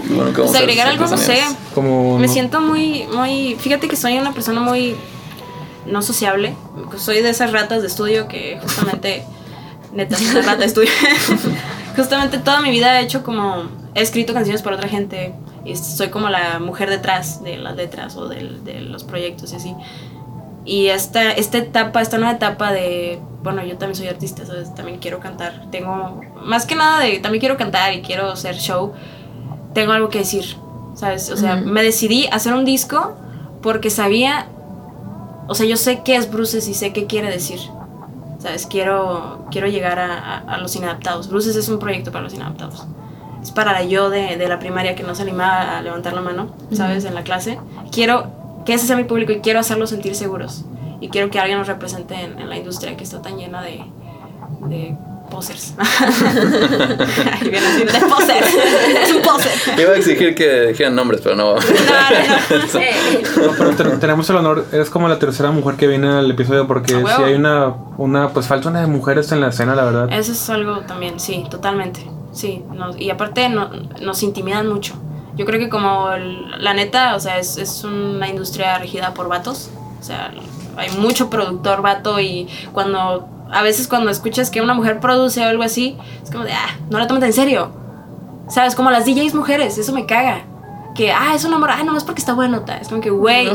Bueno, 0.08 0.32
¿cómo 0.32 0.46
Pues 0.46 0.52
se 0.52 0.58
agregar 0.58 0.88
algo, 0.88 1.06
no 1.06 1.16
sé. 1.16 1.40
Como. 1.74 2.18
Me 2.18 2.26
no- 2.26 2.32
siento 2.32 2.60
muy, 2.60 3.04
muy. 3.12 3.56
Fíjate 3.58 3.88
que 3.88 3.96
soy 3.96 4.16
una 4.18 4.32
persona 4.32 4.60
muy 4.60 4.96
no 5.86 6.02
sociable. 6.02 6.54
Soy 6.98 7.22
de 7.22 7.30
esas 7.30 7.52
ratas 7.52 7.80
de 7.82 7.88
estudio 7.88 8.28
que 8.28 8.58
justamente. 8.62 9.24
Neta, 9.92 10.16
soy 10.16 10.40
rata 10.42 10.56
de 10.58 10.66
estudio. 10.66 10.90
justamente 11.96 12.38
toda 12.38 12.60
mi 12.60 12.70
vida 12.70 13.00
he 13.00 13.04
hecho 13.04 13.22
como. 13.22 13.64
He 13.94 14.02
escrito 14.02 14.34
canciones 14.34 14.62
para 14.62 14.76
otra 14.76 14.88
gente. 14.88 15.34
Y 15.64 15.74
soy 15.76 16.10
como 16.10 16.28
la 16.28 16.58
mujer 16.60 16.90
detrás 16.90 17.42
de 17.42 17.56
las 17.56 17.74
letras 17.74 18.16
o 18.16 18.28
del- 18.28 18.62
de, 18.64 18.80
los 18.82 19.02
proyectos 19.04 19.52
y 19.52 19.56
así. 19.56 19.74
Y 20.64 20.88
esta, 20.88 21.30
esta 21.32 21.58
etapa, 21.58 22.00
esta 22.02 22.18
nueva 22.18 22.34
etapa 22.34 22.72
de, 22.72 23.20
bueno, 23.42 23.64
yo 23.64 23.76
también 23.78 23.96
soy 23.96 24.08
artista, 24.08 24.44
¿sabes? 24.44 24.74
También 24.74 24.98
quiero 24.98 25.20
cantar. 25.20 25.66
Tengo, 25.70 26.20
más 26.42 26.66
que 26.66 26.74
nada 26.74 27.00
de, 27.00 27.18
también 27.20 27.40
quiero 27.40 27.56
cantar 27.56 27.94
y 27.94 28.02
quiero 28.02 28.30
hacer 28.30 28.56
show. 28.56 28.92
Tengo 29.76 29.92
algo 29.92 30.08
que 30.08 30.20
decir, 30.20 30.56
¿sabes? 30.94 31.30
O 31.30 31.36
sea, 31.36 31.56
me 31.56 31.82
decidí 31.82 32.26
a 32.28 32.36
hacer 32.36 32.54
un 32.54 32.64
disco 32.64 33.12
porque 33.62 33.90
sabía, 33.90 34.46
o 35.48 35.54
sea, 35.54 35.66
yo 35.66 35.76
sé 35.76 36.00
qué 36.02 36.16
es 36.16 36.30
Bruces 36.32 36.66
y 36.66 36.72
sé 36.72 36.94
qué 36.94 37.04
quiere 37.06 37.30
decir. 37.30 37.60
¿Sabes? 38.38 38.66
Quiero, 38.66 39.44
quiero 39.50 39.66
llegar 39.66 39.98
a, 39.98 40.14
a- 40.18 40.38
a 40.38 40.58
los 40.58 40.74
inadaptados. 40.76 41.28
Bruces 41.28 41.56
es 41.56 41.68
un 41.68 41.78
proyecto 41.78 42.10
para 42.10 42.24
los 42.24 42.32
inadaptados. 42.32 42.86
Es 43.42 43.50
para 43.50 43.72
la 43.72 43.82
yo 43.84 44.08
de, 44.08 44.36
de 44.36 44.48
la 44.48 44.58
primaria 44.58 44.94
que 44.94 45.02
no 45.02 45.14
se 45.14 45.22
animaba 45.22 45.76
a 45.76 45.82
levantar 45.82 46.14
la 46.14 46.22
mano, 46.22 46.48
¿sabes? 46.72 47.04
En 47.04 47.14
la 47.14 47.22
clase. 47.22 47.58
Quiero 47.92 48.28
que 48.64 48.72
ese 48.74 48.86
sea 48.86 48.96
mi 48.96 49.04
público 49.04 49.32
y 49.32 49.40
quiero 49.40 49.60
hacerlos 49.60 49.90
sentir 49.90 50.14
seguros. 50.14 50.64
Y 51.02 51.08
quiero 51.10 51.30
que 51.30 51.38
alguien 51.38 51.58
nos 51.58 51.66
represente 51.68 52.14
en, 52.14 52.38
en 52.38 52.48
la 52.48 52.56
industria 52.56 52.96
que 52.96 53.04
está 53.04 53.20
tan 53.20 53.36
llena 53.36 53.60
de, 53.62 53.84
de 54.68 54.96
posers. 55.26 55.74
Así, 55.78 57.50
de 57.84 58.00
posers. 58.08 58.54
Es 59.02 59.12
un 59.14 59.22
poser. 59.22 59.52
Iba 59.80 59.92
a 59.92 59.96
exigir 59.96 60.34
que 60.34 60.68
dijeran 60.68 60.94
nombres, 60.94 61.20
pero 61.22 61.36
no. 61.36 61.54
No, 61.54 61.60
no, 61.60 62.74
no. 62.74 62.80
Eh, 62.80 63.22
No, 63.36 63.52
pero 63.56 63.70
te- 63.76 63.96
tenemos 63.98 64.28
el 64.30 64.36
honor, 64.36 64.66
eres 64.72 64.90
como 64.90 65.08
la 65.08 65.18
tercera 65.18 65.50
mujer 65.50 65.76
que 65.76 65.86
viene 65.86 66.08
al 66.08 66.30
episodio 66.30 66.66
porque 66.66 66.94
A 66.94 67.16
si 67.16 67.22
hay 67.22 67.34
una, 67.34 67.74
una, 67.96 68.28
pues 68.30 68.46
falta 68.46 68.68
una 68.68 68.80
de 68.80 68.86
mujeres 68.86 69.30
en 69.32 69.40
la 69.40 69.48
escena, 69.48 69.74
la 69.74 69.84
verdad. 69.84 70.08
Eso 70.12 70.32
es 70.32 70.50
algo 70.50 70.80
también, 70.80 71.18
sí, 71.20 71.44
totalmente. 71.50 72.06
Sí, 72.32 72.62
nos- 72.74 72.98
y 72.98 73.10
aparte 73.10 73.48
no- 73.48 73.70
nos 74.00 74.22
intimidan 74.22 74.68
mucho. 74.68 74.94
Yo 75.36 75.44
creo 75.44 75.58
que 75.60 75.68
como 75.68 76.10
el- 76.12 76.62
la 76.62 76.74
neta, 76.74 77.14
o 77.14 77.20
sea, 77.20 77.38
es, 77.38 77.56
es 77.58 77.84
una 77.84 78.28
industria 78.28 78.78
regida 78.78 79.12
por 79.14 79.28
vatos. 79.28 79.70
O 80.00 80.02
sea, 80.02 80.30
hay 80.76 80.90
mucho 80.98 81.30
productor 81.30 81.82
vato 81.82 82.20
y 82.20 82.48
cuando, 82.72 83.28
a 83.52 83.62
veces 83.62 83.88
cuando 83.88 84.10
escuchas 84.10 84.50
que 84.50 84.60
una 84.60 84.74
mujer 84.74 85.00
produce 85.00 85.40
o 85.44 85.48
algo 85.48 85.62
así, 85.62 85.96
es 86.22 86.30
como 86.30 86.44
de, 86.44 86.52
ah, 86.52 86.76
no 86.90 86.98
la 86.98 87.06
tomes 87.06 87.22
en 87.24 87.32
serio. 87.32 87.70
¿Sabes? 88.48 88.74
Como 88.74 88.90
las 88.90 89.04
DJs 89.06 89.34
mujeres, 89.34 89.76
eso 89.78 89.92
me 89.92 90.06
caga. 90.06 90.42
Que, 90.94 91.12
ah, 91.12 91.34
es 91.34 91.44
una 91.44 91.58
morra, 91.58 91.76
ah, 91.78 91.84
no 91.84 91.96
es 91.96 92.04
porque 92.04 92.20
está 92.20 92.32
buena. 92.34 92.62
Es 92.80 92.88
como 92.88 93.00
que, 93.00 93.10
güey, 93.10 93.50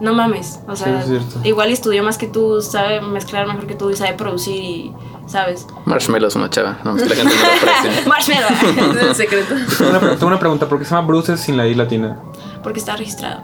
no. 0.00 0.14
mames. 0.14 0.60
O 0.66 0.74
sea, 0.74 1.02
Sí, 1.04 1.14
es 1.14 1.22
cierto. 1.22 1.48
igual 1.48 1.70
estudió 1.70 2.02
más 2.02 2.18
que 2.18 2.26
tú, 2.26 2.60
sabe 2.62 3.00
mezclar 3.02 3.46
mejor 3.46 3.66
que 3.66 3.74
tú 3.74 3.90
y 3.90 3.96
sabe 3.96 4.14
producir 4.14 4.56
y, 4.56 4.92
¿sabes? 5.26 5.66
Marshmallow 5.84 6.28
es 6.28 6.34
una 6.34 6.48
chava. 6.50 6.78
No, 6.82 6.96
es 6.96 7.02
que 7.02 7.08
la 7.10 7.14
gente 7.14 7.34
no. 8.04 8.08
Marshmallow. 8.08 8.96
Es 8.96 9.02
el 9.02 9.14
secreto. 9.14 9.54
Tengo 9.78 9.90
una, 9.90 10.00
tengo 10.00 10.26
una 10.26 10.38
pregunta, 10.38 10.66
¿por 10.68 10.78
qué 10.78 10.84
se 10.86 10.94
llama 10.94 11.06
Bruces 11.06 11.40
sin 11.40 11.56
la 11.56 11.66
I 11.68 11.74
latina? 11.74 12.18
Porque 12.62 12.78
está 12.80 12.96
registrado. 12.96 13.42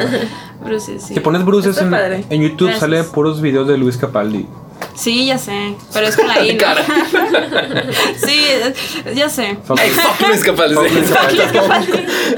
Bruces, 0.64 1.02
sí. 1.02 1.14
Si 1.14 1.20
pones 1.20 1.44
Bruces 1.44 1.76
en 1.78 2.40
YouTube 2.42 2.68
Gracias. 2.68 2.80
sale 2.80 3.04
puros 3.04 3.40
videos 3.40 3.68
de 3.68 3.76
Luis 3.76 3.96
Capaldi. 3.96 4.46
Sí, 4.96 5.26
ya 5.26 5.38
sé. 5.38 5.74
Pero 5.92 6.06
es 6.06 6.16
con 6.16 6.28
la 6.28 6.44
I, 6.44 6.54
¿no? 6.56 6.66
sí, 8.26 8.44
ya 9.14 9.28
sé. 9.28 9.58
Ay, 9.76 9.90
fuck 9.90 10.28
Luis 10.28 10.44
Capaldi. 10.44 10.76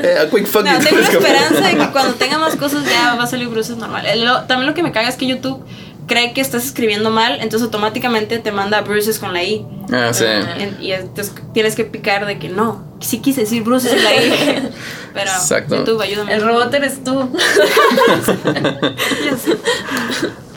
Eh, 0.03 0.19
a 0.21 0.31
quick 0.31 0.47
fuck 0.47 0.65
No, 0.65 0.73
you, 0.73 0.79
tengo 0.85 1.03
Capaldi. 1.03 1.17
esperanza 1.17 1.69
de 1.69 1.77
que 1.77 1.91
cuando 1.93 2.15
tenga 2.15 2.39
más 2.39 2.57
cosas 2.57 2.85
ya 2.89 3.15
va 3.15 3.25
a 3.25 3.27
salir 3.27 3.49
Bruces 3.49 3.77
normal. 3.77 4.07
Eh, 4.07 4.17
lo- 4.17 4.45
también 4.45 4.67
lo 4.69 4.75
que 4.75 4.83
me 4.83 4.91
caga 4.93 5.09
es 5.09 5.17
que 5.17 5.27
YouTube 5.27 5.63
cree 6.07 6.33
que 6.33 6.41
estás 6.41 6.65
escribiendo 6.65 7.11
mal, 7.11 7.35
entonces 7.41 7.63
automáticamente 7.63 8.39
te 8.39 8.53
manda 8.53 8.81
Bruces 8.83 9.19
con 9.19 9.33
la 9.35 9.43
I. 9.43 9.67
Ah, 9.93 10.13
sí. 10.15 10.25
En- 10.25 10.79
Y 10.81 10.93
entonces 10.93 11.35
tienes 11.53 11.75
que 11.75 11.85
picar 11.85 12.27
de 12.27 12.39
que 12.39 12.49
no, 12.49 12.85
sí 13.01 13.19
quise 13.21 13.41
decir 13.43 13.63
Bruces 13.65 13.93
con 13.93 14.05
la 14.05 14.15
I. 14.15 14.71
Pero 15.15 15.31
Exacto. 15.31 15.77
YouTube, 15.77 16.01
ayúdame. 16.01 16.35
El 16.35 16.43
robot 16.43 16.73
eres 16.75 17.03
tú. 17.05 17.31
Ya 19.25 19.37
sé. 19.37 19.57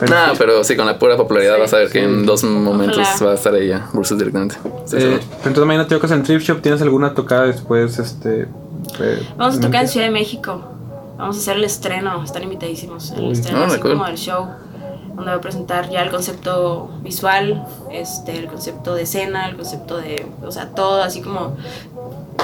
Pero- 0.00 0.14
No, 0.28 0.32
pero 0.38 0.64
sí, 0.64 0.76
con 0.76 0.86
la 0.86 0.98
pura 0.98 1.16
popularidad 1.16 1.54
Sí. 1.56 1.60
vas 1.60 1.74
a 1.74 1.76
ver 1.76 1.90
que 1.90 2.02
en 2.02 2.26
dos 2.26 2.42
momentos 2.44 2.98
Ojalá. 2.98 3.26
va 3.26 3.32
a 3.32 3.34
estar 3.34 3.54
ella, 3.54 3.86
Bruce 3.92 4.14
directamente. 4.16 4.56
Sí, 4.86 4.96
Eh, 4.96 5.18
sí. 5.20 5.28
entonces 5.44 5.64
mañana 5.66 5.86
te 5.86 5.94
tocas 5.94 6.10
en 6.12 6.22
Trip 6.22 6.40
Shop, 6.40 6.60
¿tienes 6.60 6.80
alguna 6.82 7.14
tocada 7.14 7.44
después? 7.46 7.98
Este, 7.98 8.48
eh, 9.00 9.28
Vamos 9.36 9.58
a 9.58 9.60
tocar 9.60 9.82
en? 9.82 9.88
Ciudad 9.88 10.06
de 10.06 10.12
México. 10.12 10.62
Vamos 11.18 11.36
a 11.36 11.38
hacer 11.40 11.56
el 11.58 11.64
estreno, 11.64 12.22
están 12.24 12.42
invitadísimos. 12.42 13.10
El 13.12 13.24
Uy. 13.26 13.32
estreno 13.32 13.60
Ah, 13.60 13.66
así 13.66 13.78
cool. 13.78 13.92
como 13.92 14.06
del 14.06 14.16
show, 14.16 14.46
donde 15.08 15.24
voy 15.32 15.38
a 15.38 15.40
presentar 15.42 15.90
ya 15.90 16.00
el 16.02 16.10
concepto 16.10 16.88
visual, 17.02 17.66
este, 17.92 18.38
el 18.38 18.46
concepto 18.46 18.94
de 18.94 19.02
escena, 19.02 19.48
el 19.50 19.56
concepto 19.56 19.98
de, 19.98 20.24
o 20.42 20.50
sea, 20.50 20.70
todo 20.70 21.02
así 21.02 21.20
como 21.20 21.56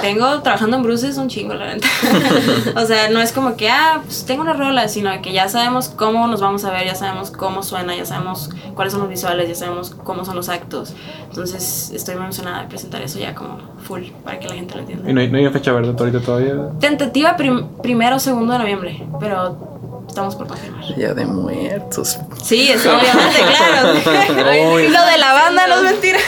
tengo 0.01 0.41
trabajando 0.41 0.77
en 0.77 0.83
Bruces 0.83 1.17
un 1.17 1.27
chingo, 1.27 1.53
la 1.53 1.73
neta. 1.73 1.87
o 2.75 2.85
sea, 2.85 3.09
no 3.09 3.19
es 3.21 3.31
como 3.31 3.55
que, 3.55 3.69
ah, 3.69 4.01
pues 4.03 4.25
tengo 4.25 4.41
una 4.43 4.53
rola, 4.53 4.87
sino 4.87 5.09
que 5.21 5.33
ya 5.33 5.49
sabemos 5.49 5.89
cómo 5.89 6.27
nos 6.27 6.41
vamos 6.41 6.63
a 6.65 6.71
ver, 6.71 6.85
ya 6.85 6.95
sabemos 6.95 7.31
cómo 7.31 7.63
suena, 7.63 7.95
ya 7.95 8.05
sabemos 8.05 8.49
cuáles 8.75 8.93
son 8.93 9.01
los 9.01 9.09
visuales, 9.09 9.47
ya 9.49 9.55
sabemos 9.55 9.91
cómo 10.03 10.23
son 10.25 10.35
los 10.35 10.49
actos. 10.49 10.93
Entonces, 11.29 11.91
estoy 11.93 12.15
muy 12.15 12.25
emocionada 12.25 12.61
de 12.63 12.67
presentar 12.67 13.01
eso 13.01 13.19
ya 13.19 13.33
como 13.35 13.57
full, 13.83 14.03
para 14.23 14.39
que 14.39 14.47
la 14.47 14.55
gente 14.55 14.75
lo 14.75 14.81
entienda. 14.81 15.09
Y 15.09 15.13
no 15.13 15.21
hay, 15.21 15.29
no 15.29 15.37
hay 15.37 15.43
una 15.45 15.53
fecha, 15.53 15.71
¿verdad? 15.71 15.95
Ahorita 15.97 16.19
todavía. 16.21 16.55
Tentativa 16.79 17.35
prim- 17.35 17.67
primero 17.81 18.15
o 18.15 18.19
segundo 18.19 18.53
de 18.53 18.59
noviembre, 18.59 19.03
pero 19.19 19.76
estamos 20.07 20.35
por 20.35 20.47
confirmar. 20.47 20.83
Ya 20.97 21.13
de 21.13 21.25
muertos. 21.25 22.17
Sí, 22.43 22.69
es 22.71 22.85
obviamente, 22.85 23.39
claro. 23.39 24.73
Uy. 24.73 24.87
lo 24.87 25.05
de 25.05 25.17
la 25.17 25.33
banda 25.33 25.67
no 25.67 25.75
es 25.77 25.83
mentira. 25.83 26.19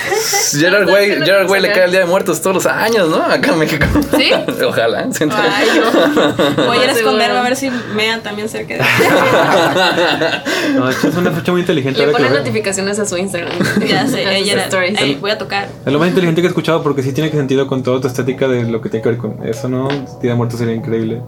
Gerard 0.51 0.87
Way, 0.89 1.09
Gerard 1.23 1.49
Way 1.49 1.61
le 1.61 1.71
cae 1.71 1.85
el 1.85 1.91
Día 1.91 1.99
de 2.01 2.05
Muertos 2.05 2.41
todos 2.41 2.55
los 2.55 2.65
años, 2.65 3.09
¿no? 3.09 3.17
Acá 3.23 3.51
en 3.53 3.59
México. 3.59 3.85
¿Sí? 4.17 4.31
Ojalá. 4.65 5.07
Ay, 5.19 5.67
no. 5.79 6.65
Voy 6.65 6.77
a 6.77 6.83
ir 6.83 6.89
a 6.89 6.93
esconderme 6.97 7.37
a 7.37 7.41
ver 7.41 7.55
si 7.55 7.69
mean 7.95 8.21
también 8.21 8.47
cerca 8.49 8.75
de 8.75 8.79
No, 10.75 10.89
es 10.89 11.03
una 11.03 11.31
fecha 11.31 11.51
muy 11.51 11.61
inteligente. 11.61 11.99
Le 11.99 12.05
ahora 12.05 12.17
que 12.17 12.23
pone 12.23 12.29
lo 12.29 12.35
veo. 12.35 12.43
notificaciones 12.43 12.99
a 12.99 13.05
su 13.05 13.17
Instagram. 13.17 13.51
Ya 13.87 14.07
sé, 14.07 14.25
A 14.25 14.37
stories. 14.65 14.99
"Ey, 14.99 15.15
voy 15.15 15.31
a 15.31 15.37
tocar. 15.37 15.67
Es 15.85 15.91
lo 15.91 15.99
más 15.99 16.09
inteligente 16.09 16.41
que 16.41 16.47
he 16.47 16.49
escuchado 16.49 16.83
porque 16.83 17.01
sí 17.03 17.11
tiene 17.13 17.31
que 17.31 17.37
sentido 17.37 17.67
con 17.67 17.83
toda 17.83 18.01
tu 18.01 18.07
estética 18.07 18.47
de 18.47 18.63
lo 18.63 18.81
que 18.81 18.89
tiene 18.89 19.03
que 19.03 19.09
ver 19.09 19.17
con 19.17 19.45
eso, 19.47 19.67
¿no? 19.69 19.87
Día 20.21 20.31
de 20.31 20.35
Muertos 20.35 20.59
sería 20.59 20.75
increíble. 20.75 21.21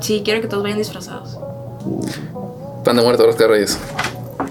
Sí, 0.00 0.22
quiero 0.24 0.40
que 0.40 0.48
todos 0.48 0.62
vayan 0.62 0.78
disfrazados. 0.78 1.38
Pan 2.84 2.96
de 2.96 3.02
muerto, 3.02 3.26
Oscar 3.28 3.50
Reyes. 3.50 3.78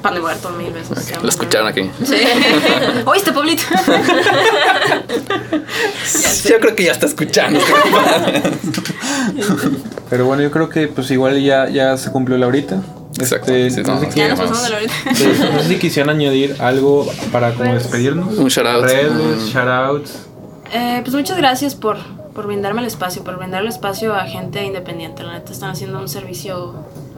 Pan 0.01 0.15
de 0.15 0.19
muerto 0.21 0.49
mil 0.51 0.71
veces. 0.73 1.13
Lo 1.21 1.29
escucharon 1.29 1.67
aquí. 1.67 1.89
Sí. 2.03 2.15
¿Oíste, 3.05 3.31
Pablito? 3.31 3.63
Yo 6.49 6.59
creo 6.59 6.75
que 6.75 6.83
ya 6.83 6.91
está 6.91 7.05
escuchando. 7.05 7.59
Pero 10.09 10.25
bueno, 10.25 10.43
yo 10.43 10.51
creo 10.51 10.69
que 10.69 10.87
pues 10.87 11.09
igual 11.11 11.41
ya, 11.41 11.69
ya 11.69 11.97
se 11.97 12.11
cumplió 12.11 12.37
la 12.37 12.47
horita. 12.47 12.81
Exacto, 13.19 13.53
Este, 13.53 13.83
sí, 13.83 13.89
no, 13.89 13.99
sé 13.99 14.07
no, 14.07 14.13
qué- 14.13 14.19
ya 14.19 14.35
nos 14.35 14.63
de 14.63 14.69
la 14.69 14.75
ahorita. 14.77 14.93
sí, 15.15 15.27
no 15.53 15.59
sé 15.61 15.67
si 15.67 15.77
quisieran 15.79 16.15
añadir 16.15 16.55
algo 16.59 17.07
para 17.31 17.53
como 17.53 17.73
despedirnos. 17.73 18.37
Un 18.37 18.47
shout 18.49 18.67
out. 18.67 18.83
Redes, 18.83 19.11
Mm. 19.13 19.47
shoutouts. 19.47 20.11
Eh, 20.73 21.01
pues 21.03 21.15
muchas 21.15 21.37
gracias 21.37 21.75
por, 21.75 21.97
por 22.33 22.47
brindarme 22.47 22.81
el 22.81 22.87
espacio, 22.87 23.23
por 23.23 23.37
brindar 23.37 23.61
el 23.61 23.67
espacio 23.69 24.13
a 24.15 24.25
gente 24.25 24.63
independiente. 24.63 25.23
La 25.23 25.33
neta 25.33 25.51
están 25.51 25.69
haciendo 25.71 25.99
un 25.99 26.09
servicio 26.09 26.73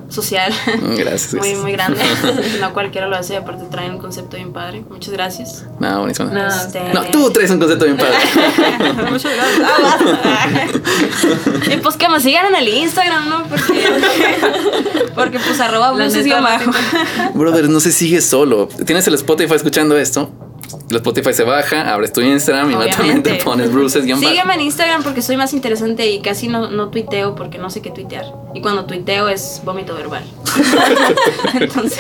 social 0.09 0.53
Gracias. 0.97 1.33
muy, 1.33 1.55
muy 1.55 1.71
grande. 1.71 1.99
no 2.61 2.73
cualquiera 2.73 3.07
lo 3.07 3.15
hace 3.15 3.33
y 3.33 3.37
aparte 3.37 3.63
traen 3.71 3.91
un 3.93 3.97
concepto 3.97 4.37
bien 4.37 4.53
padre. 4.53 4.83
Muchas 4.89 5.13
gracias. 5.13 5.65
No, 5.79 5.99
buenísimo. 5.99 6.29
No, 6.31 6.47
Este- 6.47 6.93
No, 6.93 7.03
tú 7.05 7.29
traes 7.31 7.49
un 7.51 7.59
concepto 7.59 7.85
bien 7.85 7.97
padre. 7.97 8.15
Muchas 9.11 9.31
gracias. 9.35 9.69
Y 11.73 11.77
pues 11.77 11.95
que 11.97 12.07
me 12.09 12.19
sigan 12.19 12.45
en 12.47 12.55
el 12.55 12.67
Instagram, 12.67 13.29
¿no? 13.29 13.43
Porque, 13.47 13.87
porque 15.15 15.39
pues 15.39 15.59
arroba 15.59 15.87
La 15.91 15.93
bruces 15.93 16.25
neta, 16.25 16.39
guion 16.39 16.43
bajo. 16.43 16.71
Brother, 17.33 17.69
no 17.69 17.79
se 17.79 17.91
sigue 17.91 18.21
solo. 18.21 18.67
Tienes 18.85 19.07
el 19.07 19.15
Spotify 19.15 19.55
escuchando 19.55 19.97
esto. 19.97 20.29
El 20.89 20.97
Spotify 20.97 21.33
se 21.33 21.43
baja, 21.43 21.93
abres 21.93 22.13
tu 22.13 22.21
Instagram, 22.21 22.71
inmediatamente 22.71 23.35
pones 23.43 23.71
Bruces. 23.71 24.03
Sígueme 24.03 24.53
en 24.55 24.61
Instagram 24.61 25.03
porque 25.03 25.21
soy 25.21 25.37
más 25.37 25.53
interesante 25.53 26.07
y 26.07 26.21
casi 26.21 26.47
no, 26.47 26.69
no 26.69 26.89
tuiteo 26.89 27.35
porque 27.35 27.57
no 27.57 27.69
sé 27.69 27.81
qué 27.81 27.91
tuitear. 27.91 28.25
Y 28.53 28.61
cuando 28.61 28.85
tuiteo 28.85 29.29
es 29.29 29.61
vómito 29.63 29.95
verbal. 29.95 30.23
Entonces, 31.59 31.99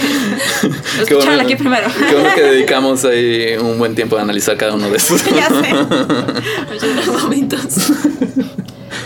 Qué 1.07 1.15
bueno, 1.15 1.41
aquí 1.41 1.55
primero. 1.55 1.87
Qué 2.09 2.15
bueno 2.15 2.35
que 2.35 2.41
dedicamos 2.41 3.03
ahí 3.05 3.57
un 3.57 3.77
buen 3.77 3.95
tiempo 3.95 4.17
a 4.17 4.21
analizar 4.21 4.55
cada 4.57 4.73
uno 4.73 4.89
de 4.89 4.97
estos. 4.97 5.23
ya 5.35 5.49
sé. 5.49 5.73
Muchas 5.73 6.95
gracias. 6.95 7.23
Vomitos. 7.23 7.75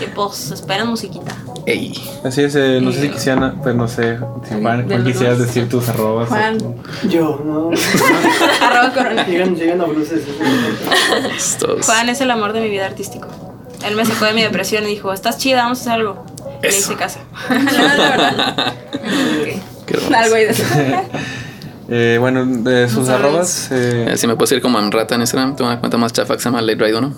Y 0.00 0.06
pues, 0.14 0.50
esperen 0.52 0.86
musiquita. 0.86 1.34
Ey. 1.66 1.92
Así 2.24 2.42
es, 2.42 2.54
eh, 2.56 2.80
no 2.82 2.90
sé 2.92 3.02
si 3.02 3.08
quisieran, 3.10 3.60
pues 3.62 3.74
no 3.74 3.86
sé, 3.86 4.18
si 4.48 4.60
Juan, 4.60 4.86
Juan 4.88 5.04
quisieras 5.04 5.38
decir 5.38 5.68
tus 5.68 5.88
arrobas. 5.88 6.28
Juan. 6.28 6.58
Yo, 7.08 7.40
no. 7.44 7.70
Arroba 8.66 8.92
corona. 8.94 9.26
Llegan, 9.26 9.54
llegan 9.56 9.80
a 9.80 9.84
Bruces. 9.84 10.22
Juan 11.84 12.08
es 12.08 12.20
el 12.20 12.30
amor 12.30 12.52
de 12.52 12.60
mi 12.60 12.70
vida 12.70 12.86
artístico. 12.86 13.28
Él 13.86 13.94
me 13.96 14.04
sacó 14.04 14.24
de 14.26 14.34
mi 14.34 14.42
depresión 14.42 14.84
y 14.84 14.88
dijo, 14.88 15.12
estás 15.12 15.38
chida, 15.38 15.62
vamos 15.62 15.78
a 15.78 15.80
hacer 15.82 15.92
algo. 15.94 16.24
Y 16.62 16.66
le 16.66 16.76
hice 16.78 16.94
caso. 16.96 17.18
No, 17.50 17.56
es 17.58 17.74
la 17.98 18.10
verdad. 18.10 18.74
Algo 20.14 20.34
ahí 20.36 20.44
de 20.44 20.50
eso. 20.50 20.62
Eh, 21.88 22.16
bueno, 22.20 22.44
de 22.46 22.88
sus 22.88 23.08
arrobas. 23.08 23.68
eh, 23.72 24.06
Eh, 24.12 24.16
si 24.16 24.26
me 24.28 24.36
puedes 24.36 24.52
ir 24.52 24.62
como 24.62 24.78
en 24.78 24.92
rata 24.92 25.14
en 25.16 25.22
Instagram, 25.22 25.56
tengo 25.56 25.70
una 25.70 25.80
cuenta 25.80 25.96
más 25.98 26.12
chafa 26.12 26.34
que 26.34 26.40
se 26.40 26.44
llama 26.48 26.60
Late 26.62 26.84
Ride 26.84 26.98
1. 26.98 27.14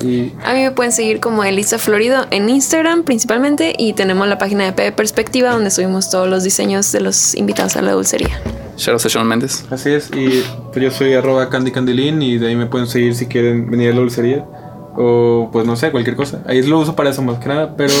Y 0.00 0.32
A 0.44 0.54
mí 0.54 0.62
me 0.62 0.70
pueden 0.70 0.92
seguir 0.92 1.20
como 1.20 1.44
Elisa 1.44 1.78
Florido 1.78 2.26
en 2.30 2.48
Instagram 2.48 3.04
principalmente 3.04 3.74
y 3.78 3.92
tenemos 3.92 4.28
la 4.28 4.38
página 4.38 4.64
de 4.64 4.72
P 4.72 4.92
Perspectiva 4.92 5.50
donde 5.50 5.70
subimos 5.70 6.10
todos 6.10 6.28
los 6.28 6.44
diseños 6.44 6.92
de 6.92 7.00
los 7.00 7.34
invitados 7.34 7.76
a 7.76 7.82
la 7.82 7.92
dulcería. 7.92 8.40
Shout 8.76 9.00
Sean 9.00 9.26
Méndez. 9.26 9.64
así 9.70 9.90
es. 9.90 10.10
Y 10.14 10.44
pues, 10.72 10.84
yo 10.84 10.90
soy 10.90 11.14
arroba 11.14 11.48
Candy 11.48 11.70
Candilín 11.70 12.20
y 12.22 12.38
de 12.38 12.48
ahí 12.48 12.56
me 12.56 12.66
pueden 12.66 12.86
seguir 12.86 13.14
si 13.14 13.26
quieren 13.26 13.70
venir 13.70 13.90
a 13.90 13.94
la 13.94 14.00
dulcería. 14.00 14.44
O 14.98 15.50
pues 15.52 15.66
no 15.66 15.76
sé, 15.76 15.90
cualquier 15.90 16.16
cosa. 16.16 16.42
Ahí 16.46 16.62
lo 16.62 16.78
uso 16.78 16.94
para 16.94 17.10
eso 17.10 17.22
más 17.22 17.38
que 17.38 17.48
nada. 17.48 17.74
Pero 17.76 17.92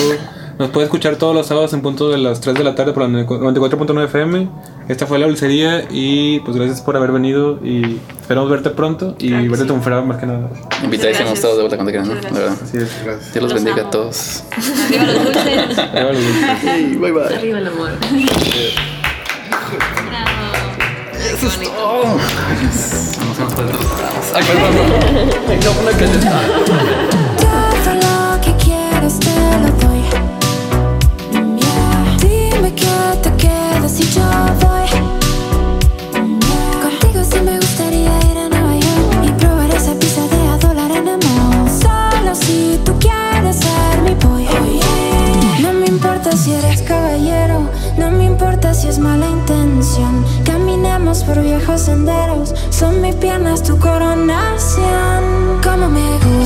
nos 0.58 0.70
puede 0.70 0.84
escuchar 0.86 1.16
todos 1.16 1.34
los 1.34 1.46
sábados 1.46 1.72
en 1.74 1.82
punto 1.82 2.08
de 2.08 2.18
las 2.18 2.40
3 2.40 2.56
de 2.56 2.64
la 2.64 2.74
tarde 2.74 2.92
por 2.92 3.02
la 3.08 3.08
94.9 3.08 4.04
FM. 4.04 4.48
Esta 4.88 5.06
fue 5.06 5.18
la 5.18 5.26
dulcería 5.26 5.86
y 5.90 6.40
pues 6.40 6.56
gracias 6.56 6.80
por 6.80 6.96
haber 6.96 7.12
venido 7.12 7.58
y 7.62 7.98
esperamos 8.20 8.48
verte 8.50 8.70
pronto 8.70 9.16
y 9.18 9.28
Claro 9.28 9.42
verte 9.42 9.58
sí. 9.58 9.64
triunfar 9.64 10.04
más 10.04 10.18
que 10.18 10.26
nada. 10.26 10.48
Invitadísimos 10.82 11.40
todos 11.40 11.56
de 11.56 11.62
vuelta 11.62 11.76
cuando 11.76 11.92
quieran, 11.92 12.08
¿no? 12.08 12.14
Verdad. 12.14 12.56
Así 12.62 12.78
es. 12.78 13.04
Gracias. 13.04 13.32
Dios 13.32 13.42
los 13.44 13.52
Los 13.52 13.64
bendiga 13.64 13.86
a 13.86 13.90
todos. 13.90 14.44
Arriba 14.88 15.04
los 15.04 15.24
dulces. 15.24 15.78
Arriba 15.78 16.12
los 16.12 16.22
dulces. 16.24 17.00
bye 17.00 17.12
bye. 17.12 17.36
Arriba 17.36 17.58
el 17.58 17.66
amor. 17.66 17.90
Vamos 23.18 23.40
a. 23.40 23.44
Ay, 24.34 24.44
perdón. 24.44 24.72
No, 25.64 27.16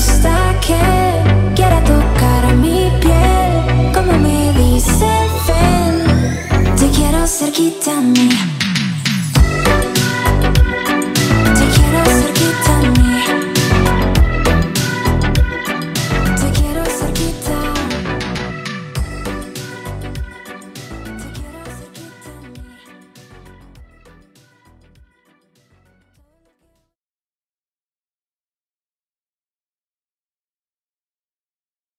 gusta 0.01 0.33
que 0.61 1.55
quiera 1.55 1.83
tocar 1.85 2.55
mi 2.57 2.91
piel, 3.01 3.93
como 3.93 4.13
me 4.19 4.53
dice 4.53 5.07
te 6.81 6.89
quiero 6.93 7.27
cerquita 7.27 7.99
a 7.99 8.01
mí. 8.01 8.31
Te 11.59 11.67
quiero 11.75 12.05
cerquita 12.07 12.79
a 12.79 12.81
mí. 12.81 13.10